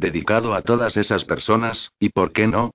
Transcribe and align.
dedicado 0.00 0.54
a 0.54 0.62
todas 0.62 0.96
esas 0.96 1.24
personas, 1.24 1.92
y 2.00 2.08
por 2.08 2.32
qué 2.32 2.46
no, 2.46 2.72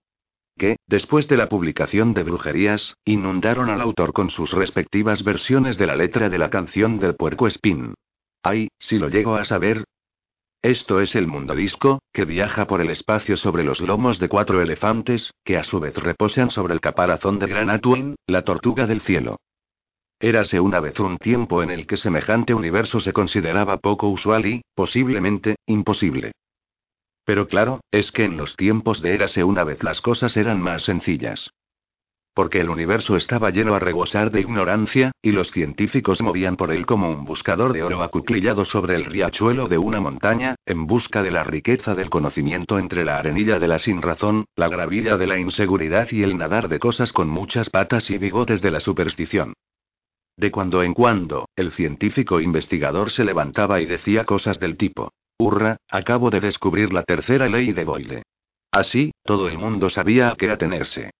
que, 0.57 0.77
después 0.87 1.27
de 1.27 1.37
la 1.37 1.49
publicación 1.49 2.13
de 2.13 2.23
Brujerías, 2.23 2.95
inundaron 3.03 3.69
al 3.69 3.81
autor 3.81 4.13
con 4.13 4.29
sus 4.29 4.51
respectivas 4.53 5.23
versiones 5.23 5.77
de 5.77 5.87
la 5.87 5.95
letra 5.95 6.29
de 6.29 6.37
la 6.37 6.49
canción 6.49 6.99
del 6.99 7.15
puerco 7.15 7.47
espín. 7.47 7.93
Ay, 8.41 8.69
si 8.79 8.97
lo 8.97 9.09
llego 9.09 9.35
a 9.35 9.45
saber. 9.45 9.83
Esto 10.61 11.01
es 11.01 11.15
el 11.15 11.27
mundo 11.27 11.55
disco, 11.55 11.99
que 12.11 12.25
viaja 12.25 12.65
por 12.65 12.81
el 12.81 12.89
espacio 12.89 13.37
sobre 13.37 13.63
los 13.63 13.81
lomos 13.81 14.17
de 14.19 14.29
cuatro 14.29 14.61
elefantes, 14.61 15.31
que 15.43 15.57
a 15.57 15.63
su 15.63 15.79
vez 15.79 15.95
reposan 15.95 16.49
sobre 16.49 16.73
el 16.73 16.81
caparazón 16.81 17.37
de 17.37 17.47
Gran 17.47 17.69
Atwin, 17.69 18.15
la 18.25 18.43
tortuga 18.43 18.87
del 18.87 19.01
cielo. 19.01 19.37
Érase 20.19 20.59
una 20.59 20.79
vez 20.79 20.99
un 20.99 21.17
tiempo 21.17 21.61
en 21.61 21.69
el 21.69 21.85
que 21.85 21.97
semejante 21.97 22.53
universo 22.53 22.99
se 22.99 23.13
consideraba 23.13 23.77
poco 23.77 24.07
usual 24.07 24.45
y, 24.45 24.61
posiblemente, 24.73 25.57
imposible. 25.67 26.31
Pero 27.25 27.47
claro, 27.47 27.81
es 27.91 28.11
que 28.11 28.23
en 28.23 28.37
los 28.37 28.55
tiempos 28.55 29.01
de 29.01 29.15
Érase 29.15 29.43
una 29.43 29.63
vez 29.63 29.83
las 29.83 29.99
cosas 29.99 30.37
eran 30.37 30.61
más 30.61 30.83
sencillas. 30.83 31.51
Porque 32.35 32.59
el 32.59 32.69
universo 32.69 33.15
estaba 33.15 33.49
lleno 33.49 33.75
a 33.75 33.79
rebosar 33.79 34.29
de 34.29 34.41
ignorancia, 34.41 35.11
y 35.21 35.31
los 35.31 35.51
científicos 35.51 36.21
movían 36.21 36.57
por 36.57 36.71
él 36.71 36.85
como 36.85 37.09
un 37.09 37.23
buscador 37.23 37.71
de 37.71 37.81
oro 37.81 38.03
acuclillado 38.03 38.65
sobre 38.65 38.95
el 38.95 39.05
riachuelo 39.05 39.69
de 39.69 39.77
una 39.77 40.01
montaña, 40.01 40.55
en 40.65 40.85
busca 40.85 41.23
de 41.23 41.31
la 41.31 41.45
riqueza 41.45 41.95
del 41.95 42.09
conocimiento 42.09 42.77
entre 42.77 43.05
la 43.05 43.17
arenilla 43.17 43.57
de 43.57 43.69
la 43.69 43.79
sinrazón, 43.79 44.45
la 44.55 44.67
gravilla 44.67 45.15
de 45.15 45.27
la 45.27 45.39
inseguridad 45.39 46.11
y 46.11 46.23
el 46.23 46.37
nadar 46.37 46.67
de 46.67 46.77
cosas 46.77 47.13
con 47.13 47.29
muchas 47.29 47.69
patas 47.69 48.09
y 48.11 48.17
bigotes 48.17 48.61
de 48.61 48.71
la 48.71 48.81
superstición. 48.81 49.53
De 50.35 50.51
cuando 50.51 50.83
en 50.83 50.93
cuando, 50.93 51.47
el 51.55 51.71
científico 51.71 52.41
investigador 52.41 53.11
se 53.11 53.23
levantaba 53.23 53.79
y 53.79 53.85
decía 53.85 54.25
cosas 54.25 54.59
del 54.59 54.75
tipo. 54.75 55.13
Hurra, 55.37 55.77
acabo 55.89 56.29
de 56.29 56.39
descubrir 56.39 56.93
la 56.93 57.03
tercera 57.03 57.49
ley 57.49 57.73
de 57.73 57.83
Boyle. 57.83 58.23
Así, 58.71 59.11
todo 59.23 59.49
el 59.49 59.57
mundo 59.57 59.89
sabía 59.89 60.29
a 60.29 60.35
qué 60.35 60.49
atenerse. 60.49 61.11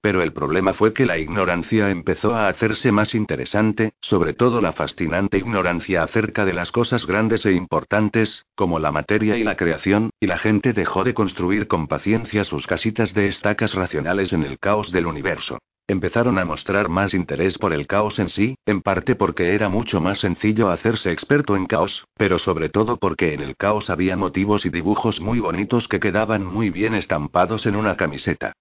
Pero 0.00 0.22
el 0.22 0.32
problema 0.32 0.74
fue 0.74 0.92
que 0.92 1.06
la 1.06 1.18
ignorancia 1.18 1.90
empezó 1.90 2.34
a 2.34 2.48
hacerse 2.48 2.92
más 2.92 3.14
interesante, 3.14 3.94
sobre 4.00 4.34
todo 4.34 4.60
la 4.60 4.74
fascinante 4.74 5.38
ignorancia 5.38 6.02
acerca 6.02 6.44
de 6.44 6.52
las 6.52 6.70
cosas 6.70 7.06
grandes 7.06 7.46
e 7.46 7.52
importantes, 7.52 8.44
como 8.54 8.78
la 8.78 8.92
materia 8.92 9.38
y 9.38 9.44
la 9.44 9.56
creación, 9.56 10.10
y 10.20 10.26
la 10.26 10.38
gente 10.38 10.72
dejó 10.72 11.02
de 11.02 11.14
construir 11.14 11.66
con 11.66 11.88
paciencia 11.88 12.44
sus 12.44 12.66
casitas 12.66 13.14
de 13.14 13.26
estacas 13.28 13.74
racionales 13.74 14.32
en 14.32 14.44
el 14.44 14.58
caos 14.58 14.92
del 14.92 15.06
universo. 15.06 15.58
Empezaron 15.86 16.38
a 16.38 16.46
mostrar 16.46 16.88
más 16.88 17.12
interés 17.12 17.58
por 17.58 17.74
el 17.74 17.86
caos 17.86 18.18
en 18.18 18.30
sí, 18.30 18.56
en 18.64 18.80
parte 18.80 19.16
porque 19.16 19.54
era 19.54 19.68
mucho 19.68 20.00
más 20.00 20.18
sencillo 20.18 20.70
hacerse 20.70 21.12
experto 21.12 21.56
en 21.56 21.66
caos, 21.66 22.06
pero 22.16 22.38
sobre 22.38 22.70
todo 22.70 22.96
porque 22.96 23.34
en 23.34 23.42
el 23.42 23.54
caos 23.54 23.90
había 23.90 24.16
motivos 24.16 24.64
y 24.64 24.70
dibujos 24.70 25.20
muy 25.20 25.40
bonitos 25.40 25.86
que 25.86 26.00
quedaban 26.00 26.42
muy 26.42 26.70
bien 26.70 26.94
estampados 26.94 27.66
en 27.66 27.76
una 27.76 27.98
camiseta. 27.98 28.54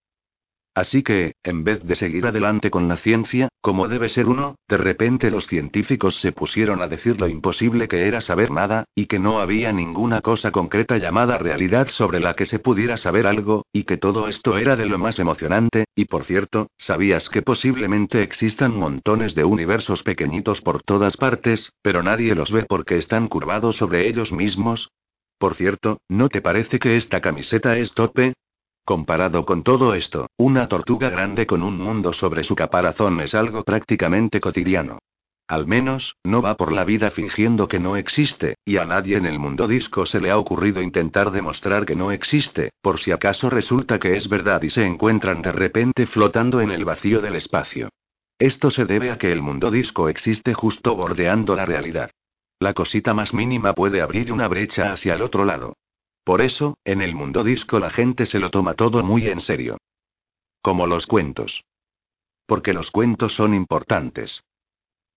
Así 0.76 1.04
que, 1.04 1.36
en 1.44 1.64
vez 1.64 1.84
de 1.84 1.94
seguir 1.94 2.26
adelante 2.26 2.72
con 2.72 2.88
la 2.88 2.98
ciencia, 2.98 3.50
como 3.62 3.88
debe 3.88 4.10
ser 4.10 4.28
uno, 4.28 4.56
de 4.68 4.78
repente 4.78 5.30
los 5.30 5.46
científicos 5.46 6.20
se 6.20 6.32
pusieron 6.32 6.82
a 6.82 6.88
decir 6.88 7.22
lo 7.22 7.28
imposible 7.28 7.88
que 7.88 8.08
era 8.08 8.22
saber 8.22 8.50
nada, 8.50 8.86
y 8.96 9.06
que 9.06 9.20
no 9.20 9.40
había 9.40 9.72
ninguna 9.72 10.22
cosa 10.22 10.52
concreta 10.52 10.98
llamada 10.98 11.38
realidad 11.38 11.90
sobre 11.90 12.20
la 12.20 12.34
que 12.34 12.46
se 12.46 12.58
pudiera 12.58 12.98
saber 12.98 13.28
algo, 13.28 13.68
y 13.72 13.84
que 13.84 13.98
todo 13.98 14.28
esto 14.28 14.58
era 14.58 14.76
de 14.76 14.88
lo 14.88 14.98
más 14.98 15.20
emocionante, 15.20 15.86
y 15.96 16.06
por 16.06 16.26
cierto, 16.26 16.68
¿sabías 16.76 17.30
que 17.30 17.44
posiblemente 17.44 18.24
existan 18.24 18.76
montones 18.76 19.36
de 19.36 19.44
universos 19.44 20.02
pequeñitos 20.02 20.62
por 20.62 20.82
todas 20.82 21.18
partes, 21.18 21.72
pero 21.84 22.02
nadie 22.02 22.34
los 22.34 22.52
ve 22.52 22.66
porque 22.68 22.98
están 22.98 23.28
curvados 23.28 23.78
sobre 23.78 24.08
ellos 24.08 24.32
mismos? 24.32 24.90
Por 25.38 25.54
cierto, 25.54 26.00
¿no 26.10 26.30
te 26.30 26.42
parece 26.42 26.80
que 26.80 26.96
esta 26.96 27.22
camiseta 27.22 27.78
es 27.78 27.94
tope? 27.94 28.34
Comparado 28.86 29.46
con 29.46 29.64
todo 29.64 29.94
esto, 29.94 30.28
una 30.36 30.68
tortuga 30.68 31.10
grande 31.10 31.48
con 31.48 31.64
un 31.64 31.78
mundo 31.78 32.12
sobre 32.12 32.44
su 32.44 32.54
caparazón 32.54 33.22
es 33.22 33.34
algo 33.34 33.64
prácticamente 33.64 34.42
cotidiano. 34.42 35.00
Al 35.48 35.68
menos, 35.68 36.18
no 36.24 36.42
va 36.42 36.56
por 36.56 36.74
la 36.74 36.84
vida 36.84 37.10
fingiendo 37.10 37.70
que 37.70 37.80
no 37.80 37.96
existe, 37.96 38.56
y 38.66 38.78
a 38.78 38.86
nadie 38.86 39.16
en 39.16 39.26
el 39.26 39.40
mundo 39.40 39.68
disco 39.68 40.06
se 40.06 40.20
le 40.20 40.32
ha 40.32 40.38
ocurrido 40.38 40.82
intentar 40.82 41.32
demostrar 41.32 41.86
que 41.86 41.96
no 41.96 42.12
existe, 42.12 42.72
por 42.82 43.00
si 43.00 43.12
acaso 43.12 43.50
resulta 43.50 44.00
que 44.00 44.18
es 44.18 44.28
verdad 44.28 44.62
y 44.64 44.70
se 44.70 44.86
encuentran 44.86 45.42
de 45.42 45.54
repente 45.54 46.06
flotando 46.06 46.60
en 46.60 46.72
el 46.72 46.84
vacío 46.84 47.22
del 47.22 47.36
espacio. 47.36 47.90
Esto 48.38 48.70
se 48.70 48.86
debe 48.86 49.12
a 49.12 49.18
que 49.18 49.32
el 49.32 49.42
mundo 49.42 49.72
disco 49.72 50.10
existe 50.10 50.54
justo 50.54 50.96
bordeando 50.96 51.56
la 51.56 51.66
realidad. 51.66 52.12
La 52.60 52.74
cosita 52.74 53.14
más 53.14 53.34
mínima 53.34 53.74
puede 53.74 54.02
abrir 54.02 54.32
una 54.32 54.50
brecha 54.50 54.92
hacia 54.92 55.16
el 55.16 55.22
otro 55.22 55.46
lado. 55.46 55.76
Por 56.24 56.42
eso, 56.42 56.78
en 56.86 57.02
el 57.02 57.16
mundo 57.16 57.44
disco 57.44 57.80
la 57.80 57.90
gente 57.90 58.26
se 58.26 58.40
lo 58.40 58.50
toma 58.50 58.76
todo 58.76 59.04
muy 59.04 59.28
en 59.28 59.42
serio. 59.42 59.78
Como 60.62 60.88
los 60.88 61.06
cuentos. 61.06 61.66
Porque 62.46 62.74
los 62.74 62.92
cuentos 62.92 63.34
son 63.34 63.54
importantes. 63.54 64.44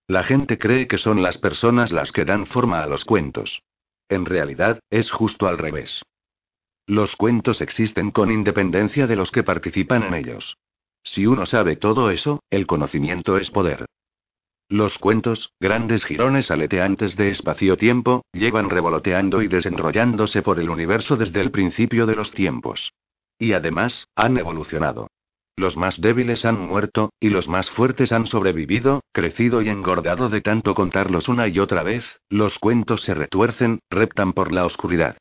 La 0.07 0.23
gente 0.23 0.57
cree 0.57 0.87
que 0.87 0.97
son 0.97 1.21
las 1.21 1.37
personas 1.37 1.91
las 1.91 2.11
que 2.11 2.25
dan 2.25 2.45
forma 2.45 2.81
a 2.81 2.87
los 2.87 3.05
cuentos. 3.05 3.61
En 4.09 4.25
realidad, 4.25 4.79
es 4.89 5.11
justo 5.11 5.47
al 5.47 5.57
revés. 5.57 6.01
Los 6.85 7.17
cuentos 7.17 7.59
existen 7.59 8.11
con 8.11 8.31
independencia 8.31 9.07
de 9.07 9.17
los 9.17 9.31
que 9.31 9.43
participan 9.43 10.03
en 10.03 10.13
ellos. 10.13 10.57
Si 11.03 11.25
uno 11.25 11.45
sabe 11.45 11.75
todo 11.75 12.09
eso, 12.09 12.41
el 12.49 12.65
conocimiento 12.65 13.37
es 13.37 13.51
poder. 13.51 13.85
Los 14.69 14.97
cuentos, 14.97 15.53
grandes 15.61 16.03
jirones 16.03 16.51
aleteantes 16.51 17.15
de 17.15 17.29
espacio-tiempo, 17.29 18.25
llevan 18.33 18.69
revoloteando 18.69 19.41
y 19.41 19.47
desenrollándose 19.47 20.41
por 20.41 20.59
el 20.59 20.69
universo 20.69 21.15
desde 21.15 21.39
el 21.39 21.51
principio 21.51 22.05
de 22.05 22.15
los 22.17 22.31
tiempos. 22.31 22.91
Y 23.39 23.53
además, 23.53 24.09
han 24.13 24.37
evolucionado. 24.37 25.07
Los 25.55 25.77
más 25.77 26.01
débiles 26.01 26.43
han 26.43 26.59
muerto, 26.59 27.13
y 27.21 27.29
los 27.29 27.47
más 27.47 27.69
fuertes 27.69 28.11
han 28.11 28.27
sobrevivido, 28.27 29.01
crecido 29.13 29.61
y 29.61 29.69
engordado 29.69 30.27
de 30.27 30.41
tanto 30.41 30.75
contarlos 30.75 31.29
una 31.29 31.47
y 31.47 31.59
otra 31.59 31.81
vez, 31.83 32.19
los 32.27 32.59
cuentos 32.59 33.03
se 33.03 33.13
retuercen, 33.13 33.79
reptan 33.89 34.33
por 34.33 34.51
la 34.51 34.65
oscuridad. 34.65 35.17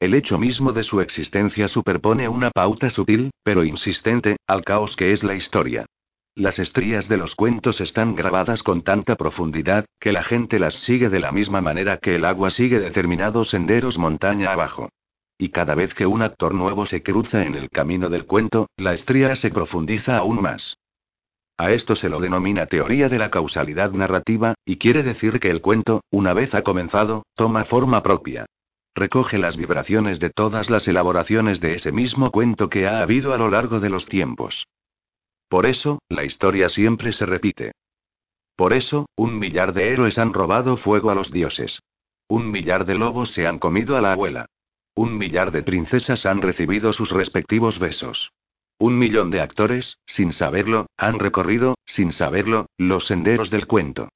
El 0.00 0.12
hecho 0.12 0.38
mismo 0.38 0.72
de 0.72 0.82
su 0.82 1.00
existencia 1.00 1.68
superpone 1.68 2.28
una 2.28 2.50
pauta 2.50 2.90
sutil, 2.90 3.30
pero 3.44 3.62
insistente, 3.62 4.36
al 4.48 4.64
caos 4.64 4.96
que 4.96 5.12
es 5.12 5.22
la 5.22 5.36
historia. 5.36 5.86
Las 6.38 6.58
estrías 6.58 7.08
de 7.08 7.16
los 7.16 7.34
cuentos 7.34 7.80
están 7.80 8.14
grabadas 8.14 8.62
con 8.62 8.82
tanta 8.82 9.16
profundidad, 9.16 9.86
que 9.98 10.12
la 10.12 10.22
gente 10.22 10.58
las 10.58 10.74
sigue 10.74 11.08
de 11.08 11.18
la 11.18 11.32
misma 11.32 11.62
manera 11.62 11.96
que 11.96 12.16
el 12.16 12.26
agua 12.26 12.50
sigue 12.50 12.78
determinados 12.78 13.48
senderos 13.48 13.96
montaña 13.96 14.52
abajo. 14.52 14.90
Y 15.38 15.48
cada 15.48 15.74
vez 15.74 15.94
que 15.94 16.04
un 16.04 16.20
actor 16.20 16.52
nuevo 16.52 16.84
se 16.84 17.02
cruza 17.02 17.42
en 17.44 17.54
el 17.54 17.70
camino 17.70 18.10
del 18.10 18.26
cuento, 18.26 18.68
la 18.76 18.92
estría 18.92 19.34
se 19.34 19.48
profundiza 19.48 20.18
aún 20.18 20.42
más. 20.42 20.76
A 21.56 21.70
esto 21.70 21.96
se 21.96 22.10
lo 22.10 22.20
denomina 22.20 22.66
teoría 22.66 23.08
de 23.08 23.16
la 23.16 23.30
causalidad 23.30 23.92
narrativa, 23.92 24.56
y 24.66 24.76
quiere 24.76 25.02
decir 25.02 25.40
que 25.40 25.48
el 25.48 25.62
cuento, 25.62 26.02
una 26.10 26.34
vez 26.34 26.54
ha 26.54 26.60
comenzado, 26.60 27.24
toma 27.34 27.64
forma 27.64 28.02
propia. 28.02 28.44
Recoge 28.94 29.38
las 29.38 29.56
vibraciones 29.56 30.20
de 30.20 30.28
todas 30.28 30.68
las 30.68 30.86
elaboraciones 30.86 31.60
de 31.60 31.76
ese 31.76 31.92
mismo 31.92 32.30
cuento 32.30 32.68
que 32.68 32.86
ha 32.86 33.00
habido 33.00 33.32
a 33.32 33.38
lo 33.38 33.48
largo 33.48 33.80
de 33.80 33.88
los 33.88 34.04
tiempos. 34.04 34.66
Por 35.48 35.66
eso, 35.66 36.00
la 36.08 36.24
historia 36.24 36.68
siempre 36.68 37.12
se 37.12 37.26
repite. 37.26 37.72
Por 38.56 38.72
eso, 38.72 39.06
un 39.16 39.38
millar 39.38 39.72
de 39.74 39.92
héroes 39.92 40.18
han 40.18 40.32
robado 40.32 40.76
fuego 40.76 41.10
a 41.10 41.14
los 41.14 41.30
dioses. 41.30 41.80
Un 42.28 42.50
millar 42.50 42.86
de 42.86 42.96
lobos 42.96 43.32
se 43.32 43.46
han 43.46 43.58
comido 43.58 43.96
a 43.96 44.00
la 44.00 44.12
abuela. 44.12 44.46
Un 44.94 45.16
millar 45.18 45.52
de 45.52 45.62
princesas 45.62 46.26
han 46.26 46.42
recibido 46.42 46.92
sus 46.92 47.10
respectivos 47.10 47.78
besos. 47.78 48.32
Un 48.78 48.98
millón 48.98 49.30
de 49.30 49.40
actores, 49.40 49.98
sin 50.06 50.32
saberlo, 50.32 50.86
han 50.96 51.18
recorrido, 51.18 51.76
sin 51.84 52.12
saberlo, 52.12 52.66
los 52.76 53.06
senderos 53.06 53.50
del 53.50 53.66
cuento. 53.66 54.08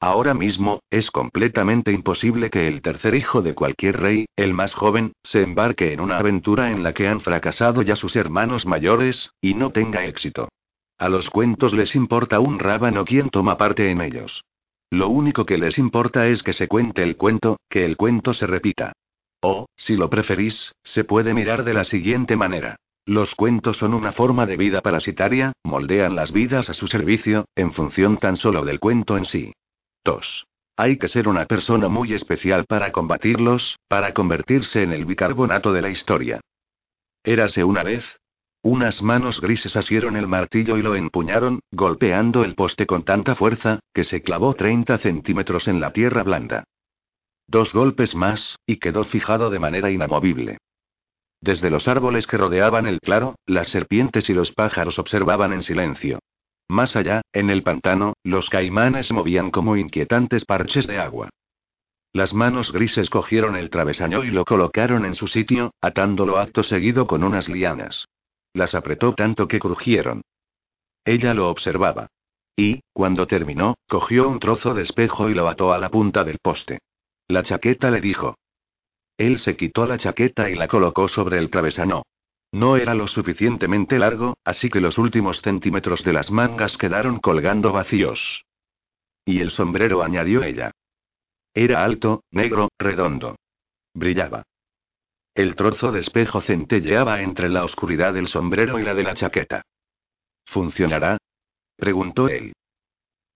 Ahora 0.00 0.34
mismo, 0.34 0.80
es 0.90 1.10
completamente 1.10 1.92
imposible 1.92 2.50
que 2.50 2.68
el 2.68 2.82
tercer 2.82 3.14
hijo 3.14 3.40
de 3.42 3.54
cualquier 3.54 4.00
rey, 4.00 4.26
el 4.36 4.52
más 4.52 4.74
joven, 4.74 5.12
se 5.22 5.42
embarque 5.42 5.92
en 5.92 6.00
una 6.00 6.18
aventura 6.18 6.70
en 6.70 6.82
la 6.82 6.92
que 6.92 7.08
han 7.08 7.20
fracasado 7.20 7.82
ya 7.82 7.96
sus 7.96 8.16
hermanos 8.16 8.66
mayores, 8.66 9.30
y 9.40 9.54
no 9.54 9.70
tenga 9.70 10.04
éxito. 10.04 10.48
A 10.98 11.08
los 11.08 11.30
cuentos 11.30 11.72
les 11.72 11.96
importa 11.96 12.38
un 12.38 12.58
rábano 12.58 13.04
quien 13.04 13.30
toma 13.30 13.56
parte 13.56 13.90
en 13.90 14.00
ellos. 14.00 14.44
Lo 14.90 15.08
único 15.08 15.44
que 15.44 15.58
les 15.58 15.78
importa 15.78 16.28
es 16.28 16.42
que 16.42 16.52
se 16.52 16.68
cuente 16.68 17.02
el 17.02 17.16
cuento, 17.16 17.56
que 17.68 17.84
el 17.84 17.96
cuento 17.96 18.32
se 18.34 18.46
repita. 18.46 18.92
O, 19.40 19.66
si 19.76 19.96
lo 19.96 20.08
preferís, 20.08 20.72
se 20.82 21.04
puede 21.04 21.34
mirar 21.34 21.64
de 21.64 21.74
la 21.74 21.84
siguiente 21.84 22.36
manera. 22.36 22.76
Los 23.06 23.34
cuentos 23.34 23.78
son 23.78 23.92
una 23.92 24.12
forma 24.12 24.46
de 24.46 24.56
vida 24.56 24.80
parasitaria, 24.80 25.52
moldean 25.64 26.14
las 26.14 26.32
vidas 26.32 26.70
a 26.70 26.74
su 26.74 26.86
servicio, 26.86 27.44
en 27.54 27.72
función 27.72 28.16
tan 28.18 28.36
solo 28.36 28.64
del 28.64 28.80
cuento 28.80 29.18
en 29.18 29.24
sí. 29.24 29.52
2. 30.04 30.46
Hay 30.76 30.98
que 30.98 31.08
ser 31.08 31.28
una 31.28 31.46
persona 31.46 31.88
muy 31.88 32.12
especial 32.12 32.66
para 32.66 32.92
combatirlos, 32.92 33.78
para 33.88 34.12
convertirse 34.12 34.82
en 34.82 34.92
el 34.92 35.04
bicarbonato 35.06 35.72
de 35.72 35.82
la 35.82 35.88
historia. 35.90 36.40
Érase 37.22 37.64
una 37.64 37.82
vez. 37.82 38.20
Unas 38.62 39.02
manos 39.02 39.40
grises 39.40 39.76
asieron 39.76 40.16
el 40.16 40.26
martillo 40.26 40.76
y 40.78 40.82
lo 40.82 40.94
empuñaron, 40.94 41.60
golpeando 41.70 42.44
el 42.44 42.54
poste 42.54 42.86
con 42.86 43.04
tanta 43.04 43.34
fuerza, 43.34 43.80
que 43.92 44.04
se 44.04 44.22
clavó 44.22 44.54
30 44.54 44.98
centímetros 44.98 45.68
en 45.68 45.80
la 45.80 45.92
tierra 45.92 46.22
blanda. 46.22 46.64
Dos 47.46 47.74
golpes 47.74 48.14
más, 48.14 48.58
y 48.66 48.76
quedó 48.76 49.04
fijado 49.04 49.50
de 49.50 49.58
manera 49.58 49.90
inamovible. 49.90 50.58
desde 51.44 51.68
los 51.68 51.88
árboles 51.88 52.26
que 52.26 52.38
rodeaban 52.38 52.86
el 52.86 53.00
claro, 53.00 53.34
las 53.44 53.68
serpientes 53.68 54.30
y 54.30 54.32
los 54.32 54.52
pájaros 54.52 54.98
observaban 54.98 55.52
en 55.52 55.62
silencio. 55.62 56.20
Más 56.68 56.96
allá, 56.96 57.22
en 57.32 57.50
el 57.50 57.62
pantano, 57.62 58.14
los 58.22 58.48
caimanes 58.48 59.12
movían 59.12 59.50
como 59.50 59.76
inquietantes 59.76 60.44
parches 60.44 60.86
de 60.86 60.98
agua. 60.98 61.30
Las 62.12 62.32
manos 62.32 62.72
grises 62.72 63.10
cogieron 63.10 63.56
el 63.56 63.70
travesaño 63.70 64.24
y 64.24 64.30
lo 64.30 64.44
colocaron 64.44 65.04
en 65.04 65.14
su 65.14 65.26
sitio, 65.26 65.72
atándolo 65.80 66.38
acto 66.38 66.62
seguido 66.62 67.06
con 67.06 67.24
unas 67.24 67.48
lianas. 67.48 68.06
Las 68.52 68.74
apretó 68.74 69.14
tanto 69.14 69.48
que 69.48 69.58
crujieron. 69.58 70.22
Ella 71.04 71.34
lo 71.34 71.50
observaba. 71.50 72.06
Y, 72.56 72.82
cuando 72.92 73.26
terminó, 73.26 73.74
cogió 73.88 74.28
un 74.28 74.38
trozo 74.38 74.74
de 74.74 74.82
espejo 74.82 75.28
y 75.28 75.34
lo 75.34 75.48
ató 75.48 75.72
a 75.72 75.78
la 75.78 75.90
punta 75.90 76.22
del 76.22 76.38
poste. 76.38 76.78
La 77.26 77.42
chaqueta 77.42 77.90
le 77.90 78.00
dijo. 78.00 78.36
Él 79.18 79.38
se 79.40 79.56
quitó 79.56 79.86
la 79.86 79.98
chaqueta 79.98 80.48
y 80.50 80.54
la 80.54 80.68
colocó 80.68 81.08
sobre 81.08 81.38
el 81.38 81.50
travesaño. 81.50 82.04
No 82.54 82.76
era 82.76 82.94
lo 82.94 83.08
suficientemente 83.08 83.98
largo, 83.98 84.36
así 84.44 84.70
que 84.70 84.80
los 84.80 84.96
últimos 84.96 85.42
centímetros 85.42 86.04
de 86.04 86.12
las 86.12 86.30
mangas 86.30 86.76
quedaron 86.76 87.18
colgando 87.18 87.72
vacíos. 87.72 88.44
Y 89.24 89.40
el 89.40 89.50
sombrero, 89.50 90.04
añadió 90.04 90.44
ella. 90.44 90.70
Era 91.52 91.84
alto, 91.84 92.22
negro, 92.30 92.68
redondo. 92.78 93.34
Brillaba. 93.92 94.44
El 95.34 95.56
trozo 95.56 95.90
de 95.90 95.98
espejo 95.98 96.42
centelleaba 96.42 97.22
entre 97.22 97.48
la 97.48 97.64
oscuridad 97.64 98.14
del 98.14 98.28
sombrero 98.28 98.78
y 98.78 98.84
la 98.84 98.94
de 98.94 99.02
la 99.02 99.14
chaqueta. 99.14 99.62
¿Funcionará? 100.44 101.18
preguntó 101.74 102.28
él. 102.28 102.52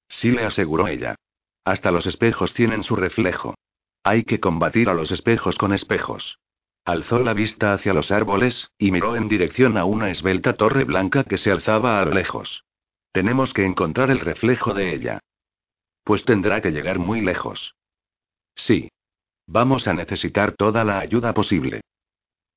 Sí 0.08 0.30
le 0.30 0.44
aseguró 0.44 0.86
ella. 0.86 1.16
Hasta 1.64 1.90
los 1.90 2.06
espejos 2.06 2.54
tienen 2.54 2.84
su 2.84 2.94
reflejo. 2.94 3.56
Hay 4.04 4.22
que 4.22 4.38
combatir 4.38 4.88
a 4.88 4.94
los 4.94 5.10
espejos 5.10 5.58
con 5.58 5.72
espejos. 5.72 6.38
Alzó 6.88 7.18
la 7.18 7.34
vista 7.34 7.74
hacia 7.74 7.92
los 7.92 8.10
árboles, 8.10 8.70
y 8.78 8.92
miró 8.92 9.14
en 9.14 9.28
dirección 9.28 9.76
a 9.76 9.84
una 9.84 10.08
esbelta 10.08 10.54
torre 10.54 10.84
blanca 10.84 11.22
que 11.22 11.36
se 11.36 11.50
alzaba 11.50 12.00
a 12.00 12.04
lo 12.06 12.12
lejos. 12.12 12.64
Tenemos 13.12 13.52
que 13.52 13.66
encontrar 13.66 14.10
el 14.10 14.20
reflejo 14.20 14.72
de 14.72 14.94
ella. 14.94 15.20
Pues 16.02 16.24
tendrá 16.24 16.62
que 16.62 16.70
llegar 16.70 16.98
muy 16.98 17.20
lejos. 17.20 17.74
Sí. 18.54 18.88
Vamos 19.46 19.86
a 19.86 19.92
necesitar 19.92 20.52
toda 20.52 20.82
la 20.82 20.98
ayuda 21.00 21.34
posible. 21.34 21.82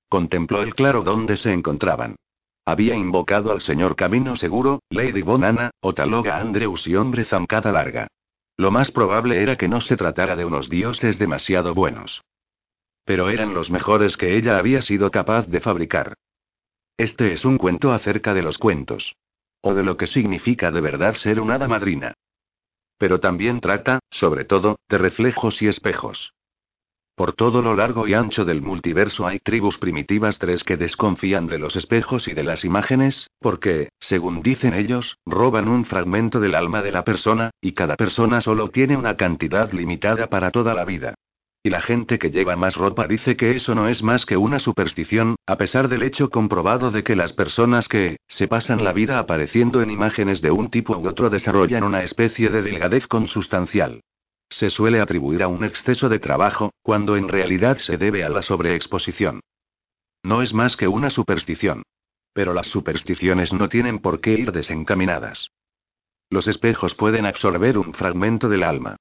Contempló 0.08 0.62
el 0.62 0.76
claro 0.76 1.04
donde 1.04 1.36
se 1.36 1.52
encontraban. 1.52 2.16
Había 2.64 2.96
invocado 2.96 3.52
al 3.52 3.60
señor 3.60 3.98
Camino 3.98 4.38
Seguro, 4.38 4.80
Lady 4.90 5.24
Bonana, 5.24 5.72
Otaloga 5.82 6.38
Andreus 6.38 6.88
y 6.88 6.96
hombre 6.96 7.26
zancada 7.26 7.74
larga. 7.74 8.08
Lo 8.56 8.72
más 8.72 8.92
probable 8.92 9.44
era 9.44 9.58
que 9.58 9.68
no 9.68 9.82
se 9.82 9.98
tratara 9.98 10.38
de 10.38 10.46
unos 10.46 10.70
dioses 10.70 11.20
demasiado 11.20 11.74
buenos. 11.74 12.22
Pero 13.06 13.30
eran 13.30 13.54
los 13.54 13.72
mejores 13.72 14.18
que 14.18 14.38
ella 14.38 14.58
había 14.58 14.82
sido 14.82 15.12
capaz 15.12 15.48
de 15.48 15.60
fabricar. 15.60 16.16
Este 16.98 17.34
es 17.34 17.46
un 17.46 17.58
cuento 17.58 17.92
acerca 17.92 18.34
de 18.34 18.44
los 18.44 18.58
cuentos. 18.58 19.16
O 19.62 19.74
de 19.74 19.84
lo 19.84 19.98
que 19.98 20.08
significa 20.08 20.72
de 20.72 20.82
verdad 20.82 21.16
ser 21.16 21.40
una 21.40 21.56
hada 21.56 21.68
madrina. 21.68 22.14
Pero 22.98 23.20
también 23.20 23.60
trata, 23.60 24.00
sobre 24.12 24.46
todo, 24.46 24.78
de 24.88 24.98
reflejos 24.98 25.62
y 25.62 25.68
espejos. 25.68 26.34
Por 27.16 27.34
todo 27.34 27.62
lo 27.62 27.76
largo 27.76 28.08
y 28.08 28.14
ancho 28.14 28.46
del 28.46 28.62
multiverso 28.62 29.28
hay 29.28 29.40
tribus 29.40 29.78
primitivas 29.78 30.40
tres 30.40 30.64
que 30.64 30.78
desconfían 30.78 31.46
de 31.48 31.60
los 31.60 31.76
espejos 31.76 32.28
y 32.28 32.34
de 32.34 32.44
las 32.44 32.64
imágenes, 32.64 33.30
porque, 33.40 33.90
según 34.00 34.42
dicen 34.42 34.74
ellos, 34.74 35.18
roban 35.26 35.68
un 35.68 35.86
fragmento 35.86 36.40
del 36.40 36.56
alma 36.56 36.82
de 36.82 36.92
la 36.92 37.04
persona, 37.04 37.52
y 37.62 37.74
cada 37.74 37.96
persona 37.96 38.42
solo 38.42 38.70
tiene 38.70 38.98
una 38.98 39.18
cantidad 39.18 39.72
limitada 39.72 40.28
para 40.28 40.52
toda 40.52 40.74
la 40.74 40.86
vida. 40.86 41.16
Y 41.64 41.70
la 41.70 41.82
gente 41.82 42.18
que 42.18 42.32
lleva 42.32 42.56
más 42.56 42.76
ropa 42.76 43.06
dice 43.08 43.36
que 43.36 43.56
eso 43.56 43.76
no 43.76 43.88
es 43.88 44.02
más 44.02 44.26
que 44.26 44.36
una 44.36 44.58
superstición, 44.58 45.36
a 45.46 45.58
pesar 45.58 45.90
del 45.90 46.02
hecho 46.02 46.30
comprobado 46.30 46.90
de 46.90 47.04
que 47.04 47.16
las 47.16 47.34
personas 47.34 47.88
que 47.88 48.18
se 48.28 48.48
pasan 48.48 48.84
la 48.84 48.94
vida 48.94 49.20
apareciendo 49.20 49.84
en 49.84 49.92
imágenes 49.92 50.42
de 50.42 50.50
un 50.50 50.72
tipo 50.72 50.98
u 50.98 51.08
otro 51.08 51.30
desarrollan 51.30 51.84
una 51.84 52.02
especie 52.02 52.50
de 52.50 52.64
delgadez 52.64 53.06
consustancial. 53.06 54.02
Se 54.50 54.72
suele 54.72 55.00
atribuir 55.00 55.44
a 55.44 55.48
un 55.48 55.64
exceso 55.64 56.10
de 56.10 56.20
trabajo, 56.20 56.72
cuando 56.82 57.16
en 57.16 57.30
realidad 57.30 57.78
se 57.78 57.98
debe 57.98 58.24
a 58.24 58.30
la 58.30 58.42
sobreexposición. 58.42 59.42
No 60.24 60.42
es 60.42 60.54
más 60.54 60.76
que 60.76 60.88
una 60.88 61.12
superstición. 61.12 61.84
Pero 62.34 62.54
las 62.54 62.68
supersticiones 62.68 63.54
no 63.54 63.70
tienen 63.70 64.00
por 64.00 64.20
qué 64.20 64.32
ir 64.32 64.52
desencaminadas. 64.52 65.52
Los 66.30 66.48
espejos 66.48 66.96
pueden 66.96 67.26
absorber 67.26 67.78
un 67.78 67.94
fragmento 67.94 68.50
del 68.50 68.64
alma. 68.64 68.96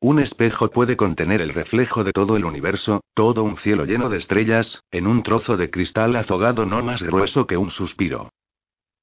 Un 0.00 0.18
espejo 0.18 0.68
puede 0.70 0.96
contener 0.96 1.40
el 1.40 1.54
reflejo 1.54 2.04
de 2.04 2.12
todo 2.12 2.36
el 2.36 2.44
universo, 2.44 3.00
todo 3.14 3.42
un 3.42 3.56
cielo 3.56 3.86
lleno 3.86 4.10
de 4.10 4.18
estrellas, 4.18 4.82
en 4.90 5.06
un 5.06 5.22
trozo 5.22 5.56
de 5.56 5.70
cristal 5.70 6.14
azogado 6.16 6.66
no 6.66 6.82
más 6.82 7.02
grueso 7.02 7.46
que 7.46 7.56
un 7.56 7.70
suspiro. 7.70 8.30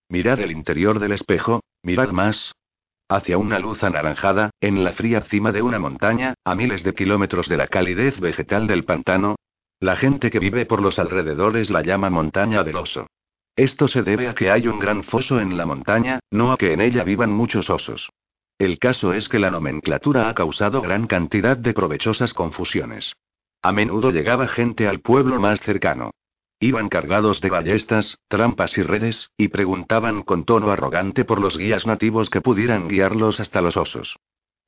Mirad 0.10 0.40
el 0.40 0.51
interior 0.51 1.00
del 1.00 1.13
espejo, 1.13 1.62
mirad 1.81 2.10
más. 2.10 2.54
Hacia 3.10 3.38
una 3.38 3.57
luz 3.57 3.84
anaranjada, 3.84 4.51
en 4.62 4.84
la 4.84 4.94
fría 4.94 5.22
cima 5.22 5.51
de 5.51 5.63
una 5.63 5.80
montaña, 5.80 6.36
a 6.44 6.54
miles 6.56 6.84
de 6.84 6.94
kilómetros 6.94 7.50
de 7.50 7.57
la 7.57 7.68
calidez 7.68 8.19
vegetal 8.19 8.68
del 8.68 8.86
pantano. 8.86 9.36
La 9.80 9.95
gente 9.95 10.30
que 10.30 10.40
vive 10.40 10.66
por 10.66 10.81
los 10.81 11.00
alrededores 11.00 11.72
la 11.72 11.81
llama 11.81 12.10
montaña 12.10 12.63
del 12.63 12.78
oso. 12.78 13.07
Esto 13.56 13.88
se 13.88 14.04
debe 14.04 14.28
a 14.28 14.36
que 14.36 14.50
hay 14.50 14.68
un 14.68 14.80
gran 14.80 15.04
foso 15.04 15.40
en 15.40 15.57
la 15.57 15.66
montaña, 15.66 16.19
no 16.31 16.51
a 16.51 16.57
que 16.57 16.74
en 16.74 16.81
ella 16.81 17.04
vivan 17.04 17.31
muchos 17.31 17.69
osos. 17.69 18.10
El 18.63 18.80
caso 18.80 19.12
es 19.12 19.27
que 19.27 19.39
la 19.39 19.51
nomenclatura 19.51 20.30
ha 20.30 20.33
causado 20.33 20.81
gran 20.81 21.06
cantidad 21.06 21.57
de 21.57 21.74
provechosas 21.74 22.33
confusiones. 22.33 23.12
A 23.62 23.74
menudo 23.74 24.10
llegaba 24.10 24.48
gente 24.48 24.88
al 24.88 25.01
pueblo 25.01 25.38
más 25.38 25.60
cercano. 25.60 26.12
Iban 26.62 26.88
cargados 26.88 27.42
de 27.42 27.50
ballestas, 27.50 28.19
trampas 28.30 28.77
y 28.77 28.83
redes, 28.83 29.31
y 29.36 29.50
preguntaban 29.50 30.21
con 30.24 30.45
tono 30.45 30.71
arrogante 30.71 31.25
por 31.25 31.42
los 31.42 31.57
guías 31.57 31.86
nativos 31.86 32.30
que 32.30 32.39
pudieran 32.39 32.88
guiarlos 32.88 33.42
hasta 33.42 33.60
los 33.60 33.75
osos. 33.75 34.15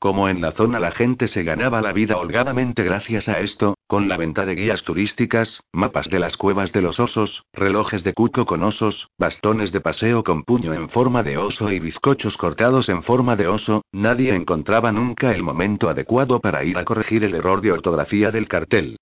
Como 0.05 0.29
en 0.29 0.39
la 0.39 0.51
zona 0.51 0.79
la 0.79 0.91
gente 0.91 1.27
se 1.27 1.41
ganaba 1.41 1.81
la 1.81 1.91
vida 1.91 2.17
holgadamente 2.17 2.83
gracias 2.83 3.27
a 3.27 3.39
esto, 3.39 3.73
con 3.87 4.07
la 4.07 4.17
venta 4.17 4.45
de 4.45 4.53
guías 4.53 4.83
turísticas, 4.83 5.63
mapas 5.73 6.09
de 6.09 6.19
las 6.19 6.37
cuevas 6.37 6.71
de 6.71 6.83
los 6.83 6.99
osos, 6.99 7.43
relojes 7.53 8.03
de 8.03 8.13
cuco 8.13 8.45
con 8.45 8.61
osos, 8.61 9.09
bastones 9.17 9.71
de 9.71 9.81
paseo 9.81 10.23
con 10.23 10.43
puño 10.43 10.75
en 10.75 10.89
forma 10.89 11.23
de 11.23 11.39
oso 11.39 11.71
y 11.71 11.79
bizcochos 11.79 12.37
cortados 12.37 12.87
en 12.87 13.01
forma 13.01 13.35
de 13.35 13.47
oso, 13.47 13.81
nadie 13.91 14.35
encontraba 14.35 14.91
nunca 14.91 15.33
el 15.33 15.41
momento 15.41 15.89
adecuado 15.89 16.39
para 16.39 16.63
ir 16.63 16.77
a 16.77 16.85
corregir 16.85 17.23
el 17.23 17.33
error 17.33 17.61
de 17.61 17.71
ortografía 17.71 18.29
del 18.29 18.47
cartel. 18.47 18.97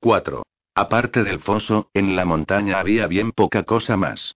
4. 0.00 0.42
Aparte 0.74 1.22
del 1.22 1.38
foso, 1.38 1.88
en 1.94 2.16
la 2.16 2.24
montaña 2.24 2.80
había 2.80 3.06
bien 3.06 3.30
poca 3.30 3.62
cosa 3.62 3.96
más. 3.96 4.34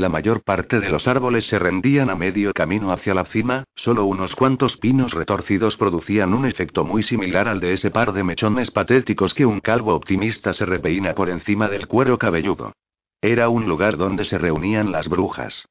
La 0.00 0.08
mayor 0.08 0.42
parte 0.42 0.80
de 0.80 0.88
los 0.88 1.06
árboles 1.06 1.46
se 1.46 1.58
rendían 1.58 2.08
a 2.08 2.14
medio 2.14 2.54
camino 2.54 2.90
hacia 2.90 3.12
la 3.12 3.26
cima, 3.26 3.64
solo 3.74 4.06
unos 4.06 4.34
cuantos 4.34 4.78
pinos 4.78 5.12
retorcidos 5.12 5.76
producían 5.76 6.32
un 6.32 6.46
efecto 6.46 6.86
muy 6.86 7.02
similar 7.02 7.46
al 7.48 7.60
de 7.60 7.74
ese 7.74 7.90
par 7.90 8.14
de 8.14 8.24
mechones 8.24 8.70
patéticos 8.70 9.34
que 9.34 9.44
un 9.44 9.60
calvo 9.60 9.94
optimista 9.94 10.54
se 10.54 10.64
repeina 10.64 11.14
por 11.14 11.28
encima 11.28 11.68
del 11.68 11.86
cuero 11.86 12.16
cabelludo. 12.16 12.72
Era 13.20 13.50
un 13.50 13.68
lugar 13.68 13.98
donde 13.98 14.24
se 14.24 14.38
reunían 14.38 14.90
las 14.90 15.06
brujas. 15.06 15.68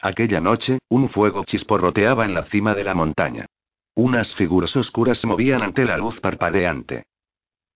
Aquella 0.00 0.40
noche, 0.40 0.78
un 0.88 1.08
fuego 1.08 1.42
chisporroteaba 1.42 2.26
en 2.26 2.34
la 2.34 2.44
cima 2.44 2.76
de 2.76 2.84
la 2.84 2.94
montaña. 2.94 3.46
Unas 3.96 4.32
figuras 4.32 4.76
oscuras 4.76 5.18
se 5.18 5.26
movían 5.26 5.62
ante 5.62 5.84
la 5.84 5.96
luz 5.96 6.20
parpadeante. 6.20 7.02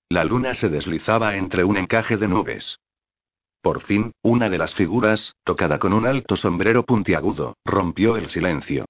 La 0.08 0.22
luna 0.22 0.54
se 0.54 0.68
deslizaba 0.68 1.34
entre 1.34 1.64
un 1.64 1.78
encaje 1.78 2.16
de 2.16 2.28
nubes. 2.28 2.78
Por 3.64 3.80
fin, 3.80 4.12
una 4.20 4.50
de 4.50 4.58
las 4.58 4.74
figuras, 4.74 5.36
tocada 5.42 5.78
con 5.78 5.94
un 5.94 6.04
alto 6.04 6.36
sombrero 6.36 6.82
puntiagudo, 6.82 7.56
rompió 7.64 8.18
el 8.18 8.28
silencio. 8.28 8.84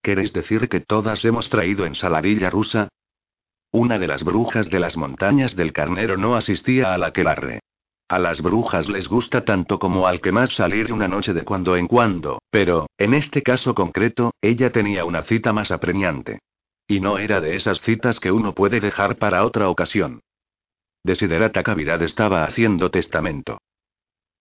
¿Queréis 0.00 0.32
decir 0.32 0.70
que 0.70 0.80
todas 0.80 1.22
hemos 1.26 1.50
traído 1.50 1.84
ensaladilla 1.84 2.48
rusa? 2.48 2.88
Una 3.72 3.98
de 3.98 4.06
las 4.06 4.24
brujas 4.24 4.70
de 4.70 4.80
las 4.80 4.96
montañas 4.96 5.54
del 5.54 5.74
carnero 5.74 6.16
no 6.16 6.34
asistía 6.34 6.94
a 6.94 6.98
la 6.98 7.08
aquelarre. 7.08 7.60
A 8.08 8.18
las 8.18 8.40
brujas 8.40 8.88
les 8.88 9.06
gusta 9.06 9.44
tanto 9.44 9.78
como 9.78 10.06
al 10.06 10.22
que 10.22 10.32
más 10.32 10.54
salir 10.54 10.94
una 10.94 11.08
noche 11.08 11.34
de 11.34 11.44
cuando 11.44 11.76
en 11.76 11.86
cuando, 11.86 12.38
pero, 12.48 12.86
en 12.96 13.12
este 13.12 13.42
caso 13.42 13.74
concreto, 13.74 14.32
ella 14.40 14.72
tenía 14.72 15.04
una 15.04 15.24
cita 15.24 15.52
más 15.52 15.70
apremiante. 15.70 16.38
Y 16.88 17.00
no 17.00 17.18
era 17.18 17.42
de 17.42 17.54
esas 17.54 17.82
citas 17.82 18.18
que 18.18 18.32
uno 18.32 18.54
puede 18.54 18.80
dejar 18.80 19.16
para 19.16 19.44
otra 19.44 19.68
ocasión. 19.68 20.20
Desiderata 21.04 21.62
Cavidad 21.62 22.02
estaba 22.02 22.44
haciendo 22.44 22.90
testamento. 22.90 23.58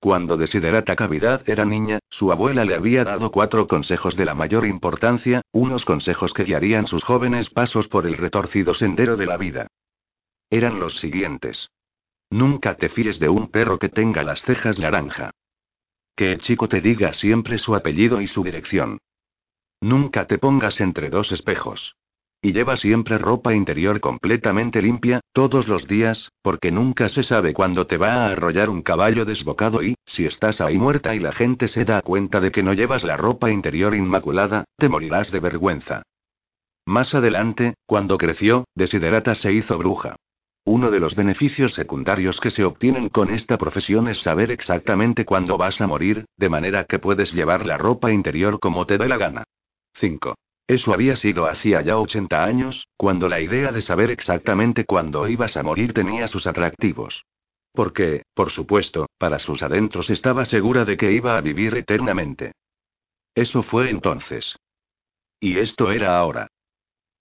Cuando 0.05 0.37
Desiderata 0.37 0.95
Cavidad 0.95 1.41
era 1.49 1.65
niña, 1.65 1.97
su 2.11 2.31
abuela 2.31 2.63
le 2.63 2.75
había 2.75 3.03
dado 3.03 3.31
cuatro 3.31 3.65
consejos 3.65 4.15
de 4.15 4.23
la 4.23 4.35
mayor 4.35 4.67
importancia, 4.67 5.41
unos 5.51 5.83
consejos 5.83 6.31
que 6.31 6.43
guiarían 6.43 6.85
sus 6.85 7.03
jóvenes 7.03 7.49
pasos 7.49 7.87
por 7.87 8.05
el 8.05 8.15
retorcido 8.15 8.75
sendero 8.75 9.17
de 9.17 9.25
la 9.25 9.35
vida. 9.37 9.65
Eran 10.51 10.79
los 10.79 10.99
siguientes. 10.99 11.71
Nunca 12.29 12.75
te 12.75 12.87
fíes 12.87 13.17
de 13.17 13.29
un 13.29 13.49
perro 13.49 13.79
que 13.79 13.89
tenga 13.89 14.21
las 14.21 14.43
cejas 14.43 14.77
naranja. 14.77 15.31
Que 16.15 16.33
el 16.33 16.39
chico 16.39 16.69
te 16.69 16.81
diga 16.81 17.11
siempre 17.13 17.57
su 17.57 17.73
apellido 17.73 18.21
y 18.21 18.27
su 18.27 18.43
dirección. 18.43 18.99
Nunca 19.81 20.27
te 20.27 20.37
pongas 20.37 20.81
entre 20.81 21.09
dos 21.09 21.31
espejos. 21.31 21.95
Y 22.45 22.53
lleva 22.53 22.77
siempre 22.77 23.17
ropa 23.17 23.55
interior 23.55 23.99
completamente 23.99 24.79
limpia, 24.79 25.19
todos 25.33 25.67
los 25.67 25.87
días, 25.87 26.31
porque 26.43 26.71
nunca 26.71 27.09
se 27.09 27.23
sabe 27.23 27.55
cuándo 27.55 27.87
te 27.87 27.97
va 27.97 28.17
a 28.17 28.27
arrollar 28.27 28.69
un 28.69 28.83
caballo 28.83 29.25
desbocado 29.25 29.81
y, 29.81 29.95
si 30.05 30.27
estás 30.27 30.61
ahí 30.61 30.77
muerta 30.77 31.15
y 31.15 31.19
la 31.19 31.31
gente 31.31 31.67
se 31.67 31.85
da 31.85 32.03
cuenta 32.03 32.39
de 32.39 32.51
que 32.51 32.61
no 32.61 32.73
llevas 32.73 33.03
la 33.03 33.17
ropa 33.17 33.49
interior 33.49 33.95
inmaculada, 33.95 34.65
te 34.77 34.89
morirás 34.89 35.31
de 35.31 35.39
vergüenza. 35.39 36.03
Más 36.85 37.15
adelante, 37.15 37.73
cuando 37.87 38.15
creció, 38.19 38.65
Desiderata 38.75 39.33
se 39.33 39.51
hizo 39.51 39.79
bruja. 39.79 40.15
Uno 40.65 40.91
de 40.91 40.99
los 40.99 41.15
beneficios 41.15 41.73
secundarios 41.73 42.39
que 42.39 42.51
se 42.51 42.63
obtienen 42.63 43.09
con 43.09 43.31
esta 43.31 43.57
profesión 43.57 44.07
es 44.07 44.21
saber 44.21 44.51
exactamente 44.51 45.25
cuándo 45.25 45.57
vas 45.57 45.81
a 45.81 45.87
morir, 45.87 46.25
de 46.37 46.49
manera 46.49 46.83
que 46.83 46.99
puedes 46.99 47.33
llevar 47.33 47.65
la 47.65 47.79
ropa 47.79 48.11
interior 48.11 48.59
como 48.59 48.85
te 48.85 48.99
dé 48.99 49.07
la 49.07 49.17
gana. 49.17 49.45
5. 49.95 50.35
Eso 50.67 50.93
había 50.93 51.15
sido 51.15 51.45
hacía 51.45 51.81
ya 51.81 51.97
80 51.97 52.43
años, 52.43 52.87
cuando 52.97 53.27
la 53.27 53.39
idea 53.39 53.71
de 53.71 53.81
saber 53.81 54.09
exactamente 54.09 54.85
cuándo 54.85 55.27
ibas 55.27 55.57
a 55.57 55.63
morir 55.63 55.93
tenía 55.93 56.27
sus 56.27 56.47
atractivos. 56.47 57.25
Porque, 57.71 58.23
por 58.33 58.49
supuesto, 58.49 59.07
para 59.17 59.37
sus 59.37 59.61
adentros 59.61 60.09
estaba 60.09 60.45
segura 60.45 60.85
de 60.85 60.97
que 60.97 61.11
iba 61.11 61.37
a 61.37 61.41
vivir 61.41 61.75
eternamente. 61.75 62.53
Eso 63.35 63.61
fue 63.61 63.89
entonces. 63.89 64.57
Y 65.39 65.59
esto 65.59 65.91
era 65.91 66.17
ahora. 66.17 66.47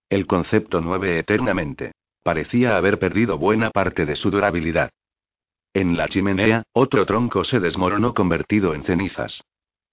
El 0.09 0.27
concepto 0.27 0.81
nueve 0.81 1.19
eternamente. 1.19 1.93
Parecía 2.23 2.77
haber 2.77 2.99
perdido 2.99 3.37
buena 3.37 3.71
parte 3.71 4.07
de 4.07 4.17
su 4.17 4.31
durabilidad. 4.31 4.91
En 5.75 5.97
la 5.97 6.09
chimenea, 6.09 6.63
otro 6.73 7.05
tronco 7.05 7.45
se 7.45 7.61
desmoronó 7.61 8.15
convertido 8.15 8.75
en 8.75 8.85
cenizas. 8.85 9.43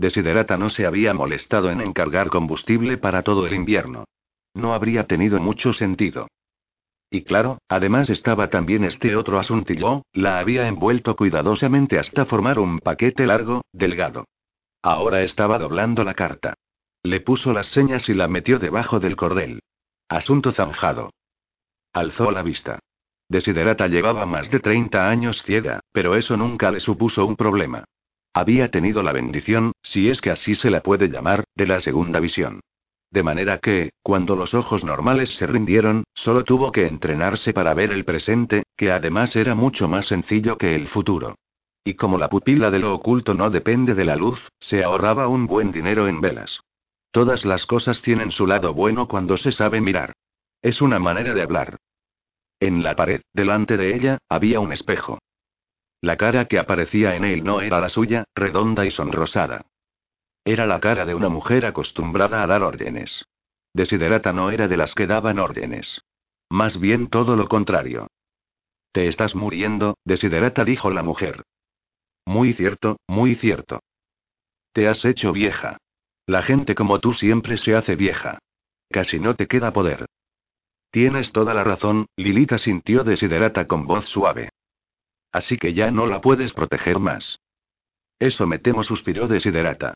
Desiderata 0.01 0.57
no 0.57 0.71
se 0.71 0.87
había 0.87 1.13
molestado 1.13 1.69
en 1.69 1.79
encargar 1.79 2.29
combustible 2.29 2.97
para 2.97 3.21
todo 3.21 3.45
el 3.45 3.53
invierno. 3.53 4.05
No 4.55 4.73
habría 4.73 5.05
tenido 5.05 5.39
mucho 5.39 5.73
sentido. 5.73 6.27
Y 7.11 7.21
claro, 7.21 7.59
además 7.69 8.09
estaba 8.09 8.49
también 8.49 8.83
este 8.83 9.15
otro 9.15 9.37
asuntillo, 9.37 10.01
la 10.11 10.39
había 10.39 10.67
envuelto 10.67 11.15
cuidadosamente 11.15 11.99
hasta 11.99 12.25
formar 12.25 12.57
un 12.57 12.79
paquete 12.79 13.27
largo, 13.27 13.61
delgado. 13.73 14.25
Ahora 14.81 15.21
estaba 15.21 15.59
doblando 15.59 16.03
la 16.03 16.15
carta. 16.15 16.55
Le 17.03 17.19
puso 17.19 17.53
las 17.53 17.67
señas 17.67 18.09
y 18.09 18.15
la 18.15 18.27
metió 18.27 18.57
debajo 18.57 18.99
del 18.99 19.15
cordel. 19.15 19.59
Asunto 20.09 20.51
zanjado. 20.51 21.11
Alzó 21.93 22.31
la 22.31 22.41
vista. 22.41 22.79
Desiderata 23.29 23.87
llevaba 23.87 24.25
más 24.25 24.49
de 24.49 24.61
30 24.61 25.07
años 25.07 25.43
ciega, 25.43 25.81
pero 25.91 26.15
eso 26.15 26.35
nunca 26.37 26.71
le 26.71 26.79
supuso 26.79 27.23
un 27.23 27.35
problema. 27.35 27.85
Había 28.33 28.71
tenido 28.71 29.03
la 29.03 29.11
bendición, 29.11 29.73
si 29.83 30.09
es 30.09 30.21
que 30.21 30.29
así 30.29 30.55
se 30.55 30.69
la 30.69 30.81
puede 30.81 31.09
llamar, 31.09 31.43
de 31.55 31.67
la 31.67 31.79
segunda 31.79 32.19
visión. 32.19 32.61
De 33.11 33.23
manera 33.23 33.57
que, 33.57 33.91
cuando 34.01 34.37
los 34.37 34.53
ojos 34.53 34.85
normales 34.85 35.35
se 35.35 35.45
rindieron, 35.45 36.05
solo 36.13 36.45
tuvo 36.45 36.71
que 36.71 36.87
entrenarse 36.87 37.51
para 37.53 37.73
ver 37.73 37.91
el 37.91 38.05
presente, 38.05 38.63
que 38.77 38.91
además 38.91 39.35
era 39.35 39.53
mucho 39.53 39.89
más 39.89 40.05
sencillo 40.05 40.57
que 40.57 40.75
el 40.75 40.87
futuro. 40.87 41.35
Y 41.83 41.95
como 41.95 42.17
la 42.17 42.29
pupila 42.29 42.71
de 42.71 42.79
lo 42.79 42.93
oculto 42.93 43.33
no 43.33 43.49
depende 43.49 43.95
de 43.95 44.05
la 44.05 44.15
luz, 44.15 44.47
se 44.59 44.83
ahorraba 44.83 45.27
un 45.27 45.45
buen 45.45 45.73
dinero 45.73 46.07
en 46.07 46.21
velas. 46.21 46.61
Todas 47.11 47.43
las 47.43 47.65
cosas 47.65 48.01
tienen 48.01 48.31
su 48.31 48.47
lado 48.47 48.73
bueno 48.73 49.09
cuando 49.09 49.35
se 49.35 49.51
sabe 49.51 49.81
mirar. 49.81 50.13
Es 50.61 50.81
una 50.81 50.99
manera 50.99 51.33
de 51.33 51.41
hablar. 51.41 51.77
En 52.61 52.83
la 52.83 52.95
pared, 52.95 53.21
delante 53.33 53.75
de 53.75 53.95
ella, 53.95 54.19
había 54.29 54.61
un 54.61 54.71
espejo. 54.71 55.19
La 56.01 56.17
cara 56.17 56.45
que 56.45 56.57
aparecía 56.57 57.15
en 57.15 57.23
él 57.23 57.43
no 57.43 57.61
era 57.61 57.79
la 57.79 57.89
suya, 57.89 58.25
redonda 58.33 58.85
y 58.85 58.91
sonrosada. 58.91 59.65
Era 60.43 60.65
la 60.65 60.79
cara 60.79 61.05
de 61.05 61.13
una 61.13 61.29
mujer 61.29 61.65
acostumbrada 61.65 62.41
a 62.41 62.47
dar 62.47 62.63
órdenes. 62.63 63.25
Desiderata 63.73 64.33
no 64.33 64.49
era 64.49 64.67
de 64.67 64.77
las 64.77 64.95
que 64.95 65.05
daban 65.05 65.37
órdenes. 65.37 66.01
Más 66.49 66.79
bien 66.79 67.07
todo 67.07 67.35
lo 67.35 67.47
contrario. 67.47 68.07
Te 68.91 69.07
estás 69.07 69.35
muriendo, 69.35 69.97
Desiderata 70.03 70.65
dijo 70.65 70.89
la 70.89 71.03
mujer. 71.03 71.43
Muy 72.25 72.53
cierto, 72.53 72.97
muy 73.07 73.35
cierto. 73.35 73.79
Te 74.73 74.87
has 74.87 75.05
hecho 75.05 75.31
vieja. 75.31 75.77
La 76.25 76.41
gente 76.41 76.75
como 76.75 76.99
tú 76.99 77.13
siempre 77.13 77.57
se 77.57 77.75
hace 77.75 77.95
vieja. 77.95 78.39
Casi 78.89 79.19
no 79.19 79.35
te 79.35 79.47
queda 79.47 79.71
poder. 79.71 80.07
Tienes 80.89 81.31
toda 81.31 81.53
la 81.53 81.63
razón, 81.63 82.07
Lilita 82.17 82.57
sintió 82.57 83.03
Desiderata 83.03 83.67
con 83.67 83.85
voz 83.85 84.05
suave. 84.05 84.49
Así 85.31 85.57
que 85.57 85.73
ya 85.73 85.91
no 85.91 86.07
la 86.07 86.21
puedes 86.21 86.53
proteger 86.53 86.99
más. 86.99 87.39
Eso 88.19 88.45
me 88.47 88.59
temo, 88.59 88.83
suspiró 88.83 89.27
Desiderata. 89.27 89.93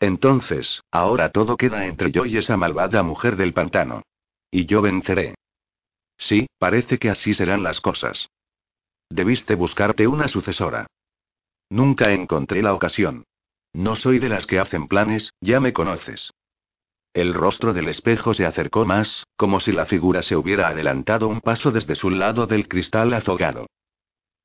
Entonces, 0.00 0.82
ahora 0.90 1.30
todo 1.30 1.56
queda 1.56 1.86
entre 1.86 2.10
yo 2.10 2.24
y 2.26 2.36
esa 2.36 2.56
malvada 2.56 3.02
mujer 3.02 3.36
del 3.36 3.52
pantano. 3.52 4.02
Y 4.50 4.66
yo 4.66 4.82
venceré. 4.82 5.34
Sí, 6.16 6.46
parece 6.58 6.98
que 6.98 7.10
así 7.10 7.34
serán 7.34 7.62
las 7.62 7.80
cosas. 7.80 8.28
Debiste 9.10 9.54
buscarte 9.54 10.06
una 10.06 10.28
sucesora. 10.28 10.86
Nunca 11.70 12.12
encontré 12.12 12.62
la 12.62 12.74
ocasión. 12.74 13.24
No 13.72 13.96
soy 13.96 14.18
de 14.20 14.28
las 14.28 14.46
que 14.46 14.60
hacen 14.60 14.86
planes, 14.86 15.32
ya 15.40 15.58
me 15.60 15.72
conoces. 15.72 16.30
El 17.12 17.34
rostro 17.34 17.72
del 17.72 17.88
espejo 17.88 18.34
se 18.34 18.46
acercó 18.46 18.84
más, 18.84 19.24
como 19.36 19.60
si 19.60 19.72
la 19.72 19.86
figura 19.86 20.22
se 20.22 20.36
hubiera 20.36 20.68
adelantado 20.68 21.28
un 21.28 21.40
paso 21.40 21.70
desde 21.70 21.94
su 21.94 22.10
lado 22.10 22.46
del 22.46 22.68
cristal 22.68 23.12
azogado. 23.14 23.66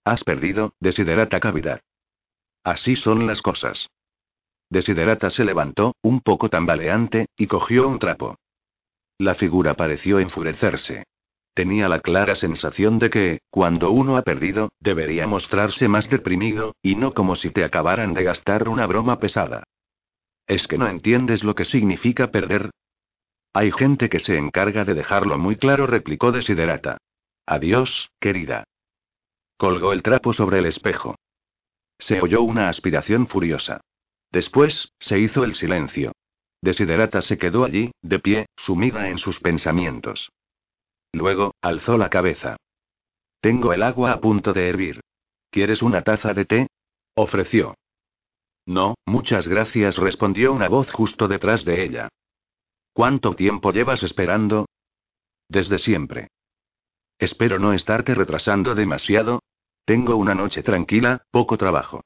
Has 0.09 0.23
perdido, 0.23 0.73
desiderata 0.79 1.39
cavidad. 1.39 1.81
Así 2.63 2.95
son 2.95 3.27
las 3.27 3.43
cosas. 3.43 3.91
Desiderata 4.67 5.29
se 5.29 5.45
levantó, 5.45 5.93
un 6.01 6.21
poco 6.21 6.49
tambaleante, 6.49 7.27
y 7.37 7.45
cogió 7.45 7.87
un 7.87 7.99
trapo. 7.99 8.35
La 9.19 9.35
figura 9.35 9.75
pareció 9.75 10.17
enfurecerse. 10.17 11.03
Tenía 11.53 11.87
la 11.87 11.99
clara 11.99 12.33
sensación 12.33 12.97
de 12.97 13.11
que, 13.11 13.39
cuando 13.51 13.91
uno 13.91 14.17
ha 14.17 14.23
perdido, 14.23 14.69
debería 14.79 15.27
mostrarse 15.27 15.87
más 15.87 16.09
deprimido, 16.09 16.73
y 16.81 16.95
no 16.95 17.11
como 17.11 17.35
si 17.35 17.51
te 17.51 17.63
acabaran 17.63 18.15
de 18.15 18.23
gastar 18.23 18.67
una 18.67 18.87
broma 18.87 19.19
pesada. 19.19 19.61
¿Es 20.47 20.67
que 20.67 20.79
no 20.79 20.87
entiendes 20.87 21.43
lo 21.43 21.53
que 21.53 21.65
significa 21.65 22.31
perder? 22.31 22.71
Hay 23.53 23.71
gente 23.71 24.09
que 24.09 24.17
se 24.17 24.39
encarga 24.39 24.85
de 24.85 24.95
dejarlo 24.95 25.37
muy 25.37 25.55
claro, 25.55 25.85
replicó 25.85 26.31
Desiderata. 26.31 26.97
Adiós, 27.45 28.09
querida. 28.19 28.63
Colgó 29.59 29.91
el 29.91 30.03
trapo 30.03 30.31
sobre 30.31 30.59
el 30.59 30.67
espejo. 30.67 31.15
Se 31.97 32.21
oyó 32.21 32.43
una 32.43 32.69
aspiración 32.69 33.27
furiosa. 33.27 33.81
Después, 34.31 34.93
se 34.99 35.19
hizo 35.19 35.43
el 35.43 35.53
silencio. 35.53 36.13
Desiderata 36.61 37.21
se 37.21 37.37
quedó 37.37 37.65
allí, 37.65 37.91
de 38.01 38.19
pie, 38.19 38.45
sumida 38.55 39.09
en 39.09 39.17
sus 39.17 39.41
pensamientos. 39.41 40.31
Luego, 41.11 41.55
alzó 41.59 41.97
la 41.97 42.09
cabeza. 42.09 42.55
Tengo 43.41 43.73
el 43.73 43.83
agua 43.83 44.13
a 44.13 44.21
punto 44.21 44.53
de 44.53 44.69
hervir. 44.69 45.01
¿Quieres 45.49 45.81
una 45.81 46.03
taza 46.03 46.33
de 46.33 46.45
té? 46.45 46.67
ofreció. 47.13 47.75
No, 48.65 48.95
muchas 49.05 49.49
gracias, 49.49 49.97
respondió 49.97 50.53
una 50.53 50.69
voz 50.69 50.89
justo 50.89 51.27
detrás 51.27 51.65
de 51.65 51.83
ella. 51.83 52.07
¿Cuánto 52.93 53.35
tiempo 53.35 53.73
llevas 53.73 54.03
esperando? 54.03 54.67
Desde 55.49 55.79
siempre. 55.79 56.29
Espero 57.17 57.59
no 57.59 57.73
estarte 57.73 58.15
retrasando 58.15 58.73
demasiado. 58.73 59.41
Tengo 59.89 60.17
una 60.17 60.35
noche 60.35 60.61
tranquila, 60.61 61.25
poco 61.31 61.57
trabajo. 61.57 62.03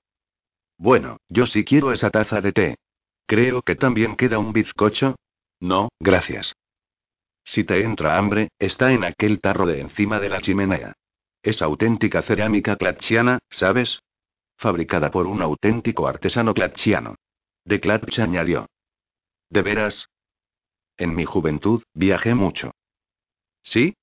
Bueno, 0.77 1.17
yo 1.27 1.45
sí 1.45 1.65
quiero 1.65 1.91
esa 1.91 2.11
taza 2.11 2.39
de 2.39 2.53
té. 2.53 2.77
Creo 3.25 3.61
que 3.61 3.75
también 3.75 4.15
queda 4.15 4.39
un 4.39 4.53
bizcocho. 4.53 5.17
No, 5.59 5.89
gracias. 5.99 6.55
Si 7.43 7.65
te 7.65 7.83
entra 7.83 8.17
hambre, 8.17 8.51
está 8.57 8.93
en 8.93 9.03
aquel 9.03 9.41
tarro 9.41 9.65
de 9.65 9.81
encima 9.81 10.21
de 10.21 10.29
la 10.29 10.39
chimenea. 10.39 10.93
Es 11.41 11.61
auténtica 11.61 12.21
cerámica 12.21 12.77
clatchiana, 12.77 13.39
¿sabes? 13.49 13.99
Fabricada 14.55 15.11
por 15.11 15.27
un 15.27 15.41
auténtico 15.41 16.07
artesano 16.07 16.53
clatchiano. 16.53 17.15
De 17.65 17.81
Clatch 17.81 18.17
añadió. 18.19 18.69
¿De 19.49 19.61
veras? 19.61 20.07
En 20.95 21.13
mi 21.13 21.25
juventud, 21.25 21.83
viajé 21.93 22.33
mucho. 22.33 22.71
¿Sí? 23.61 23.97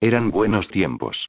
Eran 0.00 0.32
buenos 0.32 0.66
tiempos. 0.66 1.28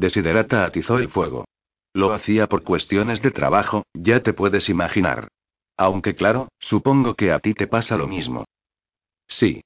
Desiderata 0.00 0.64
atizó 0.64 0.98
el 0.98 1.10
fuego. 1.10 1.44
Lo 1.92 2.14
hacía 2.14 2.46
por 2.46 2.62
cuestiones 2.62 3.20
de 3.20 3.32
trabajo, 3.32 3.84
ya 3.92 4.22
te 4.22 4.32
puedes 4.32 4.70
imaginar. 4.70 5.28
Aunque 5.76 6.14
claro, 6.14 6.48
supongo 6.58 7.14
que 7.16 7.32
a 7.32 7.38
ti 7.38 7.52
te 7.52 7.66
pasa 7.66 7.98
lo 7.98 8.06
mismo. 8.06 8.46
Sí. 9.28 9.62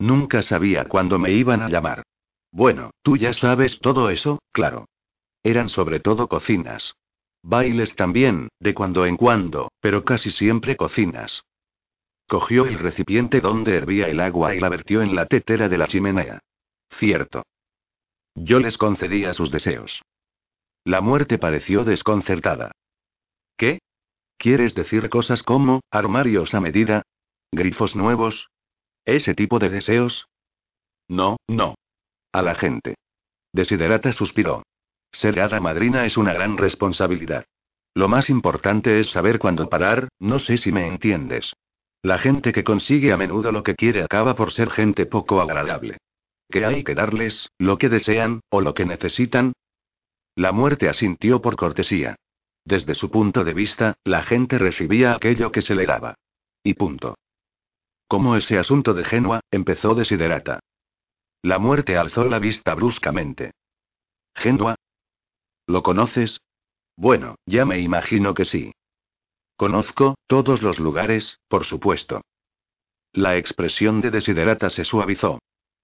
Nunca 0.00 0.42
sabía 0.42 0.86
cuándo 0.86 1.20
me 1.20 1.30
iban 1.30 1.62
a 1.62 1.68
llamar. 1.68 2.02
Bueno, 2.50 2.90
tú 3.02 3.16
ya 3.16 3.32
sabes 3.32 3.78
todo 3.78 4.10
eso, 4.10 4.40
claro. 4.50 4.86
Eran 5.44 5.68
sobre 5.68 6.00
todo 6.00 6.26
cocinas. 6.26 6.96
Bailes 7.40 7.94
también, 7.94 8.48
de 8.58 8.74
cuando 8.74 9.06
en 9.06 9.16
cuando, 9.16 9.70
pero 9.80 10.04
casi 10.04 10.32
siempre 10.32 10.74
cocinas. 10.76 11.44
Cogió 12.26 12.66
el 12.66 12.80
recipiente 12.80 13.40
donde 13.40 13.76
hervía 13.76 14.08
el 14.08 14.18
agua 14.18 14.56
y 14.56 14.58
la 14.58 14.70
vertió 14.70 15.02
en 15.02 15.14
la 15.14 15.26
tetera 15.26 15.68
de 15.68 15.78
la 15.78 15.86
chimenea. 15.86 16.40
Cierto. 16.90 17.44
Yo 18.36 18.60
les 18.60 18.76
concedía 18.76 19.32
sus 19.32 19.50
deseos. 19.50 20.02
La 20.84 21.00
muerte 21.00 21.38
pareció 21.38 21.84
desconcertada. 21.84 22.72
¿Qué? 23.56 23.80
¿Quieres 24.36 24.74
decir 24.74 25.08
cosas 25.08 25.42
como, 25.42 25.80
armarios 25.90 26.54
a 26.54 26.60
medida? 26.60 27.02
¿Grifos 27.50 27.96
nuevos? 27.96 28.48
¿Ese 29.06 29.34
tipo 29.34 29.58
de 29.58 29.70
deseos? 29.70 30.28
No, 31.08 31.38
no. 31.48 31.76
A 32.32 32.42
la 32.42 32.54
gente. 32.54 32.96
Desiderata 33.52 34.12
suspiró. 34.12 34.62
Ser 35.10 35.40
hada 35.40 35.58
madrina 35.60 36.04
es 36.04 36.18
una 36.18 36.34
gran 36.34 36.58
responsabilidad. 36.58 37.46
Lo 37.94 38.08
más 38.08 38.28
importante 38.28 39.00
es 39.00 39.10
saber 39.10 39.38
cuándo 39.38 39.70
parar, 39.70 40.08
no 40.18 40.38
sé 40.38 40.58
si 40.58 40.70
me 40.70 40.86
entiendes. 40.86 41.54
La 42.02 42.18
gente 42.18 42.52
que 42.52 42.64
consigue 42.64 43.12
a 43.12 43.16
menudo 43.16 43.50
lo 43.50 43.62
que 43.62 43.74
quiere 43.74 44.02
acaba 44.02 44.36
por 44.36 44.52
ser 44.52 44.70
gente 44.70 45.06
poco 45.06 45.40
agradable. 45.40 45.96
¿Qué 46.48 46.64
hay 46.64 46.84
que 46.84 46.94
darles, 46.94 47.50
lo 47.58 47.78
que 47.78 47.88
desean, 47.88 48.40
o 48.50 48.60
lo 48.60 48.74
que 48.74 48.86
necesitan? 48.86 49.52
La 50.34 50.52
muerte 50.52 50.88
asintió 50.88 51.40
por 51.40 51.56
cortesía. 51.56 52.16
Desde 52.64 52.94
su 52.94 53.10
punto 53.10 53.44
de 53.44 53.54
vista, 53.54 53.94
la 54.04 54.22
gente 54.22 54.58
recibía 54.58 55.14
aquello 55.14 55.52
que 55.52 55.62
se 55.62 55.74
le 55.74 55.86
daba. 55.86 56.14
Y 56.62 56.74
punto. 56.74 57.16
Como 58.08 58.36
ese 58.36 58.58
asunto 58.58 58.94
de 58.94 59.04
Genua, 59.04 59.40
empezó 59.50 59.94
Desiderata. 59.94 60.60
La 61.42 61.58
muerte 61.58 61.96
alzó 61.96 62.24
la 62.24 62.38
vista 62.38 62.74
bruscamente. 62.74 63.52
¿Genua? 64.34 64.76
¿Lo 65.66 65.82
conoces? 65.82 66.40
Bueno, 66.96 67.36
ya 67.46 67.64
me 67.64 67.80
imagino 67.80 68.34
que 68.34 68.44
sí. 68.44 68.72
Conozco, 69.56 70.16
todos 70.26 70.62
los 70.62 70.78
lugares, 70.78 71.38
por 71.48 71.64
supuesto. 71.64 72.22
La 73.12 73.36
expresión 73.36 74.00
de 74.00 74.10
Desiderata 74.10 74.70
se 74.70 74.84
suavizó. 74.84 75.38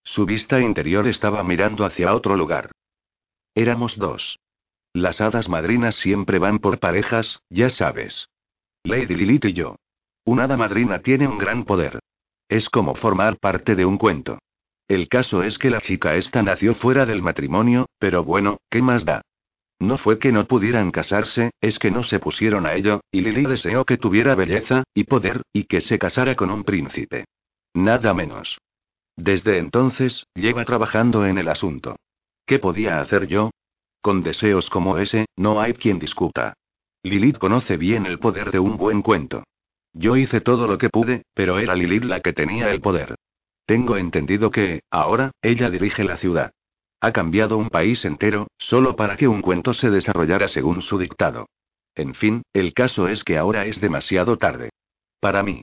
Su 0.04 0.26
vista 0.26 0.60
interior 0.60 1.06
estaba 1.06 1.42
mirando 1.44 1.84
hacia 1.84 2.14
otro 2.14 2.36
lugar. 2.36 2.70
Éramos 3.54 3.96
dos. 3.96 4.38
Las 4.92 5.20
hadas 5.20 5.48
madrinas 5.48 5.94
siempre 5.96 6.38
van 6.38 6.58
por 6.58 6.78
parejas, 6.78 7.40
ya 7.48 7.70
sabes. 7.70 8.28
Lady 8.84 9.14
Lilith 9.14 9.46
y 9.46 9.52
yo. 9.52 9.76
Una 10.24 10.44
hada 10.44 10.56
madrina 10.56 11.00
tiene 11.00 11.26
un 11.26 11.38
gran 11.38 11.64
poder. 11.64 12.00
Es 12.48 12.68
como 12.68 12.94
formar 12.94 13.38
parte 13.38 13.74
de 13.74 13.86
un 13.86 13.96
cuento. 13.96 14.38
El 14.88 15.08
caso 15.08 15.42
es 15.42 15.58
que 15.58 15.70
la 15.70 15.80
chica 15.80 16.16
esta 16.16 16.42
nació 16.42 16.74
fuera 16.74 17.06
del 17.06 17.22
matrimonio, 17.22 17.86
pero 17.98 18.24
bueno, 18.24 18.58
¿qué 18.68 18.82
más 18.82 19.04
da? 19.04 19.22
No 19.80 19.98
fue 19.98 20.18
que 20.18 20.30
no 20.30 20.46
pudieran 20.46 20.90
casarse, 20.90 21.50
es 21.60 21.78
que 21.78 21.90
no 21.90 22.02
se 22.02 22.20
pusieron 22.20 22.66
a 22.66 22.74
ello, 22.74 23.00
y 23.10 23.22
Lily 23.22 23.46
deseó 23.46 23.84
que 23.84 23.96
tuviera 23.96 24.34
belleza, 24.34 24.84
y 24.94 25.04
poder, 25.04 25.42
y 25.52 25.64
que 25.64 25.80
se 25.80 25.98
casara 25.98 26.36
con 26.36 26.50
un 26.50 26.62
príncipe. 26.62 27.24
Nada 27.74 28.14
menos. 28.14 28.58
Desde 29.16 29.58
entonces, 29.58 30.26
lleva 30.34 30.64
trabajando 30.64 31.26
en 31.26 31.38
el 31.38 31.48
asunto. 31.48 31.96
¿Qué 32.46 32.58
podía 32.58 33.00
hacer 33.00 33.26
yo? 33.26 33.50
Con 34.00 34.22
deseos 34.22 34.68
como 34.70 34.98
ese, 34.98 35.26
no 35.36 35.60
hay 35.60 35.74
quien 35.74 35.98
discuta. 35.98 36.54
Lilith 37.02 37.38
conoce 37.38 37.76
bien 37.76 38.06
el 38.06 38.18
poder 38.18 38.50
de 38.50 38.58
un 38.58 38.76
buen 38.76 39.02
cuento. 39.02 39.44
Yo 39.92 40.16
hice 40.16 40.40
todo 40.40 40.66
lo 40.66 40.78
que 40.78 40.88
pude, 40.88 41.22
pero 41.34 41.58
era 41.58 41.74
Lilith 41.74 42.04
la 42.04 42.20
que 42.20 42.32
tenía 42.32 42.70
el 42.70 42.80
poder. 42.80 43.16
Tengo 43.66 43.96
entendido 43.96 44.50
que, 44.50 44.82
ahora, 44.90 45.30
ella 45.42 45.70
dirige 45.70 46.04
la 46.04 46.16
ciudad. 46.16 46.52
Ha 47.00 47.12
cambiado 47.12 47.58
un 47.58 47.68
país 47.68 48.04
entero, 48.04 48.46
solo 48.58 48.96
para 48.96 49.16
que 49.16 49.28
un 49.28 49.42
cuento 49.42 49.74
se 49.74 49.90
desarrollara 49.90 50.48
según 50.48 50.80
su 50.82 50.98
dictado. 50.98 51.46
En 51.94 52.14
fin, 52.14 52.42
el 52.52 52.72
caso 52.72 53.08
es 53.08 53.24
que 53.24 53.36
ahora 53.36 53.66
es 53.66 53.80
demasiado 53.80 54.38
tarde. 54.38 54.70
Para 55.20 55.42
mí. 55.42 55.62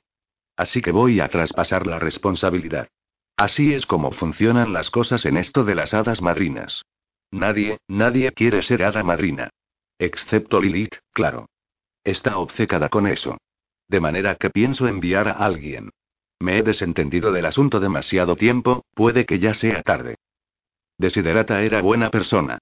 Así 0.55 0.81
que 0.81 0.91
voy 0.91 1.21
a 1.21 1.29
traspasar 1.29 1.87
la 1.87 1.97
responsabilidad. 1.97 2.87
Así 3.39 3.73
es 3.73 3.85
como 3.85 4.11
funcionan 4.11 4.73
las 4.73 4.89
cosas 4.89 5.25
en 5.25 5.37
esto 5.37 5.63
de 5.63 5.73
las 5.73 5.93
hadas 5.93 6.21
madrinas. 6.21 6.83
Nadie, 7.31 7.77
nadie 7.87 8.33
quiere 8.33 8.61
ser 8.63 8.83
hada 8.83 9.01
madrina. 9.01 9.49
Excepto 9.97 10.59
Lilith, 10.59 10.95
claro. 11.13 11.47
Está 12.03 12.37
obcecada 12.37 12.89
con 12.89 13.07
eso. 13.07 13.37
De 13.87 14.01
manera 14.01 14.35
que 14.35 14.49
pienso 14.49 14.89
enviar 14.89 15.29
a 15.29 15.31
alguien. 15.31 15.91
Me 16.41 16.57
he 16.57 16.63
desentendido 16.63 17.31
del 17.31 17.45
asunto 17.45 17.79
demasiado 17.79 18.35
tiempo, 18.35 18.83
puede 18.93 19.25
que 19.25 19.39
ya 19.39 19.53
sea 19.53 19.83
tarde. 19.83 20.15
Desiderata 20.97 21.63
era 21.63 21.81
buena 21.81 22.09
persona. 22.09 22.57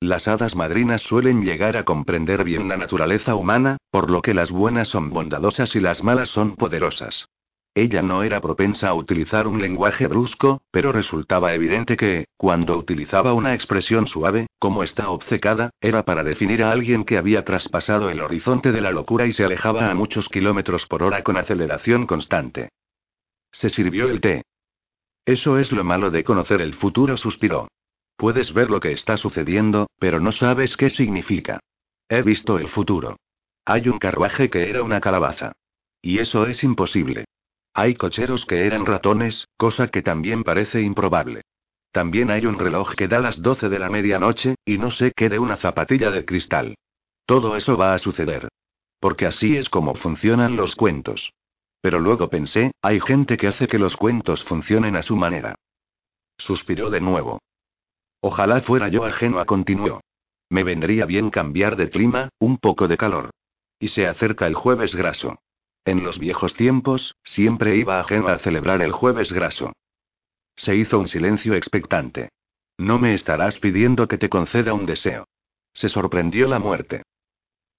Las 0.00 0.28
hadas 0.28 0.56
madrinas 0.56 1.02
suelen 1.02 1.42
llegar 1.42 1.76
a 1.76 1.84
comprender 1.84 2.42
bien 2.42 2.68
la 2.68 2.78
naturaleza 2.78 3.34
humana, 3.34 3.76
por 3.90 4.10
lo 4.10 4.22
que 4.22 4.32
las 4.32 4.50
buenas 4.50 4.88
son 4.88 5.10
bondadosas 5.10 5.76
y 5.76 5.80
las 5.80 6.02
malas 6.02 6.30
son 6.30 6.56
poderosas. 6.56 7.28
Ella 7.74 8.02
no 8.02 8.22
era 8.22 8.42
propensa 8.42 8.88
a 8.88 8.94
utilizar 8.94 9.46
un 9.46 9.62
lenguaje 9.62 10.06
brusco, 10.06 10.60
pero 10.70 10.92
resultaba 10.92 11.54
evidente 11.54 11.96
que, 11.96 12.26
cuando 12.36 12.76
utilizaba 12.76 13.32
una 13.32 13.54
expresión 13.54 14.06
suave, 14.06 14.46
como 14.58 14.82
está 14.82 15.08
obcecada, 15.08 15.70
era 15.80 16.02
para 16.04 16.22
definir 16.22 16.62
a 16.62 16.70
alguien 16.70 17.04
que 17.04 17.16
había 17.16 17.44
traspasado 17.44 18.10
el 18.10 18.20
horizonte 18.20 18.72
de 18.72 18.82
la 18.82 18.90
locura 18.90 19.26
y 19.26 19.32
se 19.32 19.44
alejaba 19.44 19.90
a 19.90 19.94
muchos 19.94 20.28
kilómetros 20.28 20.86
por 20.86 21.02
hora 21.02 21.22
con 21.22 21.38
aceleración 21.38 22.06
constante. 22.06 22.68
Se 23.50 23.70
sirvió 23.70 24.08
el 24.08 24.20
té. 24.20 24.42
Eso 25.24 25.58
es 25.58 25.72
lo 25.72 25.82
malo 25.82 26.10
de 26.10 26.24
conocer 26.24 26.60
el 26.60 26.74
futuro, 26.74 27.16
suspiró. 27.16 27.68
Puedes 28.16 28.52
ver 28.52 28.68
lo 28.68 28.80
que 28.80 28.92
está 28.92 29.16
sucediendo, 29.16 29.88
pero 29.98 30.20
no 30.20 30.30
sabes 30.32 30.76
qué 30.76 30.90
significa. 30.90 31.60
He 32.08 32.20
visto 32.20 32.58
el 32.58 32.68
futuro. 32.68 33.16
Hay 33.64 33.88
un 33.88 33.98
carruaje 33.98 34.50
que 34.50 34.68
era 34.68 34.82
una 34.82 35.00
calabaza. 35.00 35.52
Y 36.02 36.18
eso 36.18 36.46
es 36.46 36.62
imposible. 36.64 37.24
Hay 37.74 37.94
cocheros 37.94 38.44
que 38.44 38.66
eran 38.66 38.84
ratones, 38.84 39.48
cosa 39.56 39.88
que 39.88 40.02
también 40.02 40.44
parece 40.44 40.82
improbable. 40.82 41.42
También 41.90 42.30
hay 42.30 42.46
un 42.46 42.58
reloj 42.58 42.94
que 42.94 43.08
da 43.08 43.18
las 43.18 43.40
12 43.40 43.68
de 43.68 43.78
la 43.78 43.88
medianoche, 43.88 44.56
y 44.64 44.78
no 44.78 44.90
sé 44.90 45.12
qué 45.14 45.28
de 45.28 45.38
una 45.38 45.56
zapatilla 45.56 46.10
de 46.10 46.24
cristal. 46.24 46.74
Todo 47.26 47.56
eso 47.56 47.76
va 47.76 47.94
a 47.94 47.98
suceder. 47.98 48.48
Porque 49.00 49.26
así 49.26 49.56
es 49.56 49.68
como 49.68 49.94
funcionan 49.94 50.56
los 50.56 50.76
cuentos. 50.76 51.32
Pero 51.80 51.98
luego 51.98 52.28
pensé, 52.28 52.72
hay 52.82 53.00
gente 53.00 53.36
que 53.36 53.48
hace 53.48 53.66
que 53.66 53.78
los 53.78 53.96
cuentos 53.96 54.44
funcionen 54.44 54.96
a 54.96 55.02
su 55.02 55.16
manera. 55.16 55.54
Suspiró 56.38 56.90
de 56.90 57.00
nuevo. 57.00 57.40
Ojalá 58.20 58.60
fuera 58.60 58.88
yo 58.88 59.04
ajeno 59.04 59.40
a 59.40 59.46
continuó. 59.46 60.00
Me 60.48 60.62
vendría 60.62 61.06
bien 61.06 61.30
cambiar 61.30 61.76
de 61.76 61.90
clima, 61.90 62.28
un 62.38 62.58
poco 62.58 62.86
de 62.86 62.96
calor. 62.96 63.30
Y 63.80 63.88
se 63.88 64.06
acerca 64.06 64.46
el 64.46 64.54
jueves 64.54 64.94
graso. 64.94 65.38
En 65.84 66.04
los 66.04 66.18
viejos 66.18 66.54
tiempos, 66.54 67.16
siempre 67.24 67.76
iba 67.76 67.98
ajeno 67.98 68.28
a 68.28 68.38
celebrar 68.38 68.82
el 68.82 68.92
jueves 68.92 69.32
graso. 69.32 69.72
Se 70.54 70.76
hizo 70.76 70.98
un 70.98 71.08
silencio 71.08 71.54
expectante. 71.54 72.28
No 72.78 72.98
me 72.98 73.14
estarás 73.14 73.58
pidiendo 73.58 74.06
que 74.06 74.18
te 74.18 74.28
conceda 74.28 74.74
un 74.74 74.86
deseo. 74.86 75.26
Se 75.74 75.88
sorprendió 75.88 76.48
la 76.48 76.58
muerte. 76.58 77.02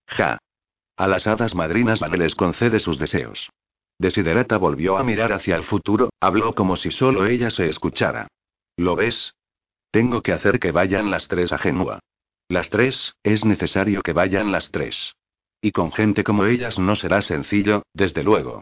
Ja. 0.07 0.39
A 0.97 1.07
las 1.07 1.27
hadas 1.27 1.55
madrinas 1.55 1.99
Van 1.99 2.11
les 2.17 2.35
concede 2.35 2.79
sus 2.79 2.99
deseos. 2.99 3.49
Desiderata 3.97 4.57
volvió 4.57 4.97
a 4.97 5.03
mirar 5.03 5.31
hacia 5.33 5.55
el 5.55 5.63
futuro, 5.63 6.09
habló 6.19 6.53
como 6.53 6.75
si 6.75 6.91
solo 6.91 7.25
ella 7.25 7.51
se 7.51 7.69
escuchara. 7.69 8.27
¿Lo 8.75 8.95
ves? 8.95 9.35
Tengo 9.91 10.21
que 10.21 10.33
hacer 10.33 10.59
que 10.59 10.71
vayan 10.71 11.11
las 11.11 11.27
tres 11.27 11.53
a 11.53 11.57
Genua. 11.57 11.99
Las 12.47 12.69
tres, 12.69 13.15
es 13.23 13.45
necesario 13.45 14.01
que 14.01 14.13
vayan 14.13 14.51
las 14.51 14.71
tres. 14.71 15.15
Y 15.63 15.71
con 15.71 15.93
gente 15.93 16.25
como 16.25 16.43
ellas 16.43 16.77
no 16.77 16.93
será 16.93 17.21
sencillo, 17.21 17.83
desde 17.93 18.21
luego. 18.21 18.61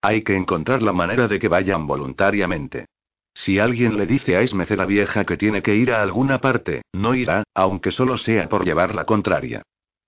Hay 0.00 0.22
que 0.22 0.36
encontrar 0.36 0.80
la 0.80 0.92
manera 0.92 1.26
de 1.26 1.40
que 1.40 1.48
vayan 1.48 1.88
voluntariamente. 1.88 2.86
Si 3.34 3.58
alguien 3.58 3.96
le 3.96 4.06
dice 4.06 4.36
a 4.36 4.42
Esmece 4.42 4.76
la 4.76 4.86
vieja 4.86 5.24
que 5.24 5.36
tiene 5.36 5.60
que 5.60 5.74
ir 5.74 5.90
a 5.90 6.02
alguna 6.02 6.40
parte, 6.40 6.82
no 6.92 7.16
irá, 7.16 7.42
aunque 7.52 7.90
solo 7.90 8.16
sea 8.16 8.48
por 8.48 8.64
llevar 8.64 8.94
la 8.94 9.04
contraria. 9.04 9.62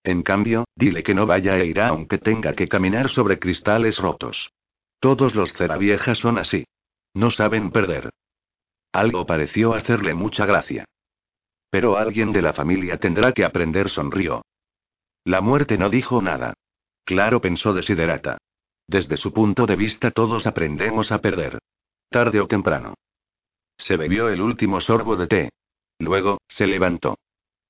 En 0.05 0.22
cambio, 0.22 0.64
dile 0.77 1.03
que 1.03 1.12
no 1.12 1.27
vaya 1.27 1.59
e 1.59 1.66
irá 1.66 1.88
aunque 1.88 2.18
tenga 2.18 2.53
que 2.53 2.68
caminar 2.68 3.09
sobre 3.09 3.40
cristales 3.40 3.98
rotos. 3.98 4.53
Todos 5.01 5.35
los 5.35 5.53
ceraviejas 5.53 6.18
son 6.18 6.38
así. 6.38 6.66
No 7.14 7.31
saben 7.31 7.72
perder. 7.72 8.11
Algo 8.92 9.27
pareció 9.27 9.74
hacerle 9.74 10.14
mucha 10.14 10.46
gracia. 10.46 10.85
Pero 11.68 11.96
alguien 11.96 12.33
de 12.33 12.42
la 12.42 12.53
familia 12.53 12.96
tendrá 12.98 13.33
que 13.33 13.44
aprender, 13.44 13.90
sonrió. 13.90 14.42
La 15.28 15.42
muerte 15.42 15.76
no 15.76 15.90
dijo 15.90 16.22
nada. 16.22 16.54
Claro, 17.04 17.42
pensó 17.42 17.74
Desiderata. 17.74 18.38
Desde 18.86 19.18
su 19.18 19.30
punto 19.34 19.66
de 19.66 19.76
vista 19.76 20.10
todos 20.10 20.46
aprendemos 20.46 21.12
a 21.12 21.18
perder. 21.18 21.58
Tarde 22.08 22.40
o 22.40 22.46
temprano. 22.46 22.94
Se 23.76 23.98
bebió 23.98 24.30
el 24.30 24.40
último 24.40 24.80
sorbo 24.80 25.16
de 25.16 25.26
té. 25.26 25.50
Luego, 25.98 26.38
se 26.48 26.66
levantó. 26.66 27.18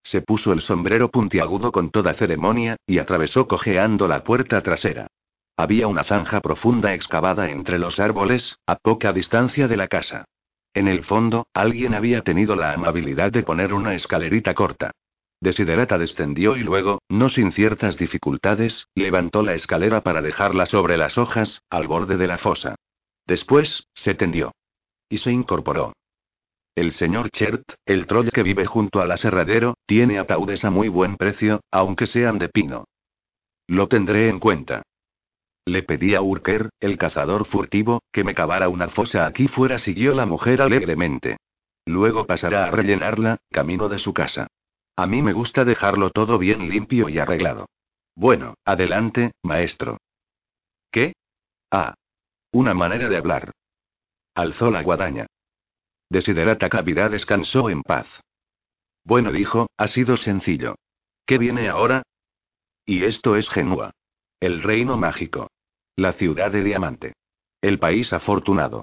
Se 0.05 0.23
puso 0.23 0.53
el 0.53 0.61
sombrero 0.61 1.11
puntiagudo 1.11 1.73
con 1.73 1.91
toda 1.91 2.15
ceremonia, 2.15 2.77
y 2.87 2.99
atravesó 2.99 3.49
cojeando 3.49 4.07
la 4.07 4.23
puerta 4.23 4.63
trasera. 4.63 5.09
Había 5.57 5.89
una 5.89 6.05
zanja 6.05 6.41
profunda 6.41 6.95
excavada 6.95 7.51
entre 7.51 7.81
los 7.81 7.99
árboles, 7.99 8.57
a 8.69 8.77
poca 8.77 9.13
distancia 9.13 9.67
de 9.67 9.77
la 9.77 9.89
casa. 9.89 10.27
En 10.75 10.87
el 10.87 11.03
fondo, 11.03 11.49
alguien 11.53 11.95
había 11.95 12.23
tenido 12.23 12.55
la 12.55 12.73
amabilidad 12.73 13.33
de 13.33 13.43
poner 13.43 13.75
una 13.75 13.95
escalerita 13.95 14.55
corta. 14.55 14.93
Desiderata 15.41 15.99
descendió 15.99 16.57
y 16.57 16.65
luego, 16.65 17.01
no 17.09 17.29
sin 17.29 17.53
ciertas 17.53 17.97
dificultades, 17.97 18.89
levantó 18.95 19.43
la 19.43 19.55
escalera 19.55 20.03
para 20.03 20.21
dejarla 20.21 20.67
sobre 20.67 20.97
las 20.97 21.17
hojas, 21.17 21.63
al 21.71 21.87
borde 21.87 22.17
de 22.17 22.27
la 22.27 22.39
fosa. 22.39 22.75
Después, 23.27 23.87
se 23.95 24.15
tendió. 24.15 24.53
Y 25.09 25.19
se 25.19 25.31
incorporó. 25.31 25.93
El 26.75 26.93
señor 26.93 27.31
Chert, 27.31 27.63
el 27.87 28.07
troll 28.07 28.31
que 28.31 28.43
vive 28.43 28.67
junto 28.67 29.01
al 29.01 29.11
aserradero, 29.11 29.75
tiene 29.87 30.19
ataúdes 30.19 30.65
a 30.65 30.71
muy 30.71 30.89
buen 30.89 31.17
precio, 31.17 31.61
aunque 31.71 32.07
sean 32.07 32.39
de 32.39 32.49
pino. 32.49 32.85
Lo 33.67 33.89
tendré 33.89 34.29
en 34.29 34.41
cuenta. 34.41 34.83
Le 35.67 35.83
pedí 35.83 36.15
a 36.15 36.23
Urker, 36.23 36.71
el 36.81 36.97
cazador 36.97 37.47
furtivo, 37.47 38.03
que 38.13 38.25
me 38.25 38.35
cavara 38.35 38.69
una 38.69 38.89
fosa 38.89 39.27
aquí 39.27 39.49
fuera, 39.49 39.79
siguió 39.79 40.15
la 40.15 40.25
mujer 40.25 40.63
alegremente. 40.63 41.37
Luego 41.85 42.27
pasará 42.27 42.67
a 42.67 42.71
rellenarla, 42.71 43.39
camino 43.51 43.89
de 43.89 43.99
su 43.99 44.15
casa. 44.15 44.49
A 44.99 45.07
mí 45.07 45.23
me 45.23 45.33
gusta 45.33 45.65
dejarlo 45.65 46.11
todo 46.11 46.39
bien 46.39 46.69
limpio 46.69 47.09
y 47.09 47.21
arreglado. 47.21 47.69
Bueno, 48.17 48.55
adelante, 48.65 49.31
maestro. 49.45 49.99
¿Qué? 50.91 51.13
Ah. 51.71 51.95
Una 52.51 52.75
manera 52.75 53.09
de 53.09 53.17
hablar. 53.17 53.53
Alzó 54.35 54.73
la 54.73 54.83
guadaña. 54.83 55.29
Desiderata 56.11 56.69
Cavidad 56.69 57.13
descansó 57.13 57.71
en 57.71 57.85
paz. 57.85 58.09
Bueno, 59.05 59.31
dijo, 59.31 59.69
ha 59.77 59.87
sido 59.87 60.17
sencillo. 60.17 60.75
¿Qué 61.25 61.39
viene 61.39 61.69
ahora? 61.69 62.03
Y 62.85 63.05
esto 63.05 63.37
es 63.37 63.49
Genua. 63.49 63.93
El 64.41 64.65
reino 64.65 64.97
mágico. 64.97 65.47
La 65.95 66.15
ciudad 66.15 66.51
de 66.51 66.65
diamante. 66.65 67.13
El 67.61 67.79
país 67.79 68.13
afortunado. 68.13 68.83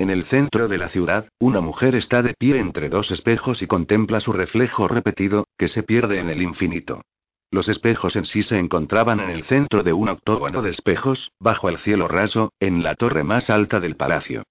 En 0.00 0.08
el 0.08 0.24
centro 0.24 0.66
de 0.66 0.78
la 0.78 0.88
ciudad, 0.88 1.28
una 1.38 1.60
mujer 1.60 1.94
está 1.94 2.22
de 2.22 2.32
pie 2.32 2.58
entre 2.58 2.88
dos 2.88 3.10
espejos 3.10 3.60
y 3.60 3.66
contempla 3.66 4.20
su 4.20 4.32
reflejo 4.32 4.88
repetido, 4.88 5.46
que 5.58 5.68
se 5.68 5.82
pierde 5.82 6.20
en 6.20 6.30
el 6.30 6.40
infinito. 6.40 7.02
Los 7.50 7.68
espejos 7.68 8.16
en 8.16 8.24
sí 8.24 8.42
se 8.42 8.58
encontraban 8.58 9.20
en 9.20 9.28
el 9.28 9.42
centro 9.42 9.82
de 9.82 9.92
un 9.92 10.08
octógono 10.08 10.62
de 10.62 10.70
espejos, 10.70 11.32
bajo 11.38 11.68
el 11.68 11.76
cielo 11.76 12.08
raso, 12.08 12.54
en 12.60 12.82
la 12.82 12.94
torre 12.94 13.24
más 13.24 13.50
alta 13.50 13.78
del 13.78 13.96
palacio. 13.96 14.44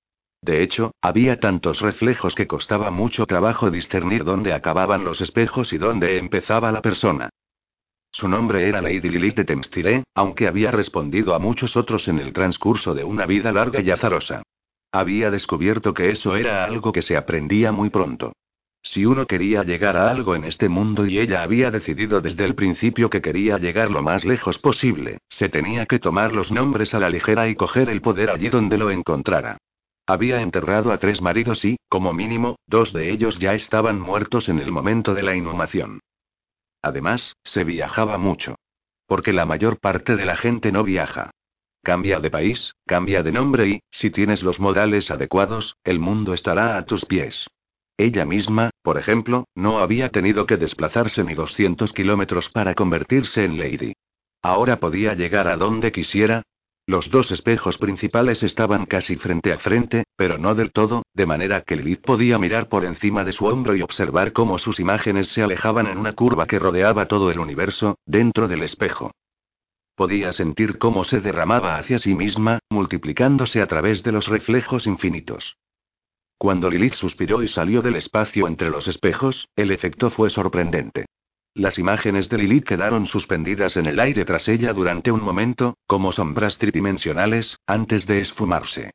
De 0.44 0.62
hecho, 0.62 0.92
había 1.02 1.40
tantos 1.40 1.82
reflejos 1.82 2.36
que 2.36 2.46
costaba 2.46 2.92
mucho 2.92 3.26
trabajo 3.26 3.72
discernir 3.72 4.26
dónde 4.26 4.54
acababan 4.54 5.04
los 5.04 5.20
espejos 5.20 5.74
y 5.74 5.80
dónde 5.80 6.20
empezaba 6.20 6.72
la 6.72 6.84
persona. 6.84 7.30
Su 8.12 8.30
nombre 8.30 8.70
era 8.70 8.84
Lady 8.84 9.10
Lilith 9.10 9.38
de 9.38 9.46
Temstire, 9.46 10.04
aunque 10.14 10.48
había 10.48 10.70
respondido 10.70 11.34
a 11.34 11.40
muchos 11.40 11.76
otros 11.76 12.08
en 12.08 12.20
el 12.20 12.34
transcurso 12.34 12.94
de 12.94 13.04
una 13.04 13.26
vida 13.26 13.52
larga 13.52 13.82
y 13.82 13.90
azarosa. 13.90 14.44
Había 14.92 15.30
descubierto 15.30 15.94
que 15.94 16.10
eso 16.10 16.36
era 16.36 16.64
algo 16.64 16.92
que 16.92 17.02
se 17.02 17.16
aprendía 17.16 17.72
muy 17.72 17.90
pronto. 17.90 18.34
Si 18.82 19.06
uno 19.06 19.28
quería 19.28 19.64
llegar 19.64 19.98
a 19.98 20.10
algo 20.10 20.36
en 20.36 20.46
este 20.46 20.70
mundo 20.70 21.06
y 21.06 21.20
ella 21.20 21.44
había 21.44 21.70
decidido 21.70 22.22
desde 22.22 22.46
el 22.46 22.56
principio 22.56 23.10
que 23.10 23.22
quería 23.22 23.58
llegar 23.58 23.92
lo 23.92 24.02
más 24.02 24.26
lejos 24.26 24.58
posible, 24.58 25.20
se 25.30 25.50
tenía 25.50 25.86
que 25.86 26.00
tomar 26.00 26.34
los 26.34 26.52
nombres 26.52 26.94
a 26.94 27.00
la 27.00 27.10
ligera 27.10 27.48
y 27.50 27.56
coger 27.56 27.90
el 27.90 28.02
poder 28.02 28.30
allí 28.30 28.50
donde 28.50 28.78
lo 28.78 28.90
encontrara. 28.90 29.58
Había 30.08 30.42
enterrado 30.42 30.92
a 30.92 30.98
tres 30.98 31.22
maridos 31.22 31.64
y, 31.66 31.78
como 31.88 32.14
mínimo, 32.14 32.56
dos 32.66 32.94
de 32.94 33.12
ellos 33.12 33.38
ya 33.38 33.54
estaban 33.54 34.00
muertos 34.00 34.50
en 34.50 34.60
el 34.60 34.72
momento 34.72 35.14
de 35.14 35.22
la 35.22 35.36
inhumación. 35.36 36.00
Además, 36.82 37.36
se 37.44 37.64
viajaba 37.64 38.18
mucho. 38.18 38.56
Porque 39.06 39.34
la 39.34 39.46
mayor 39.46 39.80
parte 39.80 40.16
de 40.16 40.26
la 40.26 40.36
gente 40.36 40.72
no 40.72 40.84
viaja. 40.84 41.32
Cambia 41.82 42.20
de 42.20 42.30
país, 42.30 42.76
cambia 42.86 43.24
de 43.24 43.32
nombre 43.32 43.68
y, 43.68 43.80
si 43.90 44.12
tienes 44.12 44.44
los 44.44 44.60
modales 44.60 45.12
adecuados, 45.12 45.78
el 45.84 46.00
mundo 46.00 46.34
estará 46.34 46.78
a 46.78 46.86
tus 46.86 47.06
pies. 47.06 47.48
Ella 47.98 48.26
misma, 48.26 48.70
por 48.82 48.98
ejemplo, 48.98 49.46
no 49.56 49.80
había 49.80 50.10
tenido 50.10 50.46
que 50.46 50.58
desplazarse 50.58 51.24
ni 51.24 51.34
200 51.36 51.92
kilómetros 51.94 52.50
para 52.50 52.76
convertirse 52.76 53.44
en 53.44 53.58
Lady. 53.58 53.94
Ahora 54.42 54.80
podía 54.80 55.14
llegar 55.16 55.48
a 55.48 55.58
donde 55.58 55.92
quisiera. 55.92 56.44
Los 56.86 57.12
dos 57.12 57.32
espejos 57.32 57.78
principales 57.78 58.42
estaban 58.42 58.86
casi 58.86 59.16
frente 59.16 59.54
a 59.54 59.60
frente, 59.60 60.06
pero 60.16 60.38
no 60.38 60.56
del 60.56 60.72
todo, 60.72 61.04
de 61.14 61.26
manera 61.26 61.62
que 61.62 61.76
Lilith 61.76 62.02
podía 62.02 62.40
mirar 62.40 62.68
por 62.68 62.84
encima 62.84 63.24
de 63.24 63.34
su 63.34 63.46
hombro 63.46 63.76
y 63.76 63.82
observar 63.82 64.34
cómo 64.34 64.60
sus 64.60 64.80
imágenes 64.80 65.28
se 65.30 65.44
alejaban 65.44 65.88
en 65.88 65.98
una 65.98 66.14
curva 66.14 66.48
que 66.48 66.58
rodeaba 66.58 67.06
todo 67.08 67.32
el 67.32 67.40
universo, 67.40 67.98
dentro 68.06 68.48
del 68.48 68.64
espejo. 68.64 69.12
Podía 70.00 70.32
sentir 70.32 70.78
cómo 70.78 71.04
se 71.04 71.20
derramaba 71.20 71.76
hacia 71.76 72.00
sí 72.00 72.16
misma, 72.16 72.60
multiplicándose 72.70 73.62
a 73.62 73.68
través 73.68 74.02
de 74.02 74.14
los 74.14 74.30
reflejos 74.30 74.88
infinitos. 74.88 75.58
Cuando 76.38 76.70
Lilith 76.70 76.94
suspiró 76.94 77.44
y 77.44 77.50
salió 77.50 77.82
del 77.82 77.98
espacio 77.98 78.48
entre 78.48 78.70
los 78.70 78.88
espejos, 78.88 79.50
el 79.58 79.72
efecto 79.72 80.10
fue 80.10 80.30
sorprendente. 80.30 81.08
Las 81.54 81.78
imágenes 81.78 82.30
de 82.30 82.38
Lilith 82.38 82.64
quedaron 82.64 83.08
suspendidas 83.08 83.76
en 83.76 83.88
el 83.88 84.00
aire 84.00 84.24
tras 84.24 84.48
ella 84.48 84.72
durante 84.72 85.12
un 85.12 85.22
momento, 85.22 85.76
como 85.86 86.14
sombras 86.14 86.58
tridimensionales, 86.58 87.58
antes 87.68 88.08
de 88.08 88.22
esfumarse. 88.22 88.92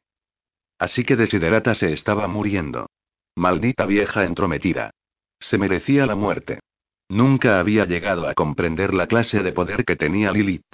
Así 0.79 1.05
que 1.05 1.17
Desiderata 1.17 1.75
se 1.75 1.93
estaba 1.93 2.29
muriendo. 2.29 2.87
Maldita 3.37 3.85
vieja 3.85 4.25
entrometida. 4.25 4.89
Se 5.39 5.59
merecía 5.59 6.07
la 6.07 6.17
muerte. 6.17 6.61
Nunca 7.11 7.61
había 7.61 7.85
llegado 7.85 8.27
a 8.27 8.33
comprender 8.33 8.95
la 8.95 9.07
clase 9.07 9.43
de 9.43 9.53
poder 9.53 9.85
que 9.85 9.97
tenía 9.97 10.33
Lilith. 10.33 10.65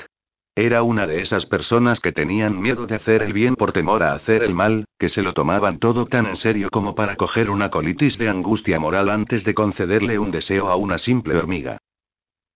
Era 0.60 0.82
una 0.82 1.06
de 1.06 1.22
esas 1.22 1.46
personas 1.46 2.00
que 2.00 2.12
tenían 2.12 2.60
miedo 2.60 2.86
de 2.86 2.96
hacer 2.96 3.22
el 3.22 3.32
bien 3.32 3.56
por 3.56 3.72
temor 3.72 4.02
a 4.02 4.12
hacer 4.12 4.42
el 4.42 4.52
mal, 4.52 4.84
que 4.98 5.08
se 5.08 5.22
lo 5.22 5.32
tomaban 5.32 5.78
todo 5.78 6.04
tan 6.04 6.26
en 6.26 6.36
serio 6.36 6.68
como 6.70 6.94
para 6.94 7.16
coger 7.16 7.48
una 7.48 7.70
colitis 7.70 8.18
de 8.18 8.28
angustia 8.28 8.78
moral 8.78 9.08
antes 9.08 9.42
de 9.42 9.54
concederle 9.54 10.18
un 10.18 10.30
deseo 10.30 10.68
a 10.68 10.76
una 10.76 10.98
simple 10.98 11.34
hormiga. 11.34 11.78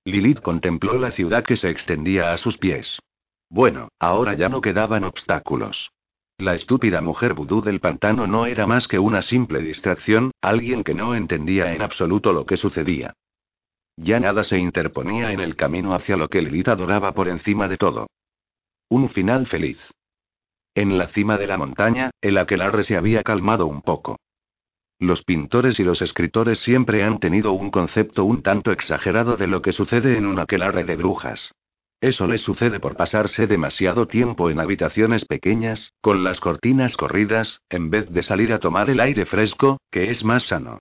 Lilith 0.04 0.42
contempló 0.42 0.98
la 0.98 1.12
ciudad 1.12 1.44
que 1.44 1.56
se 1.56 1.70
extendía 1.70 2.34
a 2.34 2.36
sus 2.36 2.58
pies. 2.58 3.00
Bueno, 3.48 3.88
ahora 3.98 4.34
ya 4.34 4.50
no 4.50 4.60
quedaban 4.60 5.04
obstáculos. 5.04 5.90
La 6.36 6.52
estúpida 6.52 7.00
mujer 7.00 7.32
vudú 7.32 7.62
del 7.62 7.80
pantano 7.80 8.26
no 8.26 8.44
era 8.44 8.66
más 8.66 8.86
que 8.86 8.98
una 8.98 9.22
simple 9.22 9.60
distracción, 9.60 10.30
alguien 10.42 10.84
que 10.84 10.92
no 10.92 11.14
entendía 11.14 11.72
en 11.72 11.80
absoluto 11.80 12.34
lo 12.34 12.44
que 12.44 12.58
sucedía. 12.58 13.14
Ya 13.96 14.18
nada 14.18 14.44
se 14.44 14.58
interponía 14.58 15.32
en 15.32 15.40
el 15.40 15.56
camino 15.56 15.94
hacia 15.94 16.16
lo 16.16 16.28
que 16.28 16.42
Lilith 16.42 16.68
adoraba 16.68 17.12
por 17.12 17.28
encima 17.28 17.68
de 17.68 17.76
todo. 17.76 18.08
Un 18.88 19.08
final 19.08 19.46
feliz. 19.46 19.78
En 20.74 20.98
la 20.98 21.06
cima 21.08 21.38
de 21.38 21.46
la 21.46 21.56
montaña, 21.56 22.10
el 22.20 22.36
aquelarre 22.36 22.82
se 22.84 22.96
había 22.96 23.22
calmado 23.22 23.66
un 23.66 23.82
poco. 23.82 24.18
Los 24.98 25.22
pintores 25.22 25.78
y 25.78 25.84
los 25.84 26.02
escritores 26.02 26.60
siempre 26.60 27.04
han 27.04 27.20
tenido 27.20 27.52
un 27.52 27.70
concepto 27.70 28.24
un 28.24 28.42
tanto 28.42 28.72
exagerado 28.72 29.36
de 29.36 29.46
lo 29.46 29.62
que 29.62 29.72
sucede 29.72 30.16
en 30.16 30.26
un 30.26 30.38
aquelarre 30.40 30.84
de 30.84 30.96
brujas. 30.96 31.52
Eso 32.00 32.26
les 32.26 32.42
sucede 32.42 32.80
por 32.80 32.96
pasarse 32.96 33.46
demasiado 33.46 34.06
tiempo 34.06 34.50
en 34.50 34.60
habitaciones 34.60 35.24
pequeñas, 35.24 35.92
con 36.00 36.22
las 36.22 36.40
cortinas 36.40 36.96
corridas, 36.96 37.60
en 37.70 37.90
vez 37.90 38.10
de 38.10 38.22
salir 38.22 38.52
a 38.52 38.58
tomar 38.58 38.90
el 38.90 39.00
aire 39.00 39.24
fresco, 39.26 39.78
que 39.90 40.10
es 40.10 40.24
más 40.24 40.44
sano. 40.44 40.80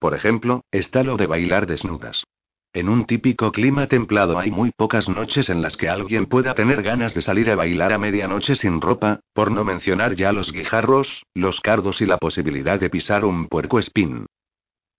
Por 0.00 0.14
ejemplo, 0.14 0.64
está 0.72 1.04
lo 1.04 1.16
de 1.18 1.26
bailar 1.26 1.66
desnudas. 1.66 2.24
En 2.72 2.88
un 2.88 3.04
típico 3.04 3.52
clima 3.52 3.86
templado 3.86 4.38
hay 4.38 4.50
muy 4.50 4.70
pocas 4.70 5.08
noches 5.08 5.50
en 5.50 5.60
las 5.60 5.76
que 5.76 5.88
alguien 5.88 6.26
pueda 6.26 6.54
tener 6.54 6.82
ganas 6.82 7.14
de 7.14 7.20
salir 7.20 7.50
a 7.50 7.56
bailar 7.56 7.92
a 7.92 7.98
medianoche 7.98 8.56
sin 8.56 8.80
ropa, 8.80 9.20
por 9.34 9.50
no 9.50 9.62
mencionar 9.62 10.14
ya 10.14 10.32
los 10.32 10.52
guijarros, 10.52 11.26
los 11.34 11.60
cardos 11.60 12.00
y 12.00 12.06
la 12.06 12.16
posibilidad 12.16 12.80
de 12.80 12.88
pisar 12.88 13.24
un 13.24 13.46
puerco 13.48 13.78
espín. 13.78 14.26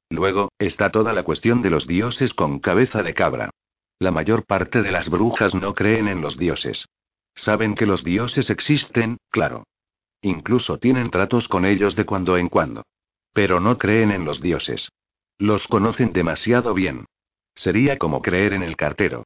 Luego, 0.09 0.51
está 0.59 0.91
toda 0.91 1.13
la 1.13 1.23
cuestión 1.23 1.61
de 1.61 1.71
los 1.71 1.87
dioses 1.87 2.33
con 2.33 2.59
cabeza 2.59 3.01
de 3.01 3.13
cabra. 3.13 3.49
La 3.97 4.11
mayor 4.11 4.45
parte 4.45 4.83
de 4.83 4.91
las 4.91 5.09
brujas 5.09 5.55
no 5.55 5.73
creen 5.73 6.09
en 6.09 6.21
los 6.21 6.37
dioses. 6.37 6.85
Saben 7.33 7.73
que 7.73 7.87
los 7.87 8.03
dioses 8.03 8.49
existen, 8.51 9.17
claro. 9.31 9.63
Incluso 10.21 10.77
tienen 10.77 11.09
tratos 11.09 11.47
con 11.47 11.65
ellos 11.65 11.95
de 11.95 12.05
cuando 12.05 12.37
en 12.37 12.49
cuando. 12.49 12.83
Pero 13.33 13.59
no 13.59 13.77
creen 13.77 14.11
en 14.11 14.25
los 14.25 14.41
dioses. 14.41 14.89
Los 15.37 15.67
conocen 15.67 16.13
demasiado 16.13 16.73
bien. 16.73 17.05
Sería 17.55 17.97
como 17.97 18.21
creer 18.21 18.53
en 18.53 18.63
el 18.63 18.75
cartero. 18.75 19.23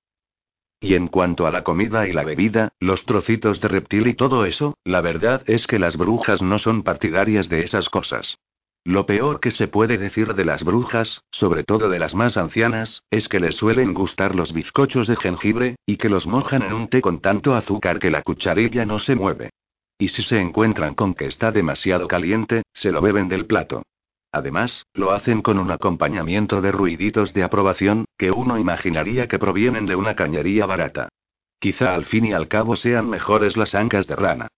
Y 0.80 0.96
en 0.96 1.08
cuanto 1.08 1.48
a 1.48 1.52
la 1.52 1.64
comida 1.64 2.08
y 2.08 2.14
la 2.14 2.24
bebida, 2.24 2.70
los 2.80 3.06
trocitos 3.06 3.62
de 3.62 3.68
reptil 3.68 4.08
y 4.08 4.14
todo 4.14 4.46
eso, 4.46 4.78
la 4.84 5.02
verdad 5.02 5.44
es 5.48 5.68
que 5.68 5.80
las 5.80 5.98
brujas 5.98 6.42
no 6.42 6.60
son 6.60 6.84
partidarias 6.84 7.50
de 7.50 7.64
esas 7.64 7.90
cosas. 7.90 8.38
Lo 8.84 9.08
peor 9.08 9.40
que 9.40 9.50
se 9.50 9.68
puede 9.68 9.98
decir 9.98 10.36
de 10.36 10.46
las 10.46 10.64
brujas, 10.64 11.24
sobre 11.32 11.64
todo 11.64 11.90
de 11.90 11.98
las 11.98 12.14
más 12.14 12.38
ancianas, 12.38 13.04
es 13.10 13.28
que 13.28 13.40
les 13.40 13.56
suelen 13.56 13.96
gustar 13.96 14.36
los 14.36 14.54
bizcochos 14.54 15.08
de 15.08 15.16
jengibre, 15.16 15.76
y 15.88 15.98
que 15.98 16.08
los 16.08 16.28
mojan 16.28 16.62
en 16.62 16.74
un 16.74 16.88
té 16.88 17.02
con 17.02 17.20
tanto 17.20 17.56
azúcar 17.56 17.98
que 17.98 18.12
la 18.12 18.22
cucharilla 18.22 18.86
no 18.86 19.00
se 19.00 19.16
mueve. 19.16 19.50
Y 19.98 20.10
si 20.10 20.22
se 20.22 20.40
encuentran 20.40 20.94
con 20.94 21.16
que 21.16 21.26
está 21.26 21.52
demasiado 21.52 22.08
caliente, 22.08 22.62
se 22.74 22.92
lo 22.92 23.02
beben 23.02 23.28
del 23.28 23.48
plato. 23.48 23.82
Además, 24.36 24.86
lo 24.94 25.14
hacen 25.14 25.42
con 25.42 25.60
un 25.60 25.72
acompañamiento 25.72 26.62
de 26.62 26.74
ruiditos 26.74 27.34
de 27.34 27.44
aprobación, 27.44 28.04
que 28.18 28.32
uno 28.32 28.60
imaginaría 28.60 29.30
que 29.30 29.40
provienen 29.40 29.86
de 29.86 29.96
una 29.96 30.14
cañería 30.18 30.66
barata. 30.66 31.08
Quizá 31.58 31.96
al 31.96 32.04
fin 32.04 32.26
y 32.26 32.34
al 32.34 32.50
cabo 32.50 32.76
sean 32.76 33.10
mejores 33.10 33.56
las 33.56 33.74
ancas 33.76 34.08
de 34.08 34.18
rana. 34.18 34.50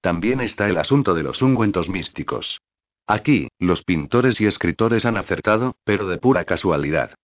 También 0.00 0.40
está 0.40 0.70
el 0.70 0.78
asunto 0.78 1.12
de 1.12 1.22
los 1.22 1.42
ungüentos 1.42 1.90
místicos. 1.90 2.62
Aquí, 3.06 3.48
los 3.58 3.84
pintores 3.84 4.40
y 4.40 4.46
escritores 4.46 5.04
han 5.04 5.18
acertado, 5.18 5.76
pero 5.84 6.08
de 6.08 6.16
pura 6.16 6.46
casualidad. 6.46 7.14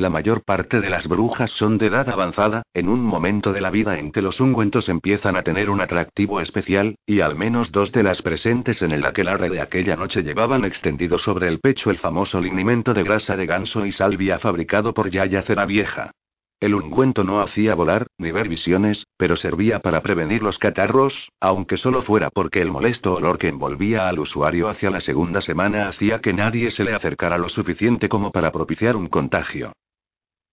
La 0.00 0.10
mayor 0.10 0.44
parte 0.44 0.80
de 0.80 0.90
las 0.90 1.08
brujas 1.08 1.50
son 1.50 1.76
de 1.76 1.86
edad 1.86 2.08
avanzada, 2.08 2.62
en 2.72 2.88
un 2.88 3.00
momento 3.00 3.52
de 3.52 3.60
la 3.60 3.68
vida 3.68 3.98
en 3.98 4.12
que 4.12 4.22
los 4.22 4.38
ungüentos 4.38 4.88
empiezan 4.88 5.34
a 5.34 5.42
tener 5.42 5.70
un 5.70 5.80
atractivo 5.80 6.40
especial, 6.40 6.94
y 7.04 7.18
al 7.18 7.34
menos 7.34 7.72
dos 7.72 7.90
de 7.90 8.04
las 8.04 8.22
presentes 8.22 8.80
en 8.82 8.92
el 8.92 9.04
aquelarre 9.04 9.50
de 9.50 9.60
aquella 9.60 9.96
noche 9.96 10.22
llevaban 10.22 10.64
extendido 10.64 11.18
sobre 11.18 11.48
el 11.48 11.58
pecho 11.58 11.90
el 11.90 11.98
famoso 11.98 12.40
linimento 12.40 12.94
de 12.94 13.02
grasa 13.02 13.36
de 13.36 13.46
ganso 13.46 13.84
y 13.86 13.90
salvia 13.90 14.38
fabricado 14.38 14.94
por 14.94 15.10
Yaya 15.10 15.42
Cera 15.42 15.66
Vieja. 15.66 16.12
El 16.60 16.76
ungüento 16.76 17.24
no 17.24 17.40
hacía 17.40 17.74
volar, 17.74 18.06
ni 18.18 18.30
ver 18.30 18.48
visiones, 18.48 19.04
pero 19.16 19.34
servía 19.34 19.80
para 19.80 20.00
prevenir 20.00 20.44
los 20.44 20.60
catarros, 20.60 21.32
aunque 21.40 21.76
solo 21.76 22.02
fuera 22.02 22.30
porque 22.30 22.62
el 22.62 22.70
molesto 22.70 23.14
olor 23.14 23.36
que 23.36 23.48
envolvía 23.48 24.08
al 24.08 24.20
usuario 24.20 24.68
hacia 24.68 24.90
la 24.90 25.00
segunda 25.00 25.40
semana 25.40 25.88
hacía 25.88 26.20
que 26.20 26.32
nadie 26.32 26.70
se 26.70 26.84
le 26.84 26.94
acercara 26.94 27.36
lo 27.36 27.48
suficiente 27.48 28.08
como 28.08 28.30
para 28.30 28.52
propiciar 28.52 28.94
un 28.94 29.08
contagio. 29.08 29.72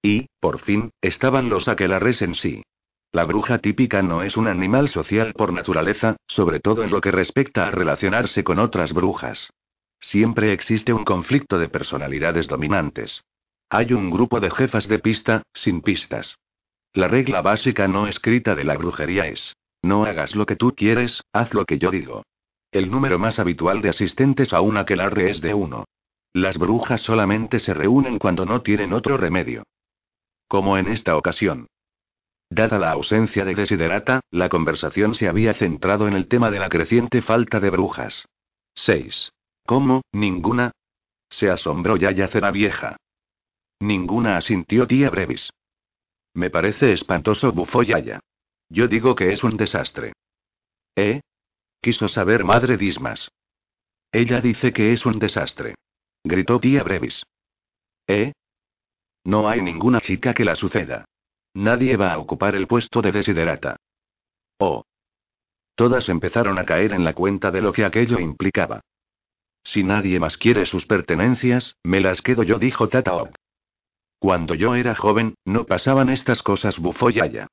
Y, 0.05 0.27
por 0.39 0.59
fin, 0.59 0.91
estaban 1.01 1.49
los 1.49 1.67
aquelarres 1.67 2.21
en 2.21 2.35
sí. 2.35 2.61
La 3.11 3.25
bruja 3.25 3.57
típica 3.57 4.03
no 4.03 4.21
es 4.21 4.37
un 4.37 4.45
animal 4.47 4.87
social 4.87 5.33
por 5.33 5.51
naturaleza, 5.51 6.15
sobre 6.27 6.59
todo 6.59 6.83
en 6.83 6.91
lo 6.91 7.01
que 7.01 7.09
respecta 7.09 7.65
a 7.67 7.71
relacionarse 7.71 8.43
con 8.43 8.59
otras 8.59 8.93
brujas. 8.93 9.49
Siempre 9.99 10.53
existe 10.53 10.93
un 10.93 11.05
conflicto 11.05 11.57
de 11.57 11.69
personalidades 11.69 12.47
dominantes. 12.47 13.23
Hay 13.67 13.93
un 13.93 14.11
grupo 14.11 14.39
de 14.39 14.51
jefas 14.51 14.87
de 14.87 14.99
pista, 14.99 15.41
sin 15.55 15.81
pistas. 15.81 16.37
La 16.93 17.07
regla 17.07 17.41
básica 17.41 17.87
no 17.87 18.05
escrita 18.05 18.53
de 18.53 18.63
la 18.63 18.77
brujería 18.77 19.25
es, 19.25 19.55
no 19.81 20.05
hagas 20.05 20.35
lo 20.35 20.45
que 20.45 20.55
tú 20.55 20.75
quieres, 20.75 21.23
haz 21.33 21.51
lo 21.55 21.65
que 21.65 21.79
yo 21.79 21.89
digo. 21.89 22.21
El 22.71 22.91
número 22.91 23.17
más 23.17 23.39
habitual 23.39 23.81
de 23.81 23.89
asistentes 23.89 24.53
a 24.53 24.61
una 24.61 24.81
aquelarre 24.81 25.31
es 25.31 25.41
de 25.41 25.55
uno. 25.55 25.85
Las 26.31 26.59
brujas 26.59 27.01
solamente 27.01 27.57
se 27.57 27.73
reúnen 27.73 28.19
cuando 28.19 28.45
no 28.45 28.61
tienen 28.61 28.93
otro 28.93 29.17
remedio. 29.17 29.63
Como 30.55 30.77
en 30.77 30.87
esta 30.87 31.17
ocasión. 31.17 31.67
Dada 32.49 32.79
la 32.79 32.91
ausencia 32.91 33.43
de 33.43 33.55
Desiderata, 33.55 34.21
la 34.31 34.47
conversación 34.47 35.13
se 35.13 35.27
había 35.27 35.53
centrado 35.53 36.07
en 36.07 36.13
el 36.13 36.29
tema 36.29 36.49
de 36.49 36.59
la 36.59 36.69
creciente 36.69 37.21
falta 37.21 37.59
de 37.59 37.69
brujas. 37.69 38.25
6. 38.73 39.33
¿Cómo, 39.65 40.03
ninguna? 40.13 40.71
Se 41.29 41.49
asombró 41.49 41.97
Yaya 41.97 42.29
Cera 42.29 42.51
Vieja. 42.51 42.95
Ninguna 43.81 44.37
asintió 44.37 44.87
tía 44.87 45.09
Brevis. 45.09 45.51
Me 46.33 46.49
parece 46.49 46.93
espantoso, 46.93 47.51
bufó 47.51 47.83
Yaya. 47.83 48.21
Yo 48.69 48.87
digo 48.87 49.13
que 49.13 49.33
es 49.33 49.43
un 49.43 49.57
desastre. 49.57 50.13
¿Eh? 50.95 51.19
Quiso 51.81 52.07
saber 52.07 52.45
madre 52.45 52.77
Dismas. 52.77 53.29
Ella 54.09 54.39
dice 54.39 54.71
que 54.71 54.93
es 54.93 55.05
un 55.05 55.19
desastre. 55.19 55.75
Gritó 56.23 56.61
tía 56.61 56.81
Brevis. 56.81 57.25
¿Eh? 58.07 58.31
No 59.25 59.49
hay 59.49 59.61
ninguna 59.61 59.99
chica 59.99 60.33
que 60.33 60.45
la 60.45 60.55
suceda. 60.55 61.05
Nadie 61.55 61.97
va 61.97 62.13
a 62.13 62.19
ocupar 62.19 62.55
el 62.55 62.67
puesto 62.67 63.01
de 63.01 63.11
desiderata. 63.11 63.75
Oh. 64.59 64.83
Todas 65.75 66.07
empezaron 66.09 66.57
a 66.59 66.65
caer 66.65 66.93
en 66.93 67.03
la 67.03 67.13
cuenta 67.13 67.51
de 67.51 67.61
lo 67.61 67.73
que 67.73 67.83
aquello 67.83 68.19
implicaba. 68.19 68.81
Si 69.63 69.83
nadie 69.83 70.19
más 70.19 70.37
quiere 70.37 70.65
sus 70.67 70.85
pertenencias, 70.85 71.75
me 71.83 71.99
las 71.99 72.21
quedo 72.21 72.43
yo, 72.43 72.59
dijo 72.59 72.87
Tata 72.87 73.31
Cuando 74.19 74.53
yo 74.53 74.75
era 74.75 74.95
joven, 74.95 75.35
no 75.43 75.65
pasaban 75.65 76.09
estas 76.09 76.43
cosas, 76.43 76.79
bufó 76.79 77.09
Yaya. 77.09 77.47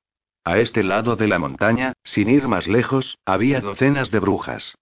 A 0.45 0.59
este 0.59 0.83
lado 0.83 1.15
de 1.15 1.27
la 1.27 1.39
montaña, 1.39 1.93
sin 2.03 2.29
ir 2.29 2.47
más 2.47 2.67
lejos, 2.67 3.17
había 3.25 3.61
docenas 3.61 4.11
de 4.11 4.19
brujas. 4.19 4.75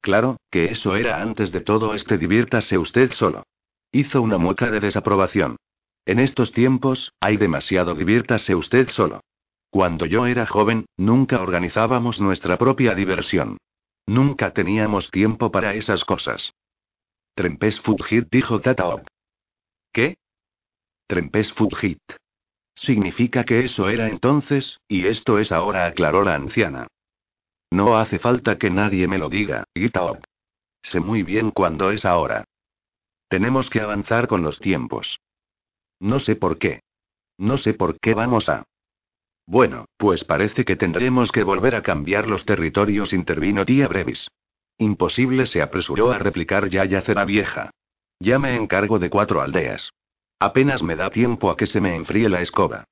Claro, 0.00 0.38
que 0.50 0.66
eso 0.66 0.96
era 0.96 1.20
antes 1.20 1.52
de 1.52 1.60
todo 1.60 1.94
este 1.94 2.16
diviértase 2.16 2.78
usted 2.78 3.12
solo. 3.12 3.42
Hizo 3.92 4.22
una 4.22 4.38
mueca 4.38 4.70
de 4.70 4.80
desaprobación. 4.80 5.56
En 6.08 6.20
estos 6.20 6.52
tiempos, 6.52 7.12
hay 7.20 7.36
demasiado 7.36 7.94
diviértase 7.94 8.54
usted 8.54 8.88
solo. 8.88 9.20
Cuando 9.68 10.06
yo 10.06 10.24
era 10.24 10.46
joven, 10.46 10.86
nunca 10.96 11.42
organizábamos 11.42 12.18
nuestra 12.18 12.56
propia 12.56 12.94
diversión. 12.94 13.58
Nunca 14.06 14.54
teníamos 14.54 15.10
tiempo 15.10 15.52
para 15.52 15.74
esas 15.74 16.06
cosas. 16.06 16.54
Trempes 17.34 17.78
Fugit, 17.82 18.26
dijo 18.30 18.58
Tataop. 18.58 19.06
¿Qué? 19.92 20.16
Trempes 21.06 21.52
Fugit. 21.52 22.00
Significa 22.74 23.44
que 23.44 23.66
eso 23.66 23.90
era 23.90 24.08
entonces, 24.08 24.80
y 24.88 25.08
esto 25.08 25.38
es 25.38 25.52
ahora, 25.52 25.84
aclaró 25.84 26.24
la 26.24 26.36
anciana. 26.36 26.86
No 27.70 27.98
hace 27.98 28.18
falta 28.18 28.56
que 28.56 28.70
nadie 28.70 29.08
me 29.08 29.18
lo 29.18 29.28
diga, 29.28 29.64
Gitaop. 29.74 30.24
Sé 30.80 31.00
muy 31.00 31.22
bien 31.22 31.50
cuándo 31.50 31.90
es 31.90 32.06
ahora. 32.06 32.44
Tenemos 33.28 33.68
que 33.68 33.82
avanzar 33.82 34.26
con 34.26 34.40
los 34.40 34.58
tiempos. 34.58 35.20
No 36.00 36.18
sé 36.18 36.36
por 36.36 36.58
qué. 36.58 36.80
No 37.36 37.56
sé 37.56 37.74
por 37.74 37.98
qué 38.00 38.14
vamos 38.14 38.48
a. 38.48 38.64
Bueno, 39.46 39.86
pues 39.96 40.24
parece 40.24 40.64
que 40.64 40.76
tendremos 40.76 41.32
que 41.32 41.42
volver 41.42 41.74
a 41.74 41.82
cambiar 41.82 42.28
los 42.28 42.44
territorios, 42.44 43.12
intervino 43.12 43.64
tía 43.64 43.88
Brevis. 43.88 44.28
Imposible 44.76 45.46
se 45.46 45.62
apresuró 45.62 46.12
a 46.12 46.18
replicar 46.18 46.68
Yaya 46.68 47.00
Cera 47.00 47.24
Vieja. 47.24 47.70
Ya 48.20 48.38
me 48.38 48.56
encargo 48.56 48.98
de 48.98 49.10
cuatro 49.10 49.40
aldeas. 49.40 49.92
Apenas 50.38 50.82
me 50.82 50.96
da 50.96 51.10
tiempo 51.10 51.50
a 51.50 51.56
que 51.56 51.66
se 51.66 51.80
me 51.80 51.96
enfríe 51.96 52.28
la 52.28 52.42
escoba. 52.42 52.84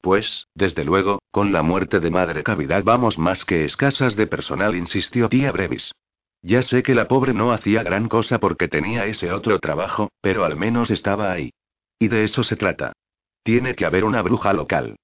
Pues, 0.00 0.46
desde 0.54 0.84
luego, 0.84 1.20
con 1.30 1.52
la 1.52 1.62
muerte 1.62 2.00
de 2.00 2.10
Madre 2.10 2.42
Cavidad 2.42 2.84
vamos 2.84 3.18
más 3.18 3.44
que 3.44 3.64
escasas 3.64 4.16
de 4.16 4.26
personal, 4.26 4.74
insistió 4.74 5.28
tía 5.28 5.52
Brevis. 5.52 5.92
Ya 6.42 6.62
sé 6.62 6.82
que 6.82 6.94
la 6.94 7.06
pobre 7.06 7.34
no 7.34 7.52
hacía 7.52 7.82
gran 7.82 8.08
cosa 8.08 8.38
porque 8.38 8.68
tenía 8.68 9.04
ese 9.06 9.30
otro 9.30 9.58
trabajo, 9.58 10.10
pero 10.20 10.44
al 10.44 10.56
menos 10.56 10.90
estaba 10.90 11.32
ahí. 11.32 11.52
Y 12.00 12.08
de 12.08 12.24
eso 12.24 12.42
se 12.42 12.56
trata. 12.56 12.94
Tiene 13.44 13.74
que 13.74 13.84
haber 13.84 14.04
una 14.04 14.22
bruja 14.22 14.54
local. 14.54 14.96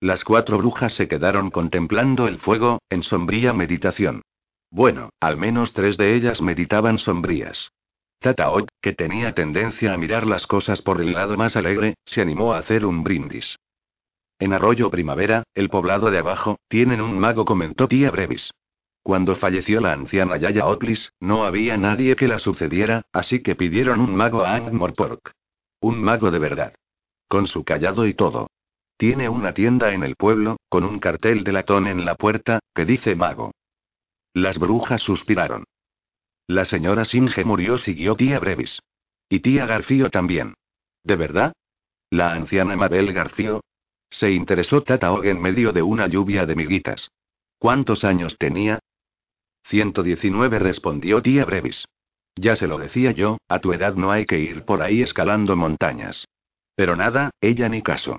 Las 0.00 0.24
cuatro 0.24 0.56
brujas 0.58 0.94
se 0.94 1.08
quedaron 1.08 1.50
contemplando 1.50 2.28
el 2.28 2.38
fuego, 2.38 2.80
en 2.90 3.02
sombría 3.02 3.52
meditación. 3.52 4.22
Bueno, 4.70 5.10
al 5.20 5.36
menos 5.36 5.72
tres 5.72 5.96
de 5.96 6.14
ellas 6.14 6.40
meditaban 6.40 6.98
sombrías. 6.98 7.72
Tataok, 8.20 8.68
que 8.80 8.92
tenía 8.92 9.34
tendencia 9.34 9.92
a 9.92 9.96
mirar 9.96 10.26
las 10.26 10.46
cosas 10.46 10.80
por 10.80 11.00
el 11.00 11.12
lado 11.12 11.36
más 11.36 11.56
alegre, 11.56 11.94
se 12.04 12.22
animó 12.22 12.54
a 12.54 12.58
hacer 12.58 12.86
un 12.86 13.02
brindis. 13.02 13.56
En 14.38 14.52
Arroyo 14.52 14.90
Primavera, 14.90 15.42
el 15.54 15.68
poblado 15.68 16.10
de 16.10 16.18
abajo, 16.18 16.58
tienen 16.68 17.00
un 17.00 17.18
mago, 17.18 17.44
comentó 17.44 17.88
tía 17.88 18.12
Brevis. 18.12 18.52
Cuando 19.02 19.34
falleció 19.34 19.80
la 19.80 19.92
anciana 19.92 20.36
Yaya 20.36 20.66
Otlis, 20.66 21.12
no 21.18 21.44
había 21.44 21.76
nadie 21.76 22.14
que 22.14 22.28
la 22.28 22.38
sucediera, 22.38 23.02
así 23.12 23.42
que 23.42 23.56
pidieron 23.56 24.00
un 24.00 24.14
mago 24.14 24.44
a 24.44 24.54
Angmorpork. 24.54 25.32
Un 25.82 26.00
mago 26.00 26.30
de 26.30 26.38
verdad. 26.38 26.74
Con 27.28 27.48
su 27.48 27.64
callado 27.64 28.06
y 28.06 28.14
todo. 28.14 28.48
Tiene 28.96 29.28
una 29.28 29.52
tienda 29.52 29.92
en 29.92 30.04
el 30.04 30.14
pueblo, 30.14 30.58
con 30.68 30.84
un 30.84 31.00
cartel 31.00 31.42
de 31.42 31.50
latón 31.50 31.88
en 31.88 32.04
la 32.04 32.14
puerta, 32.14 32.60
que 32.72 32.84
dice 32.84 33.16
mago. 33.16 33.50
Las 34.32 34.58
brujas 34.58 35.02
suspiraron. 35.02 35.64
La 36.46 36.64
señora 36.64 37.04
Singe 37.04 37.44
murió, 37.44 37.78
siguió 37.78 38.14
tía 38.14 38.38
Brevis. 38.38 38.80
Y 39.28 39.40
tía 39.40 39.66
Garcío 39.66 40.08
también. 40.08 40.54
¿De 41.02 41.16
verdad? 41.16 41.52
La 42.10 42.32
anciana 42.32 42.76
Mabel 42.76 43.12
Garcío. 43.12 43.60
Se 44.08 44.30
interesó 44.30 44.82
Tata 44.82 45.12
en 45.24 45.40
medio 45.40 45.72
de 45.72 45.82
una 45.82 46.06
lluvia 46.06 46.46
de 46.46 46.54
miguitas. 46.54 47.10
¿Cuántos 47.58 48.04
años 48.04 48.36
tenía? 48.38 48.78
119 49.64 50.60
respondió 50.60 51.20
tía 51.20 51.44
Brevis. 51.44 51.86
Ya 52.36 52.56
se 52.56 52.66
lo 52.66 52.78
decía 52.78 53.12
yo, 53.12 53.38
a 53.48 53.60
tu 53.60 53.72
edad 53.72 53.94
no 53.94 54.10
hay 54.10 54.24
que 54.24 54.38
ir 54.38 54.64
por 54.64 54.82
ahí 54.82 55.02
escalando 55.02 55.56
montañas. 55.56 56.26
Pero 56.74 56.96
nada, 56.96 57.30
ella 57.40 57.68
ni 57.68 57.82
caso. 57.82 58.18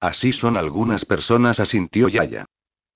Así 0.00 0.32
son 0.32 0.56
algunas 0.56 1.04
personas, 1.04 1.60
asintió 1.60 2.08
Yaya. 2.08 2.46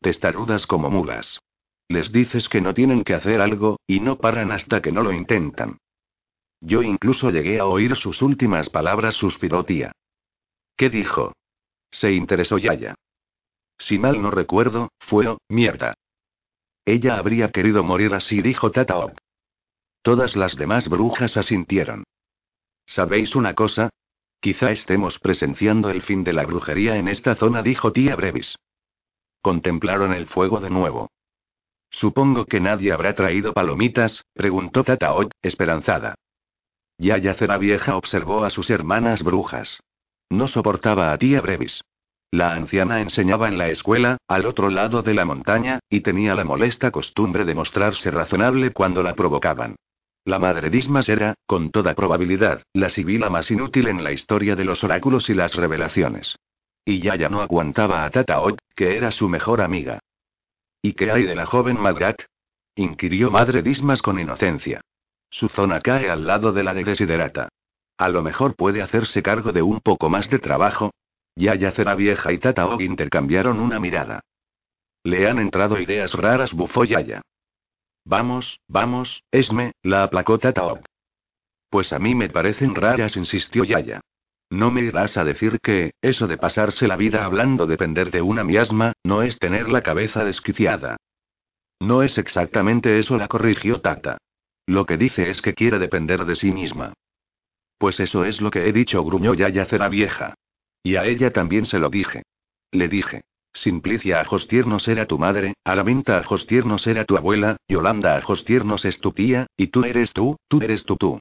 Testarudas 0.01 0.67
como 0.67 0.91
mulas. 0.91 1.41
Les 1.89 2.13
dices 2.13 2.49
que 2.49 2.61
no 2.61 2.75
tienen 2.75 3.05
que 3.05 3.15
hacer 3.15 3.41
algo, 3.41 3.79
y 3.87 4.01
no 4.01 4.19
paran 4.19 4.53
hasta 4.53 4.81
que 4.81 4.91
no 4.91 5.03
lo 5.03 5.13
intentan. 5.13 5.79
Yo 6.61 6.83
incluso 6.83 7.31
llegué 7.31 7.61
a 7.61 7.67
oír 7.67 7.95
sus 7.95 8.23
últimas 8.23 8.71
palabras, 8.71 9.15
suspiró 9.15 9.65
tía. 9.65 9.93
¿Qué 10.77 10.89
dijo? 10.89 11.35
Se 11.91 12.11
interesó 12.13 12.59
Yaya. 12.59 12.95
Si 13.79 13.99
mal 13.99 14.21
no 14.23 14.31
recuerdo, 14.31 14.89
fue, 14.99 15.29
oh, 15.29 15.39
mierda. 15.49 15.95
Ella 16.87 17.17
habría 17.19 17.51
querido 17.51 17.85
morir 17.85 18.15
así, 18.15 18.41
dijo 18.41 18.71
Tataop. 18.71 19.17
Todas 20.05 20.37
las 20.37 20.55
demás 20.57 20.91
brujas 20.91 21.39
asintieron. 21.39 22.05
¿Sabéis 22.85 23.35
una 23.35 23.55
cosa? 23.55 23.89
Quizá 24.39 24.71
estemos 24.71 25.19
presenciando 25.19 25.89
el 25.89 26.03
fin 26.03 26.25
de 26.25 26.35
la 26.35 26.45
brujería 26.45 26.99
en 26.99 27.09
esta 27.09 27.37
zona, 27.37 27.63
dijo 27.63 27.91
tía 27.91 28.15
Brevis. 28.15 28.59
Contemplaron 29.41 30.13
el 30.13 30.27
fuego 30.27 30.61
de 30.61 30.69
nuevo. 30.69 31.09
Supongo 31.89 32.45
que 32.45 32.61
nadie 32.61 32.93
habrá 32.93 33.15
traído 33.15 33.55
palomitas, 33.55 34.27
preguntó 34.35 34.85
Tataot, 34.85 35.33
esperanzada. 35.41 36.17
Yaya 36.99 37.33
Cera 37.33 37.57
Vieja 37.57 37.97
observó 37.97 38.45
a 38.45 38.51
sus 38.51 38.69
hermanas 38.69 39.23
brujas. 39.23 39.81
No 40.29 40.49
soportaba 40.49 41.15
a 41.15 41.19
tía 41.19 41.41
Brevis. 41.41 41.81
La 42.31 42.53
anciana 42.53 43.01
enseñaba 43.01 43.49
en 43.49 43.57
la 43.57 43.71
escuela, 43.71 44.19
al 44.29 44.45
otro 44.45 44.69
lado 44.69 45.01
de 45.01 45.15
la 45.15 45.25
montaña, 45.25 45.79
y 45.89 46.03
tenía 46.03 46.35
la 46.35 46.45
molesta 46.45 46.91
costumbre 46.91 47.47
de 47.47 47.55
mostrarse 47.55 48.11
razonable 48.11 48.71
cuando 48.71 49.03
la 49.03 49.15
provocaban. 49.15 49.77
La 50.25 50.39
madre 50.39 50.71
Dismas 50.71 51.09
era, 51.11 51.35
con 51.47 51.71
toda 51.71 51.95
probabilidad, 51.95 52.63
la 52.73 52.89
sibila 52.89 53.29
más 53.29 53.51
inútil 53.51 53.89
en 53.89 54.03
la 54.03 54.13
historia 54.13 54.57
de 54.57 54.65
los 54.65 54.83
oráculos 54.83 55.29
y 55.29 55.35
las 55.35 55.55
revelaciones. 55.55 56.37
Y 56.85 57.01
Yaya 57.01 57.29
no 57.29 57.43
aguantaba 57.43 58.05
a 58.05 58.11
Tataot, 58.11 58.59
que 58.75 58.97
era 58.97 59.11
su 59.11 59.29
mejor 59.29 59.61
amiga. 59.61 60.01
¿Y 60.81 60.95
qué 60.95 61.11
hay 61.11 61.25
de 61.25 61.35
la 61.35 61.45
joven 61.45 61.79
Magrat? 61.79 62.23
inquirió 62.75 63.31
Madre 63.31 63.63
Dismas 63.63 64.01
con 64.01 64.19
inocencia. 64.19 64.81
Su 65.31 65.49
zona 65.49 65.81
cae 65.81 66.09
al 66.09 66.27
lado 66.27 66.53
de 66.53 66.65
la 66.65 66.73
de 66.73 66.85
Desiderata. 66.85 67.49
A 67.99 68.09
lo 68.09 68.23
mejor 68.23 68.57
puede 68.57 68.83
hacerse 68.83 69.23
cargo 69.23 69.53
de 69.53 69.63
un 69.63 69.81
poco 69.81 70.09
más 70.09 70.31
de 70.31 70.39
trabajo. 70.39 70.93
Yaya 71.37 71.73
Vieja 71.97 72.33
y 72.33 72.39
Tata 72.39 72.67
Og 72.67 72.81
intercambiaron 72.81 73.61
una 73.61 73.79
mirada. 73.79 74.21
Le 75.03 75.29
han 75.29 75.39
entrado 75.39 75.79
ideas 75.79 76.15
raras, 76.15 76.55
bufó 76.55 76.85
Yaya. 76.85 77.23
Vamos, 78.05 78.61
vamos, 78.69 79.25
Esme, 79.31 79.73
la 79.83 80.05
aplacó 80.05 80.39
Tata 80.39 80.65
Og. 80.65 80.81
Pues 81.71 81.93
a 81.93 81.99
mí 81.99 82.15
me 82.15 82.29
parecen 82.29 82.75
raras, 82.75 83.17
insistió 83.17 83.65
Yaya. 83.65 84.01
No 84.51 84.71
me 84.71 84.83
irás 84.83 85.17
a 85.17 85.25
decir 85.25 85.59
que, 85.61 85.93
eso 86.03 86.27
de 86.27 86.37
pasarse 86.37 86.87
la 86.87 86.97
vida 86.97 87.25
hablando 87.25 87.67
depender 87.67 88.11
de 88.11 88.23
una 88.23 88.45
miasma, 88.45 88.93
no 89.03 89.23
es 89.23 89.39
tener 89.39 89.69
la 89.69 89.83
cabeza 89.83 90.25
desquiciada. 90.25 90.97
No 91.81 92.03
es 92.03 92.19
exactamente 92.19 92.99
eso, 92.99 93.17
la 93.17 93.27
corrigió 93.27 93.81
Tata. 93.81 94.19
Lo 94.67 94.87
que 94.87 94.97
dice 94.97 95.31
es 95.31 95.43
que 95.43 95.55
quiere 95.55 95.79
depender 95.79 96.25
de 96.25 96.37
sí 96.37 96.53
misma. 96.53 96.93
Pues 97.79 98.01
eso 98.01 98.25
es 98.25 98.41
lo 98.41 98.51
que 98.51 98.69
he 98.69 98.73
dicho, 98.73 99.03
gruñó 99.03 99.35
Yaya 99.35 99.65
Cera 99.65 99.89
vieja. 99.89 100.35
Y 100.83 100.97
a 100.97 101.05
ella 101.05 101.33
también 101.33 101.65
se 101.65 101.79
lo 101.79 101.89
dije. 101.89 102.23
Le 102.71 102.89
dije. 102.89 103.23
Simplicia 103.55 104.21
Ajostiernos 104.21 104.89
era 104.89 105.07
tu 105.07 105.17
madre, 105.17 105.55
Araminta 105.65 106.19
Ajostiernos 106.19 106.89
era 106.89 107.05
tu 107.05 107.17
abuela, 107.17 107.57
Yolanda 107.69 108.17
Ajostiernos 108.17 108.85
es 108.85 109.01
tu 109.01 109.13
tía, 109.13 109.47
y 109.57 109.69
tú 109.69 109.85
eres 109.85 110.13
tú, 110.13 110.37
tú 110.49 110.61
eres 110.61 110.85
tú 110.85 110.97
tú. 110.97 111.21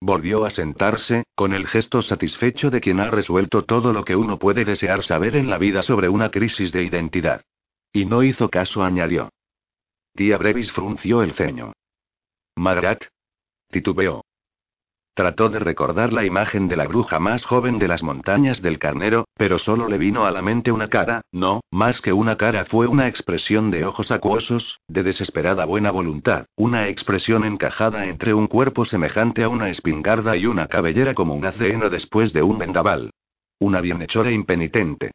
Volvió 0.00 0.46
a 0.46 0.50
sentarse, 0.50 1.24
con 1.36 1.52
el 1.52 1.68
gesto 1.68 2.02
satisfecho 2.02 2.70
de 2.70 2.80
quien 2.80 2.98
ha 3.00 3.10
resuelto 3.10 3.64
todo 3.64 3.92
lo 3.92 4.04
que 4.04 4.16
uno 4.16 4.38
puede 4.38 4.64
desear 4.64 5.04
saber 5.04 5.36
en 5.36 5.50
la 5.50 5.58
vida 5.58 5.82
sobre 5.82 6.08
una 6.08 6.30
crisis 6.30 6.72
de 6.72 6.82
identidad. 6.82 7.42
Y 7.92 8.06
no 8.06 8.22
hizo 8.22 8.48
caso, 8.48 8.82
añadió. 8.82 9.28
Tía 10.14 10.38
Brevis 10.38 10.72
frunció 10.72 11.22
el 11.22 11.34
ceño. 11.34 11.74
Magrat. 12.56 13.04
Titubeó. 13.68 14.24
Trató 15.14 15.50
de 15.50 15.58
recordar 15.58 16.10
la 16.10 16.24
imagen 16.24 16.68
de 16.68 16.76
la 16.76 16.86
bruja 16.86 17.18
más 17.18 17.44
joven 17.44 17.78
de 17.78 17.86
las 17.86 18.02
montañas 18.02 18.62
del 18.62 18.78
carnero, 18.78 19.26
pero 19.36 19.58
solo 19.58 19.86
le 19.86 19.98
vino 19.98 20.24
a 20.24 20.30
la 20.30 20.40
mente 20.40 20.72
una 20.72 20.88
cara, 20.88 21.20
no, 21.30 21.60
más 21.70 22.00
que 22.00 22.14
una 22.14 22.36
cara 22.36 22.64
fue 22.64 22.86
una 22.86 23.08
expresión 23.08 23.70
de 23.70 23.84
ojos 23.84 24.10
acuosos, 24.10 24.80
de 24.88 25.02
desesperada 25.02 25.66
buena 25.66 25.90
voluntad, 25.90 26.46
una 26.56 26.88
expresión 26.88 27.44
encajada 27.44 28.06
entre 28.06 28.32
un 28.32 28.46
cuerpo 28.46 28.86
semejante 28.86 29.42
a 29.42 29.50
una 29.50 29.68
espingarda 29.68 30.34
y 30.34 30.46
una 30.46 30.66
cabellera 30.68 31.12
como 31.12 31.34
un 31.34 31.44
heno 31.44 31.90
después 31.90 32.32
de 32.32 32.42
un 32.42 32.56
vendaval. 32.56 33.10
Una 33.58 33.82
bienhechora 33.82 34.30
impenitente. 34.30 35.10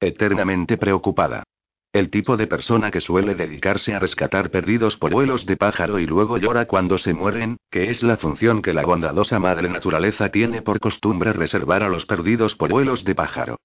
Eternamente 0.00 0.78
preocupada. 0.78 1.44
El 1.92 2.08
tipo 2.08 2.38
de 2.38 2.46
persona 2.46 2.90
que 2.90 3.02
suele 3.02 3.34
dedicarse 3.34 3.92
a 3.92 3.98
rescatar 3.98 4.50
perdidos 4.50 4.96
por 4.96 5.12
vuelos 5.12 5.44
de 5.44 5.58
pájaro 5.58 5.98
y 5.98 6.06
luego 6.06 6.38
llora 6.38 6.64
cuando 6.64 6.96
se 6.96 7.12
mueren, 7.12 7.58
que 7.70 7.90
es 7.90 8.02
la 8.02 8.16
función 8.16 8.62
que 8.62 8.72
la 8.72 8.82
bondadosa 8.82 9.38
madre 9.38 9.68
naturaleza 9.68 10.30
tiene 10.30 10.62
por 10.62 10.80
costumbre 10.80 11.34
reservar 11.34 11.82
a 11.82 11.90
los 11.90 12.06
perdidos 12.06 12.54
por 12.54 12.70
vuelos 12.70 13.04
de 13.04 13.14
pájaro. 13.14 13.58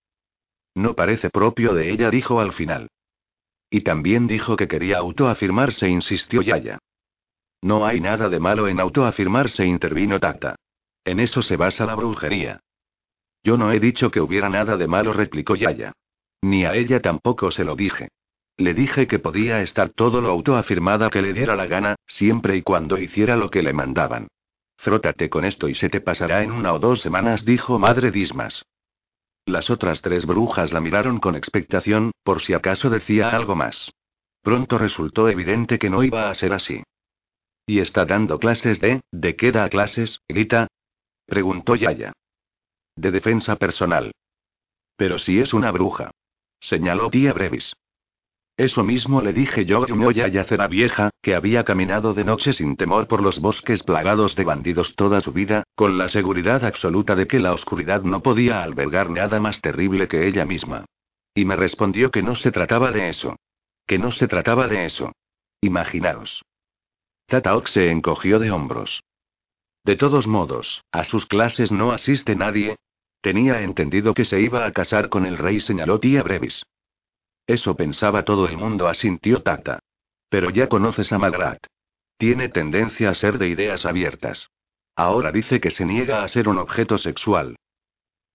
No 0.75 0.93
parece 0.93 1.29
propio 1.29 1.73
de 1.73 1.89
ella, 1.89 2.09
dijo 2.09 2.41
al 2.41 2.51
final. 2.51 2.89
Y 3.69 3.81
también 3.81 4.27
dijo 4.27 4.57
que 4.57 4.67
quería 4.67 4.97
autoafirmarse, 4.97 5.87
insistió 5.87 6.41
Yaya. 6.41 6.79
No 7.61 7.85
hay 7.85 8.01
nada 8.01 8.27
de 8.27 8.41
malo 8.41 8.67
en 8.67 8.81
autoafirmarse, 8.81 9.65
intervino 9.65 10.19
Tata. 10.19 10.57
En 11.05 11.21
eso 11.21 11.41
se 11.41 11.55
basa 11.55 11.85
la 11.85 11.95
brujería. 11.95 12.59
Yo 13.41 13.57
no 13.57 13.71
he 13.71 13.79
dicho 13.79 14.11
que 14.11 14.19
hubiera 14.19 14.49
nada 14.49 14.75
de 14.75 14.87
malo, 14.87 15.13
replicó 15.13 15.55
Yaya. 15.55 15.93
Ni 16.41 16.65
a 16.65 16.75
ella 16.75 17.01
tampoco 17.01 17.51
se 17.51 17.63
lo 17.63 17.75
dije. 17.75 18.09
Le 18.57 18.73
dije 18.73 19.05
que 19.05 19.19
podía 19.19 19.61
estar 19.61 19.89
todo 19.89 20.19
lo 20.19 20.29
autoafirmada 20.29 21.11
que 21.11 21.21
le 21.21 21.31
diera 21.31 21.55
la 21.55 21.67
gana, 21.67 21.95
siempre 22.07 22.57
y 22.57 22.63
cuando 22.63 22.97
hiciera 22.97 23.35
lo 23.35 23.49
que 23.49 23.61
le 23.61 23.71
mandaban. 23.71 24.27
Frótate 24.77 25.29
con 25.29 25.45
esto 25.45 25.69
y 25.69 25.75
se 25.75 25.89
te 25.89 26.01
pasará 26.01 26.43
en 26.43 26.51
una 26.51 26.73
o 26.73 26.79
dos 26.79 27.01
semanas, 27.01 27.45
dijo 27.45 27.77
Madre 27.77 28.09
Dismas. 28.09 28.65
Las 29.45 29.69
otras 29.69 30.01
tres 30.01 30.25
brujas 30.25 30.73
la 30.73 30.81
miraron 30.81 31.19
con 31.19 31.35
expectación, 31.35 32.11
por 32.23 32.41
si 32.41 32.53
acaso 32.53 32.89
decía 32.89 33.29
algo 33.29 33.55
más. 33.55 33.93
Pronto 34.41 34.77
resultó 34.77 35.29
evidente 35.29 35.77
que 35.77 35.89
no 35.89 36.03
iba 36.03 36.29
a 36.29 36.35
ser 36.35 36.53
así. 36.53 36.83
¿Y 37.65 37.79
está 37.79 38.05
dando 38.05 38.39
clases 38.39 38.79
de, 38.79 39.01
de 39.11 39.35
qué 39.35 39.51
da 39.51 39.69
clases, 39.69 40.21
grita? 40.27 40.67
preguntó 41.25 41.75
Yaya. 41.75 42.13
De 42.95 43.11
defensa 43.11 43.55
personal. 43.55 44.11
Pero 44.95 45.19
si 45.19 45.39
es 45.39 45.53
una 45.53 45.71
bruja. 45.71 46.11
Señaló 46.59 47.09
tía 47.09 47.33
Brevis. 47.33 47.73
Eso 48.57 48.83
mismo 48.83 49.21
le 49.21 49.33
dije 49.33 49.65
yo 49.65 49.85
a 49.85 50.27
Yacera 50.27 50.67
vieja, 50.67 51.11
que 51.21 51.35
había 51.35 51.63
caminado 51.63 52.15
de 52.15 52.23
noche 52.23 52.53
sin 52.53 52.75
temor 52.75 53.07
por 53.07 53.21
los 53.21 53.39
bosques 53.39 53.83
plagados 53.83 54.35
de 54.35 54.43
bandidos 54.43 54.95
toda 54.95 55.21
su 55.21 55.31
vida, 55.31 55.63
con 55.75 55.99
la 55.99 56.09
seguridad 56.09 56.65
absoluta 56.65 57.15
de 57.15 57.27
que 57.27 57.39
la 57.39 57.53
oscuridad 57.53 58.01
no 58.01 58.23
podía 58.23 58.63
albergar 58.63 59.11
nada 59.11 59.39
más 59.39 59.61
terrible 59.61 60.07
que 60.07 60.27
ella 60.27 60.43
misma. 60.43 60.85
Y 61.35 61.45
me 61.45 61.55
respondió 61.55 62.09
que 62.09 62.23
no 62.23 62.33
se 62.33 62.51
trataba 62.51 62.91
de 62.91 63.09
eso. 63.09 63.35
Que 63.85 63.99
no 63.99 64.09
se 64.09 64.27
trataba 64.27 64.67
de 64.67 64.85
eso. 64.85 65.11
Imaginaos. 65.61 66.43
Tataok 67.27 67.67
se 67.67 67.91
encogió 67.91 68.39
de 68.39 68.49
hombros. 68.49 69.03
De 69.83 69.95
todos 69.95 70.25
modos, 70.25 70.83
a 70.91 71.03
sus 71.03 71.27
clases 71.27 71.71
no 71.71 71.91
asiste 71.91 72.35
nadie, 72.35 72.75
Tenía 73.21 73.61
entendido 73.61 74.13
que 74.13 74.25
se 74.25 74.39
iba 74.41 74.65
a 74.65 74.71
casar 74.71 75.09
con 75.09 75.25
el 75.25 75.37
rey, 75.37 75.59
señaló 75.59 75.99
tía 75.99 76.23
Brevis. 76.23 76.63
Eso 77.47 77.75
pensaba 77.75 78.23
todo 78.23 78.47
el 78.47 78.57
mundo, 78.57 78.87
asintió 78.87 79.41
Tata. 79.41 79.79
Pero 80.29 80.49
ya 80.49 80.67
conoces 80.67 81.13
a 81.13 81.17
Magrat. 81.17 81.65
Tiene 82.17 82.49
tendencia 82.49 83.09
a 83.09 83.15
ser 83.15 83.37
de 83.37 83.47
ideas 83.47 83.85
abiertas. 83.85 84.49
Ahora 84.95 85.31
dice 85.31 85.61
que 85.61 85.71
se 85.71 85.85
niega 85.85 86.23
a 86.23 86.27
ser 86.27 86.49
un 86.49 86.57
objeto 86.57 86.97
sexual. 86.97 87.55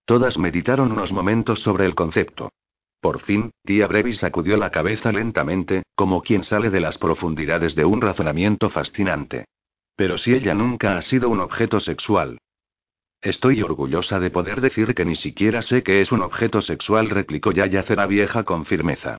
Todas 0.06 0.38
meditaron 0.38 0.92
unos 0.92 1.12
momentos 1.12 1.60
sobre 1.60 1.84
el 1.86 1.94
concepto. 1.94 2.50
Por 3.00 3.20
fin, 3.20 3.50
tía 3.64 3.86
Brevis 3.86 4.18
sacudió 4.18 4.56
la 4.56 4.70
cabeza 4.70 5.12
lentamente, 5.12 5.82
como 5.94 6.22
quien 6.22 6.44
sale 6.44 6.70
de 6.70 6.80
las 6.80 6.98
profundidades 6.98 7.74
de 7.74 7.84
un 7.84 8.00
razonamiento 8.00 8.70
fascinante. 8.70 9.44
Pero 9.96 10.18
si 10.18 10.32
ella 10.34 10.54
nunca 10.54 10.96
ha 10.96 11.02
sido 11.02 11.28
un 11.28 11.40
objeto 11.40 11.80
sexual, 11.80 12.38
Estoy 13.22 13.62
orgullosa 13.62 14.18
de 14.18 14.30
poder 14.30 14.60
decir 14.60 14.96
que 14.96 15.04
ni 15.04 15.14
siquiera 15.14 15.62
sé 15.62 15.84
que 15.84 16.00
es 16.00 16.10
un 16.10 16.22
objeto 16.22 16.60
sexual, 16.60 17.08
replicó 17.08 17.52
Yaya 17.52 17.84
Cera 17.84 18.06
vieja 18.06 18.42
con 18.42 18.66
firmeza. 18.66 19.18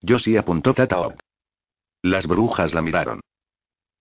Yo 0.00 0.18
sí 0.18 0.36
apuntó 0.36 0.74
Tataop. 0.74 1.20
Las 2.02 2.26
brujas 2.26 2.74
la 2.74 2.82
miraron. 2.82 3.20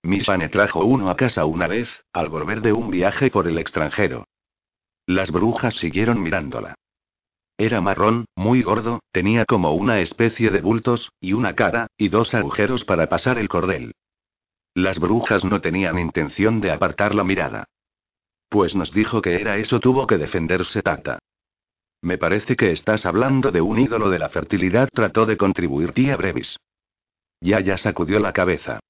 Misane 0.01 0.49
trajo 0.49 0.83
uno 0.83 1.11
a 1.11 1.15
casa 1.15 1.45
una 1.45 1.67
vez, 1.67 2.03
al 2.11 2.29
volver 2.29 2.61
de 2.61 2.73
un 2.73 2.89
viaje 2.89 3.29
por 3.29 3.47
el 3.47 3.59
extranjero. 3.59 4.25
Las 5.05 5.29
brujas 5.29 5.75
siguieron 5.75 6.19
mirándola. 6.19 6.73
Era 7.59 7.79
marrón, 7.79 8.25
muy 8.35 8.63
gordo, 8.63 9.01
tenía 9.11 9.45
como 9.45 9.73
una 9.73 9.99
especie 9.99 10.49
de 10.49 10.61
bultos, 10.61 11.11
y 11.19 11.33
una 11.33 11.53
cara, 11.53 11.85
y 11.95 12.09
dos 12.09 12.33
agujeros 12.33 12.85
para 12.85 13.07
pasar 13.07 13.37
el 13.37 13.49
cordel. 13.49 13.93
Las 14.73 14.97
brujas 14.97 15.45
no 15.45 15.61
tenían 15.61 15.99
intención 15.99 16.59
de 16.59 16.71
apartar 16.71 17.13
la 17.13 17.23
mirada. 17.23 17.65
Pues 18.51 18.75
nos 18.75 18.91
dijo 18.91 19.21
que 19.21 19.39
era 19.39 19.55
eso, 19.55 19.79
tuvo 19.79 20.05
que 20.05 20.17
defenderse 20.17 20.81
Tata. 20.81 21.19
Me 22.01 22.17
parece 22.17 22.57
que 22.57 22.73
estás 22.73 23.05
hablando 23.05 23.49
de 23.49 23.61
un 23.61 23.79
ídolo 23.79 24.09
de 24.09 24.19
la 24.19 24.27
fertilidad, 24.27 24.89
trató 24.93 25.25
de 25.25 25.37
contribuir 25.37 25.93
tía 25.93 26.17
Brevis. 26.17 26.57
ya 27.39 27.77
sacudió 27.77 28.19
la 28.19 28.33
cabeza. 28.33 28.81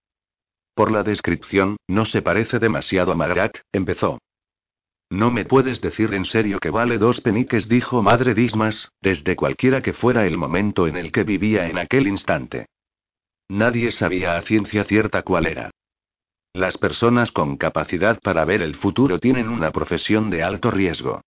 Por 0.74 0.92
la 0.92 1.04
descripción, 1.04 1.78
no 1.88 2.06
se 2.06 2.24
parece 2.24 2.58
demasiado 2.58 3.12
a 3.12 3.16
Magrat, 3.16 3.56
empezó. 3.72 4.18
No 5.12 5.30
me 5.30 5.46
puedes 5.46 5.80
decir 5.80 6.12
en 6.16 6.26
serio 6.26 6.60
que 6.60 6.72
vale 6.72 6.98
dos 6.98 7.22
peniques, 7.22 7.70
dijo 7.70 8.02
Madre 8.02 8.34
Dismas, 8.34 8.92
desde 9.00 9.36
cualquiera 9.36 9.84
que 9.84 9.94
fuera 9.94 10.26
el 10.26 10.40
momento 10.40 10.88
en 10.88 10.98
el 10.98 11.12
que 11.12 11.24
vivía 11.24 11.70
en 11.70 11.78
aquel 11.78 12.08
instante. 12.08 12.66
Nadie 13.48 13.92
sabía 13.92 14.38
a 14.38 14.42
ciencia 14.42 14.86
cierta 14.86 15.22
cuál 15.22 15.46
era. 15.46 15.70
Las 16.54 16.78
personas 16.78 17.32
con 17.32 17.56
capacidad 17.56 18.20
para 18.20 18.44
ver 18.44 18.62
el 18.62 18.76
futuro 18.76 19.20
tienen 19.20 19.48
una 19.48 19.72
profesión 19.72 20.30
de 20.30 20.44
alto 20.44 20.70
riesgo. 20.70 21.22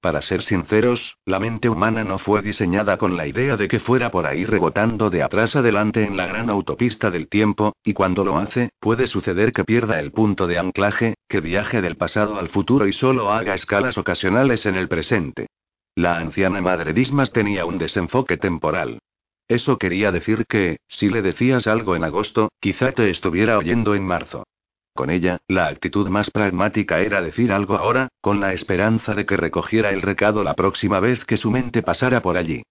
Para 0.00 0.22
ser 0.22 0.40
sinceros, 0.40 1.18
la 1.26 1.38
mente 1.38 1.68
humana 1.68 2.02
no 2.02 2.18
fue 2.18 2.40
diseñada 2.40 2.96
con 2.96 3.14
la 3.14 3.26
idea 3.26 3.58
de 3.58 3.68
que 3.68 3.78
fuera 3.78 4.10
por 4.10 4.24
ahí 4.24 4.46
rebotando 4.46 5.10
de 5.10 5.22
atrás 5.22 5.54
adelante 5.54 6.06
en 6.06 6.16
la 6.16 6.26
gran 6.26 6.48
autopista 6.48 7.10
del 7.10 7.28
tiempo, 7.28 7.74
y 7.84 7.92
cuando 7.92 8.24
lo 8.24 8.38
hace, 8.38 8.70
puede 8.80 9.06
suceder 9.06 9.52
que 9.52 9.64
pierda 9.64 10.00
el 10.00 10.12
punto 10.12 10.46
de 10.46 10.58
anclaje, 10.58 11.14
que 11.28 11.40
viaje 11.40 11.82
del 11.82 11.98
pasado 11.98 12.38
al 12.38 12.48
futuro 12.48 12.88
y 12.88 12.94
solo 12.94 13.30
haga 13.30 13.54
escalas 13.54 13.98
ocasionales 13.98 14.64
en 14.64 14.76
el 14.76 14.88
presente. 14.88 15.48
La 15.94 16.16
anciana 16.16 16.62
madre 16.62 16.94
Dismas 16.94 17.32
tenía 17.32 17.66
un 17.66 17.76
desenfoque 17.76 18.38
temporal. 18.38 18.98
Eso 19.46 19.76
quería 19.76 20.10
decir 20.10 20.46
que, 20.48 20.78
si 20.88 21.10
le 21.10 21.20
decías 21.20 21.66
algo 21.66 21.94
en 21.96 22.04
agosto, 22.04 22.48
quizá 22.60 22.92
te 22.92 23.10
estuviera 23.10 23.58
oyendo 23.58 23.94
en 23.94 24.06
marzo. 24.06 24.44
Con 24.94 25.10
ella, 25.10 25.38
la 25.48 25.66
actitud 25.68 26.08
más 26.08 26.30
pragmática 26.30 27.00
era 27.00 27.22
decir 27.22 27.52
algo 27.52 27.76
ahora, 27.76 28.08
con 28.20 28.40
la 28.40 28.52
esperanza 28.52 29.14
de 29.14 29.26
que 29.26 29.36
recogiera 29.36 29.90
el 29.90 30.02
recado 30.02 30.42
la 30.44 30.54
próxima 30.54 31.00
vez 31.00 31.24
que 31.24 31.36
su 31.36 31.50
mente 31.50 31.82
pasara 31.82 32.22
por 32.22 32.36
allí. 32.36 32.62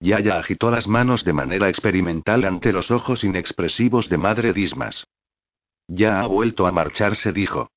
Yaya 0.00 0.38
agitó 0.38 0.70
las 0.70 0.86
manos 0.86 1.24
de 1.24 1.32
manera 1.32 1.68
experimental 1.68 2.44
ante 2.44 2.72
los 2.72 2.90
ojos 2.90 3.24
inexpresivos 3.24 4.08
de 4.08 4.18
Madre 4.18 4.52
Dismas. 4.52 5.06
Ya 5.86 6.20
ha 6.20 6.26
vuelto 6.26 6.66
a 6.66 6.72
marcharse, 6.72 7.32
dijo. 7.32 7.70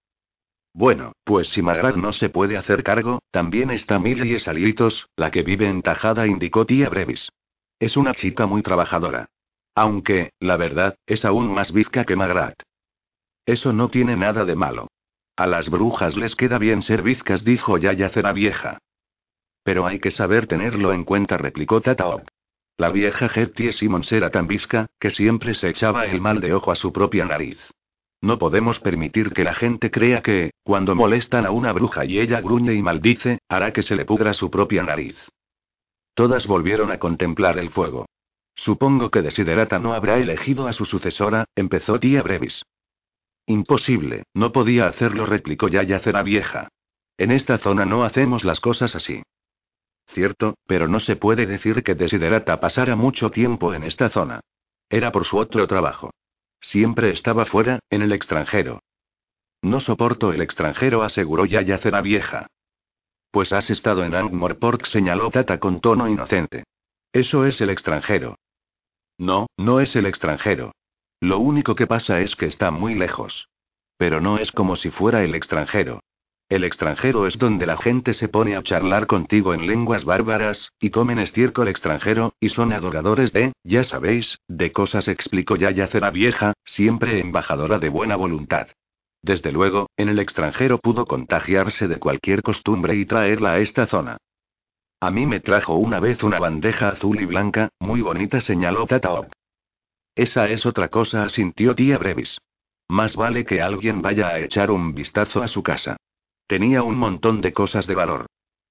Bueno, 0.73 1.13
pues 1.23 1.49
si 1.49 1.61
Magrat 1.61 1.95
no 1.95 2.13
se 2.13 2.29
puede 2.29 2.57
hacer 2.57 2.83
cargo, 2.83 3.19
también 3.31 3.71
está 3.71 3.99
Millie 3.99 4.39
Salitos, 4.39 5.07
la 5.15 5.31
que 5.31 5.43
vive 5.43 5.67
en 5.67 5.81
Tajada, 5.81 6.27
indicó 6.27 6.65
tía 6.65 6.89
Brevis. 6.89 7.31
Es 7.79 7.97
una 7.97 8.13
chica 8.13 8.45
muy 8.45 8.61
trabajadora. 8.61 9.29
Aunque, 9.73 10.31
la 10.39 10.57
verdad, 10.57 10.95
es 11.05 11.25
aún 11.25 11.53
más 11.53 11.71
bizca 11.71 12.03
que 12.03 12.15
Magrat. 12.15 12.61
Eso 13.47 13.71
no 13.71 13.87
tiene 13.87 14.17
nada 14.17 14.43
de 14.43 14.57
malo. 14.57 14.89
A 15.37 15.47
las 15.47 15.69
brujas 15.69 16.17
les 16.17 16.35
queda 16.35 16.57
bien 16.57 16.81
ser 16.81 17.01
bizcas, 17.01 17.45
dijo 17.45 17.77
Yaya 17.77 18.09
Cera 18.09 18.33
Vieja. 18.33 18.77
Pero 19.63 19.87
hay 19.87 19.99
que 19.99 20.11
saber 20.11 20.47
tenerlo 20.47 20.91
en 20.91 21.05
cuenta, 21.05 21.37
replicó 21.37 21.79
Tataop. 21.79 22.27
La 22.77 22.89
vieja 22.89 23.29
Gertie 23.29 23.71
Simmons 23.71 24.11
era 24.11 24.29
tan 24.31 24.47
bizca, 24.47 24.87
que 24.99 25.11
siempre 25.11 25.53
se 25.53 25.69
echaba 25.69 26.05
el 26.05 26.19
mal 26.19 26.41
de 26.41 26.53
ojo 26.53 26.71
a 26.71 26.75
su 26.75 26.91
propia 26.91 27.23
nariz. 27.23 27.57
No 28.21 28.37
podemos 28.37 28.81
permitir 28.81 29.31
que 29.31 29.45
la 29.45 29.53
gente 29.53 29.91
crea 29.91 30.21
que, 30.21 30.51
cuando 30.63 30.93
molestan 30.93 31.45
a 31.45 31.51
una 31.51 31.71
bruja 31.71 32.03
y 32.03 32.19
ella 32.19 32.41
gruñe 32.41 32.73
y 32.73 32.81
maldice, 32.81 33.39
hará 33.47 33.71
que 33.71 33.81
se 33.81 33.95
le 33.95 34.03
pudra 34.03 34.33
su 34.33 34.51
propia 34.51 34.83
nariz. 34.83 35.15
Todas 36.15 36.47
volvieron 36.47 36.91
a 36.91 36.99
contemplar 36.99 37.57
el 37.59 37.69
fuego. 37.69 38.07
Supongo 38.55 39.09
que 39.09 39.21
Desiderata 39.21 39.79
no 39.79 39.93
habrá 39.93 40.17
elegido 40.17 40.67
a 40.67 40.73
su 40.73 40.83
sucesora, 40.83 41.45
empezó 41.55 41.97
tía 41.99 42.21
Brevis. 42.23 42.63
Imposible, 43.49 44.23
no 44.33 44.51
podía 44.51 44.87
hacerlo, 44.87 45.25
replicó 45.25 45.69
Yaya 45.69 45.99
Cera 45.99 46.21
Vieja. 46.21 46.67
En 47.17 47.31
esta 47.31 47.57
zona 47.57 47.85
no 47.85 48.03
hacemos 48.03 48.43
las 48.43 48.59
cosas 48.59 48.93
así. 48.93 49.23
Cierto, 50.09 50.55
pero 50.67 50.89
no 50.89 50.99
se 50.99 51.15
puede 51.15 51.45
decir 51.45 51.81
que 51.81 51.95
Desiderata 51.95 52.59
pasara 52.59 52.97
mucho 52.97 53.31
tiempo 53.31 53.73
en 53.73 53.83
esta 53.83 54.09
zona. 54.09 54.41
Era 54.89 55.13
por 55.13 55.23
su 55.23 55.37
otro 55.37 55.65
trabajo. 55.65 56.11
Siempre 56.59 57.09
estaba 57.09 57.45
fuera, 57.45 57.79
en 57.89 58.01
el 58.01 58.11
extranjero. 58.11 58.81
No 59.61 59.79
soporto 59.79 60.33
el 60.33 60.41
extranjero, 60.41 61.01
aseguró 61.03 61.45
Yaya 61.45 61.77
Cera 61.77 62.01
Vieja. 62.01 62.47
Pues 63.31 63.53
has 63.53 63.69
estado 63.69 64.03
en 64.03 64.13
Angmorport, 64.13 64.85
señaló 64.85 65.31
Tata 65.31 65.57
con 65.57 65.79
tono 65.79 66.09
inocente. 66.09 66.65
Eso 67.13 67.45
es 67.45 67.61
el 67.61 67.69
extranjero. 67.69 68.35
No, 69.17 69.47
no 69.55 69.79
es 69.79 69.95
el 69.95 70.05
extranjero. 70.05 70.73
Lo 71.19 71.39
único 71.39 71.75
que 71.75 71.87
pasa 71.87 72.21
es 72.21 72.35
que 72.35 72.45
está 72.45 72.69
muy 72.69 72.93
lejos. 72.93 73.49
Pero 73.97 74.21
no 74.21 74.37
es 74.37 74.51
como 74.51 74.75
si 74.75 74.91
fuera 74.91 75.23
el 75.23 75.33
extranjero. 75.33 76.01
El 76.49 76.63
extranjero 76.63 77.27
es 77.27 77.37
donde 77.39 77.65
la 77.65 77.75
gente 77.75 78.13
se 78.13 78.29
pone 78.29 78.55
a 78.55 78.63
charlar 78.63 79.05
contigo 79.05 79.53
en 79.53 79.67
lenguas 79.67 80.05
bárbaras, 80.05 80.71
y 80.79 80.91
comen 80.91 81.19
estiércol 81.19 81.67
extranjero, 81.67 82.35
y 82.39 82.49
son 82.49 82.71
adoradores 82.71 83.33
de, 83.33 83.51
ya 83.63 83.83
sabéis, 83.83 84.39
de 84.47 84.71
cosas, 84.71 85.09
explicó 85.09 85.57
Yaya 85.57 85.87
Cera 85.87 86.09
Vieja, 86.09 86.53
siempre 86.63 87.19
embajadora 87.19 87.79
de 87.79 87.89
buena 87.89 88.15
voluntad. 88.15 88.67
Desde 89.21 89.51
luego, 89.51 89.87
en 89.97 90.07
el 90.07 90.19
extranjero 90.19 90.77
pudo 90.77 91.05
contagiarse 91.05 91.89
de 91.89 91.99
cualquier 91.99 92.43
costumbre 92.43 92.95
y 92.95 93.05
traerla 93.05 93.53
a 93.53 93.59
esta 93.59 93.87
zona. 93.87 94.17
A 95.01 95.11
mí 95.11 95.25
me 95.25 95.41
trajo 95.41 95.75
una 95.75 95.99
vez 95.99 96.23
una 96.23 96.39
bandeja 96.39 96.89
azul 96.89 97.19
y 97.19 97.25
blanca, 97.25 97.69
muy 97.79 98.01
bonita, 98.01 98.39
señaló 98.39 98.85
Tataop. 98.85 99.27
Esa 100.17 100.49
es 100.49 100.65
otra 100.65 100.87
cosa, 100.87 101.23
asintió 101.23 101.75
tía 101.75 101.99
Brevis. 101.99 102.41
Más 102.87 103.15
vale 103.15 103.45
que 103.45 103.61
alguien 103.61 104.01
vaya 104.01 104.29
a 104.29 104.39
echar 104.39 104.71
un 104.71 104.95
vistazo 104.95 105.43
a 105.43 105.47
su 105.47 105.61
casa. 105.61 105.95
Tenía 106.47 106.81
un 106.81 106.97
montón 106.97 107.39
de 107.39 107.53
cosas 107.53 107.85
de 107.85 107.93
valor. 107.93 108.25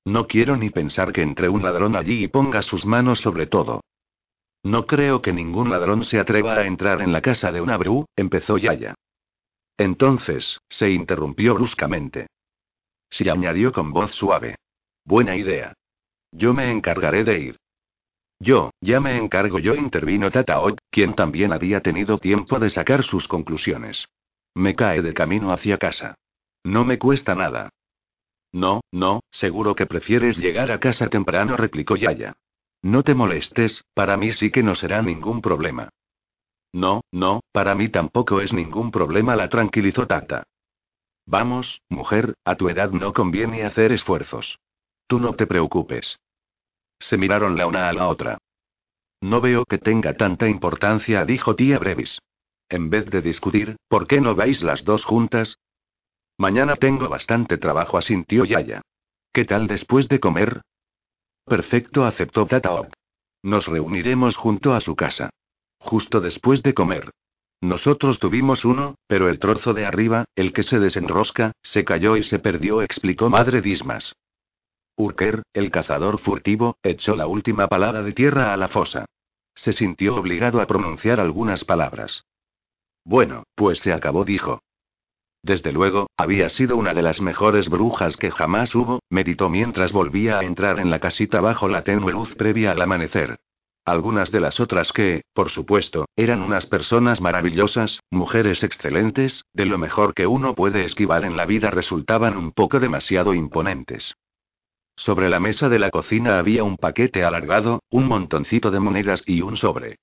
No 0.04 0.26
quiero 0.26 0.56
ni 0.56 0.70
pensar 0.70 1.12
que 1.12 1.22
entre 1.22 1.48
un 1.48 1.62
ladrón 1.62 1.94
allí 1.94 2.24
y 2.24 2.28
ponga 2.28 2.62
sus 2.62 2.84
manos 2.84 3.20
sobre 3.20 3.46
todo. 3.46 3.80
No 4.64 4.86
creo 4.86 5.22
que 5.22 5.32
ningún 5.32 5.70
ladrón 5.70 6.04
se 6.04 6.18
atreva 6.18 6.54
a 6.54 6.66
entrar 6.66 7.00
en 7.00 7.12
la 7.12 7.20
casa 7.20 7.52
de 7.52 7.60
una 7.60 7.76
Bru, 7.76 8.06
empezó 8.16 8.58
Yaya. 8.58 8.96
Entonces, 9.78 10.58
se 10.68 10.90
interrumpió 10.90 11.54
bruscamente. 11.54 12.26
Sí 13.08 13.28
añadió 13.28 13.72
con 13.72 13.92
voz 13.92 14.10
suave. 14.16 14.56
Buena 15.04 15.36
idea. 15.36 15.74
Yo 16.32 16.52
me 16.54 16.72
encargaré 16.72 17.22
de 17.22 17.38
ir. 17.38 17.56
Yo, 18.38 18.70
ya 18.80 19.00
me 19.00 19.16
encargo 19.16 19.58
yo, 19.58 19.74
intervino 19.74 20.30
Tataot, 20.30 20.78
quien 20.90 21.14
también 21.14 21.52
había 21.52 21.80
tenido 21.80 22.18
tiempo 22.18 22.58
de 22.58 22.70
sacar 22.70 23.02
sus 23.02 23.28
conclusiones. 23.28 24.08
Me 24.54 24.74
cae 24.74 25.02
de 25.02 25.14
camino 25.14 25.52
hacia 25.52 25.78
casa. 25.78 26.14
No 26.62 26.84
me 26.84 26.98
cuesta 26.98 27.34
nada. 27.34 27.70
No, 28.52 28.80
no, 28.92 29.20
seguro 29.30 29.74
que 29.74 29.86
prefieres 29.86 30.36
llegar 30.36 30.70
a 30.70 30.80
casa 30.80 31.08
temprano, 31.08 31.56
replicó 31.56 31.96
Yaya. 31.96 32.34
No 32.82 33.02
te 33.02 33.14
molestes, 33.14 33.84
para 33.94 34.16
mí 34.16 34.32
sí 34.32 34.50
que 34.50 34.62
no 34.62 34.74
será 34.74 35.02
ningún 35.02 35.40
problema. 35.40 35.88
No, 36.72 37.02
no, 37.10 37.40
para 37.52 37.74
mí 37.74 37.88
tampoco 37.88 38.40
es 38.40 38.52
ningún 38.52 38.90
problema, 38.90 39.34
la 39.34 39.48
tranquilizó 39.48 40.06
Tata. 40.06 40.44
Vamos, 41.26 41.80
mujer, 41.88 42.34
a 42.44 42.54
tu 42.56 42.68
edad 42.68 42.90
no 42.90 43.12
conviene 43.12 43.64
hacer 43.64 43.92
esfuerzos. 43.92 44.58
Tú 45.06 45.18
no 45.18 45.34
te 45.34 45.46
preocupes. 45.46 46.18
Se 46.98 47.16
miraron 47.16 47.56
la 47.56 47.66
una 47.66 47.88
a 47.88 47.92
la 47.92 48.08
otra. 48.08 48.38
No 49.20 49.40
veo 49.40 49.64
que 49.64 49.78
tenga 49.78 50.14
tanta 50.14 50.48
importancia, 50.48 51.24
dijo 51.24 51.56
tía 51.56 51.78
Brevis. 51.78 52.20
En 52.68 52.90
vez 52.90 53.06
de 53.06 53.22
discutir, 53.22 53.76
¿por 53.88 54.06
qué 54.06 54.20
no 54.20 54.34
vais 54.34 54.62
las 54.62 54.84
dos 54.84 55.04
juntas? 55.04 55.58
Mañana 56.38 56.76
tengo 56.76 57.08
bastante 57.08 57.58
trabajo, 57.58 57.96
asintió 57.96 58.44
Yaya. 58.44 58.82
¿Qué 59.32 59.44
tal 59.44 59.66
después 59.66 60.08
de 60.08 60.20
comer? 60.20 60.62
Perfecto, 61.44 62.04
aceptó 62.04 62.46
Tataop. 62.46 62.92
Nos 63.42 63.66
reuniremos 63.66 64.36
junto 64.36 64.74
a 64.74 64.80
su 64.80 64.96
casa. 64.96 65.30
Justo 65.78 66.20
después 66.20 66.62
de 66.62 66.74
comer. 66.74 67.10
Nosotros 67.60 68.18
tuvimos 68.18 68.64
uno, 68.64 68.96
pero 69.06 69.28
el 69.28 69.38
trozo 69.38 69.72
de 69.72 69.86
arriba, 69.86 70.24
el 70.34 70.52
que 70.52 70.62
se 70.62 70.78
desenrosca, 70.78 71.52
se 71.62 71.84
cayó 71.84 72.16
y 72.16 72.24
se 72.24 72.38
perdió, 72.38 72.82
explicó 72.82 73.30
Madre 73.30 73.62
Dismas. 73.62 74.14
Urker, 74.96 75.42
el 75.52 75.70
cazador 75.70 76.18
furtivo, 76.18 76.78
echó 76.82 77.16
la 77.16 77.26
última 77.26 77.68
palabra 77.68 78.02
de 78.02 78.12
tierra 78.12 78.54
a 78.54 78.56
la 78.56 78.68
fosa. 78.68 79.04
Se 79.54 79.72
sintió 79.72 80.16
obligado 80.16 80.60
a 80.60 80.66
pronunciar 80.66 81.20
algunas 81.20 81.64
palabras. 81.64 82.24
Bueno, 83.04 83.44
pues 83.54 83.78
se 83.80 83.92
acabó, 83.92 84.24
dijo. 84.24 84.60
Desde 85.42 85.70
luego, 85.70 86.08
había 86.16 86.48
sido 86.48 86.76
una 86.76 86.94
de 86.94 87.02
las 87.02 87.20
mejores 87.20 87.68
brujas 87.68 88.16
que 88.16 88.30
jamás 88.30 88.74
hubo, 88.74 89.00
meditó 89.10 89.48
mientras 89.48 89.92
volvía 89.92 90.38
a 90.38 90.44
entrar 90.44 90.80
en 90.80 90.90
la 90.90 90.98
casita 90.98 91.40
bajo 91.40 91.68
la 91.68 91.82
tenue 91.82 92.12
luz 92.12 92.34
previa 92.34 92.72
al 92.72 92.82
amanecer. 92.82 93.36
Algunas 93.84 94.32
de 94.32 94.40
las 94.40 94.58
otras 94.58 94.92
que, 94.92 95.22
por 95.32 95.50
supuesto, 95.50 96.06
eran 96.16 96.42
unas 96.42 96.66
personas 96.66 97.20
maravillosas, 97.20 98.00
mujeres 98.10 98.64
excelentes, 98.64 99.44
de 99.52 99.66
lo 99.66 99.78
mejor 99.78 100.14
que 100.14 100.26
uno 100.26 100.56
puede 100.56 100.84
esquivar 100.84 101.24
en 101.24 101.36
la 101.36 101.44
vida 101.44 101.70
resultaban 101.70 102.36
un 102.36 102.50
poco 102.50 102.80
demasiado 102.80 103.32
imponentes. 103.32 104.16
Sobre 104.96 105.28
la 105.28 105.40
mesa 105.40 105.68
de 105.68 105.78
la 105.78 105.90
cocina 105.90 106.38
había 106.38 106.64
un 106.64 106.76
paquete 106.76 107.22
alargado, 107.22 107.82
un 107.90 108.06
montoncito 108.06 108.70
de 108.70 108.80
monedas 108.80 109.22
y 109.26 109.42
un 109.42 109.56
sobre. 109.56 109.98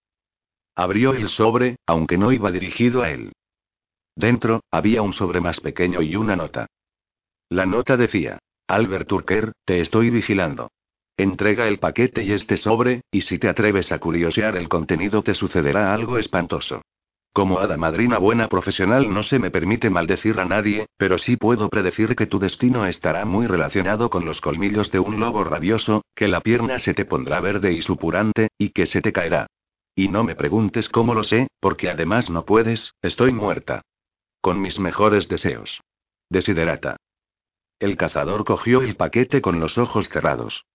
Abrió 0.75 1.13
el 1.13 1.29
sobre, 1.29 1.77
aunque 1.87 2.17
no 2.17 2.31
iba 2.31 2.51
dirigido 2.51 3.01
a 3.01 3.09
él. 3.11 3.31
Dentro, 4.15 4.61
había 4.71 5.01
un 5.01 5.13
sobre 5.13 5.41
más 5.41 5.59
pequeño 5.59 6.01
y 6.01 6.15
una 6.15 6.35
nota. 6.35 6.67
La 7.49 7.65
nota 7.65 7.97
decía, 7.97 8.39
Albert 8.67 9.07
Turker, 9.07 9.53
te 9.65 9.81
estoy 9.81 10.09
vigilando. 10.09 10.69
Entrega 11.17 11.67
el 11.67 11.79
paquete 11.79 12.23
y 12.23 12.31
este 12.31 12.57
sobre, 12.57 13.01
y 13.11 13.21
si 13.21 13.37
te 13.37 13.49
atreves 13.49 13.91
a 13.91 13.99
curiosear 13.99 14.55
el 14.55 14.69
contenido 14.69 15.21
te 15.21 15.33
sucederá 15.33 15.93
algo 15.93 16.17
espantoso. 16.17 16.81
Como 17.33 17.57
hada 17.57 17.77
madrina 17.77 18.19
buena 18.19 18.47
profesional 18.47 19.11
no 19.11 19.23
se 19.23 19.39
me 19.39 19.49
permite 19.49 19.89
maldecir 19.89 20.39
a 20.39 20.45
nadie, 20.45 20.85
pero 20.97 21.17
sí 21.17 21.35
puedo 21.35 21.67
predecir 21.67 22.15
que 22.15 22.27
tu 22.27 22.37
destino 22.37 22.85
estará 22.85 23.25
muy 23.25 23.47
relacionado 23.47 24.11
con 24.11 24.23
los 24.23 24.39
colmillos 24.39 24.91
de 24.91 24.99
un 24.99 25.19
lobo 25.19 25.43
rabioso, 25.43 26.03
que 26.13 26.27
la 26.27 26.41
pierna 26.41 26.77
se 26.77 26.93
te 26.93 27.05
pondrá 27.05 27.39
verde 27.39 27.73
y 27.73 27.81
supurante, 27.81 28.49
y 28.59 28.69
que 28.69 28.85
se 28.85 29.01
te 29.01 29.11
caerá. 29.11 29.47
Y 29.95 30.09
no 30.09 30.23
me 30.23 30.35
preguntes 30.35 30.89
cómo 30.89 31.15
lo 31.15 31.23
sé, 31.23 31.47
porque 31.59 31.89
además 31.89 32.29
no 32.29 32.45
puedes, 32.45 32.93
estoy 33.01 33.31
muerta. 33.31 33.81
Con 34.39 34.61
mis 34.61 34.77
mejores 34.77 35.27
deseos. 35.27 35.81
Desiderata. 36.29 36.97
El 37.79 37.97
cazador 37.97 38.45
cogió 38.45 38.83
el 38.83 38.95
paquete 38.95 39.41
con 39.41 39.59
los 39.59 39.79
ojos 39.79 40.07
cerrados. 40.07 40.65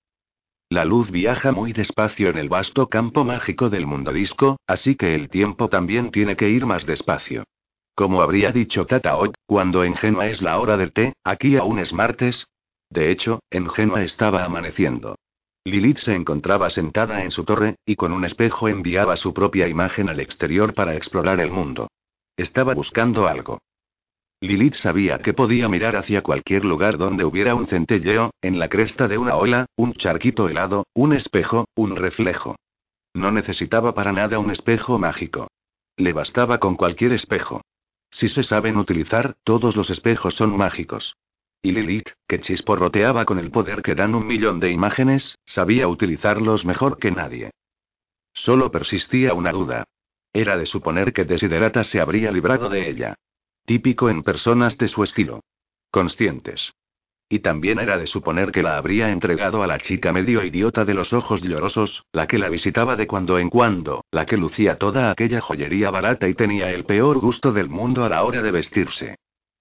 La 0.71 0.85
luz 0.85 1.11
viaja 1.11 1.51
muy 1.51 1.73
despacio 1.73 2.29
en 2.29 2.37
el 2.37 2.51
vasto 2.51 2.89
campo 2.89 3.25
mágico 3.25 3.71
del 3.71 3.87
mundo 3.87 4.13
disco, 4.13 4.59
así 4.67 4.97
que 4.97 5.15
el 5.15 5.31
tiempo 5.31 5.71
también 5.71 6.11
tiene 6.11 6.37
que 6.37 6.51
ir 6.51 6.67
más 6.67 6.85
despacio. 6.85 7.45
Como 7.95 8.21
habría 8.21 8.53
dicho 8.53 8.85
Tataok, 8.85 9.35
cuando 9.47 9.83
en 9.83 9.97
Genua 9.97 10.27
es 10.27 10.43
la 10.43 10.61
hora 10.61 10.77
del 10.77 10.93
té, 10.93 11.15
aquí 11.25 11.57
aún 11.57 11.79
es 11.79 11.95
martes. 11.95 12.47
De 12.91 13.11
hecho, 13.11 13.41
en 13.51 13.69
Genua 13.71 14.05
estaba 14.05 14.45
amaneciendo. 14.45 15.17
Lilith 15.65 15.99
se 15.99 16.15
encontraba 16.15 16.69
sentada 16.69 17.25
en 17.25 17.31
su 17.31 17.45
torre, 17.45 17.77
y 17.87 17.97
con 17.97 18.13
un 18.13 18.27
espejo 18.27 18.69
enviaba 18.69 19.17
su 19.17 19.33
propia 19.33 19.69
imagen 19.69 20.11
al 20.11 20.21
exterior 20.21 20.75
para 20.75 20.95
explorar 20.97 21.41
el 21.41 21.51
mundo. 21.51 21.89
Estaba 22.37 22.75
buscando 22.75 23.27
algo. 23.27 23.59
Lilith 24.41 24.75
sabía 24.75 25.19
que 25.19 25.35
podía 25.35 25.69
mirar 25.69 25.97
hacia 25.97 26.23
cualquier 26.23 26.65
lugar 26.65 26.97
donde 26.97 27.25
hubiera 27.25 27.57
un 27.57 27.67
centelleo, 27.67 28.31
en 28.41 28.61
la 28.61 28.69
cresta 28.69 29.09
de 29.09 29.19
una 29.19 29.35
ola, 29.35 29.67
un 29.77 29.95
charquito 29.95 30.49
helado, 30.49 30.87
un 30.95 31.13
espejo, 31.13 31.67
un 31.75 31.97
reflejo. 31.97 32.57
No 33.15 33.33
necesitaba 33.33 33.95
para 33.95 34.13
nada 34.13 34.39
un 34.39 34.53
espejo 34.53 34.97
mágico. 34.99 35.49
Le 35.97 36.13
bastaba 36.13 36.59
con 36.59 36.77
cualquier 36.77 37.13
espejo. 37.13 37.63
Si 38.11 38.29
se 38.29 38.45
saben 38.45 38.77
utilizar, 38.77 39.35
todos 39.43 39.77
los 39.77 39.91
espejos 39.91 40.35
son 40.35 40.57
mágicos. 40.57 41.17
Y 41.61 41.73
Lilith, 41.73 42.11
que 42.29 42.39
chisporroteaba 42.39 43.25
con 43.25 43.41
el 43.41 43.51
poder 43.51 43.83
que 43.83 43.97
dan 43.97 44.15
un 44.15 44.25
millón 44.25 44.61
de 44.61 44.71
imágenes, 44.71 45.37
sabía 45.45 45.89
utilizarlos 45.89 46.65
mejor 46.65 46.99
que 46.99 47.11
nadie. 47.11 47.51
Solo 48.33 48.71
persistía 48.71 49.35
una 49.35 49.51
duda. 49.51 49.83
Era 50.33 50.57
de 50.57 50.67
suponer 50.67 51.13
que 51.13 51.25
Desiderata 51.25 51.83
se 51.83 52.01
habría 52.01 52.31
librado 52.31 52.69
de 52.69 52.89
ella. 52.89 53.15
Típico 53.69 54.09
en 54.09 54.23
personas 54.23 54.79
de 54.79 54.89
su 54.89 55.05
estilo. 55.05 55.43
Conscientes. 55.91 56.73
Y 57.29 57.41
también 57.41 57.79
era 57.79 57.99
de 57.99 58.07
suponer 58.07 58.51
que 58.51 58.63
la 58.63 58.79
habría 58.79 59.13
entregado 59.13 59.63
a 59.63 59.67
la 59.67 59.77
chica 59.77 60.11
medio 60.11 60.43
idiota 60.43 60.87
de 60.87 60.95
los 60.95 61.13
ojos 61.13 61.43
llorosos, 61.43 62.07
la 62.11 62.27
que 62.27 62.39
la 62.39 62.49
visitaba 62.49 62.97
de 62.97 63.07
cuando 63.07 63.39
en 63.39 63.51
cuando, 63.51 64.07
la 64.11 64.25
que 64.25 64.39
lucía 64.39 64.77
toda 64.77 65.11
aquella 65.11 65.43
joyería 65.43 65.91
barata 65.91 66.27
y 66.31 66.33
tenía 66.33 66.71
el 66.71 66.87
peor 66.87 67.19
gusto 67.19 67.53
del 67.53 67.69
mundo 67.69 68.07
a 68.07 68.09
la 68.09 68.25
hora 68.25 68.41
de 68.41 68.53
vestirse. 68.53 69.17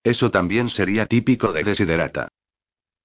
Eso 0.05 0.31
también 0.31 0.69
sería 0.69 1.05
típico 1.05 1.51
de 1.51 1.65
Desiderata. 1.65 2.29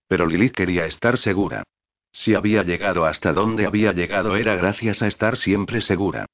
Pero 0.06 0.24
Lilith 0.24 0.54
quería 0.54 0.86
estar 0.86 1.18
segura. 1.18 1.64
Si 2.12 2.36
había 2.36 2.62
llegado 2.62 3.06
hasta 3.06 3.32
donde 3.32 3.66
había 3.66 3.92
llegado 3.92 4.36
era 4.36 4.54
gracias 4.54 5.02
a 5.02 5.08
estar 5.08 5.36
siempre 5.36 5.80
segura. 5.80 6.26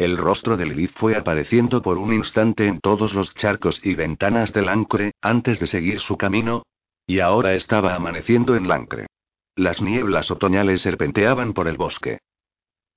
El 0.00 0.16
rostro 0.16 0.56
de 0.56 0.64
Lilith 0.64 0.94
fue 0.94 1.14
apareciendo 1.14 1.82
por 1.82 1.98
un 1.98 2.14
instante 2.14 2.66
en 2.66 2.80
todos 2.80 3.12
los 3.12 3.34
charcos 3.34 3.84
y 3.84 3.94
ventanas 3.94 4.50
del 4.54 4.70
Ancre, 4.70 5.12
antes 5.20 5.60
de 5.60 5.66
seguir 5.66 6.00
su 6.00 6.16
camino. 6.16 6.62
Y 7.06 7.20
ahora 7.20 7.52
estaba 7.52 7.94
amaneciendo 7.94 8.56
en 8.56 8.66
Lancre. 8.66 9.08
Las 9.56 9.82
nieblas 9.82 10.30
otoñales 10.30 10.80
serpenteaban 10.80 11.52
por 11.52 11.68
el 11.68 11.76
bosque. 11.76 12.20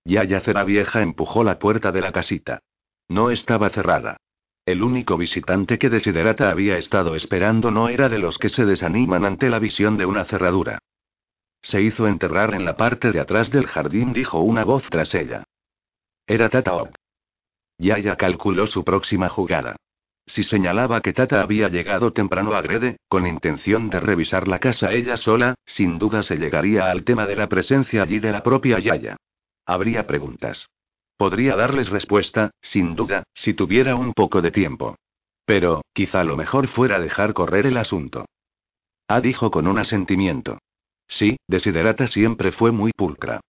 Yaya 0.06 0.40
Cera 0.40 0.64
Vieja 0.64 1.02
empujó 1.02 1.44
la 1.44 1.60
puerta 1.60 1.92
de 1.92 2.00
la 2.00 2.14
casita. 2.14 2.60
No 3.10 3.32
estaba 3.32 3.70
cerrada. 3.70 4.16
El 4.66 4.82
único 4.82 5.18
visitante 5.18 5.78
que 5.78 5.90
Desiderata 5.90 6.50
había 6.50 6.78
estado 6.78 7.16
esperando 7.16 7.70
no 7.70 7.90
era 7.90 8.08
de 8.08 8.20
los 8.20 8.38
que 8.38 8.48
se 8.48 8.64
desaniman 8.64 9.26
ante 9.26 9.50
la 9.50 9.60
visión 9.60 9.98
de 9.98 10.06
una 10.06 10.24
cerradura. 10.24 10.80
Se 11.62 11.82
hizo 11.82 12.08
enterrar 12.08 12.54
en 12.54 12.64
la 12.64 12.78
parte 12.78 13.12
de 13.12 13.20
atrás 13.20 13.52
del 13.52 13.66
jardín, 13.66 14.14
dijo 14.14 14.40
una 14.40 14.64
voz 14.64 14.90
tras 14.90 15.14
ella. 15.14 15.44
Era 16.34 16.50
Tata 16.50 16.90
Yaya 17.78 18.16
calculó 18.16 18.66
su 18.66 18.84
próxima 18.84 19.30
jugada. 19.30 19.76
Si 20.26 20.42
señalaba 20.42 21.00
que 21.02 21.14
Tata 21.14 21.44
había 21.44 21.70
llegado 21.70 22.12
temprano 22.12 22.56
a 22.56 22.62
Grede, 22.64 22.98
con 23.08 23.28
intención 23.28 23.92
de 23.92 24.00
revisar 24.00 24.48
la 24.48 24.58
casa 24.58 24.92
ella 24.94 25.16
sola, 25.16 25.54
sin 25.68 26.00
duda 26.00 26.24
se 26.24 26.38
llegaría 26.38 26.90
al 26.90 27.04
tema 27.04 27.28
de 27.28 27.36
la 27.36 27.50
presencia 27.50 28.02
allí 28.02 28.18
de 28.18 28.32
la 28.32 28.42
propia 28.42 28.80
Yaya. 28.80 29.16
Habría 29.68 30.08
preguntas. 30.08 30.72
Podría 31.18 31.56
darles 31.56 31.90
respuesta, 31.92 32.50
sin 32.64 32.96
duda, 32.96 33.22
si 33.36 33.54
tuviera 33.54 33.96
un 33.96 34.14
poco 34.14 34.42
de 34.42 34.50
tiempo. 34.50 34.96
Pero, 35.46 35.84
quizá 35.94 36.24
lo 36.24 36.36
mejor 36.36 36.68
fuera 36.68 37.00
dejar 37.00 37.36
correr 37.36 37.68
el 37.68 37.78
asunto. 37.78 38.26
Ah, 39.08 39.22
dijo 39.22 39.52
con 39.52 39.68
un 39.68 39.78
asentimiento. 39.78 40.58
Sí, 41.08 41.38
Desiderata 41.48 42.08
siempre 42.08 42.52
fue 42.52 42.72
muy 42.72 42.92
pulcra. 42.92 43.40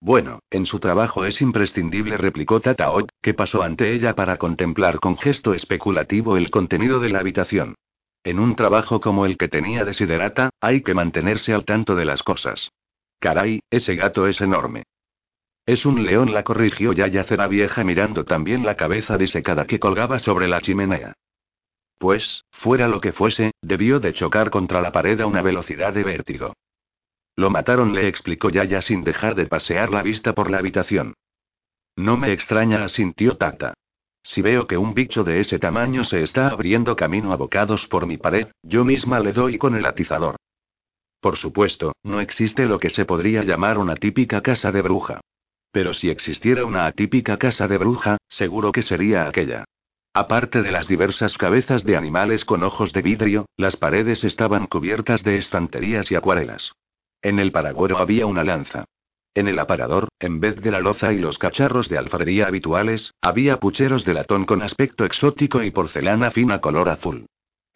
Bueno, 0.00 0.40
en 0.50 0.64
su 0.64 0.80
trabajo 0.80 1.26
es 1.26 1.42
imprescindible, 1.42 2.16
replicó 2.16 2.60
Tataot, 2.60 3.10
que 3.20 3.34
pasó 3.34 3.62
ante 3.62 3.92
ella 3.92 4.14
para 4.14 4.38
contemplar 4.38 4.98
con 4.98 5.18
gesto 5.18 5.52
especulativo 5.52 6.38
el 6.38 6.50
contenido 6.50 7.00
de 7.00 7.10
la 7.10 7.20
habitación. 7.20 7.74
En 8.24 8.38
un 8.38 8.56
trabajo 8.56 9.00
como 9.00 9.26
el 9.26 9.36
que 9.36 9.48
tenía 9.48 9.84
Desiderata, 9.84 10.50
hay 10.60 10.82
que 10.82 10.94
mantenerse 10.94 11.52
al 11.52 11.66
tanto 11.66 11.96
de 11.96 12.06
las 12.06 12.22
cosas. 12.22 12.70
Caray, 13.18 13.60
ese 13.70 13.94
gato 13.94 14.26
es 14.26 14.40
enorme. 14.40 14.84
Es 15.66 15.84
un 15.84 16.04
león, 16.04 16.32
la 16.32 16.44
corrigió 16.44 16.94
Yaya 16.94 17.24
Cera 17.24 17.46
Vieja 17.46 17.84
mirando 17.84 18.24
también 18.24 18.64
la 18.64 18.76
cabeza 18.76 19.18
disecada 19.18 19.66
que 19.66 19.78
colgaba 19.78 20.18
sobre 20.18 20.48
la 20.48 20.62
chimenea. 20.62 21.12
Pues, 21.98 22.44
fuera 22.50 22.88
lo 22.88 23.00
que 23.02 23.12
fuese, 23.12 23.52
debió 23.60 24.00
de 24.00 24.14
chocar 24.14 24.48
contra 24.48 24.80
la 24.80 24.92
pared 24.92 25.20
a 25.20 25.26
una 25.26 25.42
velocidad 25.42 25.92
de 25.92 26.04
vértigo. 26.04 26.54
Lo 27.36 27.50
mataron, 27.50 27.94
le 27.94 28.08
explicó 28.08 28.50
Yaya 28.50 28.82
sin 28.82 29.04
dejar 29.04 29.34
de 29.34 29.46
pasear 29.46 29.90
la 29.90 30.02
vista 30.02 30.34
por 30.34 30.50
la 30.50 30.58
habitación. 30.58 31.14
No 31.96 32.16
me 32.16 32.32
extraña, 32.32 32.84
asintió 32.84 33.36
Tata. 33.36 33.74
Si 34.22 34.42
veo 34.42 34.66
que 34.66 34.76
un 34.76 34.94
bicho 34.94 35.24
de 35.24 35.40
ese 35.40 35.58
tamaño 35.58 36.04
se 36.04 36.22
está 36.22 36.48
abriendo 36.48 36.94
camino 36.94 37.32
a 37.32 37.36
bocados 37.36 37.86
por 37.86 38.06
mi 38.06 38.18
pared, 38.18 38.48
yo 38.62 38.84
misma 38.84 39.20
le 39.20 39.32
doy 39.32 39.56
con 39.56 39.74
el 39.74 39.86
atizador. 39.86 40.36
Por 41.20 41.36
supuesto, 41.36 41.92
no 42.02 42.20
existe 42.20 42.66
lo 42.66 42.78
que 42.78 42.90
se 42.90 43.04
podría 43.04 43.42
llamar 43.44 43.78
una 43.78 43.94
típica 43.94 44.40
casa 44.40 44.72
de 44.72 44.82
bruja. 44.82 45.20
Pero 45.72 45.94
si 45.94 46.10
existiera 46.10 46.64
una 46.64 46.86
atípica 46.86 47.36
casa 47.36 47.68
de 47.68 47.78
bruja, 47.78 48.18
seguro 48.28 48.72
que 48.72 48.82
sería 48.82 49.26
aquella. 49.26 49.64
Aparte 50.12 50.62
de 50.62 50.72
las 50.72 50.88
diversas 50.88 51.38
cabezas 51.38 51.84
de 51.84 51.96
animales 51.96 52.44
con 52.44 52.62
ojos 52.64 52.92
de 52.92 53.02
vidrio, 53.02 53.46
las 53.56 53.76
paredes 53.76 54.24
estaban 54.24 54.66
cubiertas 54.66 55.22
de 55.22 55.36
estanterías 55.36 56.10
y 56.10 56.16
acuarelas. 56.16 56.72
En 57.22 57.38
el 57.38 57.52
paragüero 57.52 57.98
había 57.98 58.26
una 58.26 58.44
lanza. 58.44 58.84
En 59.34 59.46
el 59.46 59.58
aparador, 59.58 60.08
en 60.18 60.40
vez 60.40 60.56
de 60.60 60.70
la 60.70 60.80
loza 60.80 61.12
y 61.12 61.18
los 61.18 61.38
cacharros 61.38 61.88
de 61.88 61.98
alfarería 61.98 62.46
habituales, 62.46 63.12
había 63.20 63.58
pucheros 63.58 64.04
de 64.04 64.14
latón 64.14 64.44
con 64.44 64.62
aspecto 64.62 65.04
exótico 65.04 65.62
y 65.62 65.70
porcelana 65.70 66.30
fina 66.30 66.60
color 66.60 66.88
azul. 66.88 67.26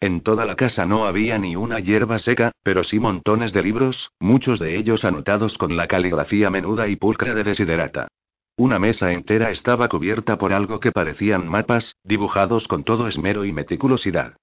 En 0.01 0.21
toda 0.21 0.45
la 0.45 0.55
casa 0.55 0.85
no 0.85 1.05
había 1.05 1.37
ni 1.37 1.55
una 1.55 1.79
hierba 1.79 2.19
seca, 2.19 2.51
pero 2.63 2.83
sí 2.83 2.99
montones 2.99 3.53
de 3.53 3.63
libros, 3.63 4.11
muchos 4.19 4.59
de 4.59 4.77
ellos 4.77 5.05
anotados 5.05 5.57
con 5.57 5.77
la 5.77 5.87
caligrafía 5.87 6.49
menuda 6.49 6.87
y 6.89 6.97
pulcra 6.97 7.33
de 7.33 7.43
Desiderata. 7.43 8.09
Una 8.57 8.79
mesa 8.79 9.13
entera 9.13 9.51
estaba 9.51 9.87
cubierta 9.87 10.37
por 10.37 10.53
algo 10.53 10.79
que 10.79 10.91
parecían 10.91 11.47
mapas, 11.47 11.95
dibujados 12.03 12.67
con 12.67 12.83
todo 12.83 13.07
esmero 13.07 13.45
y 13.45 13.53
meticulosidad. 13.53 14.35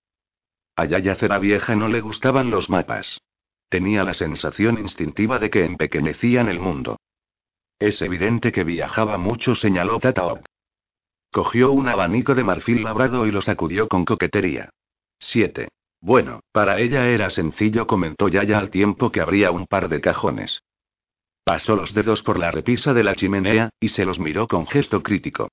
A 0.76 0.86
Yaya 0.86 1.14
Cera 1.16 1.38
Vieja 1.38 1.76
no 1.76 1.88
le 1.88 2.00
gustaban 2.00 2.50
los 2.50 2.70
mapas. 2.70 3.20
Tenía 3.72 4.04
la 4.04 4.12
sensación 4.12 4.78
instintiva 4.78 5.38
de 5.38 5.48
que 5.48 5.64
empequeñecían 5.64 6.50
el 6.50 6.60
mundo. 6.60 6.98
Es 7.78 8.02
evidente 8.02 8.52
que 8.52 8.64
viajaba 8.64 9.16
mucho, 9.16 9.54
señaló 9.54 9.98
Tataop. 9.98 10.44
Cogió 11.32 11.72
un 11.72 11.88
abanico 11.88 12.34
de 12.34 12.44
marfil 12.44 12.84
labrado 12.84 13.26
y 13.26 13.30
lo 13.30 13.40
sacudió 13.40 13.88
con 13.88 14.04
coquetería. 14.04 14.68
7. 15.20 15.68
Bueno, 16.02 16.40
para 16.52 16.80
ella 16.80 17.08
era 17.08 17.30
sencillo, 17.30 17.86
comentó 17.86 18.28
Yaya 18.28 18.58
al 18.58 18.68
tiempo 18.68 19.10
que 19.10 19.22
abría 19.22 19.50
un 19.50 19.66
par 19.66 19.88
de 19.88 20.02
cajones. 20.02 20.62
Pasó 21.42 21.74
los 21.74 21.94
dedos 21.94 22.22
por 22.22 22.38
la 22.38 22.50
repisa 22.50 22.92
de 22.92 23.04
la 23.04 23.14
chimenea, 23.14 23.70
y 23.80 23.88
se 23.88 24.04
los 24.04 24.18
miró 24.18 24.48
con 24.48 24.66
gesto 24.66 25.02
crítico. 25.02 25.48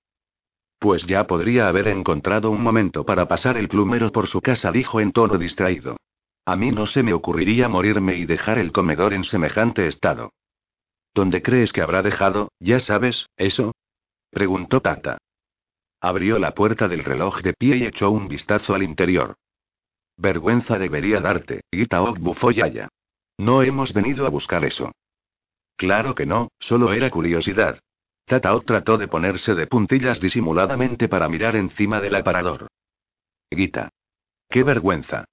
Pues 0.78 1.07
ya 1.07 1.26
podría 1.26 1.70
haber 1.70 1.88
encontrado 1.88 2.51
un 2.51 2.61
momento 2.61 3.05
para 3.05 3.30
pasar 3.30 3.55
el 3.55 3.70
plumero 3.70 4.11
por 4.11 4.28
su 4.28 4.41
casa, 4.41 4.74
dijo 4.74 4.99
en 4.99 5.13
tono 5.13 5.38
distraído. 5.38 5.95
A 6.49 6.55
mí 6.55 6.71
no 6.71 6.87
se 6.87 7.03
me 7.03 7.13
ocurriría 7.13 7.69
morirme 7.69 8.15
y 8.15 8.25
dejar 8.25 8.57
el 8.57 8.71
comedor 8.71 9.13
en 9.13 9.23
semejante 9.23 9.87
estado. 9.87 10.33
¿Dónde 11.13 11.43
crees 11.43 11.71
que 11.71 11.83
habrá 11.83 12.01
dejado, 12.01 12.51
ya 12.59 12.79
sabes, 12.79 13.27
eso? 13.37 13.75
preguntó 14.31 14.81
Tata. 14.81 15.19
Abrió 16.01 16.39
la 16.39 16.55
puerta 16.55 16.87
del 16.87 17.03
reloj 17.03 17.43
de 17.43 17.53
pie 17.53 17.77
y 17.77 17.85
echó 17.85 18.09
un 18.09 18.27
vistazo 18.27 18.73
al 18.73 18.81
interior. 18.81 19.35
Vergüenza 20.17 20.79
debería 20.79 21.19
darte, 21.19 21.61
bufó 22.17 22.49
Yaya. 22.49 22.89
No 23.37 23.61
hemos 23.61 23.93
venido 23.93 24.25
a 24.25 24.29
buscar 24.29 24.65
eso. 24.65 24.91
Claro 25.75 26.15
que 26.15 26.25
no, 26.25 26.47
solo 26.57 26.93
era 26.93 27.11
curiosidad. 27.11 27.79
Tataok 28.25 28.65
trató 28.65 28.97
de 28.97 29.07
ponerse 29.07 29.53
de 29.53 29.67
puntillas 29.67 30.19
disimuladamente 30.19 31.07
para 31.09 31.29
mirar 31.29 31.55
encima 31.55 32.01
del 32.01 32.15
aparador. 32.15 32.69
Gita. 33.51 33.89
Qué 34.49 34.63
vergüenza. 34.63 35.25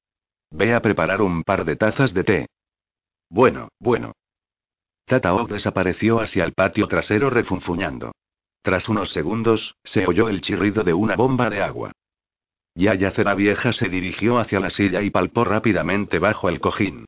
Ve 0.50 0.74
a 0.74 0.80
preparar 0.80 1.22
un 1.22 1.42
par 1.42 1.64
de 1.64 1.76
tazas 1.76 2.14
de 2.14 2.24
té. 2.24 2.46
Bueno, 3.28 3.68
bueno. 3.78 4.12
Tataok 5.04 5.50
desapareció 5.50 6.20
hacia 6.20 6.44
el 6.44 6.52
patio 6.52 6.88
trasero 6.88 7.30
refunfuñando. 7.30 8.12
Tras 8.62 8.88
unos 8.88 9.12
segundos, 9.12 9.76
se 9.84 10.06
oyó 10.06 10.28
el 10.28 10.40
chirrido 10.40 10.82
de 10.82 10.92
una 10.92 11.14
bomba 11.14 11.48
de 11.50 11.62
agua. 11.62 11.92
Yaya 12.74 13.10
Cera 13.12 13.34
Vieja 13.34 13.72
se 13.72 13.88
dirigió 13.88 14.38
hacia 14.38 14.60
la 14.60 14.70
silla 14.70 15.02
y 15.02 15.10
palpó 15.10 15.44
rápidamente 15.44 16.18
bajo 16.18 16.48
el 16.48 16.60
cojín. 16.60 17.06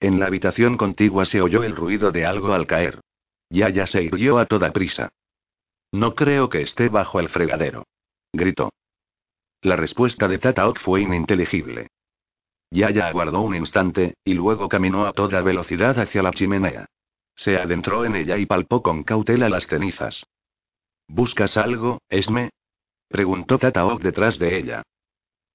En 0.00 0.20
la 0.20 0.26
habitación 0.26 0.76
contigua 0.76 1.24
se 1.24 1.42
oyó 1.42 1.64
el 1.64 1.74
ruido 1.74 2.12
de 2.12 2.24
algo 2.24 2.52
al 2.54 2.66
caer. 2.66 3.00
Yaya 3.50 3.86
se 3.86 4.02
irguió 4.02 4.38
a 4.38 4.46
toda 4.46 4.72
prisa. 4.72 5.10
No 5.92 6.14
creo 6.14 6.48
que 6.48 6.62
esté 6.62 6.88
bajo 6.88 7.18
el 7.18 7.28
fregadero. 7.28 7.84
Gritó. 8.32 8.70
La 9.62 9.74
respuesta 9.74 10.28
de 10.28 10.38
Tataok 10.38 10.78
fue 10.78 11.00
ininteligible. 11.02 11.88
Yaya 12.70 13.06
aguardó 13.06 13.40
un 13.40 13.54
instante, 13.54 14.14
y 14.24 14.34
luego 14.34 14.68
caminó 14.68 15.06
a 15.06 15.12
toda 15.12 15.40
velocidad 15.40 15.98
hacia 15.98 16.22
la 16.22 16.32
chimenea. 16.32 16.86
Se 17.34 17.56
adentró 17.56 18.04
en 18.04 18.16
ella 18.16 18.36
y 18.36 18.46
palpó 18.46 18.82
con 18.82 19.04
cautela 19.04 19.48
las 19.48 19.66
cenizas. 19.66 20.26
¿Buscas 21.06 21.56
algo, 21.56 22.02
Esme? 22.08 22.50
Preguntó 23.08 23.58
Tataok 23.58 24.02
detrás 24.02 24.38
de 24.38 24.58
ella. 24.58 24.82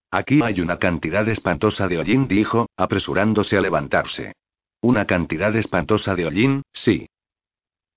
Aquí 0.09 0.41
hay 0.41 0.61
una 0.61 0.79
cantidad 0.79 1.27
espantosa 1.27 1.87
de 1.87 1.99
hollín, 1.99 2.27
dijo, 2.27 2.67
apresurándose 2.77 3.57
a 3.57 3.61
levantarse. 3.61 4.33
Una 4.81 5.05
cantidad 5.05 5.55
espantosa 5.55 6.15
de 6.15 6.25
hollín, 6.25 6.63
sí. 6.71 7.07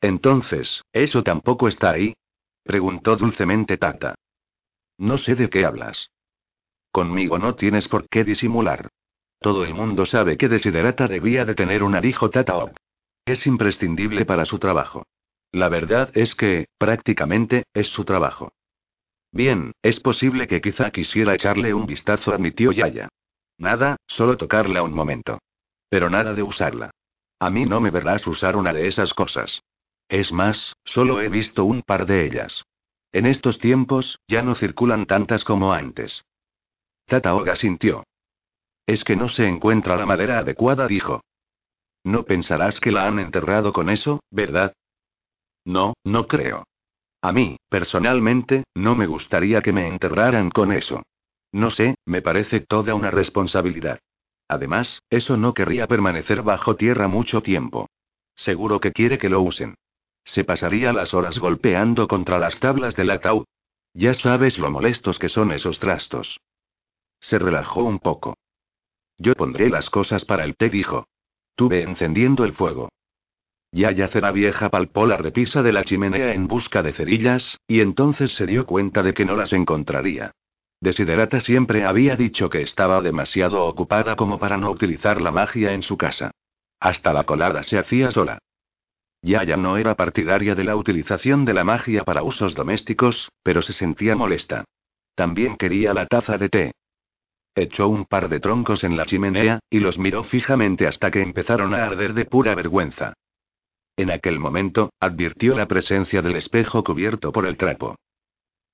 Entonces, 0.01 0.83
¿eso 0.93 1.23
tampoco 1.23 1.69
está 1.69 1.91
ahí? 1.91 2.15
Preguntó 2.63 3.17
dulcemente 3.17 3.79
Tata. 3.79 4.15
No 4.99 5.19
sé 5.19 5.35
de 5.35 5.49
qué 5.49 5.65
hablas. 5.65 6.11
Conmigo 6.91 7.39
no 7.39 7.55
tienes 7.55 7.89
por 7.89 8.09
qué 8.09 8.25
disimular. 8.25 8.89
Todo 9.47 9.63
el 9.63 9.75
mundo 9.75 10.07
sabe 10.07 10.37
que 10.37 10.49
Desiderata 10.49 11.07
debía 11.07 11.45
de 11.45 11.55
tener 11.55 11.85
un 11.85 11.97
hijo 12.05 12.31
Tataok. 12.31 12.77
Es 13.25 13.47
imprescindible 13.47 14.25
para 14.25 14.45
su 14.45 14.59
trabajo. 14.59 15.07
La 15.53 15.69
verdad 15.69 16.11
es 16.15 16.35
que, 16.35 16.67
prácticamente, 16.79 17.63
es 17.73 17.87
su 17.87 18.05
trabajo. 18.05 18.51
Bien, 19.31 19.71
es 19.83 20.01
posible 20.01 20.49
que 20.49 20.61
quizá 20.61 20.91
quisiera 20.91 21.33
echarle 21.33 21.73
un 21.75 21.87
vistazo 21.87 22.35
a 22.35 22.39
mi 22.39 22.51
tío 22.51 22.73
Yaya. 22.73 23.09
Nada, 23.57 23.99
solo 24.09 24.37
tocarla 24.37 24.83
un 24.83 24.93
momento. 24.93 25.39
Pero 25.89 26.11
nada 26.11 26.35
de 26.35 26.43
usarla. 26.43 26.91
A 27.39 27.49
mí 27.49 27.67
no 27.67 27.81
me 27.81 27.91
verás 27.91 28.27
usar 28.27 28.57
una 28.57 28.73
de 28.73 28.89
esas 28.89 29.15
cosas. 29.15 29.63
Es 30.09 30.33
más, 30.33 30.75
solo 30.85 31.21
he 31.21 31.29
visto 31.29 31.65
un 31.65 31.83
par 31.83 32.07
de 32.07 32.27
ellas. 32.27 32.65
En 33.13 33.27
estos 33.27 33.59
tiempos, 33.59 34.19
ya 34.27 34.43
no 34.43 34.57
circulan 34.57 35.07
tantas 35.07 35.45
como 35.45 35.73
antes. 35.73 36.25
Tataoga 37.05 37.55
sintió. 37.55 38.03
Es 38.87 39.05
que 39.05 39.17
no 39.17 39.29
se 39.29 39.47
encuentra 39.47 39.97
la 39.97 40.07
madera 40.07 40.39
adecuada, 40.39 40.87
dijo. 40.87 41.23
No 42.05 42.25
pensarás 42.25 42.79
que 42.81 42.93
la 42.93 43.07
han 43.07 43.19
enterrado 43.19 43.73
con 43.73 43.91
eso, 43.91 44.21
¿verdad? 44.31 44.73
No, 45.65 45.95
no 46.05 46.29
creo. 46.29 46.65
A 47.21 47.33
mí, 47.33 47.57
personalmente, 47.69 48.65
no 48.75 48.95
me 48.95 49.07
gustaría 49.07 49.61
que 49.61 49.73
me 49.73 49.89
enterraran 49.89 50.51
con 50.51 50.71
eso. 50.71 51.03
No 51.51 51.71
sé, 51.71 51.97
me 52.05 52.23
parece 52.23 52.61
toda 52.61 52.95
una 52.95 53.11
responsabilidad. 53.11 53.99
Además, 54.49 55.01
eso 55.11 55.37
no 55.37 55.55
querría 55.55 55.89
permanecer 55.89 56.43
bajo 56.43 56.77
tierra 56.77 57.09
mucho 57.09 57.43
tiempo. 57.43 57.89
Seguro 58.37 58.79
que 58.79 58.93
quiere 58.93 59.19
que 59.19 59.29
lo 59.29 59.41
usen. 59.41 59.75
Se 60.25 60.45
pasaría 60.45 60.93
las 60.93 61.15
horas 61.15 61.39
golpeando 61.39 62.07
contra 62.07 62.39
las 62.39 62.61
tablas 62.61 62.95
del 62.95 63.11
ataúd. 63.11 63.45
Ya 63.95 64.15
sabes 64.15 64.59
lo 64.59 64.71
molestos 64.71 65.19
que 65.19 65.29
son 65.29 65.51
esos 65.51 65.81
trastos. 65.81 66.39
Se 67.19 67.39
relajó 67.39 67.83
un 67.83 67.99
poco. 67.99 68.37
Yo 69.19 69.35
pondré 69.35 69.69
las 69.71 69.91
cosas 69.91 70.25
para 70.25 70.45
el 70.45 70.57
té, 70.57 70.69
dijo. 70.69 71.07
Tuve 71.55 71.83
encendiendo 71.83 72.45
el 72.45 72.53
fuego. 72.53 72.91
Ya 73.73 74.09
Cera 74.09 74.33
Vieja 74.33 74.71
palpó 74.71 75.07
la 75.07 75.17
repisa 75.17 75.63
de 75.63 75.73
la 75.73 75.85
chimenea 75.85 76.33
en 76.33 76.49
busca 76.49 76.83
de 76.83 76.93
cerillas, 76.93 77.59
y 77.67 77.81
entonces 77.81 78.35
se 78.35 78.47
dio 78.47 78.67
cuenta 78.67 79.03
de 79.03 79.13
que 79.13 79.25
no 79.25 79.37
las 79.37 79.53
encontraría. 79.53 80.33
Desiderata 80.81 81.41
siempre 81.41 81.85
había 81.85 82.17
dicho 82.17 82.51
que 82.51 82.63
estaba 82.63 83.01
demasiado 83.01 83.65
ocupada 83.65 84.17
como 84.17 84.39
para 84.39 84.57
no 84.57 84.71
utilizar 84.71 85.21
la 85.21 85.31
magia 85.31 85.73
en 85.73 85.83
su 85.83 85.97
casa. 85.97 86.31
Hasta 86.79 87.13
la 87.13 87.25
colada 87.25 87.63
se 87.63 87.79
hacía 87.79 88.11
sola. 88.11 88.39
Yaya 89.23 89.57
no 89.57 89.77
era 89.77 89.95
partidaria 89.95 90.55
de 90.55 90.65
la 90.65 90.77
utilización 90.77 91.45
de 91.45 91.55
la 91.55 91.65
magia 91.65 92.05
para 92.05 92.23
usos 92.23 92.55
domésticos, 92.55 93.31
pero 93.43 93.63
se 93.63 93.73
sentía 93.73 94.15
molesta. 94.15 94.65
También 95.15 95.57
quería 95.57 95.95
la 95.95 96.07
taza 96.07 96.39
de 96.39 96.49
té. 96.49 96.73
Echó 97.59 97.89
un 97.89 98.05
par 98.05 98.29
de 98.29 98.39
troncos 98.39 98.85
en 98.85 98.99
la 98.99 99.07
chimenea, 99.07 99.61
y 99.71 99.81
los 99.81 99.99
miró 99.99 100.25
fijamente 100.25 100.87
hasta 100.87 101.11
que 101.11 101.23
empezaron 101.23 101.75
a 101.75 101.87
arder 101.87 102.13
de 102.13 102.27
pura 102.27 102.55
vergüenza. 102.55 103.15
En 103.97 104.11
aquel 104.11 104.39
momento, 104.39 104.93
advirtió 105.01 105.57
la 105.57 105.67
presencia 105.67 106.21
del 106.21 106.37
espejo 106.37 106.85
cubierto 106.85 107.33
por 107.33 107.47
el 107.47 107.57
trapo. 107.57 107.97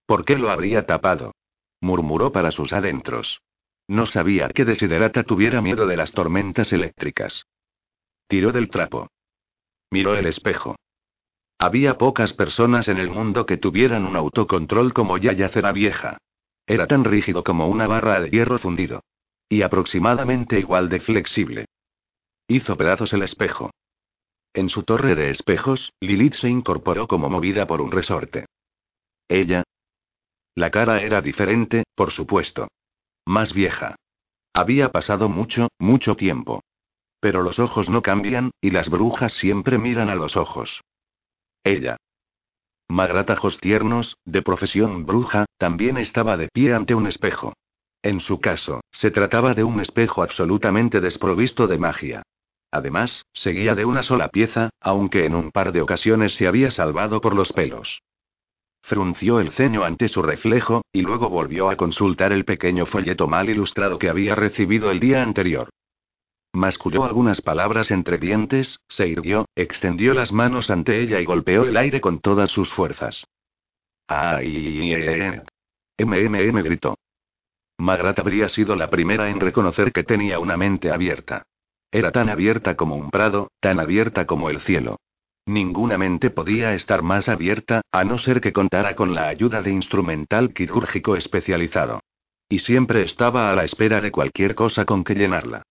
¿Por 0.05 0.24
qué 0.24 0.37
lo 0.37 0.51
habría 0.51 0.85
tapado? 0.85 1.33
murmuró 1.80 2.33
para 2.33 2.51
sus 2.51 2.72
adentros. 2.72 3.41
No 3.87 4.05
sabía 4.05 4.49
que 4.49 4.64
Desiderata 4.64 5.22
tuviera 5.22 5.61
miedo 5.61 5.87
de 5.87 5.97
las 5.97 6.11
tormentas 6.11 6.72
eléctricas. 6.72 7.47
Tiró 8.26 8.51
del 8.51 8.68
trapo. 8.68 9.09
Miró 9.93 10.16
el 10.16 10.26
espejo. 10.26 10.74
Había 11.57 11.99
pocas 11.99 12.33
personas 12.33 12.89
en 12.89 12.99
el 12.99 13.11
mundo 13.11 13.47
que 13.47 13.59
tuvieran 13.59 14.07
un 14.07 14.16
autocontrol 14.16 14.93
como 14.93 15.18
Yaya 15.18 15.49
Cera 15.51 15.70
Vieja. 15.70 16.18
Era 16.73 16.87
tan 16.87 17.05
rígido 17.05 17.45
como 17.45 17.68
una 17.68 17.87
barra 17.87 18.18
de 18.18 18.31
hierro 18.31 18.59
fundido. 18.59 19.05
Y 19.47 19.61
aproximadamente 19.61 20.59
igual 20.59 20.89
de 20.89 21.01
flexible. 21.01 21.66
Hizo 22.49 22.79
pedazos 22.79 23.12
el 23.12 23.23
espejo. 23.23 23.73
En 24.55 24.70
su 24.70 24.83
torre 24.83 25.14
de 25.14 25.29
espejos, 25.29 25.93
Lilith 26.01 26.33
se 26.33 26.49
incorporó 26.49 27.07
como 27.07 27.29
movida 27.29 27.66
por 27.66 27.83
un 27.83 27.93
resorte. 27.93 28.47
Ella. 29.29 29.64
La 30.55 30.70
cara 30.70 31.03
era 31.03 31.20
diferente, 31.20 31.85
por 31.95 32.11
supuesto. 32.11 32.68
Más 33.27 33.53
vieja. 33.53 33.97
Había 34.55 34.91
pasado 34.93 35.29
mucho, 35.29 35.68
mucho 35.79 36.16
tiempo. 36.16 36.62
Pero 37.20 37.43
los 37.43 37.59
ojos 37.59 37.91
no 37.91 38.01
cambian, 38.01 38.51
y 38.62 38.70
las 38.70 38.89
brujas 38.89 39.35
siempre 39.35 39.77
miran 39.77 40.09
a 40.09 40.14
los 40.14 40.39
ojos. 40.39 40.81
Ella. 41.64 41.99
Magratajos 42.93 43.57
tiernos, 43.57 44.18
de 44.26 44.43
profesión 44.43 45.07
bruja, 45.07 45.47
también 45.57 45.97
estaba 45.97 46.36
de 46.36 46.49
pie 46.49 46.74
ante 46.74 46.95
un 46.95 47.07
espejo. 47.07 47.55
En 48.03 48.20
su 48.20 48.38
caso, 48.38 48.82
se 48.90 49.11
trataba 49.11 49.55
de 49.55 49.64
un 49.64 49.80
espejo 49.80 50.22
absolutamente 50.22 51.01
desprovisto 51.01 51.66
de 51.66 51.78
magia. 51.78 52.22
Además, 52.70 53.24
seguía 53.32 53.74
de 53.74 53.86
una 53.86 54.03
sola 54.03 54.28
pieza, 54.28 54.68
aunque 54.78 55.24
en 55.24 55.34
un 55.34 55.53
par 55.53 55.72
de 55.72 55.80
ocasiones 55.80 56.34
se 56.34 56.47
había 56.47 56.70
salvado 56.70 57.22
por 57.22 57.34
los 57.34 57.55
pelos. 57.55 58.03
Frunció 58.82 59.40
el 59.40 59.53
ceño 59.53 59.84
ante 59.84 60.11
su 60.11 60.20
reflejo, 60.20 60.82
y 60.93 61.01
luego 61.01 61.30
volvió 61.30 61.70
a 61.70 61.76
consultar 61.76 62.30
el 62.30 62.45
pequeño 62.45 62.84
folleto 62.84 63.26
mal 63.26 63.49
ilustrado 63.49 63.99
que 63.99 64.11
había 64.11 64.34
recibido 64.34 64.90
el 64.90 65.01
día 65.01 65.22
anterior. 65.22 65.70
Masculló 66.55 67.05
algunas 67.05 67.40
palabras 67.40 67.90
entre 67.90 68.18
dientes, 68.18 68.80
se 68.88 69.09
irguió, 69.09 69.46
extendió 69.57 70.12
las 70.12 70.32
manos 70.32 70.70
ante 70.70 71.00
ella 71.00 71.18
y 71.18 71.24
golpeó 71.24 71.64
el 71.64 71.76
aire 71.78 72.03
con 72.03 72.20
todas 72.20 72.50
sus 72.50 72.70
fuerzas. 72.70 73.26
¡Ay! 74.07 74.94
MMM 75.98 76.62
gritó. 76.62 76.98
Magrat 77.78 78.18
habría 78.18 78.50
sido 78.50 78.76
la 78.76 78.90
primera 78.90 79.30
en 79.30 79.40
reconocer 79.40 79.92
que 79.92 80.05
tenía 80.05 80.38
una 80.38 80.59
mente 80.59 80.90
abierta. 80.90 81.44
Era 81.90 82.11
tan 82.11 82.28
abierta 82.28 82.76
como 82.76 82.96
un 82.96 83.11
prado, 83.11 83.50
tan 83.61 83.80
abierta 83.80 84.26
como 84.26 84.50
el 84.50 84.61
cielo. 84.61 84.98
Ninguna 85.46 85.98
mente 85.98 86.30
podía 86.30 86.74
estar 86.74 87.03
más 87.03 87.28
abierta, 87.28 87.80
a 87.90 88.05
no 88.05 88.18
ser 88.18 88.40
que 88.40 88.53
contara 88.53 88.94
con 88.94 89.14
la 89.14 89.28
ayuda 89.28 89.62
de 89.62 89.72
instrumental 89.72 90.53
quirúrgico 90.53 91.16
especializado. 91.16 92.00
Y 92.48 92.59
siempre 92.61 93.03
estaba 93.03 93.50
a 93.50 93.57
la 93.57 93.64
espera 93.64 94.00
de 94.00 94.12
cualquier 94.12 94.55
cosa 94.55 94.84
con 94.84 95.03
que 95.03 95.14
llenarla. 95.14 95.62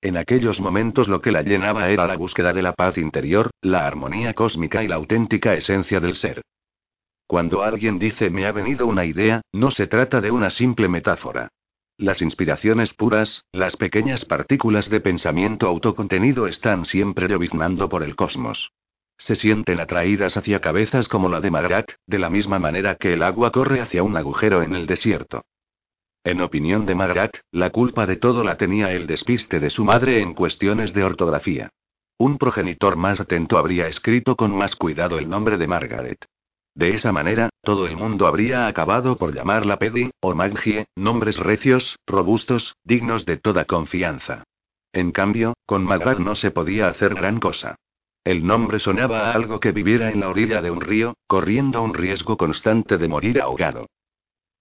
En 0.00 0.16
aquellos 0.16 0.60
momentos 0.60 1.08
lo 1.08 1.20
que 1.20 1.32
la 1.32 1.42
llenaba 1.42 1.88
era 1.88 2.06
la 2.06 2.16
búsqueda 2.16 2.52
de 2.52 2.62
la 2.62 2.72
paz 2.72 2.98
interior, 2.98 3.50
la 3.60 3.86
armonía 3.86 4.32
cósmica 4.32 4.84
y 4.84 4.88
la 4.88 4.94
auténtica 4.94 5.54
esencia 5.54 5.98
del 5.98 6.14
ser. 6.14 6.42
Cuando 7.26 7.62
alguien 7.62 7.98
dice 7.98 8.30
me 8.30 8.46
ha 8.46 8.52
venido 8.52 8.86
una 8.86 9.04
idea, 9.04 9.42
no 9.52 9.70
se 9.70 9.86
trata 9.86 10.20
de 10.20 10.30
una 10.30 10.50
simple 10.50 10.88
metáfora. 10.88 11.48
Las 11.96 12.22
inspiraciones 12.22 12.94
puras, 12.94 13.44
las 13.50 13.76
pequeñas 13.76 14.24
partículas 14.24 14.88
de 14.88 15.00
pensamiento 15.00 15.66
autocontenido 15.66 16.46
están 16.46 16.84
siempre 16.84 17.26
lloviznando 17.26 17.88
por 17.88 18.04
el 18.04 18.14
cosmos. 18.14 18.70
Se 19.18 19.34
sienten 19.34 19.80
atraídas 19.80 20.36
hacia 20.36 20.60
cabezas 20.60 21.08
como 21.08 21.28
la 21.28 21.40
de 21.40 21.50
Magrat, 21.50 21.90
de 22.06 22.20
la 22.20 22.30
misma 22.30 22.60
manera 22.60 22.94
que 22.94 23.14
el 23.14 23.22
agua 23.24 23.50
corre 23.50 23.80
hacia 23.80 24.04
un 24.04 24.16
agujero 24.16 24.62
en 24.62 24.76
el 24.76 24.86
desierto. 24.86 25.42
En 26.24 26.40
opinión 26.40 26.84
de 26.86 26.94
Magrat, 26.94 27.36
la 27.52 27.70
culpa 27.70 28.06
de 28.06 28.16
todo 28.16 28.44
la 28.44 28.56
tenía 28.56 28.92
el 28.92 29.06
despiste 29.06 29.60
de 29.60 29.70
su 29.70 29.84
madre 29.84 30.20
en 30.20 30.34
cuestiones 30.34 30.92
de 30.92 31.04
ortografía. 31.04 31.70
Un 32.18 32.36
progenitor 32.36 32.96
más 32.96 33.20
atento 33.20 33.58
habría 33.58 33.86
escrito 33.86 34.34
con 34.34 34.56
más 34.56 34.74
cuidado 34.74 35.18
el 35.18 35.28
nombre 35.28 35.56
de 35.56 35.68
Margaret. 35.68 36.24
De 36.74 36.90
esa 36.94 37.12
manera, 37.12 37.50
todo 37.62 37.86
el 37.86 37.96
mundo 37.96 38.26
habría 38.26 38.66
acabado 38.66 39.16
por 39.16 39.34
llamarla 39.34 39.78
Pedi, 39.78 40.10
o 40.20 40.34
Maggie, 40.34 40.86
nombres 40.96 41.36
recios, 41.36 41.96
robustos, 42.06 42.76
dignos 42.84 43.24
de 43.24 43.36
toda 43.36 43.64
confianza. 43.64 44.44
En 44.92 45.12
cambio, 45.12 45.54
con 45.66 45.84
Magrat 45.84 46.18
no 46.18 46.34
se 46.34 46.50
podía 46.50 46.88
hacer 46.88 47.14
gran 47.14 47.40
cosa. 47.40 47.76
El 48.24 48.46
nombre 48.46 48.78
sonaba 48.78 49.30
a 49.30 49.32
algo 49.32 49.60
que 49.60 49.72
viviera 49.72 50.10
en 50.10 50.20
la 50.20 50.28
orilla 50.28 50.60
de 50.60 50.70
un 50.70 50.80
río, 50.80 51.14
corriendo 51.26 51.82
un 51.82 51.94
riesgo 51.94 52.36
constante 52.36 52.98
de 52.98 53.08
morir 53.08 53.40
ahogado. 53.40 53.86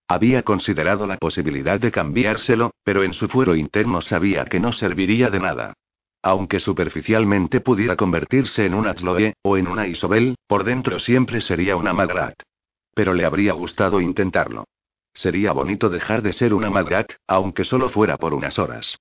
Había 0.07 0.43
considerado 0.43 1.05
la 1.05 1.17
posibilidad 1.17 1.79
de 1.79 1.91
cambiárselo, 1.91 2.71
pero 2.83 3.03
en 3.03 3.13
su 3.13 3.27
fuero 3.27 3.55
interno 3.55 4.01
sabía 4.01 4.45
que 4.45 4.59
no 4.59 4.71
serviría 4.71 5.29
de 5.29 5.39
nada. 5.39 5.73
Aunque 6.23 6.59
superficialmente 6.59 7.61
pudiera 7.61 7.95
convertirse 7.95 8.65
en 8.65 8.73
una 8.73 8.95
Chloe, 8.95 9.33
o 9.41 9.57
en 9.57 9.67
una 9.67 9.87
Isobel, 9.87 10.35
por 10.47 10.63
dentro 10.63 10.99
siempre 10.99 11.41
sería 11.41 11.75
una 11.75 11.93
Magrat. 11.93 12.35
Pero 12.93 13.13
le 13.13 13.25
habría 13.25 13.53
gustado 13.53 13.99
intentarlo. 13.99 14.65
Sería 15.13 15.51
bonito 15.51 15.89
dejar 15.89 16.21
de 16.21 16.33
ser 16.33 16.53
una 16.53 16.69
Magrat, 16.69 17.13
aunque 17.27 17.63
solo 17.63 17.89
fuera 17.89 18.17
por 18.17 18.33
unas 18.33 18.59
horas. 18.59 18.97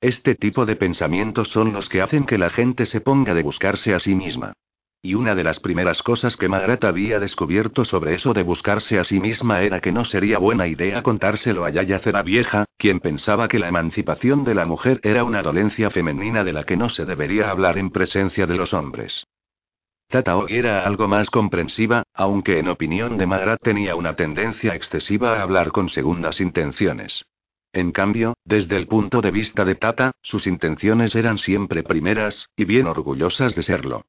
Este 0.00 0.34
tipo 0.34 0.66
de 0.66 0.76
pensamientos 0.76 1.48
son 1.48 1.72
los 1.72 1.88
que 1.88 2.02
hacen 2.02 2.24
que 2.24 2.38
la 2.38 2.50
gente 2.50 2.86
se 2.86 3.00
ponga 3.00 3.34
de 3.34 3.42
buscarse 3.42 3.94
a 3.94 3.98
sí 3.98 4.14
misma. 4.14 4.52
Y 5.00 5.14
una 5.14 5.36
de 5.36 5.44
las 5.44 5.60
primeras 5.60 6.02
cosas 6.02 6.36
que 6.36 6.48
Magrat 6.48 6.82
había 6.82 7.20
descubierto 7.20 7.84
sobre 7.84 8.14
eso 8.14 8.34
de 8.34 8.42
buscarse 8.42 8.98
a 8.98 9.04
sí 9.04 9.20
misma 9.20 9.62
era 9.62 9.80
que 9.80 9.92
no 9.92 10.04
sería 10.04 10.38
buena 10.38 10.66
idea 10.66 11.04
contárselo 11.04 11.64
a 11.64 11.70
Yaya 11.70 12.00
Cera 12.00 12.22
Vieja, 12.22 12.64
quien 12.76 12.98
pensaba 12.98 13.46
que 13.46 13.60
la 13.60 13.68
emancipación 13.68 14.42
de 14.42 14.56
la 14.56 14.66
mujer 14.66 14.98
era 15.04 15.22
una 15.22 15.40
dolencia 15.40 15.90
femenina 15.90 16.42
de 16.42 16.52
la 16.52 16.64
que 16.64 16.76
no 16.76 16.88
se 16.88 17.04
debería 17.04 17.48
hablar 17.48 17.78
en 17.78 17.90
presencia 17.90 18.46
de 18.46 18.56
los 18.56 18.74
hombres. 18.74 19.24
Tataog 20.08 20.50
era 20.50 20.84
algo 20.84 21.06
más 21.06 21.30
comprensiva, 21.30 22.02
aunque 22.12 22.58
en 22.58 22.66
opinión 22.66 23.18
de 23.18 23.26
Magrat 23.26 23.62
tenía 23.62 23.94
una 23.94 24.14
tendencia 24.14 24.74
excesiva 24.74 25.38
a 25.38 25.42
hablar 25.42 25.70
con 25.70 25.90
segundas 25.90 26.40
intenciones. 26.40 27.24
En 27.72 27.92
cambio, 27.92 28.34
desde 28.44 28.76
el 28.76 28.88
punto 28.88 29.20
de 29.20 29.30
vista 29.30 29.64
de 29.64 29.76
Tata, 29.76 30.10
sus 30.22 30.48
intenciones 30.48 31.14
eran 31.14 31.38
siempre 31.38 31.84
primeras, 31.84 32.48
y 32.56 32.64
bien 32.64 32.86
orgullosas 32.86 33.54
de 33.54 33.62
serlo. 33.62 34.04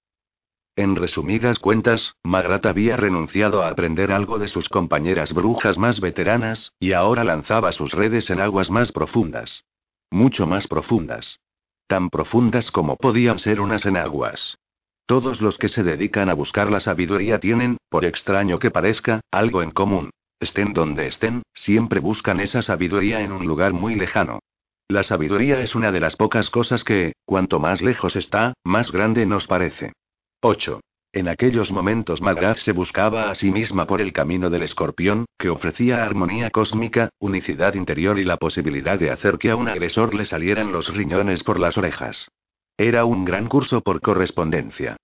En 0.75 0.95
resumidas 0.95 1.59
cuentas, 1.59 2.15
Magrat 2.23 2.65
había 2.65 2.95
renunciado 2.95 3.63
a 3.63 3.69
aprender 3.69 4.11
algo 4.11 4.39
de 4.39 4.47
sus 4.47 4.69
compañeras 4.69 5.33
brujas 5.33 5.77
más 5.77 5.99
veteranas, 5.99 6.71
y 6.79 6.93
ahora 6.93 7.23
lanzaba 7.23 7.71
sus 7.71 7.91
redes 7.91 8.29
en 8.29 8.39
aguas 8.39 8.71
más 8.71 8.91
profundas. 8.91 9.65
Mucho 10.09 10.47
más 10.47 10.67
profundas. 10.67 11.39
Tan 11.87 12.09
profundas 12.09 12.71
como 12.71 12.95
podían 12.95 13.39
ser 13.39 13.59
unas 13.59 13.85
enaguas. 13.85 14.57
Todos 15.05 15.41
los 15.41 15.57
que 15.57 15.69
se 15.69 15.83
dedican 15.83 16.29
a 16.29 16.33
buscar 16.33 16.71
la 16.71 16.79
sabiduría 16.79 17.39
tienen, 17.39 17.77
por 17.89 18.05
extraño 18.05 18.59
que 18.59 18.71
parezca, 18.71 19.21
algo 19.31 19.63
en 19.63 19.71
común. 19.71 20.11
Estén 20.39 20.73
donde 20.73 21.07
estén, 21.07 21.41
siempre 21.53 21.99
buscan 21.99 22.39
esa 22.39 22.61
sabiduría 22.61 23.21
en 23.21 23.31
un 23.31 23.45
lugar 23.45 23.73
muy 23.73 23.95
lejano. 23.95 24.39
La 24.87 25.03
sabiduría 25.03 25.61
es 25.61 25.75
una 25.75 25.91
de 25.91 25.99
las 25.99 26.15
pocas 26.15 26.49
cosas 26.49 26.83
que, 26.83 27.13
cuanto 27.25 27.59
más 27.59 27.81
lejos 27.81 28.15
está, 28.15 28.53
más 28.63 28.91
grande 28.91 29.25
nos 29.25 29.45
parece. 29.45 29.93
8. 30.41 30.79
En 31.11 31.27
aquellos 31.27 31.69
momentos 31.69 32.21
Magrath 32.21 32.59
se 32.59 32.71
buscaba 32.71 33.29
a 33.29 33.35
sí 33.35 33.51
misma 33.51 33.85
por 33.85 33.99
el 33.99 34.13
camino 34.13 34.49
del 34.49 34.63
escorpión, 34.63 35.25
que 35.37 35.49
ofrecía 35.49 36.05
armonía 36.05 36.49
cósmica, 36.49 37.09
unicidad 37.19 37.73
interior 37.73 38.17
y 38.17 38.23
la 38.23 38.37
posibilidad 38.37 38.97
de 38.97 39.11
hacer 39.11 39.37
que 39.37 39.49
a 39.49 39.57
un 39.57 39.67
agresor 39.67 40.13
le 40.13 40.23
salieran 40.23 40.71
los 40.71 40.93
riñones 40.93 41.43
por 41.43 41.59
las 41.59 41.77
orejas. 41.77 42.29
Era 42.77 43.03
un 43.03 43.25
gran 43.25 43.47
curso 43.49 43.81
por 43.81 43.99
correspondencia. 43.99 44.95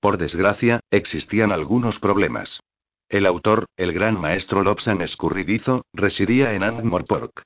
Por 0.00 0.18
desgracia, 0.18 0.80
existían 0.90 1.52
algunos 1.52 2.00
problemas. 2.00 2.58
El 3.08 3.26
autor, 3.26 3.66
el 3.76 3.92
gran 3.92 4.20
maestro 4.20 4.64
Lobsan 4.64 5.02
escurridizo, 5.02 5.84
residía 5.92 6.54
en 6.54 6.64
Angmorpork. 6.64 7.42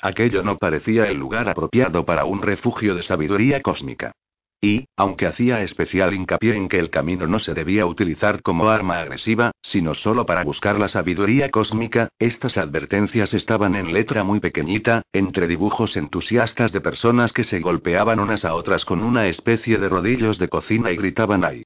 Aquello 0.00 0.42
no 0.42 0.56
parecía 0.56 1.08
el 1.08 1.18
lugar 1.18 1.46
apropiado 1.46 2.06
para 2.06 2.24
un 2.24 2.40
refugio 2.40 2.94
de 2.94 3.02
sabiduría 3.02 3.60
cósmica. 3.60 4.12
Y, 4.60 4.86
aunque 4.96 5.26
hacía 5.26 5.62
especial 5.62 6.14
hincapié 6.14 6.56
en 6.56 6.68
que 6.68 6.78
el 6.78 6.90
camino 6.90 7.26
no 7.26 7.38
se 7.38 7.52
debía 7.52 7.84
utilizar 7.84 8.40
como 8.42 8.70
arma 8.70 8.98
agresiva, 8.98 9.52
sino 9.62 9.94
solo 9.94 10.24
para 10.24 10.42
buscar 10.42 10.78
la 10.78 10.88
sabiduría 10.88 11.50
cósmica, 11.50 12.08
estas 12.18 12.56
advertencias 12.56 13.34
estaban 13.34 13.74
en 13.74 13.92
letra 13.92 14.24
muy 14.24 14.40
pequeñita, 14.40 15.02
entre 15.12 15.48
dibujos 15.48 15.96
entusiastas 15.96 16.72
de 16.72 16.80
personas 16.80 17.32
que 17.32 17.44
se 17.44 17.60
golpeaban 17.60 18.20
unas 18.20 18.44
a 18.44 18.54
otras 18.54 18.84
con 18.84 19.02
una 19.02 19.26
especie 19.26 19.78
de 19.78 19.88
rodillos 19.88 20.38
de 20.38 20.48
cocina 20.48 20.90
y 20.92 20.96
gritaban 20.96 21.44
¡ay! 21.44 21.64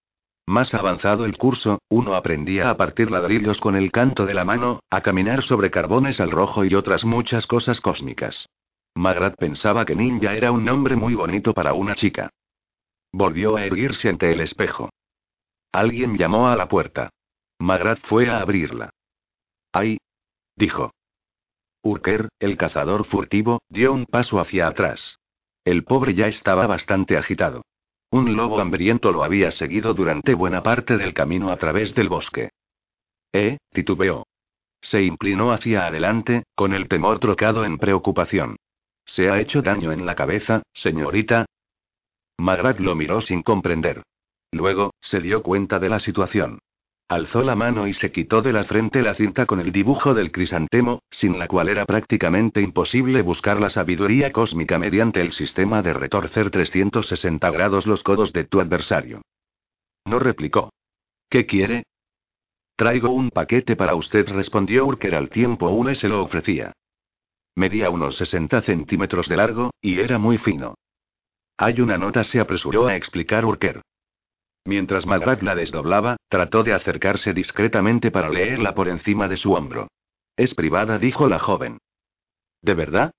Más 0.48 0.72
avanzado 0.72 1.26
el 1.26 1.36
curso, 1.36 1.78
uno 1.90 2.14
aprendía 2.14 2.70
a 2.70 2.76
partir 2.78 3.10
ladrillos 3.10 3.60
con 3.60 3.76
el 3.76 3.92
canto 3.92 4.24
de 4.24 4.32
la 4.32 4.46
mano, 4.46 4.80
a 4.88 5.02
caminar 5.02 5.42
sobre 5.42 5.70
carbones 5.70 6.20
al 6.20 6.30
rojo 6.30 6.64
y 6.64 6.74
otras 6.74 7.04
muchas 7.04 7.46
cosas 7.46 7.82
cósmicas. 7.82 8.48
Magrat 8.94 9.36
pensaba 9.36 9.84
que 9.84 9.94
ninja 9.94 10.34
era 10.34 10.50
un 10.50 10.64
nombre 10.64 10.96
muy 10.96 11.14
bonito 11.14 11.52
para 11.52 11.74
una 11.74 11.94
chica. 11.94 12.30
Volvió 13.12 13.56
a 13.56 13.64
erguirse 13.64 14.08
ante 14.08 14.32
el 14.32 14.40
espejo. 14.40 14.90
Alguien 15.72 16.16
llamó 16.16 16.48
a 16.48 16.56
la 16.56 16.68
puerta. 16.68 17.10
Magrat 17.58 17.98
fue 18.00 18.28
a 18.28 18.40
abrirla. 18.40 18.90
¡Ay! 19.72 19.98
dijo. 20.56 20.92
Urker, 21.82 22.28
el 22.38 22.56
cazador 22.56 23.04
furtivo, 23.04 23.60
dio 23.68 23.92
un 23.92 24.06
paso 24.06 24.40
hacia 24.40 24.66
atrás. 24.66 25.18
El 25.64 25.84
pobre 25.84 26.14
ya 26.14 26.26
estaba 26.26 26.66
bastante 26.66 27.16
agitado. 27.16 27.62
Un 28.10 28.36
lobo 28.36 28.60
hambriento 28.60 29.12
lo 29.12 29.22
había 29.22 29.50
seguido 29.50 29.92
durante 29.94 30.34
buena 30.34 30.62
parte 30.62 30.96
del 30.96 31.12
camino 31.12 31.50
a 31.50 31.56
través 31.56 31.94
del 31.94 32.08
bosque. 32.08 32.50
Eh, 33.32 33.58
titubeó. 33.70 34.26
Se 34.80 35.02
inclinó 35.02 35.52
hacia 35.52 35.86
adelante, 35.86 36.44
con 36.54 36.72
el 36.72 36.88
temor 36.88 37.18
trocado 37.18 37.64
en 37.64 37.78
preocupación. 37.78 38.56
¿Se 39.04 39.30
ha 39.30 39.40
hecho 39.40 39.62
daño 39.62 39.92
en 39.92 40.06
la 40.06 40.14
cabeza, 40.14 40.62
señorita? 40.72 41.46
Magrat 42.38 42.78
lo 42.78 42.94
miró 42.94 43.20
sin 43.20 43.42
comprender. 43.42 44.02
Luego, 44.52 44.94
se 45.00 45.20
dio 45.20 45.42
cuenta 45.42 45.78
de 45.78 45.88
la 45.88 45.98
situación. 45.98 46.60
Alzó 47.08 47.42
la 47.42 47.56
mano 47.56 47.86
y 47.86 47.94
se 47.94 48.12
quitó 48.12 48.42
de 48.42 48.52
la 48.52 48.64
frente 48.64 49.02
la 49.02 49.14
cinta 49.14 49.46
con 49.46 49.60
el 49.60 49.72
dibujo 49.72 50.12
del 50.12 50.30
crisantemo, 50.30 51.00
sin 51.10 51.38
la 51.38 51.48
cual 51.48 51.70
era 51.70 51.86
prácticamente 51.86 52.60
imposible 52.60 53.22
buscar 53.22 53.58
la 53.60 53.70
sabiduría 53.70 54.30
cósmica 54.30 54.78
mediante 54.78 55.22
el 55.22 55.32
sistema 55.32 55.80
de 55.80 55.94
retorcer 55.94 56.50
360 56.50 57.50
grados 57.50 57.86
los 57.86 58.02
codos 58.02 58.32
de 58.34 58.44
tu 58.44 58.60
adversario. 58.60 59.22
No 60.04 60.18
replicó. 60.18 60.70
¿Qué 61.30 61.46
quiere? 61.46 61.84
Traigo 62.76 63.10
un 63.10 63.30
paquete 63.30 63.74
para 63.74 63.94
usted, 63.94 64.28
respondió 64.28 64.86
Urker 64.86 65.14
al 65.14 65.30
tiempo 65.30 65.68
une 65.70 65.94
se 65.94 66.08
lo 66.08 66.22
ofrecía. 66.22 66.72
Medía 67.56 67.90
unos 67.90 68.16
60 68.16 68.60
centímetros 68.62 69.28
de 69.28 69.36
largo, 69.36 69.70
y 69.80 69.98
era 69.98 70.18
muy 70.18 70.38
fino. 70.38 70.74
Hay 71.58 71.80
una 71.80 71.98
nota, 71.98 72.22
se 72.22 72.38
apresuró 72.38 72.86
a 72.86 72.94
explicar 72.94 73.44
Urker. 73.44 73.82
Mientras 74.64 75.06
Magrat 75.06 75.42
la 75.42 75.56
desdoblaba, 75.56 76.16
trató 76.28 76.62
de 76.62 76.72
acercarse 76.72 77.34
discretamente 77.34 78.12
para 78.12 78.30
leerla 78.30 78.74
por 78.76 78.88
encima 78.88 79.26
de 79.26 79.36
su 79.36 79.54
hombro. 79.54 79.88
Es 80.36 80.54
privada, 80.54 81.00
dijo 81.00 81.28
la 81.28 81.40
joven. 81.40 81.78
¿De 82.62 82.74
verdad? 82.74 83.10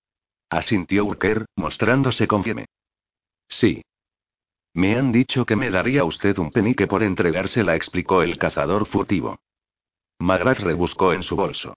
asintió 0.49 1.03
Urker, 1.03 1.47
mostrándose 1.57 2.27
confieme. 2.27 2.67
Sí. 3.49 3.81
Me 4.73 4.97
han 4.97 5.11
dicho 5.11 5.45
que 5.45 5.57
me 5.57 5.69
daría 5.69 6.05
usted 6.05 6.37
un 6.37 6.51
penique 6.51 6.87
por 6.87 7.03
entregársela, 7.03 7.75
explicó 7.75 8.21
el 8.21 8.37
cazador 8.37 8.85
furtivo. 8.85 9.39
Magrat 10.17 10.59
rebuscó 10.59 11.11
en 11.11 11.23
su 11.23 11.35
bolso. 11.35 11.75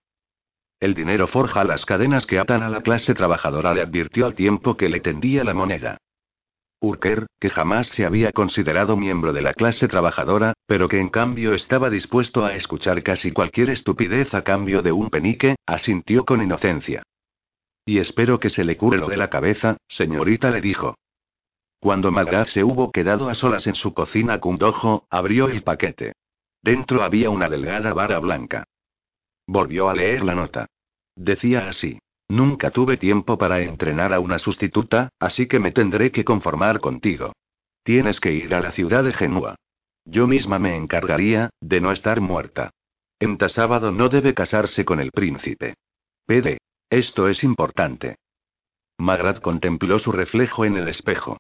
El 0.79 0.95
dinero 0.95 1.27
forja 1.27 1.65
las 1.65 1.85
cadenas 1.87 2.25
que 2.25 2.39
atan 2.39 2.63
a 2.63 2.69
la 2.69 2.83
clase 2.83 3.15
trabajadora, 3.15 3.75
le 3.75 3.83
advirtió 3.83 4.27
al 4.27 4.35
tiempo 4.35 4.77
que 4.77 4.89
le 4.89 5.01
tendía 5.01 5.43
la 5.43 5.55
moneda. 5.55 5.99
Urker, 6.83 7.27
que 7.39 7.49
jamás 7.49 7.87
se 7.87 8.05
había 8.05 8.33
considerado 8.33 8.97
miembro 8.97 9.33
de 9.33 9.41
la 9.41 9.55
clase 9.55 9.87
trabajadora, 9.87 10.55
pero 10.67 10.89
que 10.89 10.99
en 10.99 11.11
cambio 11.11 11.55
estaba 11.55 11.89
dispuesto 11.91 12.45
a 12.45 12.57
escuchar 12.57 13.05
casi 13.05 13.31
cualquier 13.31 13.71
estupidez 13.71 14.35
a 14.35 14.43
cambio 14.43 14.83
de 14.83 14.91
un 14.91 15.09
penique, 15.09 15.55
asintió 15.65 16.25
con 16.25 16.43
inocencia. 16.43 17.05
Y 17.87 17.99
espero 17.99 18.41
que 18.41 18.51
se 18.51 18.65
le 18.65 18.77
cure 18.77 18.99
lo 18.99 19.07
de 19.07 19.17
la 19.17 19.31
cabeza, 19.31 19.77
señorita, 19.87 20.51
le 20.51 20.61
dijo. 20.61 20.97
Cuando 21.79 22.11
Magrat 22.11 22.49
se 22.49 22.65
hubo 22.65 22.91
quedado 22.91 23.29
a 23.29 23.35
solas 23.35 23.69
en 23.69 23.77
su 23.77 23.95
cocina 23.95 24.41
Kundojo, 24.41 25.07
abrió 25.09 25.49
el 25.49 25.63
paquete. 25.63 26.15
Dentro 26.63 27.05
había 27.05 27.31
una 27.31 27.49
delgada 27.49 27.93
vara 27.93 28.19
blanca. 28.19 28.65
Volvió 29.47 29.89
a 29.89 29.95
leer 29.95 30.25
la 30.25 30.35
nota. 30.35 30.67
Decía 31.15 31.69
así. 31.69 31.99
Nunca 32.33 32.71
tuve 32.71 32.97
tiempo 32.97 33.37
para 33.37 33.61
entrenar 33.61 34.15
a 34.15 34.19
una 34.19 34.39
sustituta, 34.39 35.11
así 35.21 35.47
que 35.47 35.59
me 35.59 35.71
tendré 35.71 36.11
que 36.11 36.25
conformar 36.25 36.81
contigo. 36.81 37.35
Tienes 37.83 38.21
que 38.21 38.33
ir 38.33 38.55
a 38.55 38.61
la 38.61 38.73
ciudad 38.73 39.05
de 39.05 39.13
Genua. 39.13 39.57
Yo 40.07 40.27
misma 40.27 40.59
me 40.59 40.75
encargaría, 40.75 41.51
de 41.61 41.83
no 41.83 41.93
estar 41.93 42.23
muerta. 42.23 42.71
Enta 43.21 43.51
sábado 43.51 43.93
no 43.93 44.09
debe 44.09 44.33
casarse 44.33 44.83
con 44.87 44.99
el 44.99 45.11
príncipe. 45.11 45.75
Pede. 46.25 46.57
Esto 46.89 47.29
es 47.29 47.45
importante. 47.45 48.17
Magrat 48.97 49.43
contempló 49.43 49.99
su 49.99 50.11
reflejo 50.11 50.65
en 50.65 50.77
el 50.77 50.89
espejo. 50.89 51.37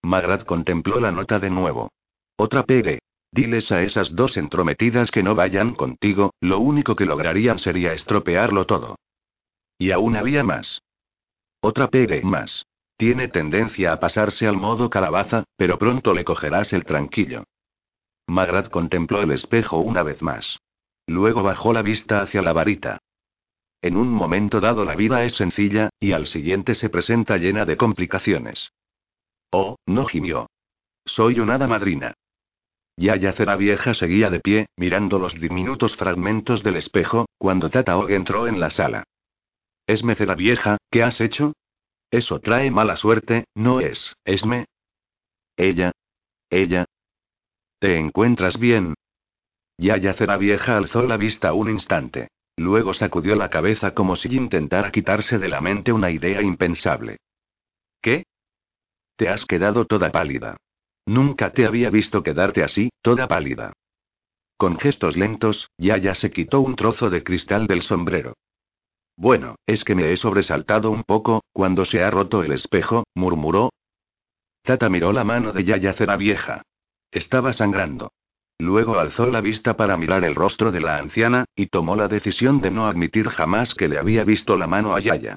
Magrat 0.00 0.44
contempló 0.44 1.00
la 1.00 1.10
nota 1.10 1.40
de 1.40 1.50
nuevo. 1.50 1.90
Otra 2.36 2.62
pegue. 2.62 3.00
Diles 3.32 3.72
a 3.72 3.82
esas 3.82 4.14
dos 4.14 4.36
entrometidas 4.36 5.10
que 5.10 5.24
no 5.24 5.34
vayan 5.34 5.74
contigo, 5.74 6.34
lo 6.40 6.60
único 6.60 6.94
que 6.94 7.04
lograrían 7.04 7.58
sería 7.58 7.92
estropearlo 7.92 8.64
todo. 8.64 8.94
Y 9.78 9.90
aún 9.90 10.16
había 10.16 10.42
más. 10.44 10.82
Otra 11.60 11.88
pegue 11.88 12.22
más. 12.22 12.66
Tiene 12.96 13.28
tendencia 13.28 13.92
a 13.92 14.00
pasarse 14.00 14.46
al 14.46 14.56
modo 14.56 14.88
calabaza, 14.88 15.44
pero 15.56 15.78
pronto 15.78 16.14
le 16.14 16.24
cogerás 16.24 16.72
el 16.72 16.84
tranquillo. 16.84 17.44
Magrat 18.26 18.70
contempló 18.70 19.20
el 19.22 19.32
espejo 19.32 19.78
una 19.78 20.02
vez 20.02 20.22
más. 20.22 20.60
Luego 21.06 21.42
bajó 21.42 21.72
la 21.72 21.82
vista 21.82 22.20
hacia 22.20 22.40
la 22.40 22.52
varita. 22.52 22.98
En 23.82 23.96
un 23.96 24.08
momento 24.08 24.60
dado 24.60 24.84
la 24.84 24.94
vida 24.94 25.24
es 25.24 25.34
sencilla, 25.34 25.90
y 26.00 26.12
al 26.12 26.26
siguiente 26.26 26.74
se 26.74 26.88
presenta 26.88 27.36
llena 27.36 27.66
de 27.66 27.76
complicaciones. 27.76 28.72
Oh, 29.50 29.76
no 29.86 30.06
gimió. 30.06 30.48
Soy 31.04 31.40
una 31.40 31.56
hada 31.56 31.66
madrina. 31.66 32.14
Ya 32.96 33.16
Yacera 33.16 33.56
vieja 33.56 33.92
seguía 33.92 34.30
de 34.30 34.40
pie, 34.40 34.66
mirando 34.76 35.18
los 35.18 35.38
diminutos 35.38 35.96
fragmentos 35.96 36.62
del 36.62 36.76
espejo, 36.76 37.26
cuando 37.36 37.68
Tataog 37.68 38.10
entró 38.10 38.46
en 38.46 38.60
la 38.60 38.70
sala. 38.70 39.04
Esme 39.86 40.14
la 40.14 40.34
vieja, 40.34 40.78
¿qué 40.90 41.02
has 41.02 41.20
hecho? 41.20 41.52
Eso 42.10 42.40
trae 42.40 42.70
mala 42.70 42.96
suerte, 42.96 43.44
¿no 43.54 43.80
es, 43.80 44.14
Esme? 44.24 44.66
Ella. 45.56 45.92
Ella. 46.48 46.86
¿Te 47.78 47.98
encuentras 47.98 48.58
bien? 48.58 48.94
Ya 49.76 49.96
la 49.98 50.36
vieja 50.36 50.76
alzó 50.76 51.02
la 51.02 51.16
vista 51.16 51.52
un 51.52 51.68
instante. 51.68 52.28
Luego 52.56 52.94
sacudió 52.94 53.34
la 53.34 53.50
cabeza 53.50 53.94
como 53.94 54.16
si 54.16 54.34
intentara 54.34 54.92
quitarse 54.92 55.38
de 55.38 55.48
la 55.48 55.60
mente 55.60 55.92
una 55.92 56.10
idea 56.10 56.40
impensable. 56.40 57.18
¿Qué? 58.00 58.24
Te 59.16 59.28
has 59.28 59.44
quedado 59.44 59.84
toda 59.86 60.12
pálida. 60.12 60.56
Nunca 61.06 61.52
te 61.52 61.66
había 61.66 61.90
visto 61.90 62.22
quedarte 62.22 62.62
así, 62.62 62.90
toda 63.02 63.26
pálida. 63.26 63.72
Con 64.56 64.78
gestos 64.78 65.16
lentos, 65.16 65.68
Yaya 65.76 66.14
se 66.14 66.30
quitó 66.30 66.60
un 66.60 66.76
trozo 66.76 67.10
de 67.10 67.22
cristal 67.24 67.66
del 67.66 67.82
sombrero. 67.82 68.34
Bueno, 69.16 69.56
es 69.66 69.84
que 69.84 69.94
me 69.94 70.12
he 70.12 70.16
sobresaltado 70.16 70.90
un 70.90 71.04
poco, 71.04 71.44
cuando 71.52 71.84
se 71.84 72.02
ha 72.02 72.10
roto 72.10 72.42
el 72.42 72.52
espejo, 72.52 73.04
murmuró. 73.14 73.70
Tata 74.62 74.88
miró 74.88 75.12
la 75.12 75.24
mano 75.24 75.52
de 75.52 75.64
Yaya 75.64 75.92
Cera 75.92 76.16
vieja. 76.16 76.62
Estaba 77.10 77.52
sangrando. 77.52 78.12
Luego 78.58 78.98
alzó 78.98 79.26
la 79.26 79.40
vista 79.40 79.76
para 79.76 79.96
mirar 79.96 80.24
el 80.24 80.34
rostro 80.34 80.72
de 80.72 80.80
la 80.80 80.98
anciana, 80.98 81.44
y 81.54 81.66
tomó 81.66 81.96
la 81.96 82.08
decisión 82.08 82.60
de 82.60 82.70
no 82.70 82.86
admitir 82.86 83.28
jamás 83.28 83.74
que 83.74 83.88
le 83.88 83.98
había 83.98 84.24
visto 84.24 84.56
la 84.56 84.66
mano 84.66 84.94
a 84.94 85.00
Yaya. 85.00 85.36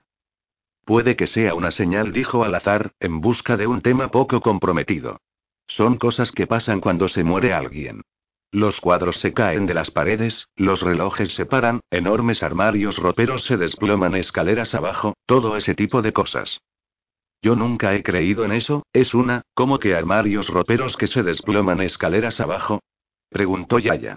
Puede 0.85 1.15
que 1.15 1.27
sea 1.27 1.53
una 1.53 1.71
señal, 1.71 2.13
dijo 2.13 2.43
al 2.43 2.55
azar, 2.55 2.91
en 2.99 3.19
busca 3.19 3.57
de 3.57 3.67
un 3.67 3.81
tema 3.81 4.09
poco 4.09 4.39
comprometido. 4.41 5.19
Son 5.67 5.97
cosas 5.97 6.31
que 6.31 6.47
pasan 6.47 6.79
cuando 6.79 7.09
se 7.09 7.23
muere 7.23 7.53
alguien. 7.53 8.03
Los 8.51 8.79
cuadros 8.79 9.19
se 9.19 9.33
caen 9.33 9.65
de 9.65 9.73
las 9.73 9.91
paredes, 9.91 10.47
los 10.55 10.81
relojes 10.81 11.33
se 11.35 11.45
paran, 11.45 11.81
enormes 11.91 12.43
armarios 12.43 12.97
roperos 12.97 13.43
se 13.43 13.57
desploman 13.57 14.15
escaleras 14.15 14.73
abajo, 14.73 15.15
todo 15.25 15.57
ese 15.57 15.75
tipo 15.75 16.01
de 16.01 16.13
cosas. 16.13 16.61
Yo 17.41 17.55
nunca 17.55 17.93
he 17.93 18.03
creído 18.03 18.45
en 18.45 18.53
eso, 18.53 18.85
es 18.93 19.13
una, 19.13 19.43
¿cómo 19.53 19.79
que 19.79 19.95
armarios 19.95 20.47
roperos 20.49 20.95
que 20.97 21.07
se 21.07 21.23
desploman 21.23 21.81
escaleras 21.81 22.39
abajo? 22.39 22.81
Preguntó 23.29 23.79
Yaya. 23.79 24.15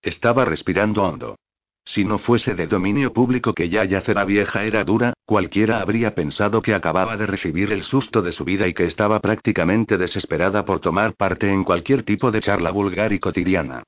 Estaba 0.00 0.44
respirando 0.44 1.02
hondo. 1.02 1.36
Si 1.84 2.04
no 2.04 2.18
fuese 2.18 2.54
de 2.54 2.66
dominio 2.66 3.12
público 3.12 3.52
que 3.52 3.68
Yaya 3.68 4.00
Cera 4.00 4.24
Vieja 4.24 4.64
era 4.64 4.84
dura, 4.84 5.14
cualquiera 5.24 5.80
habría 5.80 6.14
pensado 6.14 6.62
que 6.62 6.74
acababa 6.74 7.16
de 7.16 7.26
recibir 7.26 7.72
el 7.72 7.82
susto 7.82 8.22
de 8.22 8.32
su 8.32 8.44
vida 8.44 8.68
y 8.68 8.74
que 8.74 8.84
estaba 8.84 9.20
prácticamente 9.20 9.98
desesperada 9.98 10.64
por 10.64 10.80
tomar 10.80 11.14
parte 11.14 11.50
en 11.50 11.64
cualquier 11.64 12.02
tipo 12.02 12.30
de 12.30 12.40
charla 12.40 12.70
vulgar 12.70 13.12
y 13.12 13.18
cotidiana. 13.18 13.82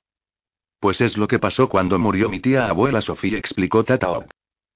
Pues 0.81 1.01
es 1.01 1.17
lo 1.17 1.29
que 1.29 1.39
pasó 1.39 1.69
cuando 1.69 1.99
murió 1.99 2.29
mi 2.29 2.41
tía 2.41 2.67
abuela 2.67 3.01
Sofía, 3.03 3.39
explicó 3.39 3.85
Tataop. 3.85 4.31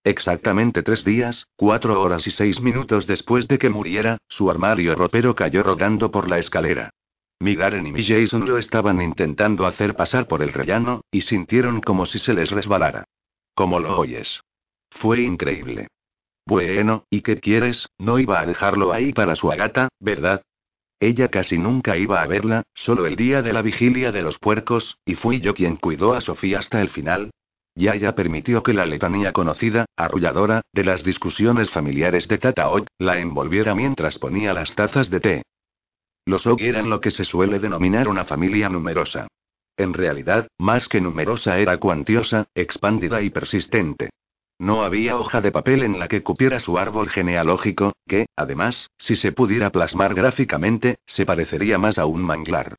Exactamente 0.04 0.84
tres 0.84 1.04
días, 1.04 1.48
cuatro 1.56 2.00
horas 2.00 2.28
y 2.28 2.30
seis 2.30 2.60
minutos 2.60 3.08
después 3.08 3.48
de 3.48 3.58
que 3.58 3.70
muriera, 3.70 4.18
su 4.28 4.48
armario 4.48 4.94
ropero 4.94 5.34
cayó 5.34 5.64
rodando 5.64 6.12
por 6.12 6.28
la 6.28 6.38
escalera. 6.38 6.90
Mi 7.38 7.54
Garen 7.54 7.86
y 7.86 7.92
mi 7.92 8.02
Jason 8.02 8.46
lo 8.46 8.56
estaban 8.56 9.02
intentando 9.02 9.66
hacer 9.66 9.94
pasar 9.94 10.26
por 10.26 10.42
el 10.42 10.52
rellano, 10.52 11.02
y 11.10 11.20
sintieron 11.20 11.80
como 11.80 12.06
si 12.06 12.18
se 12.18 12.32
les 12.32 12.50
resbalara. 12.50 13.04
Como 13.54 13.78
lo 13.78 13.98
oyes. 13.98 14.40
Fue 14.90 15.20
increíble. 15.20 15.88
Bueno, 16.46 17.04
¿y 17.10 17.20
qué 17.20 17.38
quieres? 17.38 17.88
No 17.98 18.18
iba 18.18 18.40
a 18.40 18.46
dejarlo 18.46 18.92
ahí 18.92 19.12
para 19.12 19.36
su 19.36 19.50
agata, 19.50 19.88
¿verdad? 20.00 20.42
Ella 20.98 21.28
casi 21.28 21.58
nunca 21.58 21.98
iba 21.98 22.22
a 22.22 22.26
verla, 22.26 22.62
solo 22.72 23.06
el 23.06 23.16
día 23.16 23.42
de 23.42 23.52
la 23.52 23.60
vigilia 23.60 24.12
de 24.12 24.22
los 24.22 24.38
puercos, 24.38 24.96
y 25.04 25.14
fui 25.14 25.40
yo 25.40 25.54
quien 25.54 25.76
cuidó 25.76 26.14
a 26.14 26.22
Sofía 26.22 26.60
hasta 26.60 26.80
el 26.80 26.88
final. 26.88 27.30
Yaya 27.74 28.14
permitió 28.14 28.62
que 28.62 28.72
la 28.72 28.86
letanía 28.86 29.32
conocida, 29.32 29.84
arrulladora, 29.96 30.62
de 30.72 30.84
las 30.84 31.04
discusiones 31.04 31.70
familiares 31.70 32.26
de 32.28 32.38
Tata 32.38 32.70
la 32.98 33.18
envolviera 33.18 33.74
mientras 33.74 34.18
ponía 34.18 34.54
las 34.54 34.74
tazas 34.74 35.10
de 35.10 35.20
té. 35.20 35.42
Los 36.26 36.44
Og 36.44 36.60
eran 36.60 36.90
lo 36.90 37.00
que 37.00 37.12
se 37.12 37.24
suele 37.24 37.60
denominar 37.60 38.08
una 38.08 38.24
familia 38.24 38.68
numerosa. 38.68 39.28
En 39.76 39.94
realidad, 39.94 40.48
más 40.58 40.88
que 40.88 41.00
numerosa 41.00 41.58
era 41.58 41.78
cuantiosa, 41.78 42.48
expandida 42.54 43.22
y 43.22 43.30
persistente. 43.30 44.10
No 44.58 44.82
había 44.82 45.16
hoja 45.16 45.40
de 45.40 45.52
papel 45.52 45.84
en 45.84 46.00
la 46.00 46.08
que 46.08 46.24
cupiera 46.24 46.58
su 46.58 46.78
árbol 46.78 47.10
genealógico, 47.10 47.92
que, 48.08 48.26
además, 48.34 48.90
si 48.98 49.14
se 49.14 49.30
pudiera 49.30 49.70
plasmar 49.70 50.14
gráficamente, 50.14 50.96
se 51.06 51.26
parecería 51.26 51.78
más 51.78 51.96
a 51.96 52.06
un 52.06 52.22
manglar. 52.22 52.74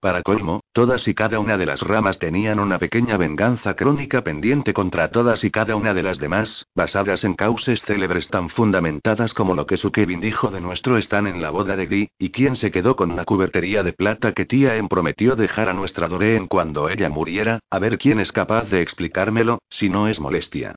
Para 0.00 0.22
colmo, 0.22 0.62
todas 0.72 1.06
y 1.08 1.14
cada 1.14 1.40
una 1.40 1.58
de 1.58 1.66
las 1.66 1.82
ramas 1.82 2.18
tenían 2.18 2.58
una 2.58 2.78
pequeña 2.78 3.18
venganza 3.18 3.76
crónica 3.76 4.24
pendiente 4.24 4.72
contra 4.72 5.10
todas 5.10 5.44
y 5.44 5.50
cada 5.50 5.76
una 5.76 5.92
de 5.92 6.02
las 6.02 6.18
demás, 6.18 6.64
basadas 6.74 7.22
en 7.22 7.34
cauces 7.34 7.82
célebres 7.82 8.28
tan 8.28 8.48
fundamentadas 8.48 9.34
como 9.34 9.54
lo 9.54 9.66
que 9.66 9.76
su 9.76 9.92
Kevin 9.92 10.20
dijo 10.20 10.50
de 10.50 10.62
nuestro 10.62 10.96
están 10.96 11.26
en 11.26 11.42
la 11.42 11.50
boda 11.50 11.76
de 11.76 11.86
Gui, 11.86 12.10
y 12.18 12.30
quien 12.30 12.56
se 12.56 12.70
quedó 12.70 12.96
con 12.96 13.14
la 13.14 13.26
cubertería 13.26 13.82
de 13.82 13.92
plata 13.92 14.32
que 14.32 14.46
tía 14.46 14.76
en 14.76 14.88
prometió 14.88 15.36
dejar 15.36 15.68
a 15.68 15.74
nuestra 15.74 16.08
Doreen 16.08 16.46
cuando 16.46 16.88
ella 16.88 17.10
muriera, 17.10 17.60
a 17.68 17.78
ver 17.78 17.98
quién 17.98 18.20
es 18.20 18.32
capaz 18.32 18.70
de 18.70 18.80
explicármelo, 18.80 19.58
si 19.68 19.90
no 19.90 20.08
es 20.08 20.18
molestia. 20.18 20.76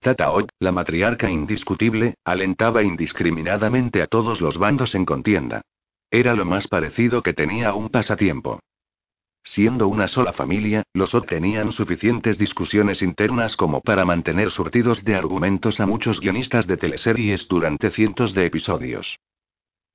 Tata 0.00 0.32
la 0.58 0.72
matriarca 0.72 1.30
indiscutible, 1.30 2.16
alentaba 2.24 2.82
indiscriminadamente 2.82 4.02
a 4.02 4.08
todos 4.08 4.40
los 4.40 4.58
bandos 4.58 4.96
en 4.96 5.04
contienda. 5.04 5.62
Era 6.14 6.34
lo 6.34 6.44
más 6.44 6.68
parecido 6.68 7.24
que 7.24 7.32
tenía 7.32 7.74
un 7.74 7.88
pasatiempo. 7.88 8.60
Siendo 9.42 9.88
una 9.88 10.06
sola 10.06 10.32
familia, 10.32 10.84
los 10.94 11.12
Od 11.12 11.24
tenían 11.24 11.72
suficientes 11.72 12.38
discusiones 12.38 13.02
internas 13.02 13.56
como 13.56 13.80
para 13.80 14.04
mantener 14.04 14.52
surtidos 14.52 15.02
de 15.02 15.16
argumentos 15.16 15.80
a 15.80 15.86
muchos 15.86 16.20
guionistas 16.20 16.68
de 16.68 16.76
teleseries 16.76 17.48
durante 17.48 17.90
cientos 17.90 18.32
de 18.32 18.46
episodios. 18.46 19.18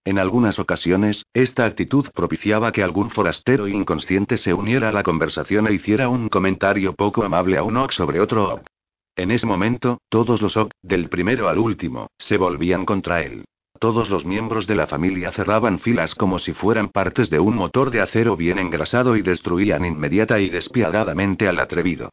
En 0.04 0.20
algunas 0.20 0.60
ocasiones, 0.60 1.26
esta 1.34 1.64
actitud 1.64 2.10
propiciaba 2.14 2.74
que 2.74 2.84
algún 2.84 3.12
forastero 3.12 3.70
inconsciente 3.70 4.36
se 4.36 4.54
uniera 4.54 4.90
a 4.90 4.92
la 4.92 5.04
conversación 5.04 5.68
e 5.68 5.74
hiciera 5.74 6.10
un 6.10 6.28
comentario 6.28 6.96
poco 6.96 7.24
amable 7.24 7.58
a 7.58 7.64
un 7.64 7.78
Ock 7.78 7.92
sobre 7.92 8.20
otro 8.20 8.56
Ock. 8.56 8.68
En 9.16 9.32
ese 9.32 9.48
momento, 9.48 10.00
todos 10.10 10.42
los 10.42 10.58
Ock, 10.58 10.72
del 10.82 11.08
primero 11.08 11.48
al 11.48 11.60
último, 11.60 12.08
se 12.18 12.36
volvían 12.36 12.84
contra 12.84 13.22
él. 13.22 13.46
Todos 13.80 14.10
los 14.10 14.26
miembros 14.26 14.68
de 14.68 14.76
la 14.76 14.88
familia 14.88 15.32
cerraban 15.32 15.80
filas 15.80 16.14
como 16.14 16.38
si 16.38 16.52
fueran 16.52 16.90
partes 16.90 17.30
de 17.30 17.40
un 17.40 17.56
motor 17.56 17.92
de 17.92 18.02
acero 18.02 18.36
bien 18.36 18.60
engrasado 18.60 19.16
y 19.16 19.22
destruían 19.22 19.86
inmediata 19.86 20.42
y 20.42 20.50
despiadadamente 20.50 21.48
al 21.48 21.60
atrevido. 21.60 22.10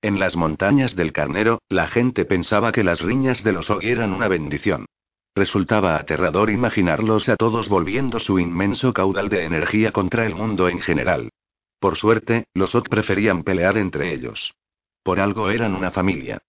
En 0.00 0.18
las 0.18 0.34
montañas 0.34 0.96
del 0.96 1.12
Carnero, 1.12 1.60
la 1.68 1.88
gente 1.88 2.24
pensaba 2.24 2.72
que 2.72 2.84
las 2.84 3.02
riñas 3.02 3.44
de 3.44 3.52
los 3.52 3.70
eran 3.82 4.14
una 4.14 4.28
bendición. 4.28 4.86
Resultaba 5.34 5.96
aterrador 5.96 6.48
imaginarlos 6.48 7.28
a 7.28 7.36
todos 7.36 7.68
volviendo 7.68 8.18
su 8.18 8.38
inmenso 8.38 8.94
caudal 8.94 9.28
de 9.28 9.44
energía 9.44 9.92
contra 9.92 10.24
el 10.24 10.34
mundo 10.34 10.68
en 10.70 10.80
general. 10.80 11.30
Por 11.78 11.96
suerte, 11.96 12.46
los 12.54 12.74
Og 12.74 12.88
preferían 12.88 13.44
pelear 13.44 13.76
entre 13.76 14.14
ellos. 14.14 14.54
Por 15.02 15.20
algo 15.20 15.50
eran 15.50 15.74
una 15.74 15.90
familia. 15.90 16.40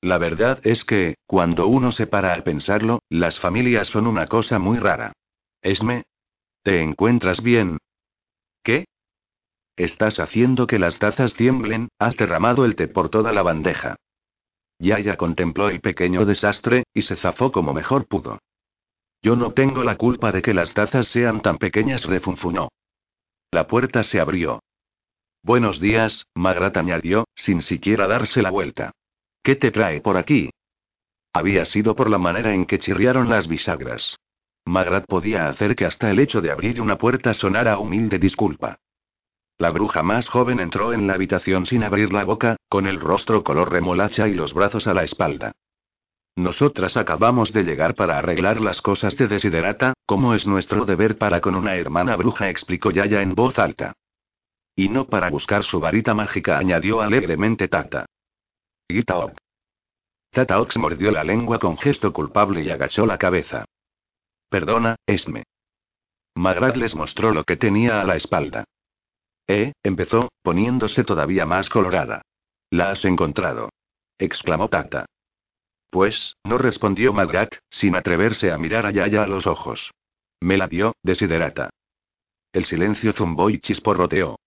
La 0.00 0.18
verdad 0.18 0.60
es 0.62 0.84
que, 0.84 1.16
cuando 1.26 1.66
uno 1.66 1.90
se 1.92 2.06
para 2.06 2.32
a 2.34 2.44
pensarlo, 2.44 3.00
las 3.08 3.40
familias 3.40 3.88
son 3.88 4.06
una 4.06 4.26
cosa 4.26 4.58
muy 4.58 4.78
rara. 4.78 5.12
Esme. 5.60 6.04
¿Te 6.62 6.82
encuentras 6.82 7.42
bien? 7.42 7.78
¿Qué? 8.62 8.86
Estás 9.76 10.18
haciendo 10.20 10.66
que 10.66 10.78
las 10.78 10.98
tazas 10.98 11.34
tiemblen, 11.34 11.88
has 11.98 12.16
derramado 12.16 12.64
el 12.64 12.76
té 12.76 12.88
por 12.88 13.08
toda 13.08 13.32
la 13.32 13.42
bandeja. 13.42 13.96
Yaya 14.78 15.16
contempló 15.16 15.68
el 15.68 15.80
pequeño 15.80 16.24
desastre, 16.24 16.84
y 16.94 17.02
se 17.02 17.16
zafó 17.16 17.50
como 17.50 17.74
mejor 17.74 18.06
pudo. 18.06 18.38
Yo 19.22 19.34
no 19.34 19.52
tengo 19.52 19.82
la 19.82 19.96
culpa 19.96 20.30
de 20.30 20.42
que 20.42 20.54
las 20.54 20.74
tazas 20.74 21.08
sean 21.08 21.42
tan 21.42 21.58
pequeñas, 21.58 22.04
refunfunó. 22.04 22.68
La 23.50 23.66
puerta 23.66 24.04
se 24.04 24.20
abrió. 24.20 24.62
Buenos 25.42 25.80
días, 25.80 26.26
Magrat 26.34 26.76
añadió, 26.76 27.26
sin 27.34 27.62
siquiera 27.62 28.06
darse 28.06 28.42
la 28.42 28.50
vuelta. 28.50 28.92
¿Qué 29.48 29.56
te 29.56 29.70
trae 29.70 30.02
por 30.02 30.18
aquí? 30.18 30.50
Había 31.32 31.64
sido 31.64 31.96
por 31.96 32.10
la 32.10 32.18
manera 32.18 32.52
en 32.52 32.66
que 32.66 32.78
chirriaron 32.78 33.30
las 33.30 33.48
bisagras. 33.48 34.18
Magrat 34.66 35.06
podía 35.06 35.48
hacer 35.48 35.74
que 35.74 35.86
hasta 35.86 36.10
el 36.10 36.18
hecho 36.18 36.42
de 36.42 36.50
abrir 36.50 36.82
una 36.82 36.98
puerta 36.98 37.32
sonara 37.32 37.78
humilde 37.78 38.18
disculpa. 38.18 38.76
La 39.56 39.70
bruja 39.70 40.02
más 40.02 40.28
joven 40.28 40.60
entró 40.60 40.92
en 40.92 41.06
la 41.06 41.14
habitación 41.14 41.64
sin 41.64 41.82
abrir 41.82 42.12
la 42.12 42.24
boca, 42.24 42.58
con 42.68 42.86
el 42.86 43.00
rostro 43.00 43.42
color 43.42 43.72
remolacha 43.72 44.28
y 44.28 44.34
los 44.34 44.52
brazos 44.52 44.86
a 44.86 44.92
la 44.92 45.04
espalda. 45.04 45.52
Nosotras 46.36 46.98
acabamos 46.98 47.50
de 47.54 47.62
llegar 47.62 47.94
para 47.94 48.18
arreglar 48.18 48.60
las 48.60 48.82
cosas 48.82 49.16
de 49.16 49.28
Desiderata, 49.28 49.94
como 50.04 50.34
es 50.34 50.46
nuestro 50.46 50.84
deber 50.84 51.16
para 51.16 51.40
con 51.40 51.54
una 51.54 51.74
hermana 51.76 52.16
bruja, 52.16 52.50
explicó 52.50 52.90
Yaya 52.90 53.22
en 53.22 53.34
voz 53.34 53.58
alta. 53.58 53.94
Y 54.76 54.90
no 54.90 55.06
para 55.06 55.30
buscar 55.30 55.64
su 55.64 55.80
varita 55.80 56.12
mágica, 56.12 56.58
añadió 56.58 57.00
alegremente 57.00 57.66
Tata. 57.68 58.04
Gitaop. 58.90 59.36
Tataox 60.30 60.76
mordió 60.78 61.10
la 61.10 61.24
lengua 61.24 61.58
con 61.58 61.76
gesto 61.76 62.12
culpable 62.12 62.62
y 62.62 62.70
agachó 62.70 63.04
la 63.04 63.18
cabeza. 63.18 63.64
Perdona, 64.48 64.96
Esme. 65.06 65.44
Magrat 66.34 66.76
les 66.76 66.94
mostró 66.94 67.32
lo 67.32 67.44
que 67.44 67.56
tenía 67.56 68.00
a 68.00 68.04
la 68.04 68.16
espalda. 68.16 68.64
Eh, 69.46 69.72
empezó, 69.82 70.30
poniéndose 70.42 71.04
todavía 71.04 71.44
más 71.44 71.68
colorada. 71.68 72.22
La 72.70 72.90
has 72.90 73.04
encontrado. 73.04 73.70
exclamó 74.18 74.68
Tata. 74.68 75.06
Pues, 75.90 76.36
no 76.44 76.58
respondió 76.58 77.12
Magrat, 77.12 77.54
sin 77.70 77.96
atreverse 77.96 78.52
a 78.52 78.58
mirar 78.58 78.86
a 78.86 78.90
Yaya 78.90 79.22
a 79.22 79.26
los 79.26 79.46
ojos. 79.46 79.90
Me 80.40 80.56
la 80.56 80.68
dio, 80.68 80.94
desiderata. 81.02 81.70
El 82.52 82.64
silencio 82.64 83.12
zumbó 83.12 83.50
y 83.50 83.58
chisporroteó. 83.58 84.38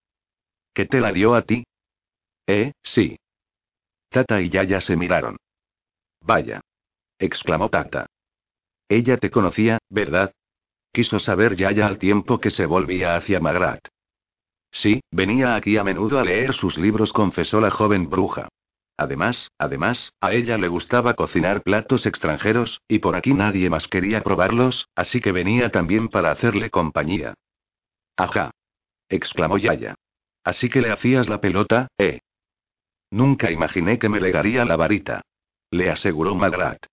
¿Qué 0.73 0.85
te 0.85 0.99
la 0.99 1.11
dio 1.11 1.35
a 1.35 1.43
ti? 1.43 1.63
Eh, 2.47 2.71
sí. 2.81 3.17
Tata 4.11 4.41
y 4.41 4.49
Yaya 4.49 4.81
se 4.81 4.97
miraron. 4.97 5.37
Vaya. 6.19 6.59
exclamó 7.17 7.69
Tata. 7.69 8.07
Ella 8.89 9.15
te 9.15 9.31
conocía, 9.31 9.77
¿verdad? 9.89 10.33
Quiso 10.91 11.17
saber 11.19 11.55
Yaya 11.55 11.87
al 11.87 11.97
tiempo 11.97 12.41
que 12.41 12.51
se 12.51 12.65
volvía 12.65 13.15
hacia 13.15 13.39
Magrat. 13.39 13.87
Sí, 14.69 14.99
venía 15.11 15.55
aquí 15.55 15.77
a 15.77 15.85
menudo 15.85 16.19
a 16.19 16.25
leer 16.25 16.53
sus 16.53 16.77
libros, 16.77 17.13
confesó 17.13 17.61
la 17.61 17.71
joven 17.71 18.09
bruja. 18.09 18.49
Además, 18.97 19.49
además, 19.57 20.11
a 20.19 20.33
ella 20.33 20.57
le 20.57 20.67
gustaba 20.67 21.13
cocinar 21.13 21.61
platos 21.61 22.05
extranjeros, 22.05 22.81
y 22.89 22.99
por 22.99 23.15
aquí 23.15 23.33
nadie 23.33 23.69
más 23.69 23.87
quería 23.87 24.23
probarlos, 24.23 24.89
así 24.93 25.21
que 25.21 25.31
venía 25.31 25.71
también 25.71 26.09
para 26.09 26.31
hacerle 26.31 26.69
compañía. 26.69 27.33
Ajá. 28.17 28.51
exclamó 29.07 29.57
Yaya. 29.57 29.95
Así 30.43 30.69
que 30.69 30.81
le 30.81 30.91
hacías 30.91 31.29
la 31.29 31.39
pelota, 31.39 31.87
¿eh? 31.97 32.19
Nunca 33.11 33.51
imaginé 33.51 33.99
que 33.99 34.09
me 34.09 34.19
legaría 34.19 34.65
la 34.65 34.77
varita. 34.77 35.21
Le 35.69 35.89
aseguró 35.89 36.33
Magrat. 36.33 36.85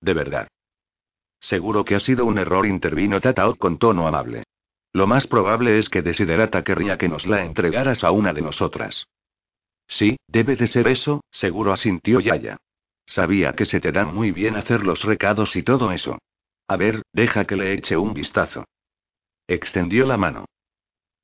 De 0.00 0.14
verdad. 0.14 0.48
Seguro 1.38 1.84
que 1.84 1.94
ha 1.94 2.00
sido 2.00 2.24
un 2.24 2.38
error, 2.38 2.66
intervino 2.66 3.20
Tataok 3.20 3.58
con 3.58 3.78
tono 3.78 4.08
amable. 4.08 4.44
Lo 4.92 5.06
más 5.06 5.26
probable 5.26 5.78
es 5.78 5.90
que 5.90 6.02
Desiderata 6.02 6.64
querría 6.64 6.96
que 6.96 7.08
nos 7.08 7.26
la 7.26 7.44
entregaras 7.44 8.02
a 8.02 8.10
una 8.10 8.32
de 8.32 8.40
nosotras. 8.40 9.06
Sí, 9.86 10.16
debe 10.26 10.56
de 10.56 10.66
ser 10.66 10.88
eso, 10.88 11.22
seguro 11.30 11.72
asintió 11.72 12.20
Yaya. 12.20 12.56
Sabía 13.04 13.52
que 13.52 13.66
se 13.66 13.80
te 13.80 13.92
da 13.92 14.04
muy 14.04 14.32
bien 14.32 14.56
hacer 14.56 14.84
los 14.84 15.04
recados 15.04 15.54
y 15.56 15.62
todo 15.62 15.92
eso. 15.92 16.18
A 16.66 16.76
ver, 16.76 17.02
deja 17.12 17.44
que 17.44 17.56
le 17.56 17.74
eche 17.74 17.96
un 17.96 18.14
vistazo. 18.14 18.64
Extendió 19.46 20.06
la 20.06 20.16
mano. 20.16 20.46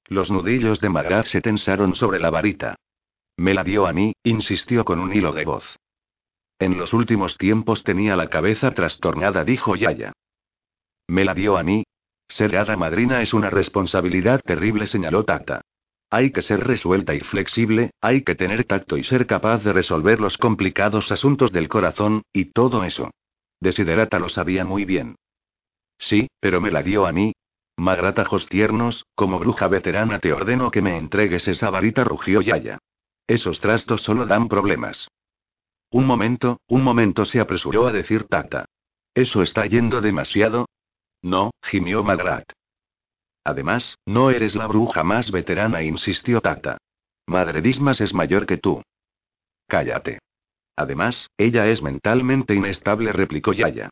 Los 0.07 0.31
nudillos 0.31 0.81
de 0.81 0.91
Magrat 0.91 1.27
se 1.27 1.41
tensaron 1.41 1.97
sobre 1.97 2.21
la 2.21 2.31
varita. 2.31 2.77
Me 3.43 3.55
la 3.55 3.65
dio 3.65 3.89
a 3.89 3.93
mí, 3.93 4.15
insistió 4.23 4.85
con 4.85 5.01
un 5.01 5.13
hilo 5.13 5.33
de 5.33 5.45
voz. 5.45 5.77
En 6.61 6.79
los 6.79 6.93
últimos 6.93 7.39
tiempos 7.39 7.83
tenía 7.83 8.15
la 8.15 8.29
cabeza 8.29 8.71
trastornada, 8.71 9.45
dijo 9.45 9.75
Yaya. 9.75 10.13
Me 11.09 11.25
la 11.25 11.35
dio 11.35 11.57
a 11.57 11.65
mí. 11.65 11.83
Ser 12.29 12.57
hada 12.57 12.77
madrina 12.77 13.21
es 13.21 13.35
una 13.35 13.51
responsabilidad 13.51 14.41
terrible, 14.45 14.87
señaló 14.87 15.25
Tata. 15.25 15.61
Hay 16.09 16.31
que 16.31 16.41
ser 16.41 16.65
resuelta 16.65 17.17
y 17.17 17.19
flexible, 17.19 17.91
hay 18.01 18.23
que 18.23 18.37
tener 18.37 18.63
tacto 18.63 18.97
y 18.97 19.03
ser 19.03 19.27
capaz 19.27 19.65
de 19.65 19.73
resolver 19.73 20.21
los 20.21 20.39
complicados 20.39 21.11
asuntos 21.11 21.51
del 21.51 21.69
corazón, 21.69 22.23
y 22.33 22.45
todo 22.53 22.85
eso. 22.85 23.11
Desiderata 23.59 24.21
lo 24.21 24.29
sabía 24.29 24.65
muy 24.65 24.85
bien. 24.85 25.17
Sí, 25.99 26.29
pero 26.39 26.61
me 26.61 26.71
la 26.71 26.85
dio 26.85 27.07
a 27.07 27.13
mí. 27.13 27.33
Magratajos 27.77 28.47
tiernos, 28.47 29.05
como 29.17 29.41
bruja 29.41 29.67
veterana 29.67 30.21
te 30.21 30.33
ordeno 30.33 30.71
que 30.71 30.81
me 30.81 30.97
entregues 30.97 31.49
esa 31.49 31.71
varita, 31.71 32.05
rugió 32.05 32.41
Yaya. 32.41 32.79
Esos 33.27 33.61
trastos 33.61 34.03
solo 34.03 34.27
dan 34.27 34.49
problemas. 34.49 35.09
Un 35.91 36.07
momento, 36.07 36.61
un 36.69 36.83
momento 36.83 37.25
se 37.25 37.41
apresuró 37.41 37.87
a 37.87 37.93
decir 37.93 38.25
Tata. 38.25 38.67
¿Eso 39.15 39.43
está 39.43 39.67
yendo 39.67 40.01
demasiado? 40.01 40.67
No, 41.21 41.51
gimió 41.63 42.03
Magrat. 42.03 42.51
Además, 43.45 43.99
no 44.07 44.31
eres 44.31 44.55
la 44.55 44.67
bruja 44.67 45.03
más 45.05 45.31
veterana, 45.31 45.83
insistió 45.83 46.41
Tata. 46.41 46.79
Madre 47.27 47.61
Dismas 47.61 48.01
es 48.01 48.15
mayor 48.15 48.47
que 48.47 48.59
tú. 48.59 48.83
Cállate. 49.67 50.19
Además, 50.77 51.29
ella 51.37 51.67
es 51.69 51.83
mentalmente 51.83 52.55
inestable, 52.55 53.13
replicó 53.13 53.53
Yaya. 53.53 53.91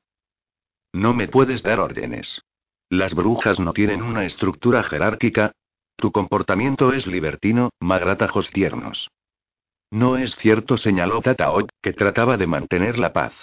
No 0.93 1.14
me 1.14 1.28
puedes 1.28 1.62
dar 1.62 1.81
órdenes. 1.81 2.43
Las 2.89 3.14
brujas 3.14 3.61
no 3.61 3.72
tienen 3.72 4.03
una 4.03 4.24
estructura 4.24 4.83
jerárquica. 4.83 5.53
Tu 5.97 6.11
comportamiento 6.11 6.93
es 6.93 7.07
libertino, 7.07 7.70
magratajos 7.78 8.51
tiernos. 8.51 9.11
No 9.91 10.16
es 10.16 10.36
cierto, 10.36 10.76
señaló 10.76 11.20
Tataok, 11.20 11.68
que 11.82 11.93
trataba 11.93 12.36
de 12.36 12.47
mantener 12.47 12.99
la 12.99 13.12
paz. 13.12 13.34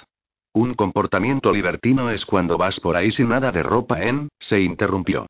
Un 0.53 0.73
comportamiento 0.73 1.51
libertino 1.51 2.09
es 2.09 2.25
cuando 2.25 2.57
vas 2.57 2.79
por 2.79 2.95
ahí 2.95 3.11
sin 3.11 3.29
nada 3.29 3.51
de 3.51 3.63
ropa 3.63 4.01
en, 4.01 4.29
se 4.39 4.61
interrumpió. 4.61 5.27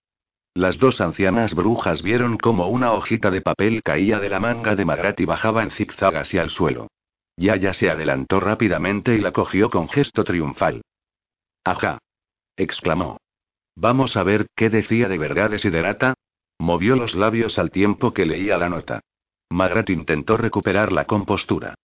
Las 0.54 0.78
dos 0.78 1.02
ancianas 1.02 1.54
brujas 1.54 2.02
vieron 2.02 2.38
como 2.38 2.68
una 2.68 2.94
hojita 2.94 3.30
de 3.30 3.42
papel 3.42 3.84
caía 3.84 4.20
de 4.20 4.30
la 4.30 4.40
manga 4.40 4.76
de 4.76 4.86
Magrat 4.86 5.20
y 5.20 5.26
bajaba 5.26 5.64
en 5.64 5.72
zigzag 5.72 6.16
hacia 6.16 6.42
el 6.42 6.50
suelo. 6.50 6.88
Yaya 7.36 7.74
se 7.74 7.90
adelantó 7.90 8.40
rápidamente 8.40 9.16
y 9.16 9.20
la 9.20 9.32
cogió 9.32 9.70
con 9.70 9.90
gesto 9.90 10.24
triunfal. 10.24 10.82
Ajá. 11.64 12.00
exclamó. 12.56 13.18
Vamos 13.76 14.18
a 14.18 14.24
ver 14.24 14.48
qué 14.56 14.70
decía 14.70 15.08
de 15.08 15.18
verdad 15.18 15.52
Desiderata. 15.52 16.16
Movió 16.58 16.96
los 16.96 17.14
labios 17.14 17.60
al 17.60 17.70
tiempo 17.70 18.14
que 18.14 18.26
leía 18.26 18.58
la 18.58 18.70
nota. 18.70 19.02
Magrat 19.50 19.90
intentó 19.90 20.38
recuperar 20.38 20.92
la 20.92 21.06
compostura. 21.06 21.76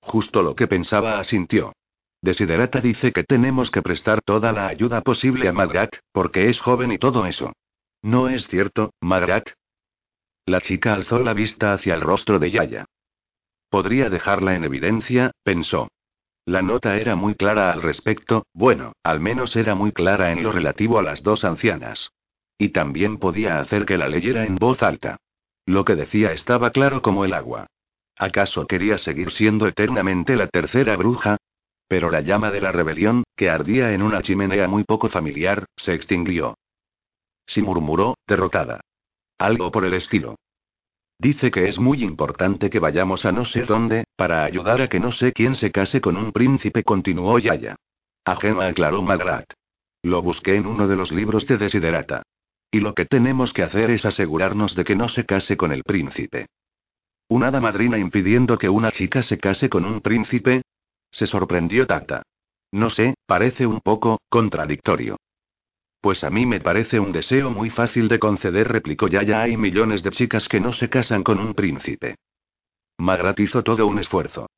Justo 0.00 0.42
lo 0.42 0.54
que 0.54 0.66
pensaba 0.66 1.18
asintió. 1.18 1.72
Desiderata 2.22 2.80
dice 2.80 3.12
que 3.12 3.24
tenemos 3.24 3.70
que 3.70 3.82
prestar 3.82 4.20
toda 4.22 4.52
la 4.52 4.66
ayuda 4.66 5.00
posible 5.00 5.48
a 5.48 5.52
Magrat, 5.52 5.96
porque 6.12 6.48
es 6.48 6.60
joven 6.60 6.92
y 6.92 6.98
todo 6.98 7.24
eso. 7.26 7.52
¿No 8.02 8.28
es 8.28 8.46
cierto, 8.48 8.92
Magrat? 9.00 9.50
La 10.46 10.60
chica 10.60 10.94
alzó 10.94 11.20
la 11.20 11.34
vista 11.34 11.72
hacia 11.72 11.94
el 11.94 12.00
rostro 12.00 12.38
de 12.38 12.50
Yaya. 12.50 12.86
Podría 13.68 14.10
dejarla 14.10 14.54
en 14.56 14.64
evidencia, 14.64 15.30
pensó. 15.44 15.88
La 16.44 16.62
nota 16.62 16.96
era 16.96 17.14
muy 17.14 17.34
clara 17.34 17.72
al 17.72 17.82
respecto, 17.82 18.46
bueno, 18.52 18.92
al 19.02 19.20
menos 19.20 19.54
era 19.54 19.74
muy 19.74 19.92
clara 19.92 20.32
en 20.32 20.42
lo 20.42 20.50
relativo 20.50 20.98
a 20.98 21.02
las 21.02 21.22
dos 21.22 21.44
ancianas. 21.44 22.10
Y 22.58 22.70
también 22.70 23.18
podía 23.18 23.60
hacer 23.60 23.86
que 23.86 23.96
la 23.96 24.08
leyera 24.08 24.44
en 24.44 24.56
voz 24.56 24.82
alta. 24.82 25.18
Lo 25.70 25.84
que 25.84 25.94
decía 25.94 26.32
estaba 26.32 26.72
claro 26.72 27.00
como 27.00 27.24
el 27.24 27.32
agua. 27.32 27.68
¿Acaso 28.18 28.66
quería 28.66 28.98
seguir 28.98 29.30
siendo 29.30 29.68
eternamente 29.68 30.34
la 30.34 30.48
tercera 30.48 30.96
bruja? 30.96 31.36
Pero 31.86 32.10
la 32.10 32.22
llama 32.22 32.50
de 32.50 32.60
la 32.60 32.72
rebelión, 32.72 33.22
que 33.36 33.50
ardía 33.50 33.92
en 33.92 34.02
una 34.02 34.20
chimenea 34.20 34.66
muy 34.66 34.82
poco 34.82 35.08
familiar, 35.08 35.66
se 35.76 35.94
extinguió. 35.94 36.58
Sí 37.46 37.62
murmuró, 37.62 38.16
derrotada. 38.26 38.80
Algo 39.38 39.70
por 39.70 39.84
el 39.84 39.94
estilo. 39.94 40.34
Dice 41.20 41.52
que 41.52 41.68
es 41.68 41.78
muy 41.78 42.02
importante 42.02 42.68
que 42.68 42.80
vayamos 42.80 43.24
a 43.24 43.30
no 43.30 43.44
sé 43.44 43.62
dónde, 43.62 44.06
para 44.16 44.42
ayudar 44.42 44.82
a 44.82 44.88
que 44.88 44.98
no 44.98 45.12
sé 45.12 45.32
quién 45.32 45.54
se 45.54 45.70
case 45.70 46.00
con 46.00 46.16
un 46.16 46.32
príncipe, 46.32 46.82
continuó 46.82 47.38
Yaya. 47.38 47.76
Ajena 48.24 48.66
aclaró 48.66 49.02
Magrat. 49.02 49.52
Lo 50.02 50.20
busqué 50.20 50.56
en 50.56 50.66
uno 50.66 50.88
de 50.88 50.96
los 50.96 51.12
libros 51.12 51.46
de 51.46 51.58
Desiderata. 51.58 52.24
Y 52.70 52.80
lo 52.80 52.94
que 52.94 53.04
tenemos 53.04 53.52
que 53.52 53.62
hacer 53.62 53.90
es 53.90 54.04
asegurarnos 54.04 54.74
de 54.74 54.84
que 54.84 54.94
no 54.96 55.08
se 55.08 55.26
case 55.26 55.56
con 55.56 55.72
el 55.72 55.82
príncipe. 55.82 56.46
¿Un 57.28 57.44
hada 57.44 57.60
madrina 57.60 57.98
impidiendo 57.98 58.58
que 58.58 58.68
una 58.68 58.92
chica 58.92 59.22
se 59.22 59.38
case 59.38 59.68
con 59.68 59.84
un 59.84 60.00
príncipe? 60.00 60.62
Se 61.10 61.26
sorprendió 61.26 61.86
Tata. 61.86 62.22
No 62.72 62.90
sé, 62.90 63.14
parece 63.26 63.66
un 63.66 63.80
poco 63.80 64.20
contradictorio. 64.28 65.16
Pues 66.00 66.24
a 66.24 66.30
mí 66.30 66.46
me 66.46 66.60
parece 66.60 66.98
un 66.98 67.12
deseo 67.12 67.50
muy 67.50 67.70
fácil 67.70 68.08
de 68.08 68.18
conceder, 68.18 68.68
replicó 68.68 69.08
ya 69.08 69.22
ya 69.22 69.42
hay 69.42 69.56
millones 69.56 70.02
de 70.02 70.10
chicas 70.10 70.48
que 70.48 70.60
no 70.60 70.72
se 70.72 70.88
casan 70.88 71.22
con 71.22 71.38
un 71.38 71.54
príncipe. 71.54 72.16
Magrat 72.98 73.38
hizo 73.40 73.62
todo 73.62 73.86
un 73.86 73.98
esfuerzo. 73.98 74.48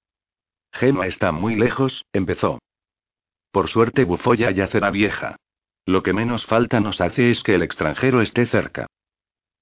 Gemma 0.72 1.06
está 1.06 1.32
muy 1.32 1.56
lejos, 1.56 2.04
empezó. 2.12 2.58
Por 3.50 3.68
suerte 3.68 4.04
bufó 4.04 4.34
ya 4.34 4.50
ya 4.50 4.66
será 4.68 4.90
vieja. 4.90 5.36
Lo 5.86 6.02
que 6.02 6.12
menos 6.12 6.46
falta 6.46 6.80
nos 6.80 7.00
hace 7.00 7.30
es 7.30 7.42
que 7.42 7.54
el 7.54 7.62
extranjero 7.62 8.20
esté 8.20 8.46
cerca. 8.46 8.86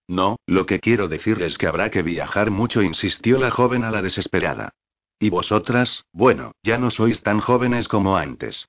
No, 0.07 0.37
lo 0.47 0.66
que 0.66 0.81
quiero 0.81 1.09
decir 1.09 1.41
es 1.43 1.57
que 1.57 1.66
habrá 1.66 1.91
que 1.91 2.03
viajar 2.03 2.51
mucho, 2.51 2.83
insistió 2.83 3.39
la 3.39 3.51
joven 3.51 3.85
a 3.85 3.91
la 3.91 4.03
desesperada. 4.03 4.71
Y 5.18 5.31
vosotras, 5.31 6.05
bueno, 6.12 6.53
ya 6.62 6.79
no 6.79 6.91
sois 6.91 7.23
tan 7.23 7.41
jóvenes 7.41 7.89
como 7.89 8.16
antes. 8.16 8.68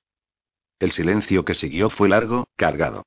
El 0.79 0.91
silencio 0.91 1.45
que 1.45 1.53
siguió 1.53 1.89
fue 1.89 2.09
largo, 2.09 2.47
cargado. 2.55 3.05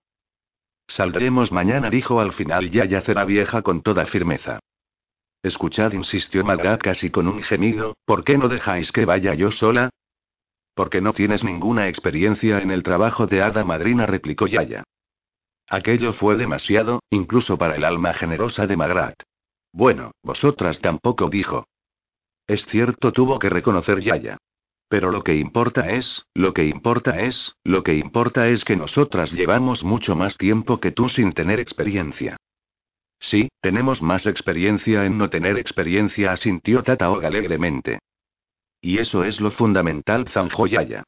Saldremos 0.86 1.53
mañana, 1.53 1.90
dijo 1.90 2.20
al 2.20 2.32
final 2.32 2.70
ya 2.70 2.84
yacerá 2.84 3.24
vieja 3.24 3.62
con 3.62 3.82
toda 3.82 4.07
firmeza. 4.07 4.61
Escuchad, 5.42 5.92
insistió 5.92 6.45
Magrat 6.45 6.80
casi 6.80 7.11
con 7.11 7.28
un 7.28 7.42
gemido, 7.42 7.97
¿por 8.05 8.24
qué 8.24 8.38
no 8.38 8.49
dejáis 8.49 8.92
que 8.92 9.05
vaya 9.05 9.34
yo 9.34 9.51
sola? 9.51 9.90
Porque 10.74 11.00
no 11.00 11.12
tienes 11.12 11.44
ninguna 11.44 11.88
experiencia 11.88 12.58
en 12.58 12.70
el 12.70 12.82
trabajo 12.82 13.26
de 13.26 13.42
hada 13.42 13.64
madrina, 13.64 14.06
replicó 14.06 14.46
Yaya. 14.46 14.84
Aquello 15.68 16.12
fue 16.12 16.36
demasiado, 16.36 17.00
incluso 17.10 17.56
para 17.56 17.76
el 17.76 17.84
alma 17.84 18.12
generosa 18.12 18.66
de 18.66 18.76
Magrat. 18.76 19.14
Bueno, 19.72 20.12
vosotras 20.22 20.80
tampoco, 20.80 21.30
dijo. 21.30 21.66
Es 22.46 22.66
cierto, 22.66 23.12
tuvo 23.12 23.38
que 23.38 23.48
reconocer 23.48 24.00
Yaya. 24.00 24.36
Pero 24.88 25.10
lo 25.10 25.24
que 25.24 25.36
importa 25.36 25.90
es, 25.90 26.26
lo 26.34 26.52
que 26.52 26.66
importa 26.66 27.20
es, 27.20 27.54
lo 27.64 27.82
que 27.82 27.94
importa 27.94 28.48
es 28.48 28.64
que 28.64 28.76
nosotras 28.76 29.32
llevamos 29.32 29.82
mucho 29.82 30.14
más 30.14 30.36
tiempo 30.36 30.78
que 30.78 30.92
tú 30.92 31.08
sin 31.08 31.32
tener 31.32 31.58
experiencia. 31.58 32.36
Sí, 33.18 33.48
tenemos 33.60 34.02
más 34.02 34.26
experiencia 34.26 35.06
en 35.06 35.16
no 35.16 35.30
tener 35.30 35.56
experiencia, 35.56 36.32
asintió 36.32 36.82
Tataog 36.82 37.24
alegremente. 37.24 38.00
Y 38.85 38.99
eso 38.99 39.24
es 39.24 39.41
lo 39.41 39.51
fundamental, 39.51 40.28
zanjó 40.28 40.66
Yaya. 40.66 41.05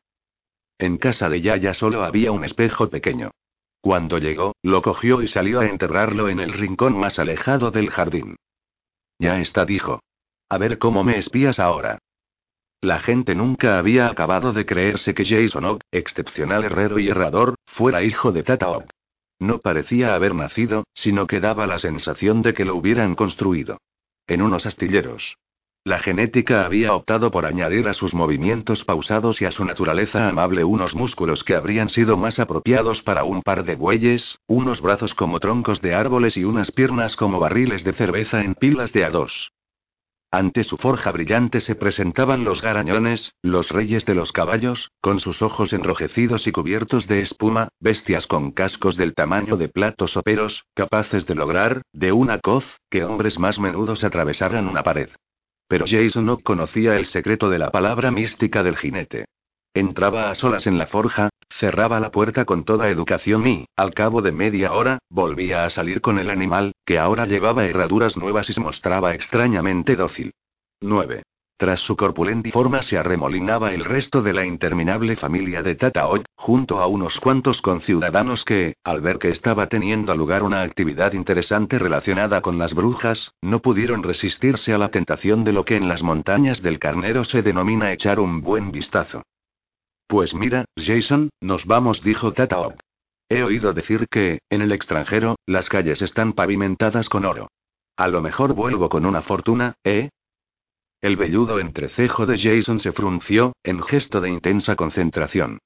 En 0.78 0.96
casa 0.96 1.28
de 1.28 1.42
Yaya 1.42 1.74
solo 1.74 2.04
había 2.04 2.32
un 2.32 2.42
espejo 2.42 2.88
pequeño. 2.88 3.32
Cuando 3.82 4.16
llegó, 4.16 4.56
lo 4.62 4.80
cogió 4.80 5.20
y 5.20 5.28
salió 5.28 5.60
a 5.60 5.66
enterrarlo 5.66 6.30
en 6.30 6.40
el 6.40 6.54
rincón 6.54 6.98
más 6.98 7.18
alejado 7.18 7.70
del 7.70 7.90
jardín. 7.90 8.36
Ya 9.18 9.38
está, 9.40 9.66
dijo. 9.66 10.00
A 10.48 10.56
ver 10.56 10.78
cómo 10.78 11.04
me 11.04 11.18
espías 11.18 11.60
ahora. 11.60 11.98
La 12.80 12.98
gente 12.98 13.34
nunca 13.34 13.76
había 13.76 14.06
acabado 14.08 14.54
de 14.54 14.64
creerse 14.64 15.12
que 15.12 15.26
Jason 15.26 15.66
Oak, 15.66 15.82
excepcional 15.90 16.64
herrero 16.64 16.98
y 16.98 17.10
herrador, 17.10 17.56
fuera 17.66 18.02
hijo 18.02 18.32
de 18.32 18.42
Tata 18.42 18.70
Oak. 18.70 18.88
No 19.38 19.58
parecía 19.58 20.14
haber 20.14 20.34
nacido, 20.34 20.84
sino 20.94 21.26
que 21.26 21.40
daba 21.40 21.66
la 21.66 21.78
sensación 21.78 22.40
de 22.40 22.54
que 22.54 22.64
lo 22.64 22.74
hubieran 22.74 23.14
construido. 23.14 23.76
En 24.26 24.40
unos 24.40 24.64
astilleros. 24.64 25.36
La 25.86 26.00
genética 26.00 26.64
había 26.64 26.94
optado 26.94 27.30
por 27.30 27.46
añadir 27.46 27.86
a 27.86 27.94
sus 27.94 28.12
movimientos 28.12 28.82
pausados 28.82 29.40
y 29.40 29.44
a 29.44 29.52
su 29.52 29.64
naturaleza 29.64 30.28
amable 30.28 30.64
unos 30.64 30.96
músculos 30.96 31.44
que 31.44 31.54
habrían 31.54 31.90
sido 31.90 32.16
más 32.16 32.40
apropiados 32.40 33.02
para 33.02 33.22
un 33.22 33.40
par 33.40 33.62
de 33.62 33.76
bueyes, 33.76 34.40
unos 34.48 34.80
brazos 34.80 35.14
como 35.14 35.38
troncos 35.38 35.80
de 35.82 35.94
árboles 35.94 36.36
y 36.36 36.42
unas 36.42 36.72
piernas 36.72 37.14
como 37.14 37.38
barriles 37.38 37.84
de 37.84 37.92
cerveza 37.92 38.42
en 38.42 38.56
pilas 38.56 38.92
de 38.92 39.04
a 39.04 39.10
dos. 39.10 39.52
Ante 40.32 40.64
su 40.64 40.76
forja 40.76 41.12
brillante 41.12 41.60
se 41.60 41.76
presentaban 41.76 42.42
los 42.42 42.62
garañones, 42.62 43.36
los 43.40 43.70
reyes 43.70 44.04
de 44.06 44.16
los 44.16 44.32
caballos, 44.32 44.90
con 45.00 45.20
sus 45.20 45.40
ojos 45.40 45.72
enrojecidos 45.72 46.48
y 46.48 46.50
cubiertos 46.50 47.06
de 47.06 47.20
espuma, 47.20 47.68
bestias 47.78 48.26
con 48.26 48.50
cascos 48.50 48.96
del 48.96 49.14
tamaño 49.14 49.56
de 49.56 49.68
platos 49.68 50.16
operos, 50.16 50.64
capaces 50.74 51.26
de 51.26 51.36
lograr, 51.36 51.82
de 51.92 52.10
una 52.10 52.40
coz, 52.40 52.80
que 52.90 53.04
hombres 53.04 53.38
más 53.38 53.60
menudos 53.60 54.02
atravesaran 54.02 54.66
una 54.66 54.82
pared. 54.82 55.10
Pero 55.68 55.84
Jason 55.88 56.26
no 56.26 56.38
conocía 56.38 56.96
el 56.96 57.06
secreto 57.06 57.50
de 57.50 57.58
la 57.58 57.70
palabra 57.70 58.10
mística 58.10 58.62
del 58.62 58.76
jinete. 58.76 59.26
Entraba 59.74 60.30
a 60.30 60.34
solas 60.34 60.66
en 60.66 60.78
la 60.78 60.86
forja, 60.86 61.28
cerraba 61.50 62.00
la 62.00 62.10
puerta 62.10 62.44
con 62.44 62.64
toda 62.64 62.88
educación 62.88 63.46
y, 63.46 63.66
al 63.76 63.92
cabo 63.92 64.22
de 64.22 64.32
media 64.32 64.72
hora, 64.72 65.00
volvía 65.10 65.64
a 65.64 65.70
salir 65.70 66.00
con 66.00 66.18
el 66.18 66.30
animal, 66.30 66.72
que 66.86 66.98
ahora 66.98 67.26
llevaba 67.26 67.66
herraduras 67.66 68.16
nuevas 68.16 68.48
y 68.48 68.54
se 68.54 68.60
mostraba 68.60 69.14
extrañamente 69.14 69.96
dócil. 69.96 70.32
9. 70.80 71.22
Tras 71.58 71.80
su 71.80 71.96
corpulenta 71.96 72.50
forma 72.50 72.82
se 72.82 72.98
arremolinaba 72.98 73.72
el 73.72 73.86
resto 73.86 74.20
de 74.20 74.34
la 74.34 74.44
interminable 74.44 75.16
familia 75.16 75.62
de 75.62 75.74
Tataoy, 75.74 76.22
junto 76.34 76.80
a 76.80 76.86
unos 76.86 77.18
cuantos 77.18 77.62
conciudadanos 77.62 78.44
que, 78.44 78.74
al 78.84 79.00
ver 79.00 79.18
que 79.18 79.30
estaba 79.30 79.66
teniendo 79.66 80.14
lugar 80.14 80.42
una 80.42 80.60
actividad 80.60 81.14
interesante 81.14 81.78
relacionada 81.78 82.42
con 82.42 82.58
las 82.58 82.74
brujas, 82.74 83.32
no 83.40 83.60
pudieron 83.60 84.02
resistirse 84.02 84.74
a 84.74 84.78
la 84.78 84.90
tentación 84.90 85.44
de 85.44 85.52
lo 85.54 85.64
que 85.64 85.76
en 85.76 85.88
las 85.88 86.02
montañas 86.02 86.60
del 86.60 86.78
carnero 86.78 87.24
se 87.24 87.40
denomina 87.40 87.90
echar 87.90 88.20
un 88.20 88.42
buen 88.42 88.70
vistazo. 88.70 89.22
Pues 90.06 90.34
mira, 90.34 90.66
Jason, 90.76 91.30
nos 91.40 91.64
vamos, 91.64 92.02
dijo 92.02 92.34
Tataoy. 92.34 92.74
He 93.30 93.42
oído 93.42 93.72
decir 93.72 94.08
que, 94.10 94.40
en 94.50 94.60
el 94.60 94.72
extranjero, 94.72 95.36
las 95.46 95.70
calles 95.70 96.02
están 96.02 96.34
pavimentadas 96.34 97.08
con 97.08 97.24
oro. 97.24 97.48
A 97.96 98.08
lo 98.08 98.20
mejor 98.20 98.52
vuelvo 98.52 98.90
con 98.90 99.06
una 99.06 99.22
fortuna, 99.22 99.74
¿eh? 99.82 100.10
El 101.00 101.16
velludo 101.16 101.58
entrecejo 101.60 102.26
de 102.26 102.38
Jason 102.38 102.80
se 102.80 102.92
frunció, 102.92 103.54
en 103.62 103.82
gesto 103.82 104.20
de 104.20 104.30
intensa 104.30 104.76
concentración. 104.76 105.58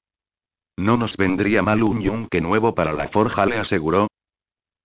No 0.77 0.97
nos 0.97 1.17
vendría 1.17 1.61
mal 1.61 1.83
un 1.83 2.01
yunque 2.01 2.41
nuevo 2.41 2.75
para 2.75 2.93
la 2.93 3.07
forja, 3.07 3.45
le 3.45 3.57
aseguró. 3.57 4.07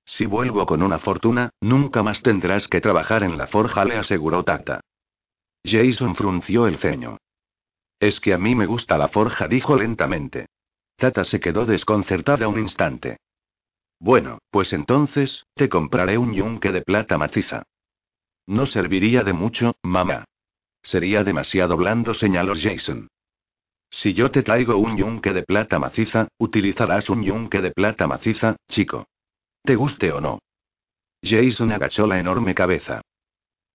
Si 0.05 0.25
vuelvo 0.25 0.67
con 0.67 0.83
una 0.83 0.99
fortuna, 0.99 1.51
nunca 1.61 2.03
más 2.03 2.23
tendrás 2.23 2.69
que 2.69 2.81
trabajar 2.81 3.23
en 3.23 3.37
la 3.37 3.49
forja, 3.49 3.85
le 3.85 3.97
aseguró 3.97 4.45
Tata. 4.45 4.81
Jason 5.65 6.15
frunció 6.15 6.67
el 6.67 6.79
ceño. 6.79 7.19
Es 7.99 8.21
que 8.21 8.33
a 8.35 8.39
mí 8.39 8.55
me 8.55 8.67
gusta 8.67 8.99
la 8.99 9.09
forja, 9.09 9.49
dijo 9.49 9.77
lentamente. 9.77 10.47
Tata 10.97 11.25
se 11.25 11.41
quedó 11.41 11.67
desconcertada 11.67 12.47
un 12.47 12.61
instante. 12.61 13.19
Bueno, 13.99 14.39
pues 14.51 14.73
entonces, 14.73 15.45
te 15.55 15.69
compraré 15.69 16.19
un 16.19 16.35
yunque 16.35 16.71
de 16.71 16.83
plata 16.83 17.19
maciza. 17.19 17.65
No 18.47 18.67
serviría 18.67 19.25
de 19.25 19.33
mucho, 19.33 19.75
mamá. 19.83 20.25
Sería 20.87 21.25
demasiado 21.25 21.77
blando, 21.77 22.15
señaló 22.15 22.55
Jason. 22.55 23.09
Si 23.91 24.15
yo 24.15 24.31
te 24.31 24.45
traigo 24.45 24.77
un 24.77 24.97
yunque 24.97 25.33
de 25.33 25.43
plata 25.43 25.81
maciza, 25.81 26.29
utilizarás 26.39 27.11
un 27.11 27.25
yunque 27.25 27.61
de 27.61 27.73
plata 27.73 28.07
maciza, 28.07 28.55
chico. 28.69 29.09
¿Te 29.65 29.75
guste 29.75 30.13
o 30.13 30.21
no? 30.21 30.39
Jason 31.25 31.73
agachó 31.73 32.07
la 32.07 32.21
enorme 32.21 32.55
cabeza. 32.55 33.03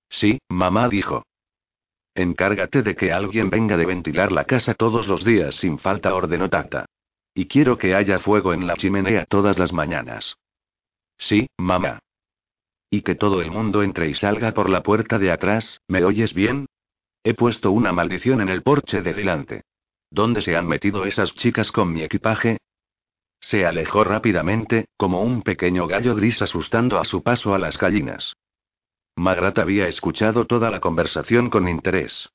Sí, 0.07 0.39
mamá 0.47 0.87
dijo. 0.87 1.25
Encárgate 2.15 2.81
de 2.81 2.95
que 2.95 3.11
alguien 3.11 3.49
venga 3.49 3.75
de 3.75 3.87
ventilar 3.87 4.31
la 4.31 4.45
casa 4.45 4.73
todos 4.73 5.09
los 5.09 5.25
días 5.25 5.55
sin 5.55 5.79
falta, 5.79 6.15
ordenó 6.15 6.49
Tata. 6.49 6.85
Y 7.33 7.47
quiero 7.47 7.77
que 7.77 7.93
haya 7.93 8.19
fuego 8.19 8.53
en 8.53 8.67
la 8.67 8.77
chimenea 8.77 9.25
todas 9.25 9.59
las 9.59 9.73
mañanas. 9.73 10.37
Sí, 11.17 11.49
mamá. 11.57 11.99
Y 12.89 13.01
que 13.01 13.15
todo 13.15 13.41
el 13.41 13.51
mundo 13.51 13.83
entre 13.83 14.07
y 14.07 14.13
salga 14.13 14.53
por 14.53 14.69
la 14.69 14.81
puerta 14.81 15.19
de 15.19 15.29
atrás, 15.29 15.81
¿me 15.89 16.05
oyes 16.05 16.33
bien? 16.33 16.67
He 17.23 17.33
puesto 17.35 17.71
una 17.71 17.91
maldición 17.91 18.41
en 18.41 18.49
el 18.49 18.63
porche 18.63 19.01
de 19.01 19.13
delante. 19.13 19.63
¿Dónde 20.09 20.41
se 20.41 20.55
han 20.55 20.67
metido 20.67 21.05
esas 21.05 21.33
chicas 21.35 21.71
con 21.71 21.93
mi 21.93 22.01
equipaje? 22.01 22.57
Se 23.39 23.65
alejó 23.65 24.03
rápidamente, 24.03 24.85
como 24.97 25.21
un 25.21 25.41
pequeño 25.41 25.87
gallo 25.87 26.15
gris 26.15 26.41
asustando 26.41 26.99
a 26.99 27.05
su 27.05 27.23
paso 27.23 27.53
a 27.53 27.59
las 27.59 27.77
gallinas. 27.77 28.33
Magrat 29.15 29.59
había 29.59 29.87
escuchado 29.87 30.45
toda 30.45 30.71
la 30.71 30.79
conversación 30.79 31.49
con 31.49 31.67
interés. 31.67 32.29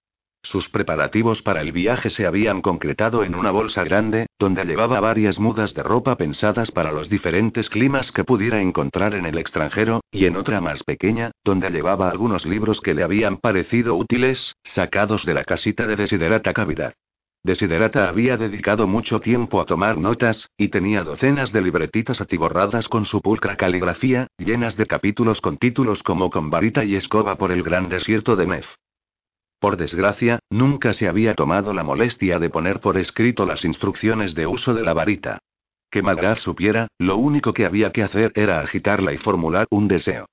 Sus 0.47 0.69
preparativos 0.69 1.43
para 1.43 1.61
el 1.61 1.73
viaje 1.73 2.09
se 2.09 2.25
habían 2.25 2.63
concretado 2.63 3.25
en 3.25 3.35
una 3.35 3.51
bolsa 3.51 3.83
grande, 3.83 4.27
donde 4.39 4.65
llevaba 4.65 5.01
varias 5.01 5.41
mudas 5.41 5.75
de 5.75 5.83
ropa 5.83 6.15
pensadas 6.15 6.71
para 6.71 6.93
los 6.93 7.09
diferentes 7.09 7.69
climas 7.69 8.13
que 8.13 8.23
pudiera 8.23 8.61
encontrar 8.61 9.15
en 9.15 9.27
el 9.27 9.39
extranjero, 9.39 10.03
y 10.13 10.27
en 10.27 10.37
otra 10.37 10.61
más 10.61 10.85
pequeña, 10.85 11.33
donde 11.43 11.69
llevaba 11.71 12.09
algunos 12.09 12.47
libros 12.47 12.81
que 12.81 12.95
le 12.95 13.03
habían 13.03 13.39
parecido 13.39 13.97
útiles, 13.97 14.55
sacados 14.63 15.27
de 15.27 15.35
la 15.35 15.43
casita 15.43 15.85
de 15.85 15.97
Desiderata 15.97 16.53
Cavidad. 16.53 16.95
Desiderata 17.43 18.09
había 18.09 18.37
dedicado 18.37 18.87
mucho 18.87 19.19
tiempo 19.19 19.61
a 19.61 19.67
tomar 19.67 19.99
notas, 19.99 20.49
y 20.57 20.69
tenía 20.69 21.03
docenas 21.03 21.51
de 21.51 21.61
libretitas 21.61 22.21
atiborradas 22.21 22.89
con 22.89 23.05
su 23.05 23.21
pulcra 23.21 23.57
caligrafía, 23.57 24.29
llenas 24.39 24.77
de 24.77 24.87
capítulos 24.87 25.41
con 25.41 25.57
títulos 25.57 26.05
como 26.05 26.31
Con 26.31 26.51
varita 26.51 26.85
y 26.85 26.95
escoba 26.95 27.35
por 27.35 27.51
el 27.51 27.65
gran 27.65 27.89
desierto 27.89 28.37
de 28.37 28.47
Nef. 28.47 28.67
Por 29.59 29.77
desgracia, 29.77 30.41
nunca 30.51 30.93
se 30.93 31.09
había 31.09 31.35
tomado 31.35 31.73
la 31.73 31.83
molestia 31.83 32.39
de 32.39 32.51
poner 32.51 32.81
por 32.81 32.99
escrito 32.99 33.47
las 33.47 33.65
instrucciones 33.65 34.35
de 34.35 34.47
uso 34.47 34.75
de 34.75 34.83
la 34.83 34.93
varita. 34.93 35.39
Que 35.91 36.03
Magrat 36.03 36.39
supiera, 36.39 36.89
lo 36.99 37.17
único 37.17 37.53
que 37.55 37.65
había 37.65 37.93
que 37.93 38.03
hacer 38.03 38.33
era 38.35 38.61
agitarla 38.61 39.13
y 39.13 39.19
formular 39.19 39.67
un 39.71 39.89
deseo. 39.89 40.27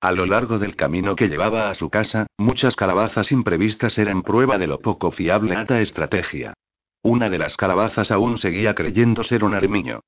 A 0.00 0.12
lo 0.12 0.26
largo 0.26 0.58
del 0.58 0.76
camino 0.76 1.16
que 1.16 1.28
llevaba 1.28 1.68
a 1.68 1.74
su 1.74 1.90
casa, 1.90 2.28
muchas 2.38 2.76
calabazas 2.76 3.32
imprevistas 3.32 3.98
eran 3.98 4.22
prueba 4.22 4.56
de 4.56 4.68
lo 4.68 4.80
poco 4.80 5.10
fiable 5.10 5.56
ata 5.56 5.80
estrategia. 5.80 6.54
Una 7.02 7.28
de 7.28 7.38
las 7.38 7.56
calabazas 7.56 8.10
aún 8.10 8.38
seguía 8.38 8.74
creyendo 8.74 9.24
ser 9.24 9.44
un 9.44 9.54
armiño. 9.54 10.00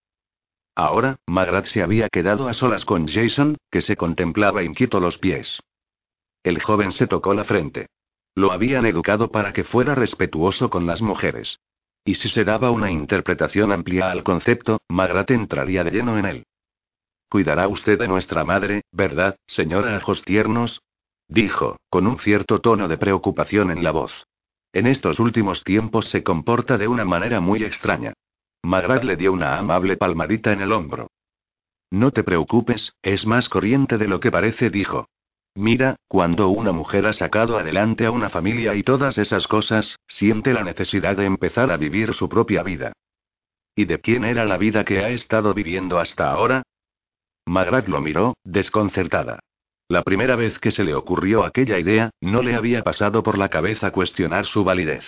Ahora, 0.77 1.17
Magrat 1.27 1.67
se 1.67 1.83
había 1.83 2.09
quedado 2.09 2.49
a 2.49 2.55
solas 2.55 2.85
con 2.85 3.09
Jason, 3.09 3.57
que 3.71 3.81
se 3.81 3.97
contemplaba 3.97 4.63
inquieto 4.63 5.01
los 5.01 5.19
pies. 5.19 5.61
El 6.43 6.63
joven 6.63 6.93
se 6.93 7.07
tocó 7.07 7.35
la 7.35 7.45
frente. 7.45 7.89
Lo 8.41 8.53
habían 8.53 8.87
educado 8.87 9.31
para 9.31 9.53
que 9.53 9.65
fuera 9.65 9.95
respetuoso 9.95 10.71
con 10.71 10.87
las 10.87 11.03
mujeres. 11.03 11.61
Y 12.07 12.15
si 12.15 12.31
se 12.31 12.43
daba 12.43 12.71
una 12.71 12.91
interpretación 12.91 13.71
amplia 13.71 14.11
al 14.11 14.23
concepto, 14.23 14.79
Magrat 14.89 15.31
entraría 15.31 15.85
de 15.85 15.91
lleno 15.91 16.17
en 16.17 16.25
él. 16.25 16.47
Cuidará 17.29 17.69
usted 17.69 17.99
de 17.99 18.09
nuestra 18.09 18.43
madre, 18.43 18.81
¿verdad, 18.93 19.37
señora 19.47 19.95
Ajos 19.95 20.23
Tiernos? 20.23 20.81
Dijo, 21.29 21.77
con 21.91 22.07
un 22.07 22.19
cierto 22.19 22.63
tono 22.63 22.89
de 22.89 22.97
preocupación 22.97 23.71
en 23.71 23.85
la 23.85 23.91
voz. 23.91 24.27
En 24.73 24.87
estos 24.87 25.21
últimos 25.21 25.63
tiempos 25.63 26.09
se 26.09 26.23
comporta 26.23 26.79
de 26.79 26.89
una 26.89 27.05
manera 27.05 27.41
muy 27.41 27.63
extraña. 27.63 28.15
Magrat 28.63 29.05
le 29.05 29.19
dio 29.19 29.35
una 29.35 29.59
amable 29.59 29.99
palmadita 29.99 30.51
en 30.53 30.63
el 30.63 30.73
hombro. 30.73 31.09
No 31.91 32.11
te 32.11 32.25
preocupes, 32.25 32.95
es 33.03 33.27
más 33.27 33.51
corriente 33.51 33.99
de 33.99 34.09
lo 34.09 34.19
que 34.19 34.31
parece, 34.31 34.71
dijo. 34.71 35.09
Mira, 35.61 35.97
cuando 36.09 36.49
una 36.49 36.73
mujer 36.73 37.05
ha 37.05 37.13
sacado 37.13 37.59
adelante 37.59 38.07
a 38.07 38.11
una 38.11 38.31
familia 38.31 38.75
y 38.75 38.83
todas 38.83 39.19
esas 39.19 39.47
cosas, 39.47 39.99
siente 40.07 40.55
la 40.55 40.65
necesidad 40.65 41.19
de 41.19 41.27
empezar 41.27 41.71
a 41.71 41.77
vivir 41.77 42.15
su 42.15 42.31
propia 42.31 42.63
vida. 42.63 42.95
¿Y 43.77 43.85
de 43.85 43.99
quién 43.99 44.25
era 44.25 44.47
la 44.47 44.57
vida 44.57 44.87
que 44.87 45.01
ha 45.01 45.11
estado 45.11 45.53
viviendo 45.53 45.99
hasta 45.99 46.31
ahora? 46.31 46.63
Magrat 47.45 47.89
lo 47.89 48.01
miró, 48.01 48.39
desconcertada. 48.43 49.39
La 49.87 50.03
primera 50.03 50.35
vez 50.35 50.59
que 50.61 50.71
se 50.71 50.83
le 50.83 50.95
ocurrió 50.95 51.45
aquella 51.45 51.79
idea, 51.79 52.09
no 52.23 52.41
le 52.41 52.55
había 52.55 52.83
pasado 52.83 53.23
por 53.23 53.37
la 53.37 53.51
cabeza 53.51 53.91
cuestionar 53.91 54.47
su 54.47 54.65
validez. 54.65 55.05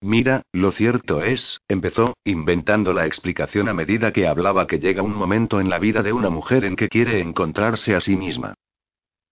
Mira, 0.00 0.40
lo 0.52 0.72
cierto 0.72 1.22
es, 1.22 1.60
empezó, 1.68 2.14
inventando 2.24 2.94
la 2.94 3.04
explicación 3.04 3.68
a 3.68 3.74
medida 3.74 4.10
que 4.10 4.26
hablaba 4.26 4.66
que 4.66 4.78
llega 4.78 5.02
un 5.02 5.14
momento 5.14 5.60
en 5.60 5.68
la 5.68 5.78
vida 5.78 6.02
de 6.02 6.14
una 6.14 6.30
mujer 6.30 6.64
en 6.64 6.76
que 6.76 6.88
quiere 6.88 7.20
encontrarse 7.20 7.94
a 7.94 8.00
sí 8.00 8.16
misma. 8.16 8.54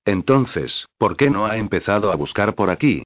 Entonces, 0.09 0.89
¿por 0.97 1.19
qué 1.19 1.29
no 1.29 1.45
ha 1.45 1.59
empezado 1.59 2.11
a 2.11 2.17
buscar 2.17 2.55
por 2.55 2.71
aquí? 2.71 3.03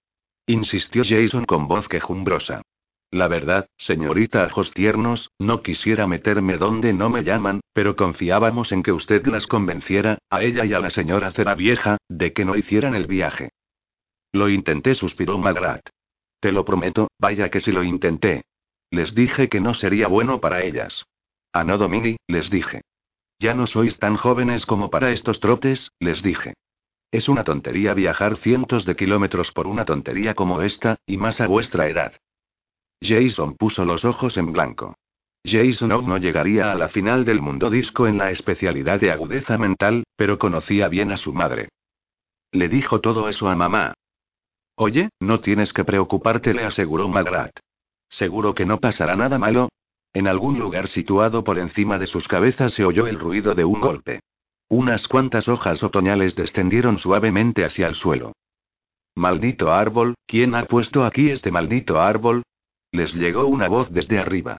insistió 0.46 1.02
Jason 1.04 1.46
con 1.46 1.66
voz 1.66 1.88
quejumbrosa. 1.88 2.62
La 3.10 3.26
verdad, 3.26 3.66
señorita 3.76 4.44
Ajos 4.44 4.70
Tiernos, 4.70 5.32
no 5.36 5.62
quisiera 5.62 6.06
meterme 6.06 6.58
donde 6.58 6.92
no 6.92 7.10
me 7.10 7.24
llaman, 7.24 7.60
pero 7.72 7.96
confiábamos 7.96 8.70
en 8.70 8.84
que 8.84 8.92
usted 8.92 9.26
las 9.26 9.48
convenciera, 9.48 10.18
a 10.30 10.44
ella 10.44 10.64
y 10.64 10.74
a 10.74 10.78
la 10.78 10.90
señora 10.90 11.32
Cera 11.32 11.56
Vieja, 11.56 11.96
de 12.08 12.32
que 12.32 12.44
no 12.44 12.54
hicieran 12.54 12.94
el 12.94 13.08
viaje. 13.08 13.50
Lo 14.30 14.48
intenté, 14.48 14.94
suspiró 14.94 15.38
Magrat. 15.38 15.84
Te 16.38 16.52
lo 16.52 16.64
prometo, 16.64 17.08
vaya 17.18 17.50
que 17.50 17.58
si 17.58 17.72
lo 17.72 17.82
intenté. 17.82 18.44
Les 18.92 19.12
dije 19.12 19.48
que 19.48 19.60
no 19.60 19.74
sería 19.74 20.06
bueno 20.06 20.40
para 20.40 20.62
ellas. 20.62 21.04
A 21.52 21.64
no 21.64 21.78
Domini, 21.78 22.18
les 22.28 22.48
dije. 22.48 22.82
Ya 23.40 23.54
no 23.54 23.66
sois 23.66 23.98
tan 23.98 24.16
jóvenes 24.16 24.66
como 24.66 24.88
para 24.88 25.10
estos 25.10 25.40
trotes, 25.40 25.90
les 25.98 26.22
dije. 26.22 26.54
Es 27.12 27.28
una 27.28 27.44
tontería 27.44 27.92
viajar 27.92 28.38
cientos 28.38 28.86
de 28.86 28.96
kilómetros 28.96 29.52
por 29.52 29.66
una 29.66 29.84
tontería 29.84 30.34
como 30.34 30.62
esta, 30.62 30.96
y 31.04 31.18
más 31.18 31.42
a 31.42 31.46
vuestra 31.46 31.86
edad. 31.86 32.14
Jason 33.02 33.54
puso 33.54 33.84
los 33.84 34.06
ojos 34.06 34.38
en 34.38 34.50
blanco. 34.50 34.96
Jason 35.44 35.90
no 35.90 36.16
llegaría 36.16 36.72
a 36.72 36.74
la 36.74 36.88
final 36.88 37.26
del 37.26 37.42
mundo 37.42 37.68
disco 37.68 38.06
en 38.06 38.16
la 38.16 38.30
especialidad 38.30 38.98
de 38.98 39.10
agudeza 39.10 39.58
mental, 39.58 40.04
pero 40.16 40.38
conocía 40.38 40.88
bien 40.88 41.12
a 41.12 41.18
su 41.18 41.34
madre. 41.34 41.68
Le 42.50 42.68
dijo 42.68 43.00
todo 43.00 43.28
eso 43.28 43.50
a 43.50 43.56
mamá. 43.56 43.92
Oye, 44.76 45.10
no 45.20 45.40
tienes 45.40 45.74
que 45.74 45.84
preocuparte, 45.84 46.54
le 46.54 46.64
aseguró 46.64 47.08
Magrat. 47.08 47.52
Seguro 48.08 48.54
que 48.54 48.64
no 48.64 48.78
pasará 48.78 49.16
nada 49.16 49.38
malo. 49.38 49.68
En 50.14 50.28
algún 50.28 50.58
lugar 50.58 50.88
situado 50.88 51.44
por 51.44 51.58
encima 51.58 51.98
de 51.98 52.06
sus 52.06 52.26
cabezas 52.26 52.72
se 52.72 52.86
oyó 52.86 53.06
el 53.06 53.18
ruido 53.18 53.54
de 53.54 53.64
un 53.66 53.80
golpe. 53.80 54.20
Unas 54.72 55.06
cuantas 55.06 55.48
hojas 55.48 55.82
otoñales 55.82 56.34
descendieron 56.34 56.98
suavemente 56.98 57.66
hacia 57.66 57.86
el 57.88 57.94
suelo. 57.94 58.32
Maldito 59.14 59.70
árbol, 59.70 60.14
¿quién 60.26 60.54
ha 60.54 60.64
puesto 60.64 61.04
aquí 61.04 61.28
este 61.28 61.50
maldito 61.50 62.00
árbol? 62.00 62.42
Les 62.90 63.12
llegó 63.12 63.44
una 63.44 63.68
voz 63.68 63.92
desde 63.92 64.18
arriba. 64.18 64.56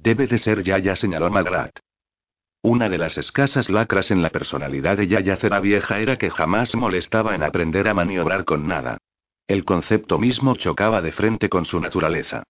Debe 0.00 0.26
de 0.26 0.36
ser 0.36 0.64
Yaya, 0.64 0.96
señaló 0.96 1.30
Magrat. 1.30 1.70
Una 2.64 2.88
de 2.88 2.98
las 2.98 3.18
escasas 3.18 3.70
lacras 3.70 4.10
en 4.10 4.20
la 4.20 4.30
personalidad 4.30 4.96
de 4.96 5.06
Yaya 5.06 5.36
Vieja 5.60 6.00
era 6.00 6.18
que 6.18 6.30
jamás 6.30 6.74
molestaba 6.74 7.36
en 7.36 7.44
aprender 7.44 7.86
a 7.86 7.94
maniobrar 7.94 8.44
con 8.44 8.66
nada. 8.66 8.98
El 9.46 9.64
concepto 9.64 10.18
mismo 10.18 10.56
chocaba 10.56 11.02
de 11.02 11.12
frente 11.12 11.48
con 11.48 11.64
su 11.64 11.78
naturaleza. 11.78 12.42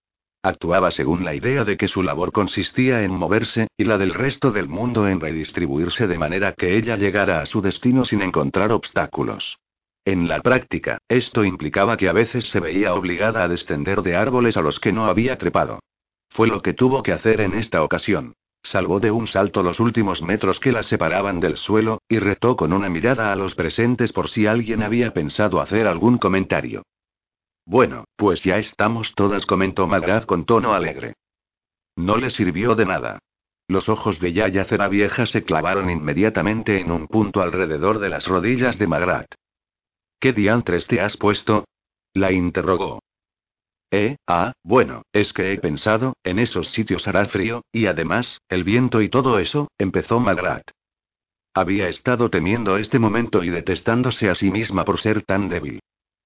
Actuaba 0.43 0.91
según 0.91 1.23
la 1.23 1.35
idea 1.35 1.65
de 1.65 1.77
que 1.77 1.87
su 1.87 2.03
labor 2.03 2.33
consistía 2.33 3.03
en 3.03 3.13
moverse, 3.13 3.69
y 3.77 3.85
la 3.85 3.99
del 3.99 4.15
resto 4.15 4.51
del 4.51 4.69
mundo 4.69 5.07
en 5.07 5.21
redistribuirse 5.21 6.07
de 6.07 6.19
manera 6.19 6.55
que 6.55 6.79
ella 6.79 6.97
llegara 6.97 7.43
a 7.43 7.47
su 7.47 7.61
destino 7.61 8.07
sin 8.07 8.23
encontrar 8.23 8.73
obstáculos. 8.73 9.59
En 10.07 10.29
la 10.29 10.41
práctica, 10.41 10.99
esto 11.09 11.45
implicaba 11.45 11.99
que 11.99 12.09
a 12.09 12.13
veces 12.13 12.49
se 12.49 12.59
veía 12.59 12.95
obligada 12.95 13.45
a 13.45 13.49
descender 13.49 14.01
de 14.01 14.17
árboles 14.17 14.57
a 14.57 14.63
los 14.63 14.81
que 14.81 14.93
no 14.93 15.05
había 15.05 15.37
trepado. 15.37 15.81
Fue 16.31 16.49
lo 16.49 16.63
que 16.63 16.73
tuvo 16.73 17.03
que 17.03 17.13
hacer 17.13 17.43
en 17.43 17.53
esta 17.53 17.83
ocasión. 17.83 18.33
Salvó 18.63 18.99
de 18.99 19.11
un 19.11 19.27
salto 19.27 19.63
los 19.63 19.79
últimos 19.79 20.23
metros 20.23 20.59
que 20.59 20.73
la 20.73 20.83
separaban 20.83 21.41
del 21.41 21.59
suelo, 21.59 22.01
y 22.09 22.19
retó 22.19 22.57
con 22.57 22.73
una 22.73 22.89
mirada 22.89 23.31
a 23.31 23.37
los 23.37 23.55
presentes 23.55 24.13
por 24.13 24.31
si 24.31 24.47
alguien 24.47 24.83
había 24.83 25.13
pensado 25.13 25.61
hacer 25.61 25.87
algún 25.87 26.17
comentario. 26.17 26.83
Bueno, 27.65 28.05
pues 28.17 28.43
ya 28.43 28.59
estamos 28.59 29.15
todas, 29.15 29.47
comentó 29.47 29.87
Magrat 29.87 30.27
con 30.27 30.45
tono 30.45 30.73
alegre. 30.73 31.15
No 31.97 32.17
le 32.17 32.31
sirvió 32.31 32.75
de 32.75 32.87
nada. 32.87 33.19
Los 33.69 33.89
ojos 33.89 34.19
de 34.19 34.33
Yaya 34.33 34.65
Cera 34.65 34.89
Vieja 34.89 35.27
se 35.27 35.45
clavaron 35.45 35.91
inmediatamente 35.91 36.81
en 36.81 36.91
un 36.91 37.07
punto 37.07 37.41
alrededor 37.41 38.01
de 38.01 38.09
las 38.09 38.27
rodillas 38.27 38.79
de 38.79 38.87
Magrat. 38.89 39.33
¿Qué 40.19 40.33
diantres 40.33 40.87
te 40.87 41.01
has 41.01 41.17
puesto? 41.17 41.67
La 42.13 42.33
interrogó. 42.33 43.01
Eh, 43.93 44.17
ah, 44.27 44.53
bueno, 44.63 45.03
es 45.13 45.33
que 45.33 45.53
he 45.53 45.59
pensado, 45.59 46.15
en 46.25 46.39
esos 46.39 46.69
sitios 46.69 47.07
hará 47.09 47.25
frío, 47.27 47.63
y 47.73 47.87
además, 47.87 48.41
el 48.49 48.65
viento 48.65 49.03
y 49.03 49.09
todo 49.09 49.39
eso, 49.39 49.69
empezó 49.79 50.21
Magrat. 50.21 50.71
Había 51.55 51.89
estado 51.89 52.31
temiendo 52.31 52.77
este 52.77 52.99
momento 52.99 53.43
y 53.43 53.51
detestándose 53.51 54.31
a 54.31 54.35
sí 54.35 54.51
misma 54.51 54.85
por 54.85 54.99
ser 54.99 55.23
tan 55.23 55.49
débil. 55.49 55.81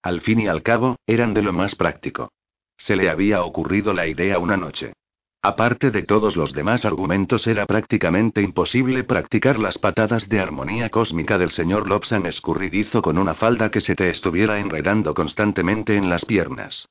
Al 0.05 0.21
fin 0.21 0.41
y 0.41 0.49
al 0.49 0.63
cabo, 0.63 0.97
eran 1.07 1.33
de 1.33 1.41
lo 1.41 1.55
más 1.55 1.77
práctico. 1.77 2.31
Se 2.77 2.95
le 2.95 3.09
había 3.09 3.43
ocurrido 3.43 3.95
la 3.95 4.07
idea 4.07 4.39
una 4.39 4.59
noche. 4.59 4.93
Aparte 5.41 5.91
de 5.91 6.03
todos 6.03 6.37
los 6.37 6.53
demás 6.53 6.85
argumentos, 6.85 7.47
era 7.47 7.65
prácticamente 7.65 8.43
imposible 8.43 9.05
practicar 9.05 9.59
las 9.59 9.79
patadas 9.79 10.29
de 10.29 10.41
armonía 10.41 10.91
cósmica 10.91 11.39
del 11.39 11.53
señor 11.53 11.89
Lobsan 11.89 12.27
escurridizo 12.27 13.01
con 13.01 13.17
una 13.17 13.35
falda 13.35 13.71
que 13.71 13.81
se 13.81 13.97
te 13.97 14.11
estuviera 14.11 14.59
enredando 14.59 15.15
constantemente 15.15 15.97
en 15.97 16.11
las 16.11 16.27
piernas. 16.27 16.87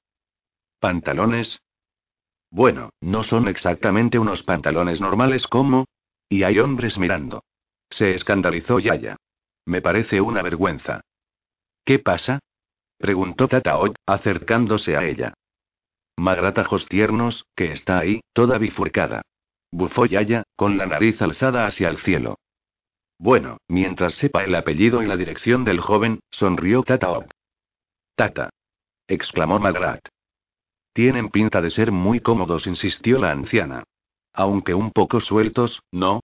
¿Pantalones? 0.79 1.61
Bueno, 2.49 2.89
no 2.99 3.21
son 3.21 3.47
exactamente 3.47 4.17
unos 4.17 4.41
pantalones 4.41 5.01
normales 5.01 5.45
como... 5.45 5.85
Y 6.29 6.41
hay 6.41 6.57
hombres 6.57 6.97
mirando. 6.97 7.43
Se 7.91 8.15
escandalizó 8.15 8.79
Yaya. 8.79 9.17
Me 9.65 9.83
parece 9.83 10.19
una 10.19 10.41
vergüenza. 10.41 11.01
¿Qué 11.85 11.99
pasa? 11.99 12.39
Preguntó 12.97 13.47
Tataot, 13.47 13.95
acercándose 14.05 14.95
a 14.97 15.03
ella. 15.05 15.33
Magratajos 16.17 16.87
tiernos, 16.87 17.45
que 17.55 17.71
está 17.71 17.99
ahí, 17.99 18.21
toda 18.33 18.57
bifurcada. 18.57 19.21
Bufó 19.71 20.05
Yaya, 20.05 20.43
con 20.55 20.77
la 20.77 20.85
nariz 20.85 21.21
alzada 21.21 21.65
hacia 21.65 21.89
el 21.89 21.97
cielo. 21.97 22.37
Bueno, 23.17 23.57
mientras 23.67 24.15
sepa 24.15 24.43
el 24.43 24.53
apellido 24.53 25.01
y 25.01 25.07
la 25.07 25.17
dirección 25.17 25.63
del 25.63 25.79
joven, 25.79 26.19
sonrió 26.29 26.83
Tataok. 26.83 27.31
Tata. 28.15 28.49
exclamó 29.07 29.59
Magrat. 29.59 30.07
Tienen 30.93 31.29
pinta 31.29 31.61
de 31.61 31.71
ser 31.71 31.91
muy 31.91 32.19
cómodos, 32.19 32.67
insistió 32.67 33.17
la 33.17 33.31
anciana. 33.31 33.83
Aunque 34.33 34.73
un 34.75 34.91
poco 34.91 35.19
sueltos, 35.19 35.81
¿no? 35.91 36.21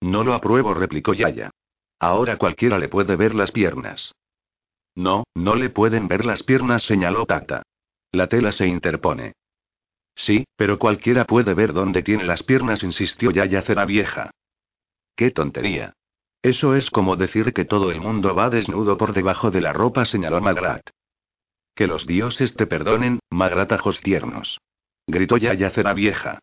No 0.00 0.22
lo 0.22 0.34
apruebo, 0.34 0.74
replicó 0.74 1.14
Yaya. 1.14 1.50
Ahora 1.98 2.36
cualquiera 2.36 2.78
le 2.78 2.88
puede 2.88 3.16
ver 3.16 3.34
las 3.34 3.50
piernas. 3.50 4.14
No, 4.94 5.24
no 5.34 5.54
le 5.54 5.70
pueden 5.70 6.08
ver 6.08 6.24
las 6.24 6.42
piernas, 6.42 6.82
señaló 6.82 7.26
Tata. 7.26 7.62
La 8.10 8.26
tela 8.26 8.52
se 8.52 8.66
interpone. 8.66 9.32
Sí, 10.14 10.44
pero 10.56 10.78
cualquiera 10.78 11.24
puede 11.24 11.54
ver 11.54 11.72
dónde 11.72 12.02
tiene 12.02 12.24
las 12.24 12.42
piernas, 12.42 12.82
insistió 12.82 13.30
Yaya 13.30 13.62
Cera 13.62 13.86
Vieja. 13.86 14.30
¡Qué 15.16 15.30
tontería! 15.30 15.94
Eso 16.42 16.74
es 16.74 16.90
como 16.90 17.16
decir 17.16 17.52
que 17.52 17.64
todo 17.64 17.90
el 17.90 18.00
mundo 18.00 18.34
va 18.34 18.50
desnudo 18.50 18.96
por 18.96 19.12
debajo 19.12 19.50
de 19.50 19.60
la 19.60 19.72
ropa, 19.72 20.04
señaló 20.04 20.40
Magrat. 20.40 20.82
Que 21.74 21.86
los 21.86 22.06
dioses 22.06 22.54
te 22.54 22.66
perdonen, 22.66 23.20
magratajos 23.30 24.00
tiernos. 24.00 24.60
Gritó 25.06 25.36
Yaya 25.36 25.70
Cera 25.70 25.94
Vieja. 25.94 26.40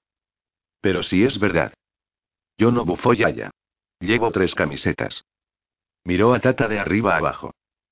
Pero 0.81 1.03
si 1.03 1.23
es 1.23 1.39
verdad. 1.39 1.73
Yo 2.57 2.71
no 2.71 2.85
bufó 2.85 3.13
Yaya. 3.13 3.51
Llevo 3.99 4.31
tres 4.31 4.55
camisetas. 4.55 5.23
Miró 6.05 6.33
a 6.33 6.39
Tata 6.39 6.67
de 6.67 6.79
arriba 6.79 7.17
abajo. 7.17 7.51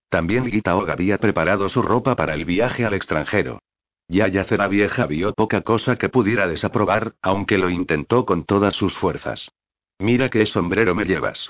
También 0.10 0.50
Gitaog 0.50 0.90
había 0.90 1.18
preparado 1.18 1.68
su 1.70 1.82
ropa 1.82 2.16
para 2.16 2.34
el 2.34 2.46
viaje 2.46 2.86
al 2.86 2.94
extranjero. 2.94 3.60
Yaya 4.08 4.46
Cera 4.46 4.68
Vieja 4.68 5.06
vio 5.06 5.34
poca 5.34 5.62
cosa 5.62 5.98
que 5.98 6.08
pudiera 6.08 6.48
desaprobar, 6.48 7.16
aunque 7.22 7.58
lo 7.58 7.70
intentó 7.70 8.26
con 8.26 8.46
todas 8.46 8.74
sus 8.74 8.96
fuerzas. 8.96 9.52
Mira 10.00 10.30
qué 10.30 10.46
sombrero 10.46 10.96
me 10.96 11.04
llevas. 11.04 11.50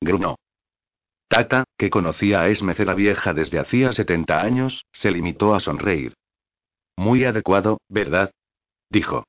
Grunó. 0.00 0.36
Tata, 1.28 1.64
que 1.76 1.90
conocía 1.90 2.40
a 2.40 2.48
Esme 2.48 2.74
Cera 2.74 2.94
Vieja 2.94 3.34
desde 3.34 3.58
hacía 3.58 3.92
70 3.92 4.40
años, 4.40 4.86
se 4.92 5.10
limitó 5.10 5.54
a 5.54 5.60
sonreír. 5.60 6.14
Muy 6.96 7.24
adecuado, 7.24 7.78
¿verdad? 7.88 8.30
Dijo. 8.88 9.24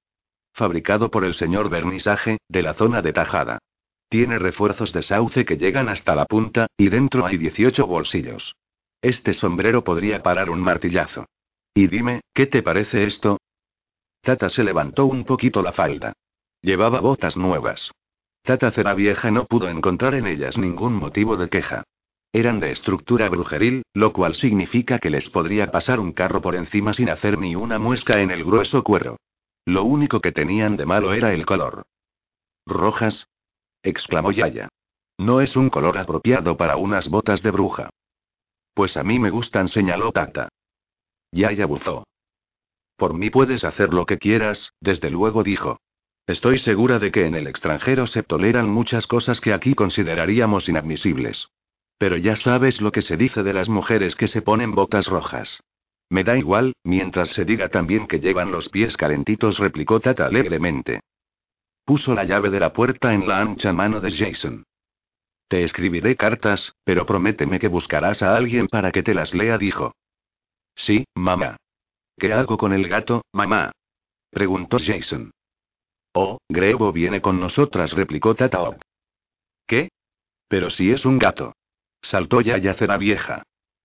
Fabricado 0.54 1.12
por 1.12 1.26
el 1.26 1.34
señor 1.34 1.70
Vernisaje, 1.70 2.38
de 2.48 2.62
la 2.62 2.74
zona 2.74 3.02
de 3.02 3.12
Tajada. 3.12 3.60
Tiene 4.08 4.40
refuerzos 4.40 4.94
de 4.94 5.04
sauce 5.04 5.44
que 5.44 5.58
llegan 5.58 5.90
hasta 5.90 6.16
la 6.16 6.26
punta, 6.26 6.68
y 6.78 6.88
dentro 6.88 7.26
hay 7.26 7.38
18 7.38 7.86
bolsillos. 7.86 8.56
Este 9.02 9.34
sombrero 9.34 9.84
podría 9.84 10.22
parar 10.22 10.50
un 10.50 10.60
martillazo. 10.60 11.26
Y 11.74 11.88
dime, 11.88 12.22
¿qué 12.34 12.48
te 12.48 12.62
parece 12.62 13.06
esto? 13.06 13.38
Tata 14.22 14.50
se 14.50 14.64
levantó 14.64 15.06
un 15.06 15.24
poquito 15.24 15.62
la 15.62 15.72
falda. 15.72 16.14
Llevaba 16.62 17.00
botas 17.00 17.38
nuevas. 17.38 17.92
Tata 18.42 18.72
Cera 18.72 18.94
Vieja 18.94 19.32
no 19.32 19.46
pudo 19.46 19.70
encontrar 19.70 20.16
en 20.16 20.28
ellas 20.28 20.58
ningún 20.58 20.94
motivo 20.94 21.38
de 21.38 21.50
queja. 21.50 21.84
Eran 22.34 22.60
de 22.60 22.72
estructura 22.72 23.30
brujeril, 23.30 23.84
lo 23.94 24.14
cual 24.14 24.36
significa 24.36 25.00
que 25.00 25.10
les 25.10 25.30
podría 25.30 25.72
pasar 25.72 26.00
un 26.00 26.12
carro 26.12 26.42
por 26.42 26.56
encima 26.56 26.94
sin 26.94 27.10
hacer 27.10 27.40
ni 27.40 27.56
una 27.56 27.80
muesca 27.80 28.20
en 28.22 28.32
el 28.32 28.44
grueso 28.44 28.84
cuero. 28.84 29.18
Lo 29.66 29.84
único 29.84 30.20
que 30.20 30.32
tenían 30.32 30.78
de 30.78 30.86
malo 30.86 31.14
era 31.14 31.34
el 31.34 31.46
color. 31.46 31.84
¿Rojas? 32.66 33.28
exclamó 33.82 34.32
Yaya. 34.32 34.70
No 35.18 35.42
es 35.42 35.56
un 35.56 35.70
color 35.70 35.98
apropiado 35.98 36.56
para 36.58 36.76
unas 36.76 37.10
botas 37.10 37.42
de 37.42 37.52
bruja. 37.52 37.90
Pues 38.80 38.96
a 38.96 39.04
mí 39.04 39.20
me 39.20 39.30
gustan, 39.30 39.68
señaló 39.68 40.14
Tata. 40.14 40.48
Yaya 41.34 41.66
buzó. 41.66 42.08
Por 42.96 43.14
mí 43.14 43.30
puedes 43.30 43.66
hacer 43.66 43.94
lo 43.94 44.06
que 44.06 44.18
quieras, 44.18 44.72
desde 44.80 45.10
luego 45.10 45.44
dijo. 45.44 45.82
Estoy 46.28 46.60
segura 46.60 46.98
de 46.98 47.12
que 47.12 47.26
en 47.26 47.36
el 47.36 47.48
extranjero 47.48 48.08
se 48.08 48.24
toleran 48.24 48.70
muchas 48.70 49.06
cosas 49.06 49.42
que 49.42 49.52
aquí 49.52 49.74
consideraríamos 49.74 50.70
inadmisibles. 50.70 51.50
Pero 51.98 52.16
ya 52.16 52.38
sabes 52.38 52.80
lo 52.80 52.94
que 52.94 53.02
se 53.02 53.18
dice 53.18 53.44
de 53.44 53.52
las 53.52 53.68
mujeres 53.68 54.16
que 54.16 54.30
se 54.30 54.42
ponen 54.42 54.72
botas 54.72 55.08
rojas. 55.08 55.60
Me 56.10 56.24
da 56.24 56.38
igual, 56.38 56.72
mientras 56.86 57.32
se 57.32 57.44
diga 57.44 57.68
también 57.68 58.08
que 58.08 58.22
llevan 58.22 58.50
los 58.50 58.70
pies 58.70 58.96
calentitos, 58.96 59.60
replicó 59.60 60.00
Tata 60.00 60.26
alegremente. 60.26 61.02
Puso 61.84 62.16
la 62.16 62.24
llave 62.24 62.50
de 62.50 62.62
la 62.62 62.72
puerta 62.72 63.14
en 63.14 63.28
la 63.28 63.42
ancha 63.42 63.74
mano 63.74 64.00
de 64.00 64.12
Jason. 64.12 64.64
Te 65.50 65.64
escribiré 65.64 66.16
cartas, 66.16 66.76
pero 66.84 67.08
prométeme 67.08 67.58
que 67.58 67.68
buscarás 67.68 68.22
a 68.22 68.36
alguien 68.36 68.68
para 68.68 68.92
que 68.92 69.02
te 69.02 69.16
las 69.16 69.34
lea, 69.34 69.58
dijo. 69.58 69.96
Sí, 70.76 71.06
mamá. 71.16 71.58
¿Qué 72.18 72.32
hago 72.34 72.56
con 72.58 72.72
el 72.72 72.88
gato, 72.88 73.24
mamá? 73.34 73.72
preguntó 74.30 74.78
Jason. 74.80 75.32
Oh, 76.14 76.38
Grebo 76.48 76.94
viene 76.94 77.20
con 77.20 77.40
nosotras, 77.40 77.94
replicó 77.94 78.36
Tataok. 78.36 78.80
¿Qué? 79.66 79.90
Pero 80.48 80.70
si 80.70 80.92
es 80.92 81.04
un 81.04 81.18
gato. 81.18 81.54
Saltó 82.00 82.42
Yaya 82.42 82.76
Cera 82.76 82.98
vieja. 82.98 83.42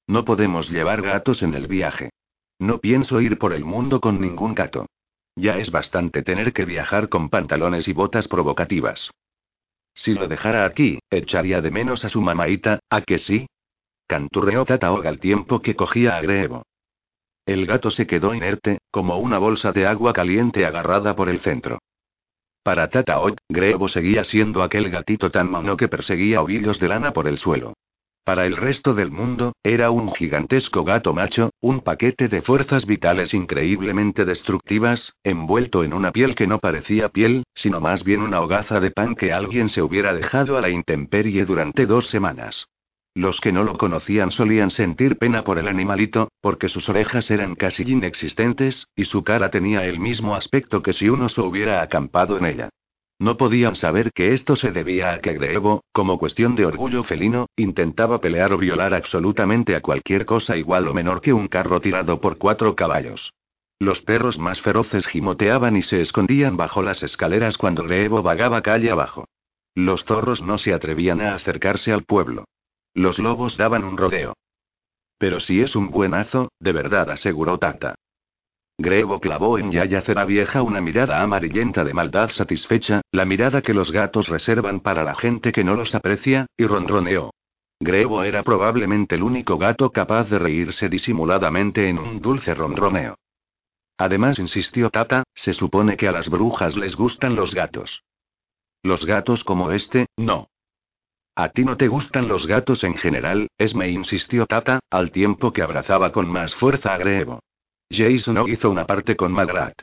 No 0.06 0.26
podemos 0.26 0.68
llevar 0.68 1.00
gatos 1.00 1.42
en 1.42 1.54
el 1.54 1.66
viaje. 1.66 2.10
No 2.58 2.78
pienso 2.78 3.22
ir 3.22 3.38
por 3.38 3.54
el 3.54 3.64
mundo 3.64 4.00
con 4.00 4.20
ningún 4.20 4.54
gato. 4.54 4.86
Ya 5.34 5.56
es 5.56 5.70
bastante 5.70 6.22
tener 6.22 6.52
que 6.52 6.66
viajar 6.66 7.08
con 7.08 7.30
pantalones 7.30 7.88
y 7.88 7.94
botas 7.94 8.28
provocativas. 8.28 9.10
Si 9.94 10.14
lo 10.14 10.28
dejara 10.28 10.64
aquí, 10.64 10.98
echaría 11.10 11.60
de 11.60 11.70
menos 11.70 12.04
a 12.04 12.08
su 12.08 12.20
mamaita, 12.20 12.80
¿a 12.90 13.00
que 13.02 13.18
sí? 13.18 13.46
Canturreó 14.06 14.64
Tataoga 14.64 15.08
al 15.08 15.20
tiempo 15.20 15.60
que 15.60 15.76
cogía 15.76 16.16
a 16.16 16.20
Grevo. 16.20 16.64
El 17.46 17.66
gato 17.66 17.90
se 17.90 18.06
quedó 18.06 18.34
inerte, 18.34 18.78
como 18.90 19.18
una 19.18 19.38
bolsa 19.38 19.72
de 19.72 19.86
agua 19.86 20.12
caliente 20.12 20.66
agarrada 20.66 21.14
por 21.14 21.28
el 21.28 21.40
centro. 21.40 21.78
Para 22.62 22.88
Tataog, 22.88 23.36
Grevo 23.48 23.88
seguía 23.88 24.24
siendo 24.24 24.62
aquel 24.62 24.90
gatito 24.90 25.30
tan 25.30 25.50
mono 25.50 25.76
que 25.76 25.88
perseguía 25.88 26.40
ovillos 26.40 26.80
de 26.80 26.88
lana 26.88 27.12
por 27.12 27.28
el 27.28 27.38
suelo. 27.38 27.74
Para 28.24 28.46
el 28.46 28.56
resto 28.56 28.94
del 28.94 29.10
mundo, 29.10 29.52
era 29.62 29.90
un 29.90 30.10
gigantesco 30.10 30.82
gato 30.82 31.12
macho, 31.12 31.50
un 31.60 31.80
paquete 31.80 32.28
de 32.28 32.40
fuerzas 32.40 32.86
vitales 32.86 33.34
increíblemente 33.34 34.24
destructivas, 34.24 35.12
envuelto 35.22 35.84
en 35.84 35.92
una 35.92 36.10
piel 36.10 36.34
que 36.34 36.46
no 36.46 36.58
parecía 36.58 37.10
piel, 37.10 37.44
sino 37.54 37.82
más 37.82 38.02
bien 38.02 38.22
una 38.22 38.40
hogaza 38.40 38.80
de 38.80 38.90
pan 38.90 39.14
que 39.14 39.34
alguien 39.34 39.68
se 39.68 39.82
hubiera 39.82 40.14
dejado 40.14 40.56
a 40.56 40.62
la 40.62 40.70
intemperie 40.70 41.44
durante 41.44 41.84
dos 41.84 42.06
semanas. 42.06 42.66
Los 43.14 43.42
que 43.42 43.52
no 43.52 43.62
lo 43.62 43.76
conocían 43.76 44.30
solían 44.30 44.70
sentir 44.70 45.18
pena 45.18 45.44
por 45.44 45.58
el 45.58 45.68
animalito, 45.68 46.30
porque 46.40 46.70
sus 46.70 46.88
orejas 46.88 47.30
eran 47.30 47.54
casi 47.54 47.82
inexistentes, 47.82 48.88
y 48.96 49.04
su 49.04 49.22
cara 49.22 49.50
tenía 49.50 49.84
el 49.84 50.00
mismo 50.00 50.34
aspecto 50.34 50.82
que 50.82 50.94
si 50.94 51.10
uno 51.10 51.28
se 51.28 51.42
hubiera 51.42 51.82
acampado 51.82 52.38
en 52.38 52.46
ella. 52.46 52.70
No 53.18 53.36
podían 53.36 53.76
saber 53.76 54.10
que 54.12 54.34
esto 54.34 54.56
se 54.56 54.72
debía 54.72 55.12
a 55.12 55.20
que 55.20 55.34
Grevo, 55.34 55.84
como 55.92 56.18
cuestión 56.18 56.56
de 56.56 56.66
orgullo 56.66 57.04
felino, 57.04 57.46
intentaba 57.56 58.20
pelear 58.20 58.52
o 58.52 58.58
violar 58.58 58.92
absolutamente 58.92 59.76
a 59.76 59.80
cualquier 59.80 60.26
cosa 60.26 60.56
igual 60.56 60.88
o 60.88 60.94
menor 60.94 61.20
que 61.20 61.32
un 61.32 61.46
carro 61.48 61.80
tirado 61.80 62.20
por 62.20 62.38
cuatro 62.38 62.74
caballos. 62.74 63.32
Los 63.78 64.02
perros 64.02 64.38
más 64.38 64.60
feroces 64.60 65.06
gimoteaban 65.06 65.76
y 65.76 65.82
se 65.82 66.00
escondían 66.00 66.56
bajo 66.56 66.82
las 66.82 67.02
escaleras 67.02 67.56
cuando 67.56 67.84
Grevo 67.84 68.22
vagaba 68.22 68.62
calle 68.62 68.90
abajo. 68.90 69.26
Los 69.74 70.04
zorros 70.04 70.42
no 70.42 70.58
se 70.58 70.72
atrevían 70.72 71.20
a 71.20 71.34
acercarse 71.34 71.92
al 71.92 72.04
pueblo. 72.04 72.44
Los 72.94 73.18
lobos 73.18 73.56
daban 73.56 73.84
un 73.84 73.96
rodeo. 73.96 74.34
Pero 75.18 75.40
si 75.40 75.60
es 75.60 75.74
un 75.76 75.90
buenazo, 75.90 76.50
de 76.60 76.72
verdad 76.72 77.10
aseguró 77.10 77.58
Tata. 77.58 77.94
Grevo 78.76 79.20
clavó 79.20 79.58
en 79.58 79.70
Yaya 79.70 80.00
Cera 80.02 80.24
Vieja 80.24 80.62
una 80.62 80.80
mirada 80.80 81.22
amarillenta 81.22 81.84
de 81.84 81.94
maldad 81.94 82.30
satisfecha, 82.30 83.02
la 83.12 83.24
mirada 83.24 83.62
que 83.62 83.72
los 83.72 83.92
gatos 83.92 84.28
reservan 84.28 84.80
para 84.80 85.04
la 85.04 85.14
gente 85.14 85.52
que 85.52 85.62
no 85.62 85.76
los 85.76 85.94
aprecia, 85.94 86.46
y 86.56 86.66
ronroneó. 86.66 87.30
Grevo 87.78 88.24
era 88.24 88.42
probablemente 88.42 89.14
el 89.14 89.22
único 89.22 89.58
gato 89.58 89.90
capaz 89.90 90.28
de 90.28 90.40
reírse 90.40 90.88
disimuladamente 90.88 91.88
en 91.88 92.00
un 92.00 92.20
dulce 92.20 92.52
ronroneo. 92.52 93.16
Además, 93.96 94.40
insistió 94.40 94.90
Tata, 94.90 95.22
se 95.34 95.52
supone 95.52 95.96
que 95.96 96.08
a 96.08 96.12
las 96.12 96.28
brujas 96.28 96.76
les 96.76 96.96
gustan 96.96 97.36
los 97.36 97.54
gatos. 97.54 98.02
Los 98.82 99.06
gatos 99.06 99.44
como 99.44 99.70
este, 99.70 100.06
no. 100.16 100.48
A 101.36 101.50
ti 101.50 101.64
no 101.64 101.76
te 101.76 101.86
gustan 101.86 102.26
los 102.26 102.46
gatos 102.46 102.82
en 102.82 102.96
general, 102.96 103.48
es 103.56 103.74
me 103.74 103.88
insistió 103.88 104.46
Tata, 104.46 104.80
al 104.90 105.12
tiempo 105.12 105.52
que 105.52 105.62
abrazaba 105.62 106.10
con 106.10 106.28
más 106.28 106.56
fuerza 106.56 106.92
a 106.92 106.98
Grevo. 106.98 107.40
Jason 107.90 108.34
no 108.34 108.48
hizo 108.48 108.70
una 108.70 108.86
parte 108.86 109.16
con 109.16 109.32
Magrat. 109.32 109.74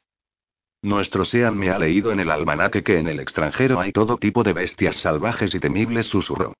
Nuestro 0.83 1.25
Sean 1.25 1.57
me 1.57 1.69
ha 1.69 1.77
leído 1.77 2.11
en 2.11 2.19
el 2.19 2.31
almanaque 2.31 2.83
que 2.83 2.97
en 2.97 3.07
el 3.07 3.19
extranjero 3.19 3.79
hay 3.79 3.91
todo 3.91 4.17
tipo 4.17 4.43
de 4.43 4.53
bestias 4.53 4.97
salvajes 4.97 5.53
y 5.53 5.59
temibles, 5.59 6.07
susurró. 6.07 6.53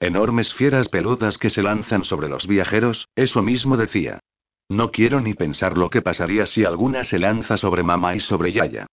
Enormes 0.00 0.52
fieras 0.54 0.88
peludas 0.88 1.38
que 1.38 1.50
se 1.50 1.62
lanzan 1.62 2.04
sobre 2.04 2.28
los 2.28 2.46
viajeros, 2.46 3.08
eso 3.14 3.42
mismo 3.42 3.76
decía. 3.76 4.20
No 4.68 4.90
quiero 4.90 5.20
ni 5.20 5.34
pensar 5.34 5.78
lo 5.78 5.90
que 5.90 6.02
pasaría 6.02 6.46
si 6.46 6.64
alguna 6.64 7.04
se 7.04 7.18
lanza 7.18 7.56
sobre 7.56 7.82
mamá 7.82 8.14
y 8.14 8.20
sobre 8.20 8.52
Yaya. 8.52 8.86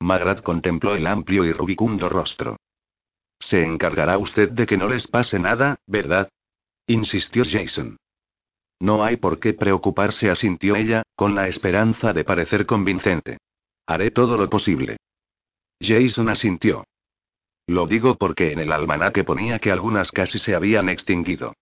Magrat 0.00 0.42
contempló 0.42 0.94
el 0.94 1.06
amplio 1.06 1.44
y 1.44 1.52
rubicundo 1.52 2.08
rostro. 2.08 2.56
Se 3.38 3.62
encargará 3.62 4.18
usted 4.18 4.50
de 4.50 4.66
que 4.66 4.76
no 4.76 4.88
les 4.88 5.06
pase 5.06 5.38
nada, 5.38 5.76
¿verdad? 5.86 6.28
insistió 6.86 7.44
Jason. 7.44 7.98
No 8.80 9.04
hay 9.04 9.16
por 9.16 9.40
qué 9.40 9.54
preocuparse, 9.54 10.30
asintió 10.30 10.76
ella, 10.76 11.02
con 11.16 11.34
la 11.34 11.48
esperanza 11.48 12.12
de 12.12 12.24
parecer 12.24 12.66
convincente. 12.66 13.38
Haré 13.86 14.10
todo 14.10 14.36
lo 14.36 14.48
posible. 14.48 14.98
Jason 15.80 16.28
asintió. 16.28 16.84
Lo 17.66 17.86
digo 17.86 18.16
porque 18.16 18.52
en 18.52 18.60
el 18.60 18.72
almanaque 18.72 19.24
ponía 19.24 19.58
que 19.58 19.70
algunas 19.70 20.10
casi 20.12 20.38
se 20.38 20.54
habían 20.54 20.88
extinguido. 20.88 21.54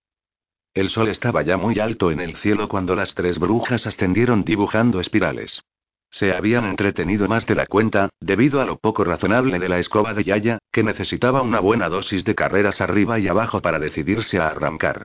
El 0.75 0.91
sol 0.91 1.09
estaba 1.09 1.43
ya 1.43 1.57
muy 1.57 1.79
alto 1.79 2.11
en 2.11 2.21
el 2.21 2.37
cielo 2.37 2.69
cuando 2.69 2.95
las 2.95 3.15
tres 3.15 3.39
brujas 3.39 3.87
ascendieron 3.87 4.45
dibujando 4.45 5.01
espirales. 5.01 5.63
Se 6.11 6.33
habían 6.33 6.67
entretenido 6.67 7.29
más 7.29 7.47
de 7.47 7.55
la 7.55 7.67
cuenta, 7.67 8.11
debido 8.21 8.61
a 8.61 8.67
lo 8.67 8.77
poco 8.77 9.05
razonable 9.05 9.59
de 9.59 9.69
la 9.69 9.79
escoba 9.79 10.15
de 10.15 10.25
Yaya, 10.25 10.59
que 10.71 10.83
necesitaba 10.83 11.43
una 11.43 11.61
buena 11.61 11.89
dosis 11.89 12.25
de 12.25 12.35
carreras 12.35 12.81
arriba 12.81 13.19
y 13.19 13.27
abajo 13.27 13.61
para 13.61 13.79
decidirse 13.79 14.39
a 14.39 14.49
arrancar. 14.49 15.03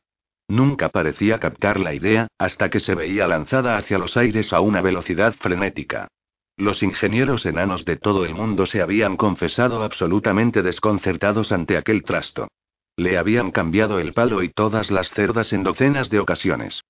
Nunca 0.51 0.89
parecía 0.89 1.39
captar 1.39 1.79
la 1.79 1.93
idea, 1.93 2.27
hasta 2.37 2.69
que 2.69 2.81
se 2.81 2.93
veía 2.93 3.25
lanzada 3.25 3.77
hacia 3.77 3.97
los 3.97 4.17
aires 4.17 4.51
a 4.51 4.59
una 4.59 4.81
velocidad 4.81 5.33
frenética. 5.35 6.09
Los 6.57 6.83
ingenieros 6.83 7.45
enanos 7.45 7.85
de 7.85 7.95
todo 7.95 8.25
el 8.25 8.35
mundo 8.35 8.65
se 8.65 8.81
habían 8.81 9.15
confesado 9.15 9.81
absolutamente 9.81 10.61
desconcertados 10.61 11.53
ante 11.53 11.77
aquel 11.77 12.03
trasto. 12.03 12.49
Le 12.97 13.17
habían 13.17 13.51
cambiado 13.51 13.97
el 13.99 14.11
palo 14.11 14.43
y 14.43 14.49
todas 14.49 14.91
las 14.91 15.11
cerdas 15.11 15.53
en 15.53 15.63
docenas 15.63 16.09
de 16.09 16.19
ocasiones. 16.19 16.81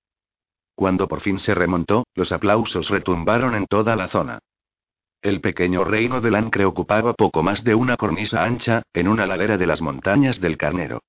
Cuando 0.74 1.08
por 1.08 1.22
fin 1.22 1.38
se 1.38 1.54
remontó, 1.54 2.08
los 2.16 2.32
aplausos 2.32 2.90
retumbaron 2.90 3.54
en 3.54 3.68
toda 3.68 3.96
la 3.96 4.08
zona. 4.08 4.40
El 5.22 5.40
pequeño 5.40 5.84
reino 5.84 6.20
de 6.20 6.32
Lancre 6.32 6.66
ocupaba 6.66 7.14
poco 7.14 7.44
más 7.44 7.64
de 7.64 7.76
una 7.76 7.96
cornisa 7.96 8.44
ancha, 8.44 8.82
en 8.92 9.08
una 9.08 9.28
ladera 9.28 9.60
de 9.60 9.68
las 9.68 9.82
montañas 9.82 10.42
del 10.42 10.58
Carnero. 10.58 11.00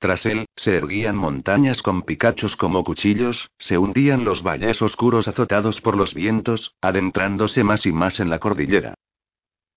Tras 0.00 0.24
él, 0.24 0.46
se 0.56 0.76
erguían 0.76 1.14
montañas 1.14 1.82
con 1.82 2.02
picachos 2.02 2.56
como 2.56 2.84
cuchillos, 2.84 3.50
se 3.58 3.76
hundían 3.76 4.24
los 4.24 4.42
valles 4.42 4.80
oscuros 4.80 5.28
azotados 5.28 5.82
por 5.82 5.94
los 5.94 6.14
vientos, 6.14 6.74
adentrándose 6.80 7.64
más 7.64 7.84
y 7.84 7.92
más 7.92 8.18
en 8.18 8.30
la 8.30 8.38
cordillera. 8.38 8.94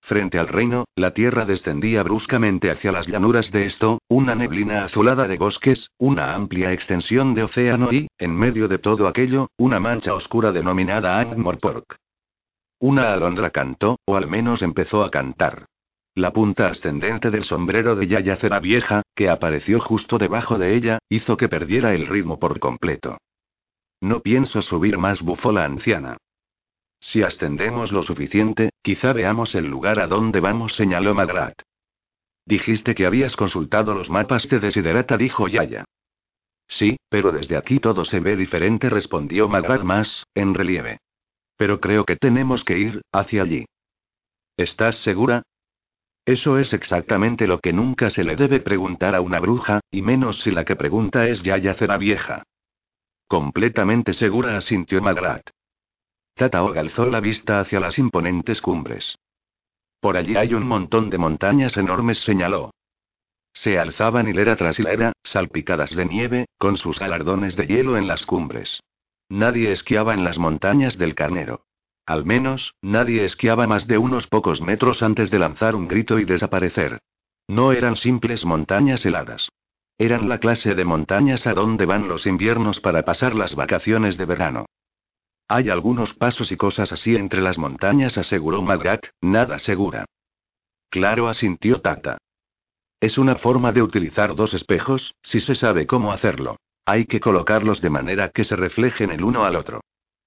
Frente 0.00 0.38
al 0.38 0.48
reino, 0.48 0.86
la 0.96 1.12
tierra 1.12 1.44
descendía 1.44 2.02
bruscamente 2.02 2.70
hacia 2.70 2.90
las 2.90 3.06
llanuras 3.06 3.52
de 3.52 3.66
esto, 3.66 3.98
una 4.08 4.34
neblina 4.34 4.84
azulada 4.84 5.28
de 5.28 5.36
bosques, 5.36 5.90
una 5.98 6.34
amplia 6.34 6.72
extensión 6.72 7.34
de 7.34 7.42
océano 7.42 7.92
y, 7.92 8.08
en 8.18 8.34
medio 8.34 8.66
de 8.66 8.78
todo 8.78 9.08
aquello, 9.08 9.48
una 9.58 9.78
mancha 9.78 10.14
oscura 10.14 10.52
denominada 10.52 11.20
Angmorpork. 11.20 11.96
Una 12.78 13.12
alondra 13.12 13.50
cantó, 13.50 13.98
o 14.06 14.16
al 14.16 14.26
menos 14.26 14.62
empezó 14.62 15.04
a 15.04 15.10
cantar. 15.10 15.66
La 16.16 16.32
punta 16.32 16.68
ascendente 16.68 17.32
del 17.32 17.42
sombrero 17.42 17.96
de 17.96 18.06
Yaya 18.06 18.36
Cera 18.36 18.60
Vieja, 18.60 19.02
que 19.16 19.28
apareció 19.28 19.80
justo 19.80 20.16
debajo 20.16 20.58
de 20.58 20.76
ella, 20.76 20.98
hizo 21.08 21.36
que 21.36 21.48
perdiera 21.48 21.92
el 21.92 22.06
ritmo 22.06 22.38
por 22.38 22.60
completo. 22.60 23.18
No 24.00 24.20
pienso 24.20 24.62
subir 24.62 24.96
más, 24.96 25.22
bufó 25.22 25.50
la 25.50 25.64
anciana. 25.64 26.18
Si 27.00 27.22
ascendemos 27.22 27.90
lo 27.90 28.02
suficiente, 28.02 28.70
quizá 28.80 29.12
veamos 29.12 29.56
el 29.56 29.66
lugar 29.66 29.98
a 29.98 30.06
donde 30.06 30.38
vamos, 30.38 30.76
señaló 30.76 31.14
Magrat. 31.14 31.60
Dijiste 32.46 32.94
que 32.94 33.06
habías 33.06 33.34
consultado 33.34 33.94
los 33.94 34.08
mapas 34.08 34.48
de 34.48 34.60
Desiderata, 34.60 35.16
dijo 35.16 35.48
Yaya. 35.48 35.84
Sí, 36.68 36.96
pero 37.08 37.32
desde 37.32 37.56
aquí 37.56 37.80
todo 37.80 38.04
se 38.04 38.20
ve 38.20 38.36
diferente, 38.36 38.88
respondió 38.88 39.48
Magrat 39.48 39.82
más, 39.82 40.24
en 40.34 40.54
relieve. 40.54 40.98
Pero 41.56 41.80
creo 41.80 42.04
que 42.04 42.16
tenemos 42.16 42.62
que 42.62 42.78
ir, 42.78 43.02
hacia 43.12 43.42
allí. 43.42 43.66
¿Estás 44.56 44.96
segura? 44.96 45.42
Eso 46.26 46.58
es 46.58 46.72
exactamente 46.72 47.46
lo 47.46 47.58
que 47.58 47.72
nunca 47.72 48.08
se 48.08 48.24
le 48.24 48.34
debe 48.34 48.60
preguntar 48.60 49.14
a 49.14 49.20
una 49.20 49.40
bruja, 49.40 49.80
y 49.90 50.00
menos 50.00 50.40
si 50.40 50.50
la 50.50 50.64
que 50.64 50.74
pregunta 50.74 51.28
es 51.28 51.42
Yaya 51.42 51.74
Cera 51.74 51.98
Vieja. 51.98 52.44
Completamente 53.28 54.14
segura, 54.14 54.56
asintió 54.56 55.02
Magrat. 55.02 55.50
Tataog 56.34 56.78
alzó 56.78 57.06
la 57.06 57.20
vista 57.20 57.60
hacia 57.60 57.78
las 57.78 57.98
imponentes 57.98 58.60
cumbres. 58.60 59.16
Por 60.00 60.16
allí 60.16 60.36
hay 60.36 60.54
un 60.54 60.66
montón 60.66 61.10
de 61.10 61.18
montañas 61.18 61.76
enormes, 61.76 62.18
señaló. 62.18 62.70
Se 63.52 63.78
alzaban 63.78 64.26
hilera 64.28 64.56
tras 64.56 64.78
hilera, 64.78 65.12
salpicadas 65.22 65.94
de 65.94 66.06
nieve, 66.06 66.46
con 66.58 66.76
sus 66.76 66.98
galardones 66.98 67.54
de 67.54 67.66
hielo 67.66 67.96
en 67.96 68.08
las 68.08 68.26
cumbres. 68.26 68.80
Nadie 69.28 69.72
esquiaba 69.72 70.12
en 70.12 70.24
las 70.24 70.38
montañas 70.38 70.98
del 70.98 71.14
Carnero. 71.14 71.64
Al 72.06 72.24
menos, 72.24 72.74
nadie 72.82 73.24
esquiaba 73.24 73.66
más 73.66 73.86
de 73.86 73.98
unos 73.98 74.26
pocos 74.26 74.60
metros 74.60 75.02
antes 75.02 75.30
de 75.30 75.38
lanzar 75.38 75.74
un 75.74 75.88
grito 75.88 76.18
y 76.18 76.24
desaparecer. 76.24 77.00
No 77.48 77.72
eran 77.72 77.96
simples 77.96 78.44
montañas 78.44 79.04
heladas. 79.06 79.48
Eran 79.96 80.28
la 80.28 80.38
clase 80.38 80.74
de 80.74 80.84
montañas 80.84 81.46
a 81.46 81.54
donde 81.54 81.86
van 81.86 82.08
los 82.08 82.26
inviernos 82.26 82.80
para 82.80 83.04
pasar 83.04 83.34
las 83.34 83.54
vacaciones 83.54 84.16
de 84.16 84.24
verano. 84.24 84.66
Hay 85.48 85.68
algunos 85.68 86.14
pasos 86.14 86.50
y 86.52 86.56
cosas 86.56 86.92
así 86.92 87.16
entre 87.16 87.40
las 87.40 87.58
montañas, 87.58 88.18
aseguró 88.18 88.62
Magrat, 88.62 89.06
nada 89.20 89.58
segura. 89.58 90.04
Claro, 90.90 91.28
asintió 91.28 91.80
Tata. 91.80 92.18
Es 93.00 93.18
una 93.18 93.36
forma 93.36 93.72
de 93.72 93.82
utilizar 93.82 94.34
dos 94.34 94.54
espejos, 94.54 95.14
si 95.22 95.40
se 95.40 95.54
sabe 95.54 95.86
cómo 95.86 96.12
hacerlo. 96.12 96.56
Hay 96.86 97.06
que 97.06 97.20
colocarlos 97.20 97.80
de 97.80 97.90
manera 97.90 98.30
que 98.30 98.44
se 98.44 98.56
reflejen 98.56 99.10
el 99.10 99.22
uno 99.22 99.44
al 99.44 99.56
otro. 99.56 99.80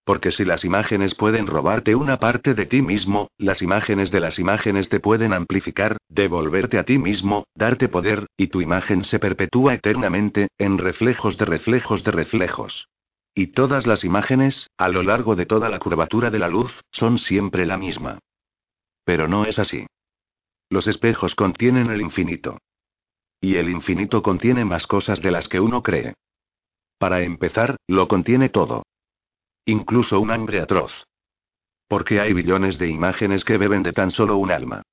Porque 0.08 0.32
si 0.32 0.46
las 0.46 0.64
imágenes 0.64 1.16
pueden 1.16 1.48
robarte 1.48 1.94
una 1.94 2.18
parte 2.18 2.54
de 2.54 2.66
ti 2.66 2.82
mismo, 2.82 3.30
las 3.38 3.62
imágenes 3.62 4.10
de 4.10 4.22
las 4.22 4.40
imágenes 4.40 4.88
te 4.88 5.02
pueden 5.02 5.34
amplificar, 5.34 5.98
devolverte 6.08 6.80
a 6.80 6.86
ti 6.86 6.98
mismo, 6.98 7.44
darte 7.56 7.90
poder, 7.90 8.26
y 8.38 8.48
tu 8.48 8.62
imagen 8.62 9.04
se 9.04 9.20
perpetúa 9.20 9.74
eternamente, 9.74 10.48
en 10.58 10.78
reflejos 10.78 11.38
de 11.38 11.44
reflejos 11.44 12.06
de 12.06 12.12
reflejos. 12.12 12.88
Y 13.36 13.48
todas 13.48 13.86
las 13.86 14.06
imágenes, 14.06 14.70
a 14.78 14.88
lo 14.88 15.04
largo 15.04 15.36
de 15.36 15.46
toda 15.46 15.68
la 15.68 15.78
curvatura 15.78 16.32
de 16.32 16.40
la 16.40 16.48
luz, 16.48 16.72
son 16.90 17.18
siempre 17.18 17.66
la 17.66 17.78
misma. 17.78 18.20
Pero 19.04 19.28
no 19.28 19.44
es 19.44 19.60
así. 19.60 19.88
Los 20.70 20.88
espejos 20.88 21.36
contienen 21.36 21.92
el 21.92 22.00
infinito. 22.00 22.60
Y 23.42 23.58
el 23.58 23.70
infinito 23.70 24.22
contiene 24.22 24.64
más 24.64 24.88
cosas 24.88 25.22
de 25.22 25.32
las 25.32 25.50
que 25.50 25.60
uno 25.60 25.84
cree. 25.84 26.14
Para 26.98 27.24
empezar, 27.24 27.76
lo 27.88 28.08
contiene 28.08 28.48
todo. 28.48 28.84
Incluso 29.69 30.22
un 30.22 30.31
hambre 30.31 30.61
atroz. 30.61 30.94
Porque 31.89 32.22
hay 32.22 32.31
billones 32.31 32.77
de 32.77 32.88
imágenes 32.88 33.44
que 33.44 33.57
beben 33.57 33.84
de 33.84 33.91
tan 33.91 34.11
solo 34.11 34.38
un 34.38 34.49
alma. 34.49 34.84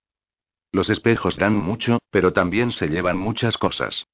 Los 0.73 0.91
espejos 0.91 1.37
dan 1.37 1.55
mucho, 1.55 2.01
pero 2.11 2.33
también 2.33 2.73
se 2.73 2.89
llevan 2.89 3.17
muchas 3.17 3.57
cosas. 3.57 4.09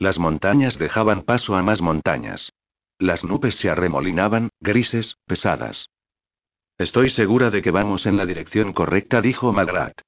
Las 0.00 0.18
montañas 0.18 0.76
dejaban 0.76 1.22
paso 1.22 1.54
a 1.54 1.62
más 1.62 1.82
montañas. 1.82 2.52
Las 2.98 3.22
nubes 3.22 3.54
se 3.54 3.70
arremolinaban, 3.70 4.48
grises, 4.58 5.18
pesadas. 5.24 5.88
Estoy 6.78 7.08
segura 7.08 7.50
de 7.50 7.62
que 7.62 7.70
vamos 7.70 8.06
en 8.06 8.16
la 8.16 8.26
dirección 8.26 8.72
correcta, 8.72 9.20
dijo 9.20 9.52
Magrat. 9.52 10.00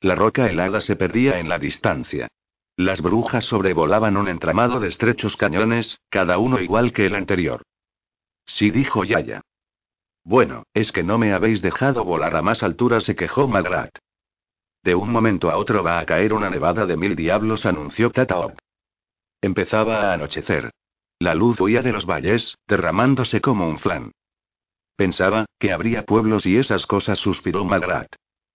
La 0.00 0.14
roca 0.14 0.48
helada 0.48 0.80
se 0.80 0.94
perdía 0.94 1.40
en 1.40 1.48
la 1.48 1.58
distancia. 1.58 2.28
Las 2.76 3.00
brujas 3.00 3.46
sobrevolaban 3.46 4.16
un 4.16 4.28
entramado 4.28 4.78
de 4.78 4.86
estrechos 4.86 5.36
cañones, 5.36 5.98
cada 6.08 6.38
uno 6.38 6.60
igual 6.60 6.92
que 6.92 7.06
el 7.06 7.16
anterior. 7.16 7.62
Sí, 8.44 8.70
dijo 8.70 9.04
Yaya. 9.04 9.40
Bueno, 10.24 10.64
es 10.74 10.92
que 10.92 11.02
no 11.02 11.18
me 11.18 11.32
habéis 11.32 11.62
dejado 11.62 12.04
volar 12.04 12.36
a 12.36 12.42
más 12.42 12.62
altura, 12.62 13.00
se 13.00 13.16
quejó 13.16 13.48
Magrat. 13.48 13.96
De 14.82 14.94
un 14.94 15.10
momento 15.10 15.50
a 15.50 15.56
otro 15.56 15.82
va 15.82 15.98
a 15.98 16.06
caer 16.06 16.32
una 16.32 16.50
nevada 16.50 16.86
de 16.86 16.96
mil 16.96 17.14
diablos, 17.16 17.66
anunció 17.66 18.10
Tataop. 18.10 18.58
Empezaba 19.40 20.10
a 20.10 20.14
anochecer. 20.14 20.70
La 21.18 21.34
luz 21.34 21.60
huía 21.60 21.82
de 21.82 21.92
los 21.92 22.06
valles, 22.06 22.56
derramándose 22.66 23.40
como 23.40 23.68
un 23.68 23.78
flan. 23.78 24.12
Pensaba, 24.96 25.46
que 25.58 25.72
habría 25.72 26.04
pueblos 26.04 26.46
y 26.46 26.56
esas 26.56 26.86
cosas, 26.86 27.18
suspiró 27.18 27.64
Magrat. 27.64 28.14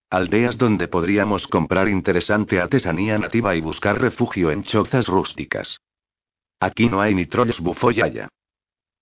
Aldeas 0.09 0.57
donde 0.57 0.87
podríamos 0.87 1.47
comprar 1.47 1.89
interesante 1.89 2.61
artesanía 2.61 3.17
nativa 3.17 3.55
y 3.55 3.61
buscar 3.61 3.99
refugio 3.99 4.51
en 4.51 4.63
chozas 4.63 5.07
rústicas. 5.07 5.79
Aquí 6.59 6.89
no 6.89 7.01
hay 7.01 7.13
ni 7.13 7.25
trollos, 7.25 7.59
bufó 7.59 7.91
Yaya. 7.91 8.29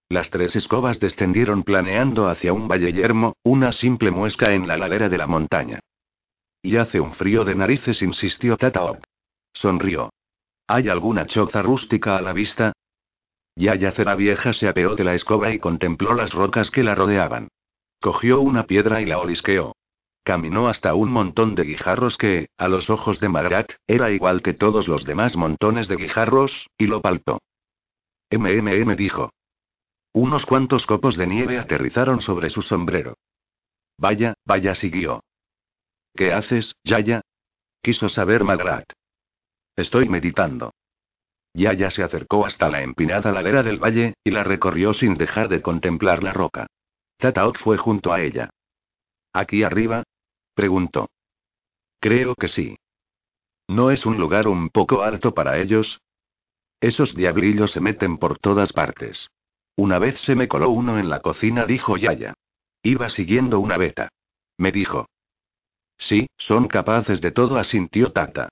Las 0.07 0.29
tres 0.29 0.55
escobas 0.55 0.99
descendieron 0.99 1.63
planeando 1.63 2.27
hacia 2.27 2.53
un 2.53 2.67
valle 2.67 2.93
yermo, 2.93 3.35
una 3.43 3.71
simple 3.71 4.11
muesca 4.11 4.53
en 4.53 4.67
la 4.67 4.77
ladera 4.77 5.09
de 5.09 5.17
la 5.17 5.25
montaña. 5.25 5.79
Y 6.61 6.77
hace 6.77 6.99
un 6.99 7.13
frío 7.13 7.43
de 7.43 7.55
narices, 7.55 8.01
insistió 8.01 8.57
Tataop. 8.57 9.03
Sonrió. 9.53 10.11
¿Hay 10.67 10.89
alguna 10.89 11.25
choza 11.25 11.61
rústica 11.61 12.17
a 12.17 12.21
la 12.21 12.33
vista? 12.33 12.73
Yaya 13.55 13.91
Cera 13.91 14.15
Vieja 14.15 14.53
se 14.53 14.67
apeó 14.67 14.95
de 14.95 15.03
la 15.03 15.13
escoba 15.13 15.51
y 15.51 15.59
contempló 15.59 16.13
las 16.13 16.33
rocas 16.33 16.71
que 16.71 16.83
la 16.83 16.93
rodeaban. 16.93 17.47
Cogió 18.01 18.41
una 18.41 18.67
piedra 18.67 19.01
y 19.01 19.05
la 19.05 19.19
olisqueó. 19.19 19.75
Caminó 20.23 20.67
hasta 20.67 20.95
un 20.95 21.11
montón 21.11 21.55
de 21.55 21.63
guijarros 21.63 22.17
que, 22.17 22.49
a 22.57 22.67
los 22.67 22.89
ojos 22.89 23.19
de 23.19 23.29
Magrat, 23.29 23.73
era 23.87 24.11
igual 24.11 24.41
que 24.41 24.53
todos 24.53 24.87
los 24.87 25.05
demás 25.05 25.35
montones 25.35 25.87
de 25.87 25.95
guijarros, 25.95 26.67
y 26.77 26.87
lo 26.87 27.01
palpó. 27.01 27.39
MMM 28.31 28.95
dijo. 28.95 29.31
Unos 30.15 30.45
cuantos 30.45 30.85
copos 30.85 31.17
de 31.17 31.27
nieve 31.27 31.59
aterrizaron 31.59 32.21
sobre 32.21 32.49
su 32.49 32.61
sombrero. 32.61 33.17
Vaya, 33.97 34.35
vaya, 34.45 34.73
siguió. 34.73 35.25
¿Qué 36.15 36.31
haces, 36.31 36.73
Yaya? 36.85 37.19
Quiso 37.81 38.07
saber 38.07 38.45
Magrat. 38.45 38.89
Estoy 39.75 40.07
meditando. 40.07 40.73
Yaya 41.53 41.91
se 41.91 42.01
acercó 42.01 42.45
hasta 42.45 42.69
la 42.69 42.81
empinada 42.81 43.33
ladera 43.33 43.61
del 43.61 43.77
valle, 43.77 44.13
y 44.23 44.31
la 44.31 44.45
recorrió 44.45 44.93
sin 44.93 45.15
dejar 45.15 45.49
de 45.49 45.61
contemplar 45.61 46.23
la 46.23 46.31
roca. 46.31 46.67
Tataok 47.17 47.57
fue 47.59 47.75
junto 47.75 48.13
a 48.13 48.21
ella. 48.21 48.49
¿Aquí 49.33 49.63
arriba? 49.63 50.03
preguntó. 50.53 51.09
Creo 51.99 52.35
que 52.35 52.47
sí. 52.47 52.77
¿No 53.67 53.91
es 53.91 54.05
un 54.05 54.17
lugar 54.17 54.47
un 54.47 54.69
poco 54.69 55.03
alto 55.03 55.33
para 55.33 55.57
ellos? 55.57 55.99
Esos 56.79 57.15
diablillos 57.15 57.71
se 57.71 57.81
meten 57.81 58.17
por 58.17 58.39
todas 58.39 58.71
partes. 58.71 59.29
Una 59.77 59.99
vez 59.99 60.19
se 60.21 60.35
me 60.35 60.47
coló 60.47 60.69
uno 60.69 60.97
en 60.97 61.09
la 61.09 61.21
cocina, 61.21 61.65
dijo 61.65 61.97
Yaya. 61.97 62.33
Iba 62.81 63.09
siguiendo 63.09 63.59
una 63.59 63.77
beta. 63.77 64.09
Me 64.57 64.71
dijo. 64.71 65.07
Sí, 65.97 66.27
son 66.37 66.67
capaces 66.67 67.21
de 67.21 67.31
todo, 67.31 67.57
asintió 67.57 68.11
Tata. 68.11 68.49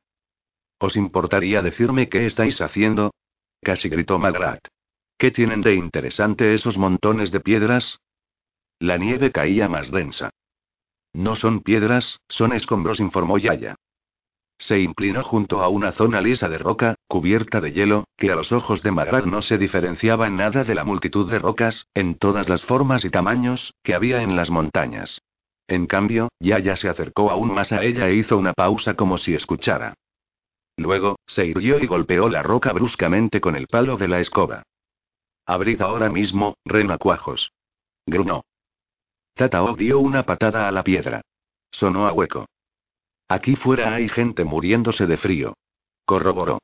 ¿Os 0.79 0.95
importaría 0.95 1.61
decirme 1.61 2.09
qué 2.09 2.25
estáis 2.25 2.59
haciendo? 2.59 3.13
Casi 3.61 3.89
gritó 3.89 4.19
Magrat. 4.19 4.67
¿Qué 5.17 5.31
tienen 5.31 5.61
de 5.61 5.75
interesante 5.75 6.53
esos 6.53 6.77
montones 6.77 7.31
de 7.31 7.39
piedras? 7.39 7.99
La 8.79 8.97
nieve 8.97 9.31
caía 9.31 9.69
más 9.69 9.91
densa. 9.91 10.31
No 11.13 11.35
son 11.35 11.61
piedras, 11.61 12.19
son 12.27 12.51
escombros, 12.53 12.99
informó 12.99 13.37
Yaya. 13.37 13.75
Se 14.65 14.79
inclinó 14.79 15.23
junto 15.23 15.61
a 15.61 15.67
una 15.67 15.91
zona 15.91 16.21
lisa 16.21 16.47
de 16.47 16.57
roca, 16.57 16.95
cubierta 17.09 17.59
de 17.59 17.73
hielo, 17.73 18.05
que 18.15 18.31
a 18.31 18.35
los 18.35 18.53
ojos 18.53 18.81
de 18.81 18.91
Magrat 18.91 19.25
no 19.25 19.41
se 19.41 19.57
diferenciaba 19.57 20.25
en 20.27 20.37
nada 20.37 20.63
de 20.63 20.73
la 20.73 20.85
multitud 20.85 21.29
de 21.29 21.37
rocas, 21.37 21.85
en 21.93 22.15
todas 22.15 22.47
las 22.47 22.63
formas 22.63 23.03
y 23.03 23.09
tamaños, 23.09 23.73
que 23.83 23.93
había 23.93 24.23
en 24.23 24.37
las 24.37 24.49
montañas. 24.49 25.21
En 25.67 25.85
cambio, 25.85 26.29
Yaya 26.39 26.77
se 26.77 26.87
acercó 26.87 27.29
aún 27.29 27.53
más 27.53 27.73
a 27.73 27.83
ella 27.83 28.07
e 28.07 28.15
hizo 28.15 28.37
una 28.37 28.53
pausa 28.53 28.93
como 28.93 29.17
si 29.17 29.33
escuchara. 29.33 29.95
Luego, 30.77 31.17
se 31.27 31.45
irguió 31.45 31.77
y 31.83 31.85
golpeó 31.85 32.29
la 32.29 32.41
roca 32.41 32.71
bruscamente 32.71 33.41
con 33.41 33.57
el 33.57 33.67
palo 33.67 33.97
de 33.97 34.07
la 34.07 34.21
escoba. 34.21 34.63
Abrid 35.45 35.81
ahora 35.81 36.09
mismo, 36.09 36.55
renacuajos. 36.63 37.51
Grunó. 38.05 38.45
Tatao 39.33 39.75
dio 39.75 39.99
una 39.99 40.23
patada 40.23 40.69
a 40.69 40.71
la 40.71 40.85
piedra. 40.85 41.21
Sonó 41.69 42.07
a 42.07 42.13
hueco. 42.13 42.45
Aquí 43.33 43.55
fuera 43.55 43.95
hay 43.95 44.09
gente 44.09 44.43
muriéndose 44.43 45.07
de 45.07 45.17
frío. 45.17 45.57
Corroboró. 46.05 46.59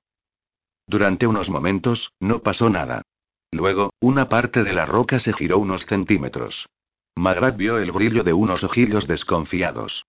Durante 0.86 1.26
unos 1.26 1.50
momentos, 1.50 2.12
no 2.20 2.44
pasó 2.44 2.70
nada. 2.70 3.02
Luego, 3.50 3.92
una 4.00 4.30
parte 4.30 4.64
de 4.64 4.74
la 4.74 4.86
roca 4.86 5.20
se 5.20 5.34
giró 5.34 5.58
unos 5.58 5.88
centímetros. 5.88 6.70
Magrat 7.16 7.58
vio 7.58 7.80
el 7.80 7.92
brillo 7.92 8.24
de 8.24 8.34
unos 8.34 8.64
ojillos 8.64 9.08
desconfiados. 9.08 10.06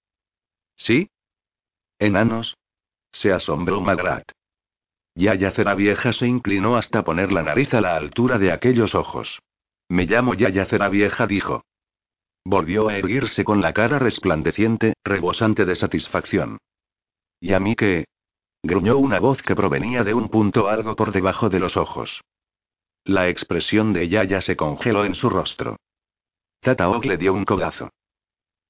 ¿Sí? 0.76 1.08
¿Enanos? 1.98 2.58
Se 3.10 3.32
asombró 3.32 3.80
Magrat. 3.80 4.30
Yaya 5.14 5.52
Cera 5.52 5.74
Vieja 5.74 6.12
se 6.12 6.26
inclinó 6.26 6.76
hasta 6.76 7.04
poner 7.04 7.32
la 7.32 7.42
nariz 7.42 7.72
a 7.72 7.80
la 7.80 7.96
altura 7.96 8.38
de 8.38 8.52
aquellos 8.52 8.94
ojos. 8.94 9.40
Me 9.88 10.04
llamo 10.04 10.34
Yaya 10.34 10.66
Cera 10.66 10.90
Vieja, 10.90 11.26
dijo. 11.26 11.64
Volvió 12.44 12.88
a 12.88 12.96
erguirse 12.96 13.44
con 13.44 13.60
la 13.60 13.72
cara 13.72 13.98
resplandeciente, 13.98 14.94
rebosante 15.04 15.64
de 15.64 15.74
satisfacción. 15.74 16.58
¿Y 17.40 17.52
a 17.52 17.60
mí 17.60 17.76
qué? 17.76 18.06
gruñó 18.62 18.98
una 18.98 19.18
voz 19.18 19.42
que 19.42 19.56
provenía 19.56 20.04
de 20.04 20.14
un 20.14 20.28
punto 20.28 20.68
algo 20.68 20.96
por 20.96 21.12
debajo 21.12 21.48
de 21.48 21.60
los 21.60 21.76
ojos. 21.76 22.22
La 23.04 23.28
expresión 23.28 23.92
de 23.92 24.08
Yaya 24.08 24.40
se 24.40 24.56
congeló 24.56 25.04
en 25.04 25.14
su 25.14 25.30
rostro. 25.30 25.76
Tataok 26.60 27.04
le 27.06 27.16
dio 27.16 27.32
un 27.32 27.44
codazo. 27.44 27.90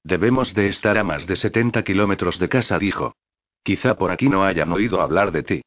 Debemos 0.03 0.53
de 0.53 0.67
estar 0.67 0.97
a 0.97 1.03
más 1.03 1.27
de 1.27 1.35
70 1.35 1.83
kilómetros 1.83 2.39
de 2.39 2.49
casa, 2.49 2.79
dijo. 2.79 3.15
Quizá 3.63 3.97
por 3.97 4.11
aquí 4.11 4.29
no 4.29 4.43
hayan 4.43 4.71
oído 4.71 5.01
hablar 5.01 5.31
de 5.31 5.43
ti. 5.43 5.61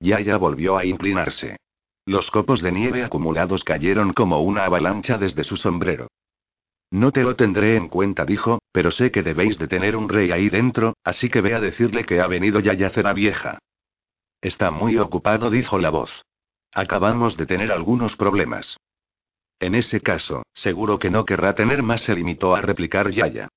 Yaya 0.00 0.36
volvió 0.36 0.76
a 0.76 0.84
inclinarse. 0.84 1.56
Los 2.04 2.30
copos 2.30 2.60
de 2.60 2.72
nieve 2.72 3.02
acumulados 3.04 3.64
cayeron 3.64 4.12
como 4.12 4.40
una 4.40 4.64
avalancha 4.64 5.16
desde 5.16 5.44
su 5.44 5.56
sombrero. 5.56 6.08
No 6.90 7.10
te 7.10 7.22
lo 7.22 7.34
tendré 7.34 7.76
en 7.76 7.88
cuenta, 7.88 8.24
dijo, 8.24 8.60
pero 8.72 8.90
sé 8.90 9.10
que 9.10 9.22
debéis 9.22 9.58
de 9.58 9.68
tener 9.68 9.96
un 9.96 10.08
rey 10.08 10.30
ahí 10.30 10.48
dentro, 10.48 10.94
así 11.02 11.28
que 11.28 11.40
ve 11.40 11.54
a 11.54 11.60
decirle 11.60 12.04
que 12.04 12.20
ha 12.20 12.26
venido 12.26 12.60
ya 12.60 12.90
Cera 12.90 13.12
Vieja. 13.12 13.58
Está 14.40 14.70
muy 14.70 14.96
ocupado, 14.98 15.50
dijo 15.50 15.78
la 15.78 15.90
voz. 15.90 16.24
Acabamos 16.72 17.36
de 17.36 17.46
tener 17.46 17.72
algunos 17.72 18.16
problemas. 18.16 18.76
En 19.58 19.74
ese 19.74 20.00
caso, 20.00 20.42
seguro 20.52 20.98
que 20.98 21.10
no 21.10 21.24
querrá 21.24 21.54
tener 21.54 21.82
más, 21.82 22.02
se 22.02 22.14
limitó 22.14 22.54
a 22.54 22.60
replicar 22.60 23.10
Yaya. 23.10 23.48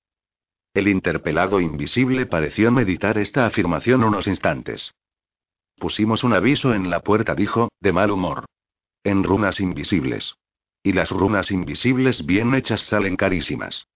El 0.74 0.88
interpelado 0.88 1.60
invisible 1.60 2.26
pareció 2.26 2.72
meditar 2.72 3.18
esta 3.18 3.46
afirmación 3.46 4.04
unos 4.04 4.28
instantes. 4.28 4.94
Pusimos 5.78 6.24
un 6.24 6.34
aviso 6.34 6.74
en 6.74 6.90
la 6.90 7.02
puerta, 7.02 7.36
dijo, 7.36 7.70
de 7.82 7.92
mal 7.92 8.12
humor. 8.12 8.46
En 9.04 9.24
runas 9.24 9.60
invisibles. 9.60 10.36
Y 10.84 10.94
las 10.94 11.12
runas 11.12 11.52
invisibles 11.52 12.26
bien 12.26 12.54
hechas 12.54 12.82
salen 12.82 13.16
carísimas. 13.16 13.88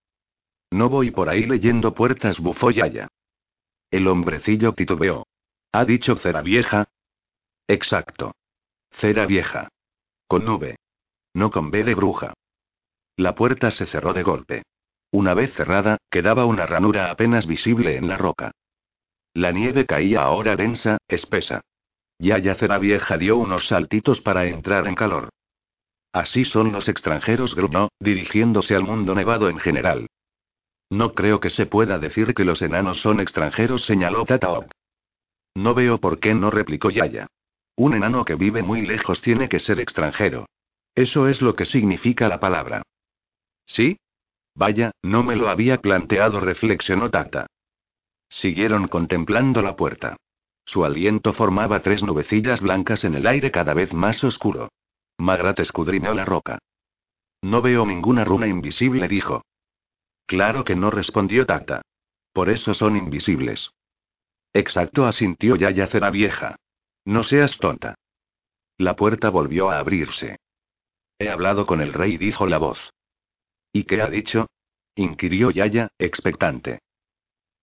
No 0.71 0.89
voy 0.89 1.11
por 1.11 1.29
ahí 1.29 1.45
leyendo 1.45 1.93
puertas, 1.93 2.39
bufó 2.39 2.71
Yaya. 2.71 3.07
El 3.91 4.07
hombrecillo 4.07 4.73
titubeó. 4.73 5.27
¿Ha 5.71 5.85
dicho 5.85 6.15
cera 6.15 6.41
vieja? 6.41 6.87
Exacto. 7.67 8.35
Cera 8.91 9.25
vieja. 9.25 9.69
Con 10.27 10.47
V. 10.47 10.75
No 11.33 11.51
con 11.51 11.71
B 11.71 11.83
de 11.83 11.95
bruja. 11.95 12.33
La 13.15 13.35
puerta 13.35 13.71
se 13.71 13.85
cerró 13.85 14.13
de 14.13 14.23
golpe. 14.23 14.63
Una 15.11 15.35
vez 15.35 15.53
cerrada, 15.53 15.97
quedaba 16.09 16.45
una 16.45 16.65
ranura 16.65 17.11
apenas 17.11 17.45
visible 17.45 17.97
en 17.97 18.07
la 18.07 18.17
roca. 18.17 18.51
La 19.35 19.51
nieve 19.51 19.85
caía 19.85 20.21
ahora 20.21 20.55
densa, 20.55 20.97
espesa. 21.07 21.61
Yaya 22.19 22.55
Cera 22.55 22.79
Vieja 22.79 23.17
dio 23.17 23.37
unos 23.37 23.67
saltitos 23.67 24.21
para 24.21 24.45
entrar 24.45 24.87
en 24.87 24.95
calor. 24.95 25.29
Así 26.13 26.45
son 26.45 26.71
los 26.71 26.87
extranjeros, 26.87 27.55
gruñó, 27.55 27.89
dirigiéndose 27.99 28.75
al 28.75 28.83
mundo 28.83 29.15
nevado 29.15 29.49
en 29.49 29.57
general. 29.57 30.07
No 30.91 31.15
creo 31.15 31.39
que 31.39 31.49
se 31.49 31.65
pueda 31.65 31.97
decir 31.97 32.35
que 32.35 32.45
los 32.45 32.61
enanos 32.61 33.01
son 33.01 33.19
extranjeros, 33.19 33.83
señaló 33.83 34.23
Tataok. 34.23 34.71
No 35.55 35.73
veo 35.73 35.97
por 35.97 36.19
qué 36.19 36.35
no 36.35 36.51
replicó 36.51 36.91
Yaya. 36.91 37.27
Un 37.75 37.95
enano 37.95 38.25
que 38.25 38.35
vive 38.35 38.61
muy 38.61 38.83
lejos 38.83 39.21
tiene 39.21 39.49
que 39.49 39.59
ser 39.59 39.79
extranjero. 39.79 40.45
Eso 40.93 41.27
es 41.27 41.41
lo 41.41 41.55
que 41.55 41.65
significa 41.65 42.27
la 42.27 42.39
palabra. 42.39 42.83
¿Sí? 43.65 43.97
Vaya, 44.53 44.91
no 45.01 45.23
me 45.23 45.35
lo 45.35 45.49
había 45.49 45.81
planteado, 45.81 46.39
reflexionó 46.39 47.09
Tata. 47.09 47.47
Siguieron 48.29 48.87
contemplando 48.87 49.63
la 49.63 49.75
puerta. 49.75 50.17
Su 50.63 50.85
aliento 50.85 51.33
formaba 51.33 51.81
tres 51.81 52.03
nubecillas 52.03 52.61
blancas 52.61 53.03
en 53.03 53.15
el 53.15 53.25
aire 53.25 53.49
cada 53.49 53.73
vez 53.73 53.93
más 53.93 54.23
oscuro. 54.23 54.69
Magrat 55.17 55.59
escudriñó 55.59 56.13
la 56.13 56.25
roca. 56.25 56.59
No 57.41 57.61
veo 57.61 57.85
ninguna 57.85 58.23
runa 58.23 58.47
invisible, 58.47 59.07
dijo. 59.07 59.43
Claro 60.25 60.63
que 60.63 60.75
no 60.75 60.89
respondió 60.89 61.45
Tata. 61.45 61.81
Por 62.31 62.49
eso 62.49 62.73
son 62.73 62.95
invisibles. 62.95 63.71
Exacto, 64.53 65.05
asintió 65.05 65.55
Yaya 65.55 65.87
Cera 65.87 66.09
Vieja. 66.09 66.55
No 67.05 67.23
seas 67.23 67.57
tonta. 67.57 67.95
La 68.77 68.95
puerta 68.95 69.29
volvió 69.29 69.69
a 69.69 69.79
abrirse. 69.79 70.37
He 71.19 71.29
hablado 71.29 71.65
con 71.65 71.81
el 71.81 71.93
rey, 71.93 72.17
dijo 72.17 72.47
la 72.47 72.57
voz. 72.57 72.91
¿Y 73.71 73.83
qué 73.83 74.01
ha 74.01 74.09
dicho? 74.09 74.47
inquirió 74.95 75.51
Yaya, 75.51 75.89
expectante. 75.97 76.79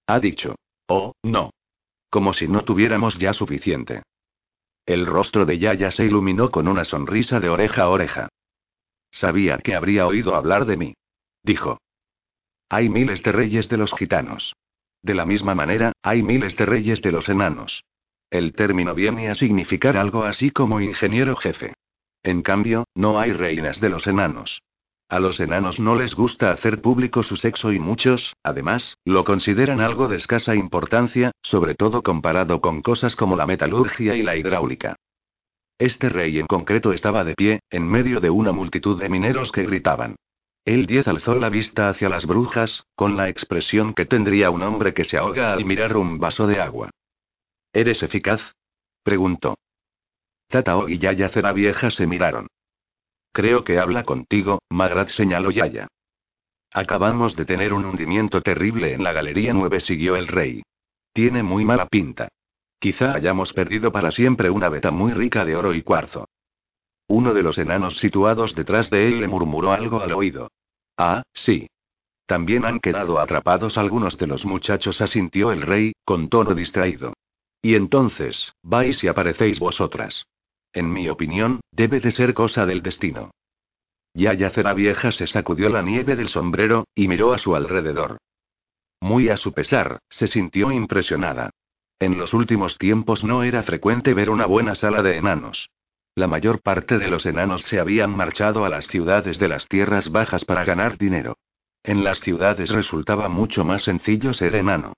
Ha 0.07 0.19
dicho. 0.21 0.57
Oh, 0.89 1.15
no. 1.23 1.51
Como 2.11 2.33
si 2.33 2.49
no 2.49 2.65
tuviéramos 2.65 3.19
ya 3.19 3.33
suficiente. 3.33 4.03
El 4.87 5.07
rostro 5.07 5.45
de 5.45 5.59
Yaya 5.59 5.91
se 5.91 6.05
iluminó 6.05 6.51
con 6.51 6.69
una 6.69 6.85
sonrisa 6.85 7.41
de 7.41 7.49
oreja 7.49 7.83
a 7.83 7.89
oreja. 7.89 8.29
Sabía 9.11 9.59
que 9.59 9.75
habría 9.75 10.07
oído 10.07 10.35
hablar 10.35 10.65
de 10.65 10.77
mí. 10.77 10.95
Dijo. 11.43 11.79
Hay 12.69 12.89
miles 12.89 13.23
de 13.23 13.33
reyes 13.33 13.69
de 13.69 13.77
los 13.77 13.93
gitanos. 13.93 14.55
De 15.03 15.15
la 15.15 15.27
misma 15.27 15.55
manera, 15.55 15.93
hay 16.03 16.23
miles 16.23 16.57
de 16.57 16.67
reyes 16.67 17.03
de 17.03 17.13
los 17.13 17.29
enanos. 17.29 17.83
El 18.31 18.53
término 18.53 18.95
viene 18.95 19.29
a 19.29 19.35
significar 19.35 19.97
algo 19.97 20.25
así 20.25 20.51
como 20.51 20.81
ingeniero 20.81 21.35
jefe. 21.37 21.75
En 22.23 22.43
cambio, 22.43 22.85
no 22.95 23.19
hay 23.19 23.33
reinas 23.33 23.81
de 23.81 23.89
los 23.89 24.07
enanos. 24.07 24.63
A 25.11 25.19
los 25.19 25.41
enanos 25.41 25.81
no 25.81 25.97
les 25.97 26.15
gusta 26.15 26.53
hacer 26.53 26.81
público 26.81 27.25
su 27.25 27.37
sexo 27.37 27.73
y 27.73 27.81
muchos, 27.81 28.37
además, 28.45 28.97
lo 29.05 29.25
consideran 29.25 29.81
algo 29.81 30.07
de 30.07 30.17
escasa 30.17 30.55
importancia, 30.55 31.33
sobre 31.43 31.75
todo 31.75 32.05
comparado 32.05 32.61
con 32.61 32.81
cosas 32.81 33.17
como 33.17 33.35
la 33.35 33.45
metalurgia 33.45 34.15
y 34.15 34.23
la 34.23 34.37
hidráulica. 34.37 34.95
Este 35.81 36.11
rey 36.11 36.39
en 36.39 36.47
concreto 36.47 36.93
estaba 36.93 37.25
de 37.25 37.35
pie, 37.35 37.59
en 37.71 37.89
medio 37.89 38.21
de 38.21 38.31
una 38.31 38.53
multitud 38.53 39.01
de 39.01 39.09
mineros 39.09 39.51
que 39.51 39.65
gritaban. 39.65 40.15
El 40.65 40.87
10 40.87 41.09
alzó 41.09 41.35
la 41.35 41.49
vista 41.49 41.89
hacia 41.89 42.09
las 42.09 42.25
brujas, 42.25 42.85
con 42.95 43.17
la 43.17 43.29
expresión 43.29 43.95
que 43.95 44.07
tendría 44.07 44.51
un 44.51 44.63
hombre 44.63 44.95
que 44.95 45.03
se 45.03 45.19
ahoga 45.19 45.53
al 45.53 45.65
mirar 45.65 45.97
un 45.97 46.21
vaso 46.21 46.47
de 46.47 46.61
agua. 46.61 46.89
¿Eres 47.73 48.05
eficaz? 48.05 48.41
preguntó. 49.03 49.57
Tatao 50.47 50.89
y 50.89 50.99
Yaya 50.99 51.31
Cera 51.31 51.53
Vieja 51.53 51.91
se 51.91 52.07
miraron. 52.07 52.47
Creo 53.33 53.65
que 53.65 53.79
habla 53.79 54.05
contigo, 54.05 54.61
Magrat 54.71 55.09
señaló 55.11 55.51
Yaya. 55.51 55.89
Acabamos 56.73 57.37
de 57.37 57.45
tener 57.45 57.73
un 57.73 57.85
hundimiento 57.85 58.43
terrible 58.43 58.93
en 58.93 59.03
la 59.03 59.13
Galería 59.13 59.53
9, 59.53 59.81
siguió 59.81 60.17
el 60.17 60.29
rey. 60.29 60.63
Tiene 61.13 61.43
muy 61.43 61.65
mala 61.65 61.87
pinta. 61.87 62.29
Quizá 62.79 63.15
hayamos 63.15 63.53
perdido 63.53 63.93
para 63.93 64.11
siempre 64.11 64.51
una 64.51 64.69
veta 64.69 64.91
muy 64.91 65.13
rica 65.13 65.45
de 65.45 65.57
oro 65.57 65.75
y 65.75 65.83
cuarzo. 65.83 66.29
Uno 67.09 67.35
de 67.35 67.43
los 67.43 67.59
enanos 67.59 67.99
situados 67.99 68.55
detrás 68.55 68.89
de 68.89 69.09
él 69.09 69.21
le 69.21 69.29
murmuró 69.29 69.73
algo 69.73 70.01
al 70.01 70.13
oído. 70.13 70.51
Ah, 70.97 71.23
sí. 71.33 71.69
También 72.27 72.65
han 72.65 72.79
quedado 72.79 73.19
atrapados 73.19 73.77
algunos 73.77 74.17
de 74.17 74.29
los 74.29 74.45
muchachos, 74.45 75.01
asintió 75.01 75.51
el 75.51 75.63
rey, 75.63 75.93
con 76.05 76.29
tono 76.29 76.55
distraído. 76.55 77.15
Y 77.61 77.75
entonces, 77.75 78.53
vais 78.63 79.03
y 79.03 79.09
aparecéis 79.09 79.59
vosotras. 79.59 80.25
En 80.73 80.93
mi 80.93 81.09
opinión, 81.09 81.61
debe 81.73 82.01
de 82.01 82.11
ser 82.11 82.35
cosa 82.35 82.67
del 82.67 82.83
destino. 82.83 83.31
Yaya 84.15 84.51
Cera 84.51 84.75
Vieja 84.75 85.13
se 85.13 85.27
sacudió 85.27 85.69
la 85.69 85.83
nieve 85.83 86.17
del 86.17 86.29
sombrero, 86.29 86.87
y 86.95 87.09
miró 87.09 87.33
a 87.33 87.39
su 87.39 87.55
alrededor. 87.55 88.19
Muy 89.01 89.29
a 89.29 89.37
su 89.37 89.53
pesar, 89.53 89.99
se 90.09 90.27
sintió 90.27 90.71
impresionada. 90.71 91.51
En 91.99 92.19
los 92.19 92.35
últimos 92.35 92.79
tiempos 92.79 93.25
no 93.25 93.43
era 93.43 93.63
frecuente 93.63 94.15
ver 94.15 94.31
una 94.31 94.47
buena 94.47 94.75
sala 94.75 95.03
de 95.03 95.17
enanos. 95.17 95.71
La 96.15 96.27
mayor 96.27 96.61
parte 96.61 96.99
de 96.99 97.09
los 97.09 97.25
enanos 97.27 97.63
se 97.63 97.79
habían 97.79 98.17
marchado 98.17 98.65
a 98.65 98.69
las 98.69 98.87
ciudades 98.87 99.39
de 99.39 99.49
las 99.49 99.69
tierras 99.69 100.11
bajas 100.11 100.45
para 100.45 100.65
ganar 100.65 100.99
dinero. 100.99 101.37
En 101.83 102.05
las 102.05 102.21
ciudades 102.21 102.71
resultaba 102.71 103.29
mucho 103.29 103.65
más 103.65 103.83
sencillo 103.83 104.35
ser 104.35 104.55
enano. 104.55 104.95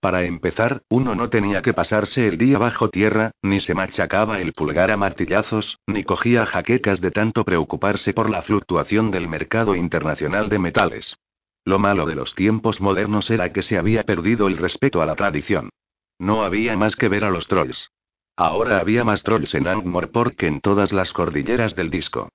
Para 0.00 0.24
empezar, 0.24 0.82
uno 0.88 1.14
no 1.14 1.30
tenía 1.30 1.62
que 1.62 1.72
pasarse 1.72 2.28
el 2.28 2.38
día 2.38 2.58
bajo 2.58 2.90
tierra, 2.90 3.32
ni 3.42 3.60
se 3.60 3.74
machacaba 3.74 4.40
el 4.40 4.52
pulgar 4.52 4.90
a 4.90 4.96
martillazos, 4.96 5.78
ni 5.86 6.04
cogía 6.04 6.46
jaquecas 6.46 7.00
de 7.00 7.10
tanto 7.10 7.44
preocuparse 7.44 8.12
por 8.12 8.30
la 8.30 8.42
fluctuación 8.42 9.10
del 9.10 9.26
mercado 9.28 9.74
internacional 9.74 10.48
de 10.48 10.58
metales. 10.58 11.16
Lo 11.64 11.78
malo 11.78 12.06
de 12.06 12.14
los 12.14 12.34
tiempos 12.34 12.80
modernos 12.80 13.30
era 13.30 13.52
que 13.52 13.62
se 13.62 13.78
había 13.78 14.04
perdido 14.04 14.46
el 14.46 14.56
respeto 14.56 15.02
a 15.02 15.06
la 15.06 15.16
tradición. 15.16 15.70
No 16.18 16.44
había 16.44 16.76
más 16.76 16.94
que 16.94 17.08
ver 17.08 17.24
a 17.24 17.30
los 17.30 17.48
trolls. 17.48 17.90
Ahora 18.36 18.78
había 18.78 19.02
más 19.02 19.22
trolls 19.22 19.54
en 19.54 19.66
Angmorpork 19.66 20.36
que 20.36 20.46
en 20.46 20.60
todas 20.60 20.92
las 20.92 21.12
cordilleras 21.12 21.74
del 21.74 21.90
disco. 21.90 22.28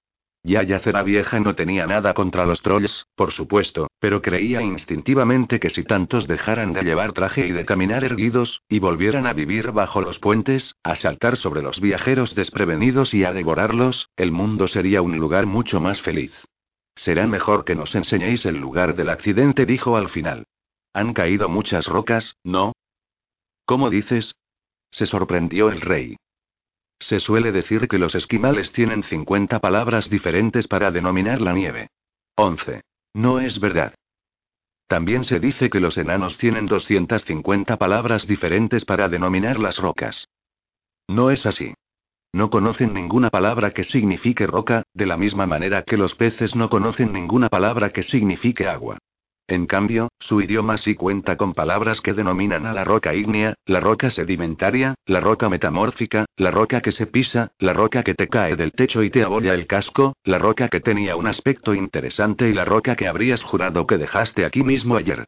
Yaya 0.43 0.79
Cera 0.79 1.03
Vieja 1.03 1.39
no 1.39 1.53
tenía 1.53 1.85
nada 1.85 2.15
contra 2.15 2.45
los 2.45 2.61
trolls, 2.61 3.05
por 3.15 3.31
supuesto, 3.31 3.87
pero 3.99 4.21
creía 4.21 4.61
instintivamente 4.61 5.59
que 5.59 5.69
si 5.69 5.83
tantos 5.83 6.27
dejaran 6.27 6.73
de 6.73 6.81
llevar 6.81 7.13
traje 7.13 7.45
y 7.45 7.51
de 7.51 7.63
caminar 7.63 8.03
erguidos, 8.03 8.63
y 8.67 8.79
volvieran 8.79 9.27
a 9.27 9.33
vivir 9.33 9.71
bajo 9.71 10.01
los 10.01 10.17
puentes, 10.17 10.75
a 10.83 10.95
saltar 10.95 11.37
sobre 11.37 11.61
los 11.61 11.79
viajeros 11.79 12.33
desprevenidos 12.33 13.13
y 13.13 13.23
a 13.23 13.33
devorarlos, 13.33 14.09
el 14.15 14.31
mundo 14.31 14.67
sería 14.67 15.03
un 15.03 15.17
lugar 15.17 15.45
mucho 15.45 15.79
más 15.79 16.01
feliz. 16.01 16.33
Será 16.95 17.27
mejor 17.27 17.63
que 17.63 17.75
nos 17.75 17.93
enseñéis 17.93 18.45
el 18.45 18.57
lugar 18.57 18.95
del 18.95 19.09
accidente, 19.09 19.65
dijo 19.67 19.95
al 19.95 20.09
final. 20.09 20.45
Han 20.93 21.13
caído 21.13 21.49
muchas 21.49 21.85
rocas, 21.85 22.35
¿no? 22.43 22.73
¿Cómo 23.65 23.89
dices? 23.89 24.35
Se 24.89 25.05
sorprendió 25.05 25.69
el 25.69 25.81
rey. 25.81 26.17
Se 27.01 27.19
suele 27.19 27.51
decir 27.51 27.87
que 27.87 27.97
los 27.97 28.13
esquimales 28.13 28.71
tienen 28.71 29.01
50 29.01 29.59
palabras 29.59 30.07
diferentes 30.07 30.67
para 30.67 30.91
denominar 30.91 31.41
la 31.41 31.51
nieve. 31.51 31.89
11. 32.35 32.81
No 33.15 33.39
es 33.39 33.59
verdad. 33.59 33.95
También 34.87 35.23
se 35.23 35.39
dice 35.39 35.71
que 35.71 35.79
los 35.79 35.97
enanos 35.97 36.37
tienen 36.37 36.67
250 36.67 37.77
palabras 37.77 38.27
diferentes 38.27 38.85
para 38.85 39.09
denominar 39.09 39.59
las 39.59 39.77
rocas. 39.77 40.27
No 41.07 41.31
es 41.31 41.47
así. 41.47 41.73
No 42.33 42.51
conocen 42.51 42.93
ninguna 42.93 43.31
palabra 43.31 43.71
que 43.71 43.83
signifique 43.83 44.45
roca, 44.45 44.83
de 44.93 45.07
la 45.07 45.17
misma 45.17 45.47
manera 45.47 45.81
que 45.81 45.97
los 45.97 46.13
peces 46.13 46.55
no 46.55 46.69
conocen 46.69 47.11
ninguna 47.11 47.49
palabra 47.49 47.89
que 47.89 48.03
signifique 48.03 48.67
agua. 48.67 48.99
En 49.51 49.65
cambio, 49.65 50.07
su 50.17 50.39
idioma 50.39 50.77
sí 50.77 50.95
cuenta 50.95 51.35
con 51.35 51.53
palabras 51.53 51.99
que 51.99 52.13
denominan 52.13 52.65
a 52.65 52.73
la 52.73 52.85
roca 52.85 53.13
ígnea, 53.13 53.55
la 53.65 53.81
roca 53.81 54.09
sedimentaria, 54.09 54.95
la 55.05 55.19
roca 55.19 55.49
metamórfica, 55.49 56.23
la 56.37 56.51
roca 56.51 56.79
que 56.79 56.93
se 56.93 57.05
pisa, 57.05 57.51
la 57.59 57.73
roca 57.73 58.01
que 58.01 58.15
te 58.15 58.29
cae 58.29 58.55
del 58.55 58.71
techo 58.71 59.03
y 59.03 59.09
te 59.09 59.23
abolla 59.23 59.53
el 59.53 59.67
casco, 59.67 60.13
la 60.23 60.39
roca 60.39 60.69
que 60.69 60.79
tenía 60.79 61.17
un 61.17 61.27
aspecto 61.27 61.73
interesante 61.73 62.47
y 62.47 62.53
la 62.53 62.63
roca 62.63 62.95
que 62.95 63.09
habrías 63.09 63.43
jurado 63.43 63.85
que 63.85 63.97
dejaste 63.97 64.45
aquí 64.45 64.63
mismo 64.63 64.95
ayer. 64.95 65.25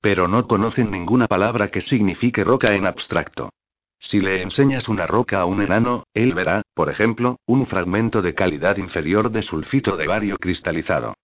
Pero 0.00 0.26
no 0.26 0.46
conocen 0.46 0.90
ninguna 0.90 1.26
palabra 1.26 1.68
que 1.68 1.82
signifique 1.82 2.44
roca 2.44 2.72
en 2.72 2.86
abstracto. 2.86 3.50
Si 3.98 4.20
le 4.20 4.40
enseñas 4.40 4.88
una 4.88 5.06
roca 5.06 5.42
a 5.42 5.44
un 5.44 5.60
enano, 5.60 6.04
él 6.14 6.32
verá, 6.32 6.62
por 6.72 6.88
ejemplo, 6.88 7.40
un 7.44 7.66
fragmento 7.66 8.22
de 8.22 8.32
calidad 8.32 8.78
inferior 8.78 9.30
de 9.30 9.42
sulfito 9.42 9.98
de 9.98 10.06
bario 10.06 10.38
cristalizado. 10.38 11.14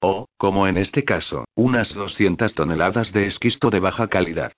O, 0.00 0.26
como 0.38 0.66
en 0.66 0.78
este 0.78 1.04
caso, 1.04 1.44
unas 1.54 1.94
200 1.94 2.54
toneladas 2.54 3.12
de 3.12 3.26
esquisto 3.26 3.70
de 3.70 3.80
baja 3.80 4.08
calidad. 4.08 4.52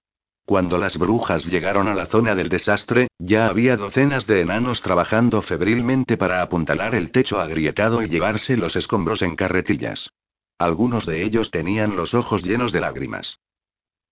Cuando 0.45 0.79
las 0.79 0.97
brujas 0.97 1.45
llegaron 1.47 1.89
a 1.89 1.95
la 1.95 2.07
zona 2.07 2.35
del 2.35 2.49
desastre, 2.49 3.09
ya 3.19 3.47
había 3.47 3.77
docenas 3.77 4.27
de 4.27 4.41
enanos 4.41 4.83
trabajando 4.83 5.43
febrilmente 5.43 6.17
para 6.17 6.43
apuntalar 6.43 6.95
el 6.95 7.11
techo 7.11 7.41
agrietado 7.41 8.03
y 8.03 8.09
llevarse 8.09 8.57
los 8.57 8.75
escombros 8.77 9.23
en 9.23 9.37
carretillas. 9.37 10.11
Algunos 10.59 11.07
de 11.07 11.25
ellos 11.25 11.51
tenían 11.51 11.97
los 11.97 12.15
ojos 12.15 12.43
llenos 12.43 12.73
de 12.73 12.81
lágrimas. 12.81 13.39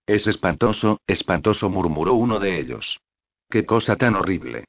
Es 0.06 0.26
espantoso, 0.26 1.00
espantoso, 1.06 1.68
murmuró 1.68 2.14
uno 2.14 2.40
de 2.40 2.58
ellos. 2.58 3.00
Qué 3.48 3.64
cosa 3.66 3.96
tan 3.96 4.16
horrible. 4.16 4.64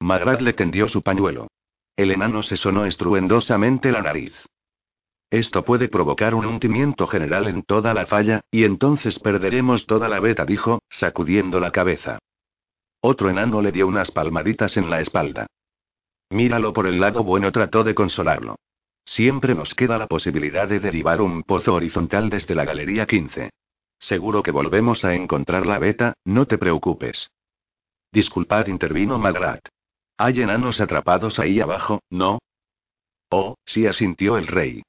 Magrat 0.00 0.40
le 0.40 0.52
tendió 0.52 0.88
su 0.88 1.02
pañuelo. 1.02 1.48
El 1.96 2.10
enano 2.10 2.42
se 2.42 2.56
sonó 2.56 2.86
estruendosamente 2.86 3.92
la 3.92 4.02
nariz. 4.02 4.32
Esto 5.32 5.64
puede 5.64 5.88
provocar 5.88 6.34
un 6.34 6.44
hundimiento 6.44 7.06
general 7.06 7.48
en 7.48 7.62
toda 7.62 7.94
la 7.94 8.04
falla, 8.04 8.42
y 8.50 8.64
entonces 8.64 9.18
perderemos 9.18 9.86
toda 9.86 10.06
la 10.06 10.20
beta, 10.20 10.44
dijo, 10.44 10.82
sacudiendo 10.90 11.58
la 11.58 11.70
cabeza. 11.70 12.18
Otro 13.00 13.30
enano 13.30 13.62
le 13.62 13.72
dio 13.72 13.86
unas 13.86 14.10
palmaditas 14.10 14.76
en 14.76 14.90
la 14.90 15.00
espalda. 15.00 15.46
Míralo 16.28 16.74
por 16.74 16.86
el 16.86 17.00
lado 17.00 17.24
bueno, 17.24 17.50
trató 17.50 17.82
de 17.82 17.94
consolarlo. 17.94 18.56
Siempre 19.06 19.54
nos 19.54 19.74
queda 19.74 19.96
la 19.96 20.06
posibilidad 20.06 20.68
de 20.68 20.80
derivar 20.80 21.22
un 21.22 21.44
pozo 21.44 21.72
horizontal 21.72 22.28
desde 22.28 22.54
la 22.54 22.66
galería 22.66 23.06
15. 23.06 23.52
Seguro 23.98 24.42
que 24.42 24.50
volvemos 24.50 25.02
a 25.02 25.14
encontrar 25.14 25.64
la 25.64 25.78
beta, 25.78 26.12
no 26.26 26.44
te 26.44 26.58
preocupes. 26.58 27.30
Disculpad, 28.12 28.66
intervino 28.66 29.18
Magrat. 29.18 29.66
Hay 30.18 30.42
enanos 30.42 30.82
atrapados 30.82 31.38
ahí 31.38 31.58
abajo, 31.58 32.02
¿no? 32.10 32.38
Oh, 33.30 33.54
sí 33.64 33.86
asintió 33.86 34.36
el 34.36 34.46
rey. 34.46 34.82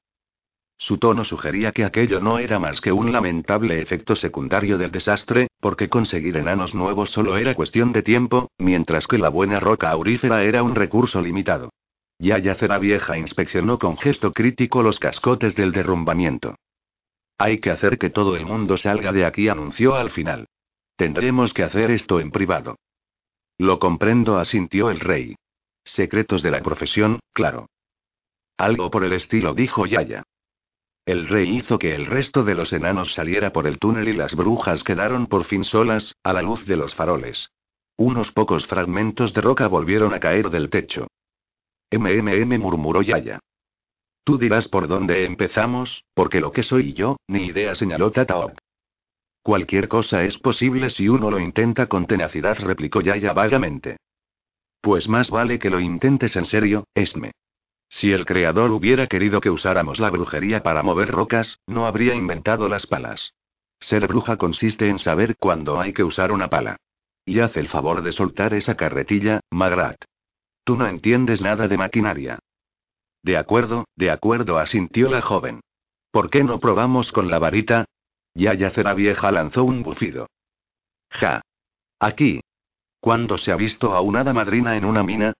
Su 0.76 0.98
tono 0.98 1.24
sugería 1.24 1.72
que 1.72 1.84
aquello 1.84 2.20
no 2.20 2.38
era 2.38 2.58
más 2.58 2.80
que 2.80 2.92
un 2.92 3.12
lamentable 3.12 3.80
efecto 3.80 4.16
secundario 4.16 4.76
del 4.76 4.90
desastre, 4.90 5.48
porque 5.60 5.88
conseguir 5.88 6.36
enanos 6.36 6.74
nuevos 6.74 7.10
solo 7.10 7.36
era 7.36 7.54
cuestión 7.54 7.92
de 7.92 8.02
tiempo, 8.02 8.50
mientras 8.58 9.06
que 9.06 9.18
la 9.18 9.28
buena 9.28 9.60
roca 9.60 9.90
aurífera 9.90 10.42
era 10.42 10.62
un 10.62 10.74
recurso 10.74 11.22
limitado. 11.22 11.70
Yaya 12.18 12.54
Cera 12.54 12.78
Vieja 12.78 13.18
inspeccionó 13.18 13.78
con 13.78 13.96
gesto 13.96 14.32
crítico 14.32 14.82
los 14.82 14.98
cascotes 14.98 15.54
del 15.56 15.72
derrumbamiento. 15.72 16.56
Hay 17.38 17.58
que 17.58 17.70
hacer 17.70 17.98
que 17.98 18.10
todo 18.10 18.36
el 18.36 18.46
mundo 18.46 18.76
salga 18.76 19.12
de 19.12 19.24
aquí, 19.24 19.48
anunció 19.48 19.94
al 19.96 20.10
final. 20.10 20.46
Tendremos 20.96 21.52
que 21.52 21.64
hacer 21.64 21.90
esto 21.90 22.20
en 22.20 22.30
privado. 22.30 22.76
Lo 23.58 23.78
comprendo, 23.78 24.38
asintió 24.38 24.90
el 24.90 25.00
rey. 25.00 25.36
Secretos 25.84 26.42
de 26.42 26.50
la 26.50 26.62
profesión, 26.62 27.20
claro. 27.32 27.66
Algo 28.56 28.90
por 28.90 29.04
el 29.04 29.12
estilo, 29.12 29.54
dijo 29.54 29.86
Yaya. 29.86 30.22
El 31.06 31.28
rey 31.28 31.56
hizo 31.56 31.78
que 31.78 31.94
el 31.94 32.06
resto 32.06 32.44
de 32.44 32.54
los 32.54 32.72
enanos 32.72 33.12
saliera 33.12 33.52
por 33.52 33.66
el 33.66 33.78
túnel 33.78 34.08
y 34.08 34.14
las 34.14 34.34
brujas 34.34 34.82
quedaron 34.82 35.26
por 35.26 35.44
fin 35.44 35.64
solas, 35.64 36.14
a 36.22 36.32
la 36.32 36.40
luz 36.40 36.64
de 36.66 36.76
los 36.76 36.94
faroles. 36.94 37.50
Unos 37.96 38.32
pocos 38.32 38.66
fragmentos 38.66 39.34
de 39.34 39.42
roca 39.42 39.68
volvieron 39.68 40.14
a 40.14 40.20
caer 40.20 40.50
del 40.50 40.70
techo. 40.70 41.06
MMM 41.92 42.58
murmuró 42.58 43.02
Yaya. 43.02 43.38
Tú 44.24 44.38
dirás 44.38 44.68
por 44.68 44.88
dónde 44.88 45.26
empezamos, 45.26 46.04
porque 46.14 46.40
lo 46.40 46.50
que 46.50 46.62
soy 46.62 46.94
yo, 46.94 47.18
ni 47.28 47.46
idea 47.46 47.74
señaló 47.74 48.10
Tataok. 48.10 48.58
Cualquier 49.42 49.88
cosa 49.88 50.24
es 50.24 50.38
posible 50.38 50.88
si 50.88 51.06
uno 51.06 51.30
lo 51.30 51.38
intenta 51.38 51.86
con 51.86 52.06
tenacidad, 52.06 52.58
replicó 52.60 53.02
Yaya 53.02 53.34
vagamente. 53.34 53.98
Pues 54.80 55.06
más 55.06 55.30
vale 55.30 55.58
que 55.58 55.68
lo 55.68 55.80
intentes 55.80 56.34
en 56.36 56.46
serio, 56.46 56.84
Esme. 56.94 57.32
Si 57.94 58.10
el 58.10 58.26
creador 58.26 58.72
hubiera 58.72 59.06
querido 59.06 59.40
que 59.40 59.50
usáramos 59.50 60.00
la 60.00 60.10
brujería 60.10 60.64
para 60.64 60.82
mover 60.82 61.12
rocas, 61.12 61.60
no 61.68 61.86
habría 61.86 62.12
inventado 62.16 62.68
las 62.68 62.88
palas. 62.88 63.34
Ser 63.78 64.08
bruja 64.08 64.36
consiste 64.36 64.88
en 64.88 64.98
saber 64.98 65.36
cuándo 65.36 65.80
hay 65.80 65.92
que 65.92 66.02
usar 66.02 66.32
una 66.32 66.50
pala. 66.50 66.76
Y 67.24 67.38
haz 67.38 67.56
el 67.56 67.68
favor 67.68 68.02
de 68.02 68.10
soltar 68.10 68.52
esa 68.52 68.76
carretilla, 68.76 69.38
Magrat. 69.48 70.02
Tú 70.64 70.74
no 70.74 70.88
entiendes 70.88 71.40
nada 71.40 71.68
de 71.68 71.78
maquinaria. 71.78 72.40
De 73.22 73.36
acuerdo, 73.36 73.84
de 73.94 74.10
acuerdo, 74.10 74.58
asintió 74.58 75.08
la 75.08 75.20
joven. 75.20 75.60
¿Por 76.10 76.30
qué 76.30 76.42
no 76.42 76.58
probamos 76.58 77.12
con 77.12 77.30
la 77.30 77.38
varita? 77.38 77.84
Ya 78.34 78.70
Cera 78.70 78.94
Vieja 78.94 79.30
lanzó 79.30 79.62
un 79.62 79.84
bufido. 79.84 80.26
Ja. 81.10 81.42
Aquí. 82.00 82.40
¿Cuándo 82.98 83.38
se 83.38 83.52
ha 83.52 83.56
visto 83.56 83.94
a 83.94 84.00
una 84.00 84.22
hada 84.22 84.32
madrina 84.32 84.76
en 84.76 84.84
una 84.84 85.04
mina? 85.04 85.32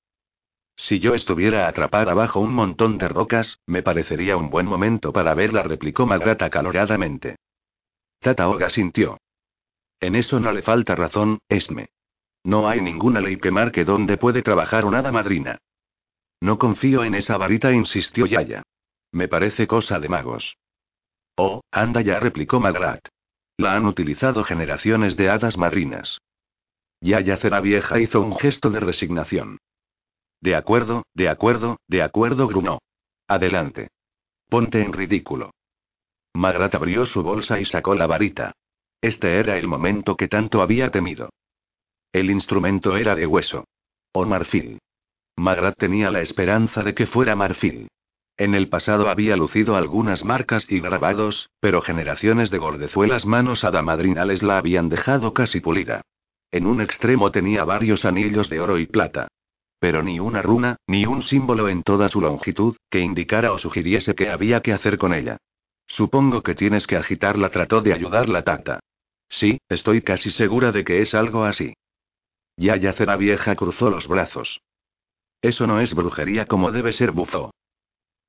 Si 0.77 0.99
yo 1.01 1.15
estuviera 1.15 1.69
atrapada 1.69 2.15
bajo 2.15 2.41
un 2.41 2.53
montón 2.53 2.99
de 2.99 3.09
rocas, 3.09 3.61
me 3.67 3.83
parecería 3.83 4.37
un 4.37 4.51
buen 4.51 4.67
momento 4.67 5.13
para 5.13 5.35
verla, 5.35 5.63
replicó 5.63 6.07
Magrata 6.07 6.51
caloradamente. 6.51 7.37
Tataoga 8.21 8.71
sintió. 8.71 9.19
En 10.01 10.17
eso 10.17 10.41
no 10.41 10.53
le 10.53 10.63
falta 10.63 10.95
razón, 10.95 11.39
Esme. 11.49 11.89
No 12.43 12.69
hay 12.69 12.81
ninguna 12.81 13.21
ley 13.21 13.37
que 13.37 13.51
marque 13.51 13.85
dónde 13.85 14.19
puede 14.19 14.43
trabajar 14.43 14.85
una 14.85 14.99
hada 14.99 15.13
madrina. 15.13 15.59
No 16.41 16.59
confío 16.59 17.05
en 17.05 17.15
esa 17.15 17.39
varita, 17.39 17.73
insistió 17.73 18.27
Yaya. 18.27 18.63
Me 19.13 19.29
parece 19.29 19.67
cosa 19.67 19.99
de 19.99 20.09
magos. 20.09 20.59
Oh, 21.37 21.63
anda 21.71 22.03
ya, 22.03 22.21
replicó 22.21 22.61
Magrat. 22.61 23.09
La 23.57 23.75
han 23.75 23.87
utilizado 23.87 24.45
generaciones 24.45 25.17
de 25.17 25.31
hadas 25.31 25.57
madrinas. 25.57 26.21
Yaya 27.01 27.37
Cera 27.37 27.61
Vieja 27.61 27.99
hizo 27.99 28.21
un 28.21 28.37
gesto 28.37 28.71
de 28.71 28.81
resignación. 28.81 29.59
De 30.45 30.55
acuerdo, 30.55 31.05
de 31.15 31.31
acuerdo, 31.31 31.79
de 31.89 32.03
acuerdo, 32.03 32.47
grunó. 32.47 32.83
Adelante. 33.27 33.89
Ponte 34.51 34.83
en 34.83 34.93
ridículo. 34.93 35.53
Magrat 36.35 36.75
abrió 36.75 37.07
su 37.07 37.23
bolsa 37.23 37.59
y 37.61 37.65
sacó 37.65 37.95
la 37.95 38.07
varita. 38.07 38.53
Este 39.01 39.39
era 39.39 39.57
el 39.57 39.67
momento 39.67 40.19
que 40.19 40.29
tanto 40.29 40.61
había 40.61 40.91
temido. 40.91 41.31
El 42.13 42.29
instrumento 42.31 42.95
era 42.99 43.15
de 43.15 43.27
hueso. 43.27 43.65
O 44.13 44.27
marfil. 44.27 44.81
Magrat 45.35 45.79
tenía 45.79 46.11
la 46.11 46.21
esperanza 46.21 46.83
de 46.83 46.95
que 46.95 47.07
fuera 47.07 47.35
marfil. 47.35 47.89
En 48.37 48.55
el 48.55 48.69
pasado 48.69 49.09
había 49.09 49.39
lucido 49.39 49.77
algunas 49.77 50.27
marcas 50.27 50.67
y 50.69 50.79
grabados, 50.79 51.49
pero 51.59 51.81
generaciones 51.81 52.51
de 52.51 52.59
gordezuelas 52.59 53.25
manos 53.25 53.65
adamadrinales 53.65 54.43
la 54.43 54.59
habían 54.59 54.91
dejado 54.91 55.33
casi 55.33 55.61
pulida. 55.61 56.03
En 56.51 56.67
un 56.67 56.83
extremo 56.83 57.33
tenía 57.33 57.65
varios 57.65 58.05
anillos 58.05 58.51
de 58.51 58.61
oro 58.61 58.77
y 58.77 58.85
plata. 58.85 59.29
Pero 59.85 60.03
ni 60.03 60.19
una 60.19 60.41
runa, 60.41 60.79
ni 60.87 61.05
un 61.05 61.21
símbolo 61.21 61.69
en 61.69 61.83
toda 61.83 62.09
su 62.09 62.19
longitud, 62.23 62.75
que 62.89 63.01
indicara 63.01 63.53
o 63.53 63.59
sugiriese 63.59 64.15
qué 64.15 64.31
había 64.31 64.63
que 64.63 64.73
hacer 64.73 64.97
con 64.97 65.13
ella. 65.13 65.37
Supongo 65.87 66.43
que 66.43 66.55
tienes 66.55 66.87
que 66.87 66.97
agitarla, 66.97 67.51
trató 67.51 67.83
de 67.83 67.93
ayudar 67.93 68.31
la 68.31 68.45
tata. 68.45 68.81
Sí, 69.29 69.61
estoy 69.69 70.01
casi 70.01 70.31
segura 70.31 70.73
de 70.73 70.85
que 70.85 71.03
es 71.03 71.15
algo 71.15 71.45
así. 71.45 71.75
Ya 72.57 72.79
Cera 72.95 73.19
Vieja 73.19 73.57
cruzó 73.57 73.91
los 73.91 74.09
brazos. 74.09 74.63
Eso 75.43 75.67
no 75.67 75.79
es 75.81 75.93
brujería 75.93 76.47
como 76.47 76.73
debe 76.73 76.95
ser 76.95 77.11
bufo. 77.11 77.51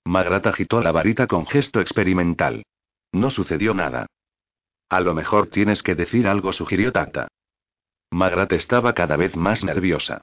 Magrat 0.04 0.48
agitó 0.48 0.82
la 0.82 0.92
varita 0.92 1.26
con 1.26 1.48
gesto 1.48 1.80
experimental. 1.80 2.66
No 3.14 3.30
sucedió 3.30 3.74
nada. 3.74 4.08
A 4.90 5.00
lo 5.00 5.14
mejor 5.14 5.48
tienes 5.48 5.84
que 5.84 5.96
decir 5.96 6.28
algo, 6.28 6.52
sugirió 6.52 6.92
Tata. 6.92 7.30
Magrat 8.12 8.52
estaba 8.52 8.92
cada 8.92 9.16
vez 9.16 9.38
más 9.38 9.64
nerviosa. 9.64 10.22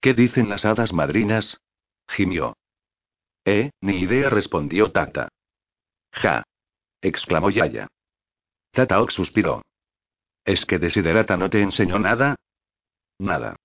¿Qué 0.00 0.14
dicen 0.14 0.48
las 0.48 0.64
hadas 0.64 0.92
madrinas? 0.92 1.60
gimió. 2.08 2.56
Eh, 3.44 3.70
ni 3.80 3.98
idea, 3.98 4.28
respondió 4.30 4.90
Tata. 4.90 5.28
Ja. 6.12 6.42
exclamó 7.02 7.50
Yaya. 7.50 7.88
Tataok 8.72 9.10
suspiró. 9.10 9.62
¿Es 10.44 10.64
que 10.64 10.78
Desiderata 10.78 11.36
no 11.36 11.50
te 11.50 11.60
enseñó 11.60 11.98
nada? 11.98 12.36
Nada. 13.18 13.56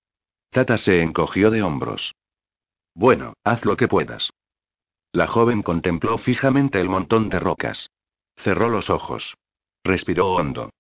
Tata 0.50 0.78
se 0.78 1.02
encogió 1.02 1.52
de 1.52 1.64
hombros. 1.64 2.14
Bueno, 2.94 3.34
haz 3.44 3.66
lo 3.66 3.78
que 3.78 3.88
puedas. 3.88 4.32
La 5.12 5.28
joven 5.28 5.64
contempló 5.64 6.18
fijamente 6.18 6.80
el 6.82 6.90
montón 6.90 7.30
de 7.30 7.40
rocas. 7.40 7.90
Cerró 8.36 8.70
los 8.70 8.90
ojos. 8.90 9.36
Respiró 9.84 10.34
hondo. 10.34 10.72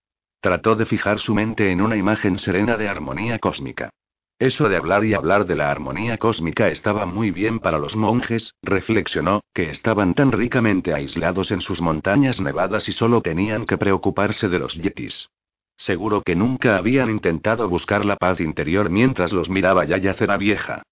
Trató 0.41 0.75
de 0.75 0.85
fijar 0.85 1.19
su 1.19 1.33
mente 1.33 1.71
en 1.71 1.81
una 1.81 1.95
imagen 1.95 2.39
serena 2.39 2.77
de 2.77 2.89
armonía 2.89 3.39
cósmica. 3.39 3.91
Eso 4.37 4.67
de 4.67 4.75
hablar 4.75 5.05
y 5.05 5.13
hablar 5.13 5.45
de 5.45 5.55
la 5.55 5.71
armonía 5.71 6.17
cósmica 6.17 6.67
estaba 6.67 7.05
muy 7.05 7.31
bien 7.31 7.59
para 7.59 7.79
los 7.79 7.95
monjes, 7.95 8.53
reflexionó, 8.61 9.41
que 9.53 9.69
estaban 9.69 10.13
tan 10.13 10.33
ricamente 10.33 10.93
aislados 10.93 11.51
en 11.51 11.61
sus 11.61 11.81
montañas 11.81 12.41
nevadas 12.41 12.89
y 12.89 12.91
solo 12.91 13.21
tenían 13.21 13.65
que 13.65 13.77
preocuparse 13.77 14.49
de 14.49 14.59
los 14.59 14.73
yetis. 14.73 15.29
Seguro 15.77 16.21
que 16.21 16.35
nunca 16.35 16.75
habían 16.75 17.09
intentado 17.09 17.69
buscar 17.69 18.03
la 18.03 18.17
paz 18.17 18.41
interior 18.41 18.89
mientras 18.89 19.31
los 19.31 19.49
miraba 19.49 19.85
ya 19.85 19.97
yacer 19.97 20.31
a 20.31 20.37
vieja. 20.37 20.83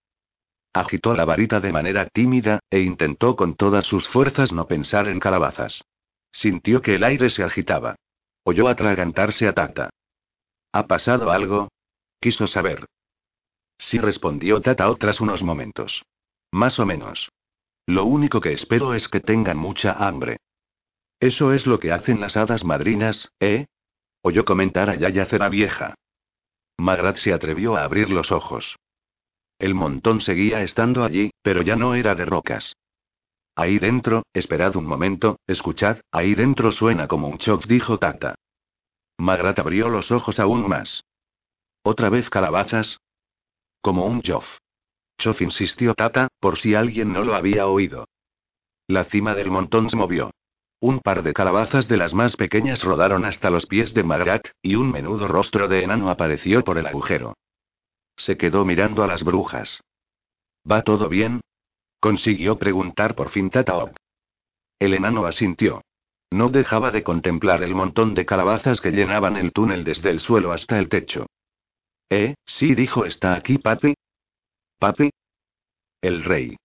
Agitó 0.73 1.13
la 1.13 1.25
varita 1.25 1.59
de 1.59 1.71
manera 1.71 2.07
tímida, 2.07 2.59
e 2.69 2.79
intentó 2.79 3.35
con 3.35 3.55
todas 3.55 3.85
sus 3.85 4.07
fuerzas 4.07 4.53
no 4.53 4.67
pensar 4.67 5.07
en 5.07 5.19
calabazas. 5.19 5.83
Sintió 6.31 6.81
que 6.81 6.95
el 6.95 7.03
aire 7.03 7.29
se 7.29 7.43
agitaba. 7.43 7.95
Oyó 8.43 8.67
atragantarse 8.67 9.47
a 9.47 9.53
Tata. 9.53 9.89
¿Ha 10.71 10.87
pasado 10.87 11.29
algo? 11.31 11.69
Quiso 12.19 12.47
saber. 12.47 12.85
Sí 13.83 13.99
respondió 13.99 14.61
Tata 14.61 14.89
tras 14.95 15.19
unos 15.19 15.43
momentos. 15.43 16.05
Más 16.51 16.79
o 16.79 16.85
menos. 16.85 17.29
Lo 17.85 18.05
único 18.05 18.39
que 18.39 18.53
espero 18.53 18.93
es 18.93 19.09
que 19.09 19.19
tengan 19.19 19.57
mucha 19.57 19.91
hambre. 19.91 20.37
Eso 21.19 21.51
es 21.51 21.67
lo 21.67 21.79
que 21.79 21.91
hacen 21.91 22.21
las 22.21 22.37
hadas 22.37 22.63
madrinas, 22.63 23.33
¿eh? 23.41 23.65
Oyó 24.21 24.45
comentar 24.45 24.89
a 24.89 24.95
Yaya 24.95 25.25
Cera 25.25 25.49
Vieja. 25.49 25.95
Magrat 26.77 27.17
se 27.17 27.33
atrevió 27.33 27.75
a 27.75 27.83
abrir 27.83 28.09
los 28.09 28.31
ojos. 28.31 28.77
El 29.59 29.75
montón 29.75 30.21
seguía 30.21 30.61
estando 30.61 31.03
allí, 31.03 31.31
pero 31.41 31.61
ya 31.61 31.75
no 31.75 31.93
era 31.93 32.15
de 32.15 32.23
rocas. 32.23 32.77
Ahí 33.53 33.79
dentro, 33.79 34.23
esperad 34.33 34.77
un 34.77 34.85
momento, 34.85 35.39
escuchad, 35.45 35.99
ahí 36.09 36.35
dentro 36.35 36.71
suena 36.71 37.09
como 37.09 37.27
un 37.27 37.37
choc, 37.37 37.65
dijo 37.65 37.99
Tata. 37.99 38.35
Magrat 39.17 39.59
abrió 39.59 39.89
los 39.89 40.09
ojos 40.09 40.39
aún 40.39 40.69
más. 40.69 41.03
¿Otra 41.83 42.09
vez 42.09 42.29
calabazas? 42.29 43.02
Como 43.83 44.05
un 44.05 44.21
Joff. 44.23 44.47
Chof 45.17 45.41
insistió 45.41 45.93
Tata, 45.93 46.29
por 46.39 46.57
si 46.57 46.73
alguien 46.73 47.11
no 47.11 47.21
lo 47.23 47.35
había 47.35 47.67
oído. 47.67 48.07
La 48.87 49.03
cima 49.03 49.35
del 49.35 49.51
montón 49.51 49.89
se 49.89 49.97
movió. 49.97 50.31
Un 50.79 51.01
par 51.01 51.21
de 51.21 51.33
calabazas 51.33 51.89
de 51.89 51.97
las 51.97 52.13
más 52.13 52.37
pequeñas 52.37 52.81
rodaron 52.81 53.25
hasta 53.25 53.49
los 53.49 53.65
pies 53.65 53.93
de 53.93 54.03
Magrat, 54.03 54.47
y 54.61 54.75
un 54.75 54.89
menudo 54.89 55.27
rostro 55.27 55.67
de 55.67 55.83
enano 55.83 56.09
apareció 56.09 56.63
por 56.63 56.77
el 56.77 56.87
agujero. 56.87 57.35
Se 58.15 58.37
quedó 58.37 58.63
mirando 58.63 59.03
a 59.03 59.07
las 59.07 59.21
brujas. 59.23 59.81
¿Va 60.69 60.83
todo 60.83 61.09
bien? 61.09 61.41
Consiguió 61.99 62.57
preguntar 62.57 63.15
por 63.15 63.31
fin 63.31 63.49
Tataok. 63.49 63.97
El 64.79 64.93
enano 64.93 65.25
asintió. 65.25 65.81
No 66.31 66.47
dejaba 66.47 66.91
de 66.91 67.03
contemplar 67.03 67.61
el 67.63 67.75
montón 67.75 68.13
de 68.13 68.25
calabazas 68.25 68.79
que 68.79 68.91
llenaban 68.91 69.35
el 69.35 69.51
túnel 69.51 69.83
desde 69.83 70.09
el 70.09 70.21
suelo 70.21 70.53
hasta 70.53 70.79
el 70.79 70.87
techo. 70.87 71.25
Eh, 72.09 72.35
sí, 72.45 72.75
dijo, 72.75 73.05
¿está 73.05 73.35
aquí, 73.35 73.57
papi? 73.57 73.95
¿Papi? 74.79 75.09
El 76.01 76.23
rey. 76.23 76.55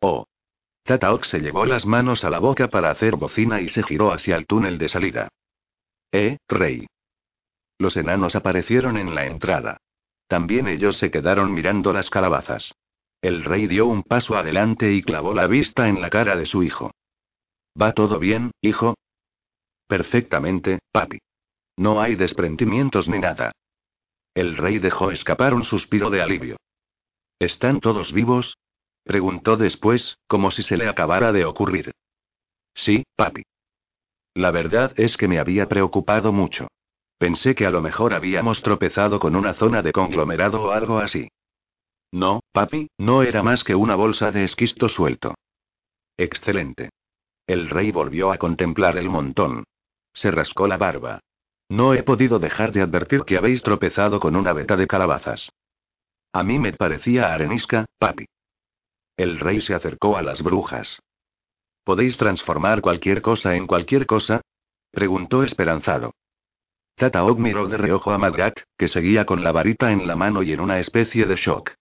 Oh. 0.00 0.26
Tataok 0.84 1.24
se 1.24 1.40
llevó 1.40 1.66
las 1.66 1.84
manos 1.84 2.24
a 2.24 2.30
la 2.30 2.38
boca 2.38 2.68
para 2.68 2.90
hacer 2.90 3.16
bocina 3.16 3.60
y 3.60 3.68
se 3.68 3.82
giró 3.82 4.12
hacia 4.12 4.36
el 4.36 4.46
túnel 4.46 4.78
de 4.78 4.88
salida. 4.88 5.28
Eh, 6.12 6.38
rey. 6.48 6.86
Los 7.78 7.96
enanos 7.96 8.36
aparecieron 8.36 8.96
en 8.96 9.14
la 9.14 9.26
entrada. 9.26 9.78
También 10.28 10.66
ellos 10.66 10.96
se 10.96 11.10
quedaron 11.10 11.52
mirando 11.52 11.92
las 11.92 12.08
calabazas. 12.08 12.72
El 13.20 13.44
rey 13.44 13.66
dio 13.66 13.86
un 13.86 14.02
paso 14.02 14.36
adelante 14.36 14.92
y 14.92 15.02
clavó 15.02 15.34
la 15.34 15.46
vista 15.46 15.88
en 15.88 16.00
la 16.00 16.10
cara 16.10 16.36
de 16.36 16.46
su 16.46 16.62
hijo. 16.62 16.92
¿Va 17.80 17.92
todo 17.92 18.18
bien, 18.18 18.52
hijo? 18.60 18.94
Perfectamente, 19.86 20.78
papi. 20.92 21.18
No 21.76 22.00
hay 22.00 22.14
desprendimientos 22.14 23.08
ni 23.08 23.18
nada. 23.18 23.52
El 24.36 24.58
rey 24.58 24.78
dejó 24.78 25.12
escapar 25.12 25.54
un 25.54 25.64
suspiro 25.64 26.10
de 26.10 26.20
alivio. 26.20 26.58
¿Están 27.38 27.80
todos 27.80 28.12
vivos? 28.12 28.58
Preguntó 29.02 29.56
después, 29.56 30.18
como 30.26 30.50
si 30.50 30.62
se 30.62 30.76
le 30.76 30.86
acabara 30.88 31.32
de 31.32 31.46
ocurrir. 31.46 31.92
Sí, 32.74 33.04
papi. 33.16 33.44
La 34.34 34.50
verdad 34.50 34.92
es 34.96 35.16
que 35.16 35.26
me 35.26 35.38
había 35.38 35.70
preocupado 35.70 36.34
mucho. 36.34 36.68
Pensé 37.16 37.54
que 37.54 37.64
a 37.64 37.70
lo 37.70 37.80
mejor 37.80 38.12
habíamos 38.12 38.60
tropezado 38.60 39.18
con 39.20 39.36
una 39.36 39.54
zona 39.54 39.80
de 39.80 39.92
conglomerado 39.92 40.64
o 40.64 40.70
algo 40.70 40.98
así. 40.98 41.28
No, 42.12 42.40
papi, 42.52 42.90
no 42.98 43.22
era 43.22 43.42
más 43.42 43.64
que 43.64 43.74
una 43.74 43.94
bolsa 43.94 44.32
de 44.32 44.44
esquisto 44.44 44.90
suelto. 44.90 45.34
Excelente. 46.18 46.90
El 47.46 47.70
rey 47.70 47.90
volvió 47.90 48.32
a 48.32 48.36
contemplar 48.36 48.98
el 48.98 49.08
montón. 49.08 49.64
Se 50.12 50.30
rascó 50.30 50.66
la 50.66 50.76
barba. 50.76 51.20
No 51.68 51.94
he 51.94 52.02
podido 52.02 52.38
dejar 52.38 52.72
de 52.72 52.82
advertir 52.82 53.24
que 53.24 53.36
habéis 53.36 53.62
tropezado 53.62 54.20
con 54.20 54.36
una 54.36 54.52
veta 54.52 54.76
de 54.76 54.86
calabazas. 54.86 55.50
A 56.32 56.42
mí 56.42 56.58
me 56.58 56.72
parecía 56.72 57.32
arenisca, 57.32 57.86
papi. 57.98 58.26
El 59.16 59.40
rey 59.40 59.60
se 59.60 59.74
acercó 59.74 60.16
a 60.16 60.22
las 60.22 60.42
brujas. 60.42 61.00
¿Podéis 61.82 62.16
transformar 62.16 62.82
cualquier 62.82 63.22
cosa 63.22 63.56
en 63.56 63.66
cualquier 63.66 64.06
cosa? 64.06 64.42
preguntó 64.90 65.42
esperanzado. 65.42 66.12
Tataok 66.96 67.38
miró 67.38 67.68
de 67.68 67.76
reojo 67.76 68.10
a 68.12 68.18
Magrat, 68.18 68.60
que 68.78 68.88
seguía 68.88 69.26
con 69.26 69.42
la 69.42 69.52
varita 69.52 69.92
en 69.92 70.06
la 70.06 70.16
mano 70.16 70.42
y 70.42 70.52
en 70.52 70.60
una 70.60 70.78
especie 70.78 71.26
de 71.26 71.36
shock. 71.36 71.72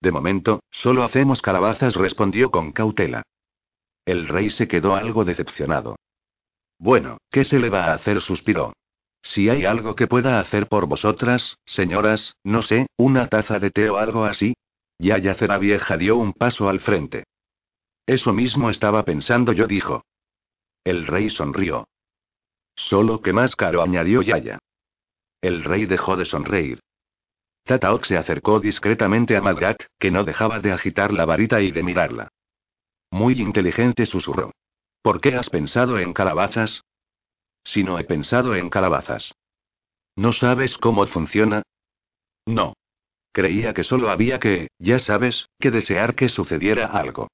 De 0.00 0.10
momento, 0.10 0.60
solo 0.70 1.04
hacemos 1.04 1.42
calabazas, 1.42 1.94
respondió 1.94 2.50
con 2.50 2.72
cautela. 2.72 3.22
El 4.04 4.28
rey 4.28 4.50
se 4.50 4.68
quedó 4.68 4.96
algo 4.96 5.24
decepcionado. 5.24 5.96
Bueno, 6.78 7.18
¿qué 7.30 7.44
se 7.44 7.58
le 7.58 7.70
va 7.70 7.86
a 7.86 7.94
hacer? 7.94 8.20
suspiró. 8.20 8.72
Si 9.22 9.48
hay 9.48 9.64
algo 9.64 9.94
que 9.94 10.08
pueda 10.08 10.40
hacer 10.40 10.68
por 10.68 10.86
vosotras, 10.86 11.58
señoras, 11.64 12.36
no 12.42 12.62
sé, 12.62 12.86
una 12.96 13.28
taza 13.28 13.58
de 13.60 13.70
té 13.70 13.88
o 13.88 13.98
algo 13.98 14.24
así. 14.24 14.54
Yaya 14.98 15.34
Cera 15.34 15.58
Vieja 15.58 15.96
dio 15.96 16.16
un 16.16 16.32
paso 16.32 16.68
al 16.68 16.80
frente. 16.80 17.24
Eso 18.06 18.32
mismo 18.32 18.68
estaba 18.68 19.04
pensando 19.04 19.52
yo, 19.52 19.66
dijo. 19.66 20.04
El 20.84 21.06
rey 21.06 21.30
sonrió. 21.30 21.88
Solo 22.74 23.20
que 23.20 23.32
más 23.32 23.54
caro, 23.54 23.82
añadió 23.82 24.22
Yaya. 24.22 24.58
El 25.40 25.64
rey 25.64 25.86
dejó 25.86 26.16
de 26.16 26.24
sonreír. 26.24 26.80
Tataok 27.64 28.04
se 28.04 28.16
acercó 28.16 28.58
discretamente 28.58 29.36
a 29.36 29.40
Magrat, 29.40 29.82
que 29.98 30.10
no 30.10 30.24
dejaba 30.24 30.58
de 30.58 30.72
agitar 30.72 31.12
la 31.12 31.24
varita 31.24 31.60
y 31.60 31.70
de 31.70 31.82
mirarla. 31.82 32.28
Muy 33.10 33.40
inteligente 33.40 34.06
susurró. 34.06 34.52
¿Por 35.00 35.20
qué 35.20 35.36
has 35.36 35.48
pensado 35.48 35.98
en 35.98 36.12
calabazas? 36.12 36.82
Si 37.64 37.84
no 37.84 37.98
he 37.98 38.04
pensado 38.04 38.54
en 38.54 38.70
calabazas. 38.70 39.32
¿No 40.16 40.32
sabes 40.32 40.76
cómo 40.78 41.06
funciona? 41.06 41.62
No. 42.46 42.74
Creía 43.32 43.72
que 43.72 43.84
solo 43.84 44.10
había 44.10 44.38
que, 44.38 44.68
ya 44.78 44.98
sabes, 44.98 45.48
que 45.58 45.70
desear 45.70 46.14
que 46.14 46.28
sucediera 46.28 46.86
algo. 46.86 47.28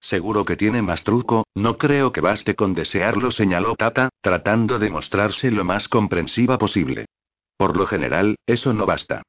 Seguro 0.00 0.44
que 0.44 0.56
tiene 0.56 0.82
más 0.82 1.04
truco, 1.04 1.46
no 1.54 1.78
creo 1.78 2.10
que 2.10 2.20
baste 2.20 2.56
con 2.56 2.74
desearlo, 2.74 3.30
señaló 3.30 3.76
Tata, 3.76 4.08
tratando 4.20 4.80
de 4.80 4.90
mostrarse 4.90 5.52
lo 5.52 5.64
más 5.64 5.88
comprensiva 5.88 6.58
posible. 6.58 7.06
Por 7.56 7.76
lo 7.76 7.86
general, 7.86 8.34
eso 8.46 8.72
no 8.72 8.84
basta. 8.84 9.22